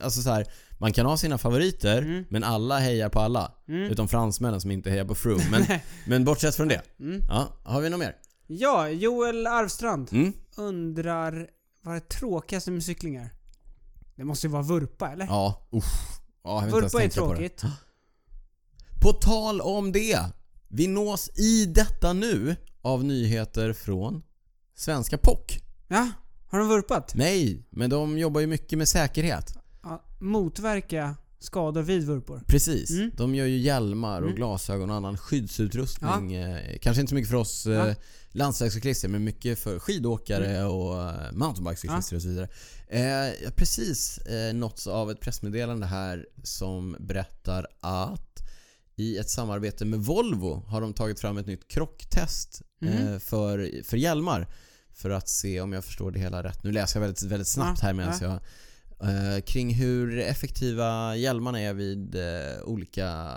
alltså 0.00 0.22
så 0.22 0.30
här, 0.30 0.46
man 0.78 0.92
kan 0.92 1.06
ha 1.06 1.16
sina 1.16 1.38
favoriter, 1.38 1.98
Mm. 2.02 2.24
men 2.30 2.44
alla 2.44 2.78
hejar 2.78 3.08
på 3.08 3.20
alla. 3.20 3.52
Mm. 3.68 3.82
Utom 3.82 4.08
fransmännen 4.08 4.60
som 4.60 4.70
inte 4.70 4.90
hejar 4.90 5.04
på 5.04 5.14
Froome. 5.14 5.44
Men, 5.50 5.64
men 6.06 6.24
bortsett 6.24 6.54
från 6.56 6.68
det. 6.68 6.82
Mm. 7.00 7.22
Ja, 7.28 7.48
har 7.64 7.80
vi 7.80 7.90
något 7.90 8.00
mer? 8.00 8.14
Ja, 8.46 8.88
Joel 8.88 9.46
Arvstrand 9.46 10.08
Mm? 10.12 10.32
undrar 10.56 11.50
vad 11.82 11.96
är 11.96 12.00
det 12.00 12.08
tråkigaste 12.08 12.70
med 12.70 12.84
cyklingar? 12.84 13.30
Det 14.16 14.24
måste 14.24 14.46
ju 14.46 14.50
vara 14.50 14.62
vurpa, 14.62 15.12
eller? 15.12 15.26
Ja, 15.26 15.68
usch. 15.74 16.20
Ja, 16.42 16.60
vurpa 16.60 16.86
är 16.86 16.90
tänka 16.90 17.20
på 17.20 17.26
tråkigt. 17.26 17.62
På 19.02 19.12
tal 19.12 19.60
om 19.60 19.92
det. 19.92 20.18
Vi 20.68 20.86
nås 20.86 21.30
i 21.38 21.66
detta 21.66 22.12
nu 22.12 22.56
av 22.82 23.04
nyheter 23.04 23.72
från 23.72 24.22
svenska 24.74 25.18
POC. 25.18 25.58
Ja, 25.88 26.10
har 26.46 26.58
de 26.58 26.68
vurpat? 26.68 27.12
Nej, 27.14 27.66
men 27.70 27.90
de 27.90 28.18
jobbar 28.18 28.40
ju 28.40 28.46
mycket 28.46 28.78
med 28.78 28.88
säkerhet. 28.88 29.54
Ja, 29.82 30.02
motverka 30.20 31.16
skador 31.38 31.82
vid 31.82 32.04
vurpor. 32.06 32.42
Precis. 32.46 32.90
Mm. 32.90 33.10
De 33.16 33.34
gör 33.34 33.46
ju 33.46 33.56
hjälmar 33.58 34.16
och 34.22 34.26
Mm. 34.28 34.36
glasögon 34.36 34.90
och 34.90 34.96
annan 34.96 35.18
skyddsutrustning. 35.18 36.34
Eh, 36.34 36.78
kanske 36.82 37.00
inte 37.00 37.10
så 37.10 37.14
mycket 37.14 37.30
för 37.30 37.36
oss 37.36 37.66
eh, 37.66 37.72
Ja. 37.88 37.94
landsvägscyklister 38.30 39.08
men 39.08 39.24
mycket 39.24 39.58
för 39.58 39.78
skidåkare 39.78 40.56
Mm. 40.56 40.70
och 40.70 41.02
eh, 41.02 41.32
mountainbikecyklister 41.32 42.16
och 42.16 42.22
så 42.22 42.28
vidare. 42.28 42.48
Eh, 42.88 43.00
jag 43.02 43.44
har 43.46 43.50
precis 43.56 44.18
eh, 44.18 44.54
nåtts 44.54 44.86
av 44.86 45.10
ett 45.10 45.20
pressmeddelande 45.20 45.86
här 45.86 46.26
som 46.42 46.96
berättar 47.00 47.66
att 47.80 48.22
i 48.96 49.18
ett 49.18 49.30
samarbete 49.30 49.84
med 49.84 49.98
Volvo 50.00 50.64
har 50.66 50.80
de 50.80 50.92
tagit 50.94 51.20
fram 51.20 51.38
ett 51.38 51.46
nytt 51.46 51.68
krocktest 51.68 52.62
eh, 52.82 52.88
Mhm. 53.04 53.20
för, 53.20 53.82
för 53.84 53.96
hjälmar. 53.96 54.46
För 54.94 55.10
att 55.10 55.28
se 55.28 55.60
om 55.60 55.72
jag 55.72 55.84
förstår 55.84 56.10
det 56.10 56.18
hela 56.18 56.42
rätt. 56.42 56.64
Nu 56.64 56.72
läser 56.72 56.96
jag 57.00 57.06
väldigt, 57.06 57.22
väldigt 57.22 57.48
snabbt 57.48 57.78
Ja, 57.82 57.86
här 57.86 57.94
medan 57.94 58.14
ja. 58.20 58.26
jag 58.26 58.40
Eh, 59.02 59.40
kring 59.42 59.74
hur 59.74 60.18
effektiva 60.18 61.16
hjälmarna 61.16 61.60
är 61.60 61.74
vid 61.74 62.14
eh, 62.14 62.62
olika 62.64 63.32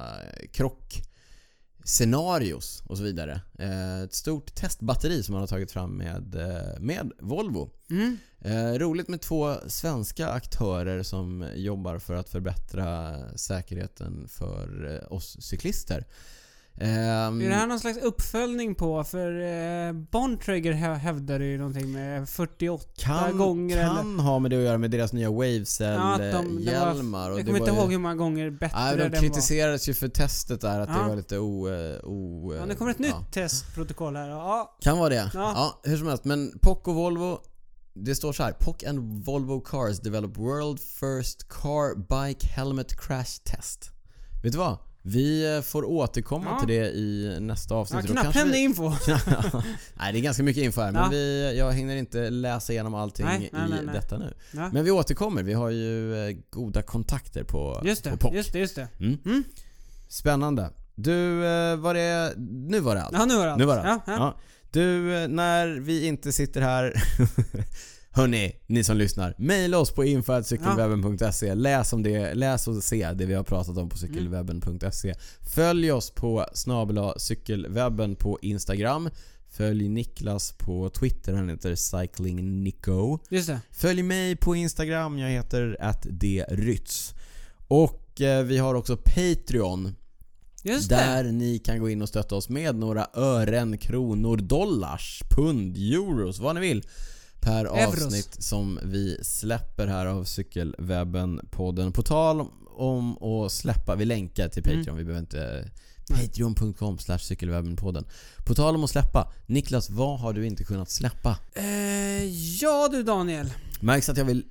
krockscenarios 0.52 2.84
och 2.86 2.98
så 2.98 3.04
vidare. 3.04 3.42
Eh, 3.60 4.02
ett 4.02 4.14
stort 4.14 4.56
testbatteri 4.56 5.24
som 5.24 5.34
man 5.34 5.42
har 5.42 5.48
tagit 5.48 5.72
fram 5.72 5.98
med, 5.98 6.36
eh, 6.36 6.80
med 6.80 7.12
Volvo. 7.20 7.70
Mm. 7.90 8.18
Eh, 8.42 8.74
roligt 8.74 9.08
med 9.08 9.22
två 9.22 9.56
svenska 9.68 10.30
aktörer 10.30 11.04
som 11.04 11.50
jobbar 11.56 12.00
för 12.00 12.14
att 12.14 12.30
förbättra 12.30 13.18
säkerheten 13.38 14.28
för 14.28 14.96
eh, 14.96 15.14
oss 15.14 15.42
cyklister. 15.42 16.06
Ehm, 16.82 17.42
Är 17.42 17.50
det 17.50 17.56
här 17.56 17.68
någon 17.68 17.80
slags 17.80 17.98
uppföljning 17.98 18.76
på? 18.76 19.04
För 19.04 19.42
eh, 19.42 19.94
Bontrager 19.94 20.74
hä- 20.74 20.94
hävdade 20.96 21.46
ju 21.46 21.58
någonting 21.58 21.92
med 21.92 22.30
48 22.30 22.84
kan, 22.98 23.38
gånger 23.38 23.78
eller... 23.78 23.96
kan 23.96 24.20
ha 24.20 24.40
med 24.40 24.52
det 24.52 24.58
att 24.58 24.64
göra 24.64 24.78
med 24.78 24.92
deras 24.92 25.14
nya 25.14 25.24
Ja, 25.24 25.30
de- 25.30 25.36
Wavecell-hjälmar. 25.38 27.30
Jag 27.32 27.46
kommer 27.46 27.60
inte 27.60 27.72
ihåg 27.72 27.92
hur 27.92 28.00
många 28.00 28.16
gånger 28.16 28.50
bättre 28.50 28.78
Nej, 28.80 28.96
de 28.98 29.02
den 29.04 29.12
var. 29.12 29.20
kritiserades 29.20 29.90
ju 29.90 29.94
för 29.94 30.08
testet 30.08 30.62
där, 30.62 30.80
att 30.80 30.90
Ja. 30.90 31.02
det 31.04 31.10
var 31.10 31.16
lite 31.16 31.38
o... 31.40 31.68
eh, 31.70 32.00
o 32.04 32.54
Ja, 32.60 32.66
det 32.66 32.76
kommer 32.76 32.92
ett 32.92 33.00
nytt 33.00 33.10
ja. 33.10 33.26
testprotokoll 33.32 34.16
här. 34.16 34.30
Ja, 34.30 34.78
Kan 34.82 34.98
vara 34.98 35.10
det. 35.10 35.16
Ja. 35.16 35.30
Ja. 35.34 35.80
hur 35.84 35.98
som 35.98 36.08
helst. 36.08 36.26
Men 36.26 36.60
POC 36.62 36.78
och 36.88 36.96
Volvo. 36.96 37.40
Det 37.94 38.16
står 38.16 38.34
så 38.34 38.44
här. 38.44 38.52
POC 38.52 38.84
and 38.88 39.26
Volvo 39.26 39.60
cars 39.62 40.00
develop 40.00 40.38
world 40.38 40.80
first 40.80 41.50
car 41.50 41.96
bike 41.96 42.48
helmet 42.48 43.00
crash 43.02 43.44
test. 43.44 43.90
Vet 44.44 44.52
du 44.52 44.58
vad? 44.58 44.78
Vi 45.02 45.56
eh, 45.56 45.62
får 45.62 45.84
återkomma 45.86 46.46
Ja. 46.50 46.60
till 46.60 46.68
det 46.68 46.86
i 46.92 47.38
nästa 47.42 47.74
Ja, 47.74 47.80
avsnitt. 47.80 48.06
Kanske 48.06 48.22
knapphändig 48.22 48.54
vi- 48.54 48.60
info. 48.64 48.90
Nej, 49.94 50.14
det 50.14 50.20
är 50.20 50.22
ganska 50.22 50.44
mycket 50.44 50.64
info 50.64 50.82
här, 50.82 50.92
men 50.92 51.02
Ja. 51.04 51.10
vi, 51.12 51.56
jag 51.58 51.74
hinner 51.74 51.96
inte 51.96 52.30
läsa 52.30 52.74
igenom 52.74 52.96
allting 52.96 53.26
Nej, 53.26 53.50
nej, 53.54 53.68
i 53.68 53.86
nej, 53.86 53.94
detta 53.94 54.18
nu. 54.18 54.34
Ja. 54.52 54.70
Men 54.74 54.86
vi 54.86 54.92
återkommer, 54.92 55.44
vi 55.44 55.54
har 55.54 55.70
ju 55.70 56.28
eh, 56.30 56.36
goda 56.50 56.82
kontakter 56.82 57.44
på, 57.44 57.82
Just 57.86 58.04
på 58.04 58.10
det, 58.10 58.18
POC. 58.18 58.34
just 58.34 58.54
det, 58.54 58.60
just 58.60 58.76
det. 58.76 58.88
Mm. 59.00 59.18
Mm. 59.26 59.44
Spännande. 60.08 60.70
Du, 60.96 61.46
eh, 61.46 61.76
var 61.76 61.94
det... 61.94 62.34
Nu 62.70 62.80
var 62.80 62.96
det 62.96 63.04
allt. 63.04 63.14
Ja, 63.18 63.26
nu 63.26 63.36
var 63.38 63.46
det 63.46 63.52
allt. 63.52 63.60
Nu 63.60 63.66
var 63.66 63.76
det 63.76 63.84
Ja, 63.84 63.90
allt. 63.94 64.04
ja. 64.08 64.14
Ja. 64.14 64.36
Du, 64.72 65.02
när 65.28 65.68
vi 65.68 66.08
inte 66.08 66.32
sitter 66.32 66.62
här 66.62 66.94
Hörni, 68.12 68.56
ni 68.68 68.84
som 68.84 68.98
lyssnar. 68.98 69.36
Maila 69.38 69.78
oss 69.78 69.92
på 69.92 70.06
info.cykelwebben.se. 70.06 71.56
Läs 71.56 71.94
om 71.94 72.04
det, 72.04 72.34
läs 72.34 72.68
och 72.68 72.84
se 72.84 73.12
det 73.14 73.26
vi 73.26 73.34
har 73.34 73.44
pratat 73.44 73.78
om 73.78 73.90
på 73.90 73.98
cykelwebben.se. 73.98 75.14
Följ 75.42 75.92
oss 75.92 76.12
på 76.12 76.46
snabela 76.54 77.20
cykelwebben 77.20 78.16
på 78.16 78.40
Instagram. 78.42 79.10
Följ 79.52 79.90
Niklas 79.90 80.52
på 80.58 80.90
Twitter, 80.90 81.34
han 81.34 81.50
heter 81.50 81.76
cyclingnico. 81.76 83.20
Följ 83.72 84.04
mig 84.04 84.36
på 84.36 84.56
Instagram, 84.56 85.18
jag 85.20 85.30
heter 85.30 85.78
attdrytz. 85.80 87.14
Och 87.68 88.22
eh, 88.22 88.44
vi 88.44 88.58
har 88.58 88.76
också 88.76 88.98
Patreon. 88.98 89.96
Just 90.64 90.90
Där 90.90 91.24
det. 91.24 91.32
ni 91.32 91.60
kan 91.60 91.80
gå 91.80 91.90
in 91.90 92.02
och 92.02 92.10
stötta 92.10 92.36
oss 92.36 92.50
med 92.50 92.76
några 92.76 93.08
ören, 93.14 93.78
kronor, 93.78 94.38
dollars, 94.38 95.24
pund, 95.30 95.78
euros, 95.78 96.40
vad 96.40 96.56
ni 96.56 96.62
vill. 96.62 96.84
Per 97.42 97.66
Euros. 97.66 98.06
avsnitt 98.06 98.44
som 98.44 98.80
vi 98.84 99.20
släpper 99.24 99.88
här 99.88 100.06
av 100.06 100.24
Cykelwebben-podden. 100.24 101.92
På 101.92 102.02
tal 102.04 102.48
om 102.70 103.24
att 103.24 103.52
släppa, 103.52 103.96
vi 103.96 104.06
länkar 104.06 104.50
till 104.50 104.64
Patreon, 104.64 104.82
Mm. 104.84 104.98
vi 104.98 105.04
behöver 105.04 105.22
inte... 105.22 105.70
Patreon.com 106.10 106.98
slash 106.98 107.18
cykelwebbenpodden. 107.20 108.06
På 108.48 108.54
tal 108.56 108.76
om 108.76 108.84
att 108.84 108.90
släppa, 108.90 109.34
Niklas, 109.48 109.90
vad 109.90 110.20
har 110.20 110.34
du 110.34 110.46
inte 110.46 110.64
kunnat 110.64 110.90
släppa? 110.90 111.38
Eh, 111.54 112.26
ja 112.62 112.88
du 112.92 113.04
Daniel. 113.04 113.54
Märks 113.82 114.10
att 114.10 114.18
jag 114.18 114.26
vill 114.26 114.46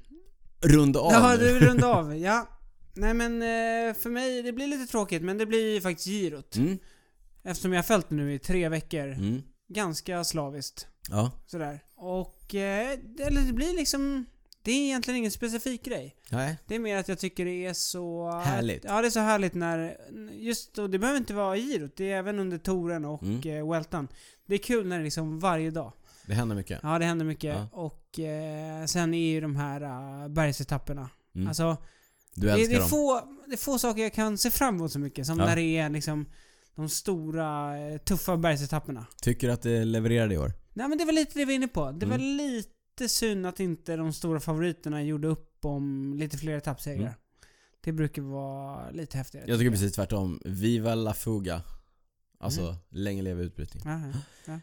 runda 0.61 1.01
av 1.01 1.13
Ja, 1.13 1.37
du 1.37 1.53
vill 1.55 1.63
runda 1.63 1.87
av. 1.95 2.17
Ja. 2.19 2.49
Nej 2.95 3.15
men 3.15 3.43
eh, 3.43 3.95
för 3.95 4.11
mig, 4.11 4.43
det 4.43 4.53
blir 4.53 4.67
lite 4.67 4.87
tråkigt 4.91 5.23
men 5.23 5.39
det 5.39 5.47
blir 5.47 5.75
ju 5.75 5.81
faktiskt 5.81 6.09
girot. 6.09 6.57
Mm, 6.57 6.79
Eftersom 7.45 7.73
jag 7.73 7.79
har 7.79 7.83
följt 7.85 8.09
det 8.09 8.15
nu 8.15 8.35
i 8.35 8.39
tre 8.39 8.69
veckor. 8.69 9.07
mm, 9.13 9.43
Ganska 9.69 10.25
slaviskt. 10.25 10.87
ja, 11.11 11.31
Sådär. 11.47 11.81
Och, 11.99 12.55
eh, 12.55 12.99
det- 13.05 13.23
eller 13.23 13.41
det 13.41 13.53
blir 13.53 13.77
liksom... 13.77 14.27
Det 14.63 14.73
är 14.73 14.85
egentligen 14.85 15.19
ingen 15.19 15.31
specifik 15.31 15.85
grej. 15.85 16.17
nej, 16.31 16.57
Det 16.67 16.75
är 16.75 16.79
mer 16.79 16.97
att 16.97 17.09
jag 17.09 17.19
tycker 17.19 17.45
det 17.45 17.67
är 17.67 17.73
så... 17.73 18.31
Härligt. 18.31 18.85
Ja, 18.85 19.01
det 19.01 19.09
är 19.09 19.11
så 19.11 19.21
härligt 19.21 19.55
när... 19.55 19.97
Just 20.33 20.79
och 20.79 20.91
det 20.91 20.99
behöver 20.99 21.19
inte 21.19 21.35
vara 21.35 21.57
girot. 21.57 21.97
Det 21.97 22.13
är 22.13 22.17
även 22.19 22.39
under 22.39 22.59
touren 22.59 23.05
och 23.05 23.23
Mm. 23.23 23.41
mm. 23.45 23.69
Weltan. 23.69 24.09
Det 24.47 24.55
är 24.55 24.59
kul 24.59 24.87
när 24.87 24.97
det 24.97 25.03
är 25.03 25.05
liksom 25.05 25.39
varje 25.41 25.71
dag. 25.71 25.93
det 26.27 26.35
händer 26.35 26.57
mycket. 26.57 26.81
Ja, 26.83 26.99
det 26.99 27.05
händer 27.05 27.25
mycket. 27.25 27.57
Ja. 27.57 27.69
Och 27.73 28.19
eh, 28.21 28.85
sen 28.85 29.15
är 29.15 29.29
ju 29.31 29.41
de 29.41 29.57
här 29.57 29.83
uh, 29.83 30.29
bergsetapperna. 30.29 31.11
Mm. 31.35 31.49
Alltså, 31.49 31.77
Du 32.35 32.47
det, 32.47 32.53
älskar 32.53 32.69
det, 32.69 32.75
är 32.77 32.81
dem. 32.81 32.89
få, 32.89 33.21
det 33.47 33.53
är 33.53 33.57
få 33.57 33.79
saker 33.79 34.03
jag 34.03 34.13
kan 34.13 34.39
se 34.39 34.51
fram 34.51 34.75
emot 34.77 34.93
så 34.93 34.99
mycket 34.99 35.27
som 35.27 35.39
Ja. 35.39 35.47
när 35.47 35.57
det 35.57 35.63
är 35.79 35.89
liksom 35.91 36.27
de 36.79 36.89
stora, 36.89 37.79
eh, 37.79 37.99
tuffa 37.99 38.37
bergsetapperna. 38.37 39.07
Tycker 39.23 39.49
att 39.49 39.63
det 39.63 39.85
levererade 39.85 40.35
i 40.35 40.39
år? 40.39 40.53
Nej 40.73 40.89
men 40.89 40.99
det 40.99 41.05
var 41.05 41.13
lite 41.13 41.33
det 41.35 41.39
vi 41.39 41.45
var 41.45 41.53
inne 41.53 41.69
på. 41.69 41.91
Det 41.91 42.07
var 42.07 42.15
Mm. 42.15 42.37
lite 42.37 43.09
synd 43.09 43.47
att 43.47 43.61
inte 43.61 43.97
de 43.97 44.13
stora 44.13 44.41
favoriterna 44.41 45.03
gjorde 45.03 45.29
upp 45.29 45.65
om 45.65 46.15
lite 46.19 46.39
fler 46.39 46.57
etappsegrar. 46.57 47.01
Mm. 47.03 47.15
Det 47.81 47.93
brukar 47.93 48.23
vara 48.23 48.91
lite 48.91 49.19
häftigare. 49.19 49.45
Jag 49.49 49.59
tycker 49.59 49.71
precis 49.71 49.93
tvärtom. 49.93 50.41
Viva 50.45 50.95
la 50.95 51.15
fuga. 51.15 51.63
Alltså, 52.41 52.61
Mm. 52.63 52.75
länge 52.91 53.23
leve 53.23 53.43
utbrytning. 53.43 53.83
Ja, 53.87 54.01
ja, 54.07 54.19
ja. 54.47 54.61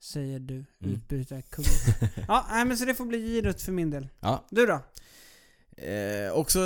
Säger 0.00 0.38
du, 0.40 0.54
Mm. 0.54 0.94
utbrytarkungen. 0.94 1.70
ja, 2.28 2.46
nej 2.50 2.64
men 2.64 2.78
så 2.78 2.84
det 2.84 2.94
får 2.94 3.04
bli 3.06 3.18
girot 3.18 3.62
för 3.62 3.72
min 3.72 3.90
del. 3.90 4.08
Ja. 4.20 4.46
Du 4.50 4.66
då? 4.66 4.80
Eh, 5.82 6.32
också 6.32 6.60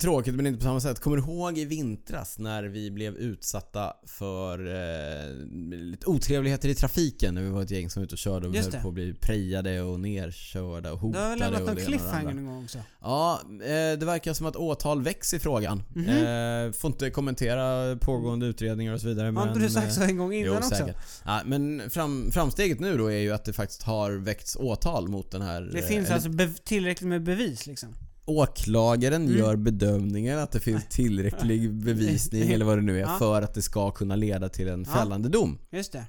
tråkigt 0.00 0.34
men 0.34 0.46
inte 0.46 0.58
på 0.58 0.64
samma 0.64 0.80
sätt. 0.80 1.00
Kommer 1.00 1.16
du 1.16 1.22
ihåg 1.22 1.58
i 1.58 1.64
vintras 1.64 2.38
när 2.38 2.64
vi 2.64 2.90
blev 2.90 3.16
utsatta 3.16 3.92
för 4.06 4.58
eh, 4.66 5.34
lite 5.70 6.06
otrevligheter 6.06 6.68
i 6.68 6.74
trafiken 6.74 7.34
när 7.34 7.42
vi 7.42 7.48
var 7.48 7.62
ett 7.62 7.70
gäng 7.70 7.90
som 7.90 8.00
var 8.00 8.04
ute 8.04 8.14
och 8.14 8.18
körde 8.18 8.46
och 8.46 8.54
vi 8.54 8.58
höll 8.58 8.72
på 8.72 8.88
att 8.88 8.94
bli 8.94 9.14
prejade 9.14 9.80
och 9.82 10.00
nerkörda 10.00 10.92
och 10.92 10.98
Du 10.98 11.06
hotade 11.06 11.24
har 11.24 11.36
lämnat 11.36 11.60
och 11.60 11.66
någon 11.66 11.76
cliffhanger 11.76 12.34
någon 12.34 12.46
gång 12.46 12.64
också. 12.64 12.78
Ja, 13.00 13.40
eh, 13.50 13.98
det 13.98 14.04
verkar 14.04 14.32
som 14.32 14.46
att 14.46 14.56
åtal 14.56 15.02
väcks 15.02 15.34
i 15.34 15.38
frågan. 15.38 15.82
Mhm. 15.94 16.08
Eh, 16.08 16.72
får 16.72 16.90
inte 16.90 17.10
kommentera 17.10 17.96
pågående 17.96 18.46
utredningar 18.46 18.94
och 18.94 19.00
så 19.00 19.08
vidare. 19.08 19.30
Har 19.30 19.48
inte 19.48 19.60
du 19.60 19.70
sagt 19.70 19.86
eh, 19.86 19.92
så 19.92 20.02
en 20.02 20.16
gång 20.16 20.32
innan 20.32 20.52
Jo, 20.52 20.58
också? 20.58 20.70
säkert. 20.70 20.96
Ja, 21.24 21.40
men 21.44 21.90
fram, 21.90 22.30
framsteget 22.32 22.80
nu 22.80 22.98
då 22.98 23.06
är 23.06 23.18
ju 23.18 23.32
att 23.32 23.44
det 23.44 23.52
faktiskt 23.52 23.82
har 23.82 24.12
väckts 24.12 24.56
åtal 24.56 25.08
mot 25.08 25.30
den 25.30 25.42
här... 25.42 25.62
Det 25.62 25.78
eh, 25.78 25.84
finns 25.84 26.10
eller 26.10 26.14
alltså 26.14 26.64
tillräckligt 26.64 27.08
med 27.08 27.22
bevis 27.22 27.66
liksom. 27.66 27.94
Åklagaren 28.30 29.22
Mm. 29.24 29.38
gör 29.38 29.56
bedömningen 29.56 30.38
att 30.38 30.52
det 30.52 30.60
finns 30.60 30.84
tillräcklig 30.88 31.70
bevisning 31.84 32.50
eller 32.52 32.64
vad 32.64 32.78
det 32.78 32.82
nu 32.82 32.96
är 32.96 33.00
Ja. 33.00 33.16
för 33.18 33.42
att 33.42 33.54
det 33.54 33.62
ska 33.62 33.90
kunna 33.90 34.16
leda 34.16 34.48
till 34.48 34.68
en 34.68 34.84
Ja. 34.88 34.94
fällande 34.98 35.28
dom. 35.28 35.58
Just 35.72 35.92
det. 35.92 36.04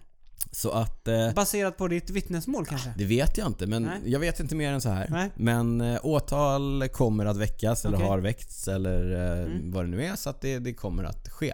Så 0.52 0.72
att... 0.72 1.08
Eh, 1.08 1.34
Baserat 1.34 1.78
på 1.78 1.88
ditt 1.88 2.10
vittnesmål 2.10 2.66
kanske? 2.66 2.94
det 2.98 3.06
vet 3.06 3.38
jag 3.38 3.48
inte, 3.48 3.68
men 3.68 3.84
Nej. 3.84 4.00
jag 4.06 4.20
vet 4.20 4.40
inte 4.40 4.56
mer 4.56 4.72
än 4.74 4.82
så 4.82 4.90
här. 4.90 5.08
Nej. 5.10 5.30
Men 5.36 5.82
eh, 5.82 6.00
åtal 6.04 6.88
kommer 6.94 7.26
att 7.26 7.38
väckas 7.38 7.86
eller 7.86 7.98
Okej. 7.98 8.08
har 8.08 8.20
väckts 8.20 8.68
eller 8.68 9.12
eh, 9.12 9.46
Mm. 9.46 9.72
vad 9.72 9.86
det 9.86 9.90
nu 9.90 10.04
är 10.06 10.16
så 10.16 10.30
att 10.30 10.42
det, 10.42 10.60
det 10.60 10.74
kommer 10.74 11.04
att 11.04 11.30
ske. 11.30 11.54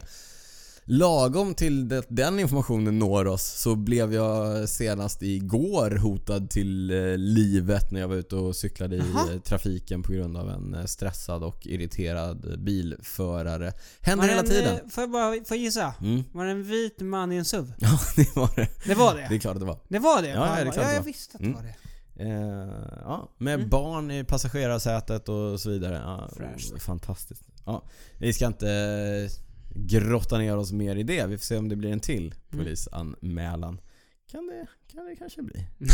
Lagom 0.89 1.55
till 1.55 1.88
det, 1.89 2.03
den 2.09 2.39
informationen 2.39 2.99
når 2.99 3.27
oss 3.27 3.43
så 3.43 3.76
blev 3.76 4.14
jag 4.14 4.69
senast 4.69 5.22
igår 5.23 5.91
hotad 5.91 6.49
till 6.49 6.91
eh, 6.91 7.18
livet 7.18 7.91
när 7.91 7.99
jag 7.99 8.07
var 8.07 8.15
ute 8.15 8.35
och 8.35 8.55
cyklade 8.55 8.95
i 8.95 8.99
Jaha. 9.14 9.34
eh, 9.34 9.39
trafiken 9.39 10.03
på 10.03 10.11
grund 10.11 10.38
av 10.38 10.49
en 10.49 10.73
eh, 10.73 10.85
stressad 10.85 11.43
och 11.43 11.68
irriterad 11.68 12.59
bilförare. 12.64 13.73
Händer 14.01 14.27
hela 14.27 14.39
en, 14.39 14.45
tiden. 14.45 14.89
Får 14.89 15.01
jag 15.03 15.11
bara 15.11 15.31
får 15.31 15.43
jag 15.49 15.57
gissa? 15.57 15.93
Mm. 16.01 16.23
Var 16.31 16.45
det 16.45 16.51
en 16.51 16.64
vit 16.64 16.99
man 17.01 17.31
i 17.31 17.35
en 17.35 17.45
SUV? 17.45 17.73
Ja, 17.80 17.99
det 18.15 18.35
var 18.35 18.49
det. 18.55 18.68
Det 18.85 18.95
var 18.95 19.15
det? 19.15 19.26
Det 19.30 19.35
är 19.35 19.39
klart 19.39 19.53
att 19.55 19.59
det 19.59 19.65
var. 19.65 19.80
Det 19.88 19.99
var 19.99 20.22
det? 20.22 20.27
Ja, 20.30 20.39
det 20.55 20.61
är 20.61 20.72
klart 20.72 20.85
ja 20.85 20.93
jag 20.93 21.03
visste 21.03 21.34
att 21.38 21.39
det 21.39 21.45
Mm. 21.45 21.55
var 21.57 21.64
det. 21.64 21.76
Eh, 22.19 22.69
ja, 23.03 23.31
med 23.38 23.53
Mm. 23.53 23.69
barn 23.69 24.11
i 24.11 24.23
passagerarsätet 24.23 25.30
och 25.30 25.59
så 25.59 25.69
vidare. 25.69 26.01
Ja, 26.05 26.30
Fräscht. 26.38 26.81
fantastiskt. 26.84 27.43
Ja, 27.65 27.84
vi 28.18 28.34
ska 28.34 28.45
inte 28.47 28.68
grotta 29.78 30.38
ner 30.38 30.58
oss 30.58 30.72
mer 30.72 30.95
i 30.95 31.04
det. 31.04 31.26
Vi 31.28 31.38
får 31.38 31.44
se 31.45 31.58
om 31.58 31.70
det 31.70 31.76
blir 31.76 31.91
en 31.91 31.99
till 31.99 32.34
Mm. 32.54 32.66
polisanmälan. 32.66 33.80
Kan 34.32 34.48
det, 34.48 34.68
kan 34.94 35.06
det 35.06 35.16
kanske 35.16 35.41
bli. 35.41 35.68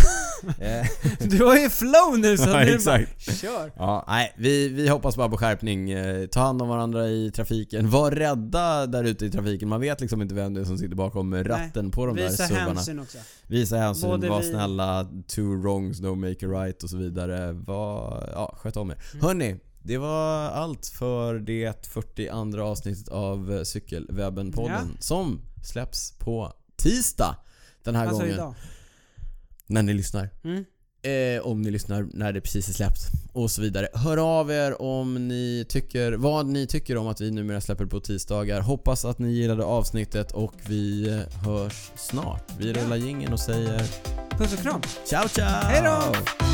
Eh, 0.60 0.86
Du 1.28 1.44
har 1.46 1.58
ju 1.58 1.70
flow 1.70 2.20
nu 2.20 2.38
så 2.38 2.50
Ja, 2.50 2.60
nu 2.60 2.74
exakt. 2.76 3.26
bara, 3.28 3.36
kör. 3.36 3.72
ja, 3.78 4.06
nej, 4.08 4.34
vi, 4.38 4.68
vi 4.70 4.88
hoppas 4.90 5.18
bara 5.18 5.30
på 5.30 5.38
skärpning. 5.38 5.92
Eh, 5.92 6.26
Ta 6.28 6.40
hand 6.40 6.62
om 6.62 6.68
varandra 6.68 7.08
i 7.08 7.32
trafiken. 7.32 7.90
Var 7.90 8.12
rädda 8.12 8.88
där 8.88 9.04
ute 9.04 9.26
i 9.26 9.30
trafiken. 9.32 9.70
Man 9.70 9.82
vet 9.82 10.02
liksom 10.02 10.22
inte 10.22 10.36
vem 10.36 10.54
det 10.54 10.62
är 10.62 10.66
som 10.66 10.78
sitter 10.78 10.96
bakom 10.96 11.44
ratten 11.44 11.92
på 11.92 12.06
de 12.06 12.16
Visa 12.16 12.44
där 12.44 12.50
SUVarna. 12.50 12.66
hänsyn 12.74 13.00
också. 13.00 13.18
Visa 13.48 13.78
hänsyn, 13.78 14.10
Både 14.10 14.30
var 14.30 14.42
vi- 14.42 14.50
snälla, 14.50 15.08
two 15.28 15.62
wrongs, 15.62 16.02
no 16.02 16.16
make 16.16 16.46
a 16.48 16.50
right 16.64 16.84
och 16.84 16.90
så 16.90 16.98
vidare. 16.98 17.52
Var, 17.52 18.30
ja, 18.34 18.56
sköt 18.58 18.78
om 18.78 18.90
er. 18.92 18.98
Mm. 19.14 19.26
Hörni, 19.26 19.56
det 19.84 19.98
var 19.98 20.38
allt 20.50 20.88
för 20.88 21.40
det 21.40 21.86
42 21.88 22.62
avsnittet 22.62 23.08
av 23.10 23.64
Cykelwebben-podden 23.64 24.88
som 25.00 25.42
släpps 25.64 26.12
på 26.20 26.54
tisdag 26.76 27.36
den 27.84 27.96
här 27.96 28.04
Alltså 28.08 28.20
gången. 28.22 28.34
idag. 28.36 28.56
När 29.68 29.84
ni 29.84 29.94
lyssnar. 29.94 30.30
Mm. 30.44 30.66
Eh, 31.06 31.42
om 31.48 31.62
ni 31.62 31.72
lyssnar 31.72 32.08
när 32.14 32.34
det 32.34 32.42
precis 32.42 32.70
är 32.70 32.74
släppt. 32.74 33.00
Och 33.34 33.52
så 33.52 33.62
vidare. 33.62 33.88
Hör 33.94 34.18
av 34.40 34.52
er 34.52 34.82
om 34.82 35.28
ni 35.28 35.66
tycker, 35.70 36.12
vad 36.14 36.46
ni 36.46 36.68
tycker 36.68 36.98
om 36.98 37.08
att 37.08 37.22
vi 37.22 37.32
numera 37.32 37.62
släpper 37.62 37.86
på 37.86 38.00
tisdagar. 38.00 38.62
Hoppas 38.62 39.06
att 39.06 39.20
ni 39.20 39.32
gillade 39.34 39.64
avsnittet 39.64 40.32
och 40.32 40.54
vi 40.68 41.10
hörs 41.46 41.92
snart. 41.96 42.44
Vi 42.58 42.72
Ja. 42.72 42.84
rullar 42.84 42.96
jingeln 42.96 43.34
och 43.34 43.40
säger 43.40 43.80
Puss 44.38 44.54
och 44.54 44.60
kram. 44.60 44.82
Ciao 45.06 45.28
ciao! 45.28 45.46
Hej 45.64 45.82
då! 45.84 46.53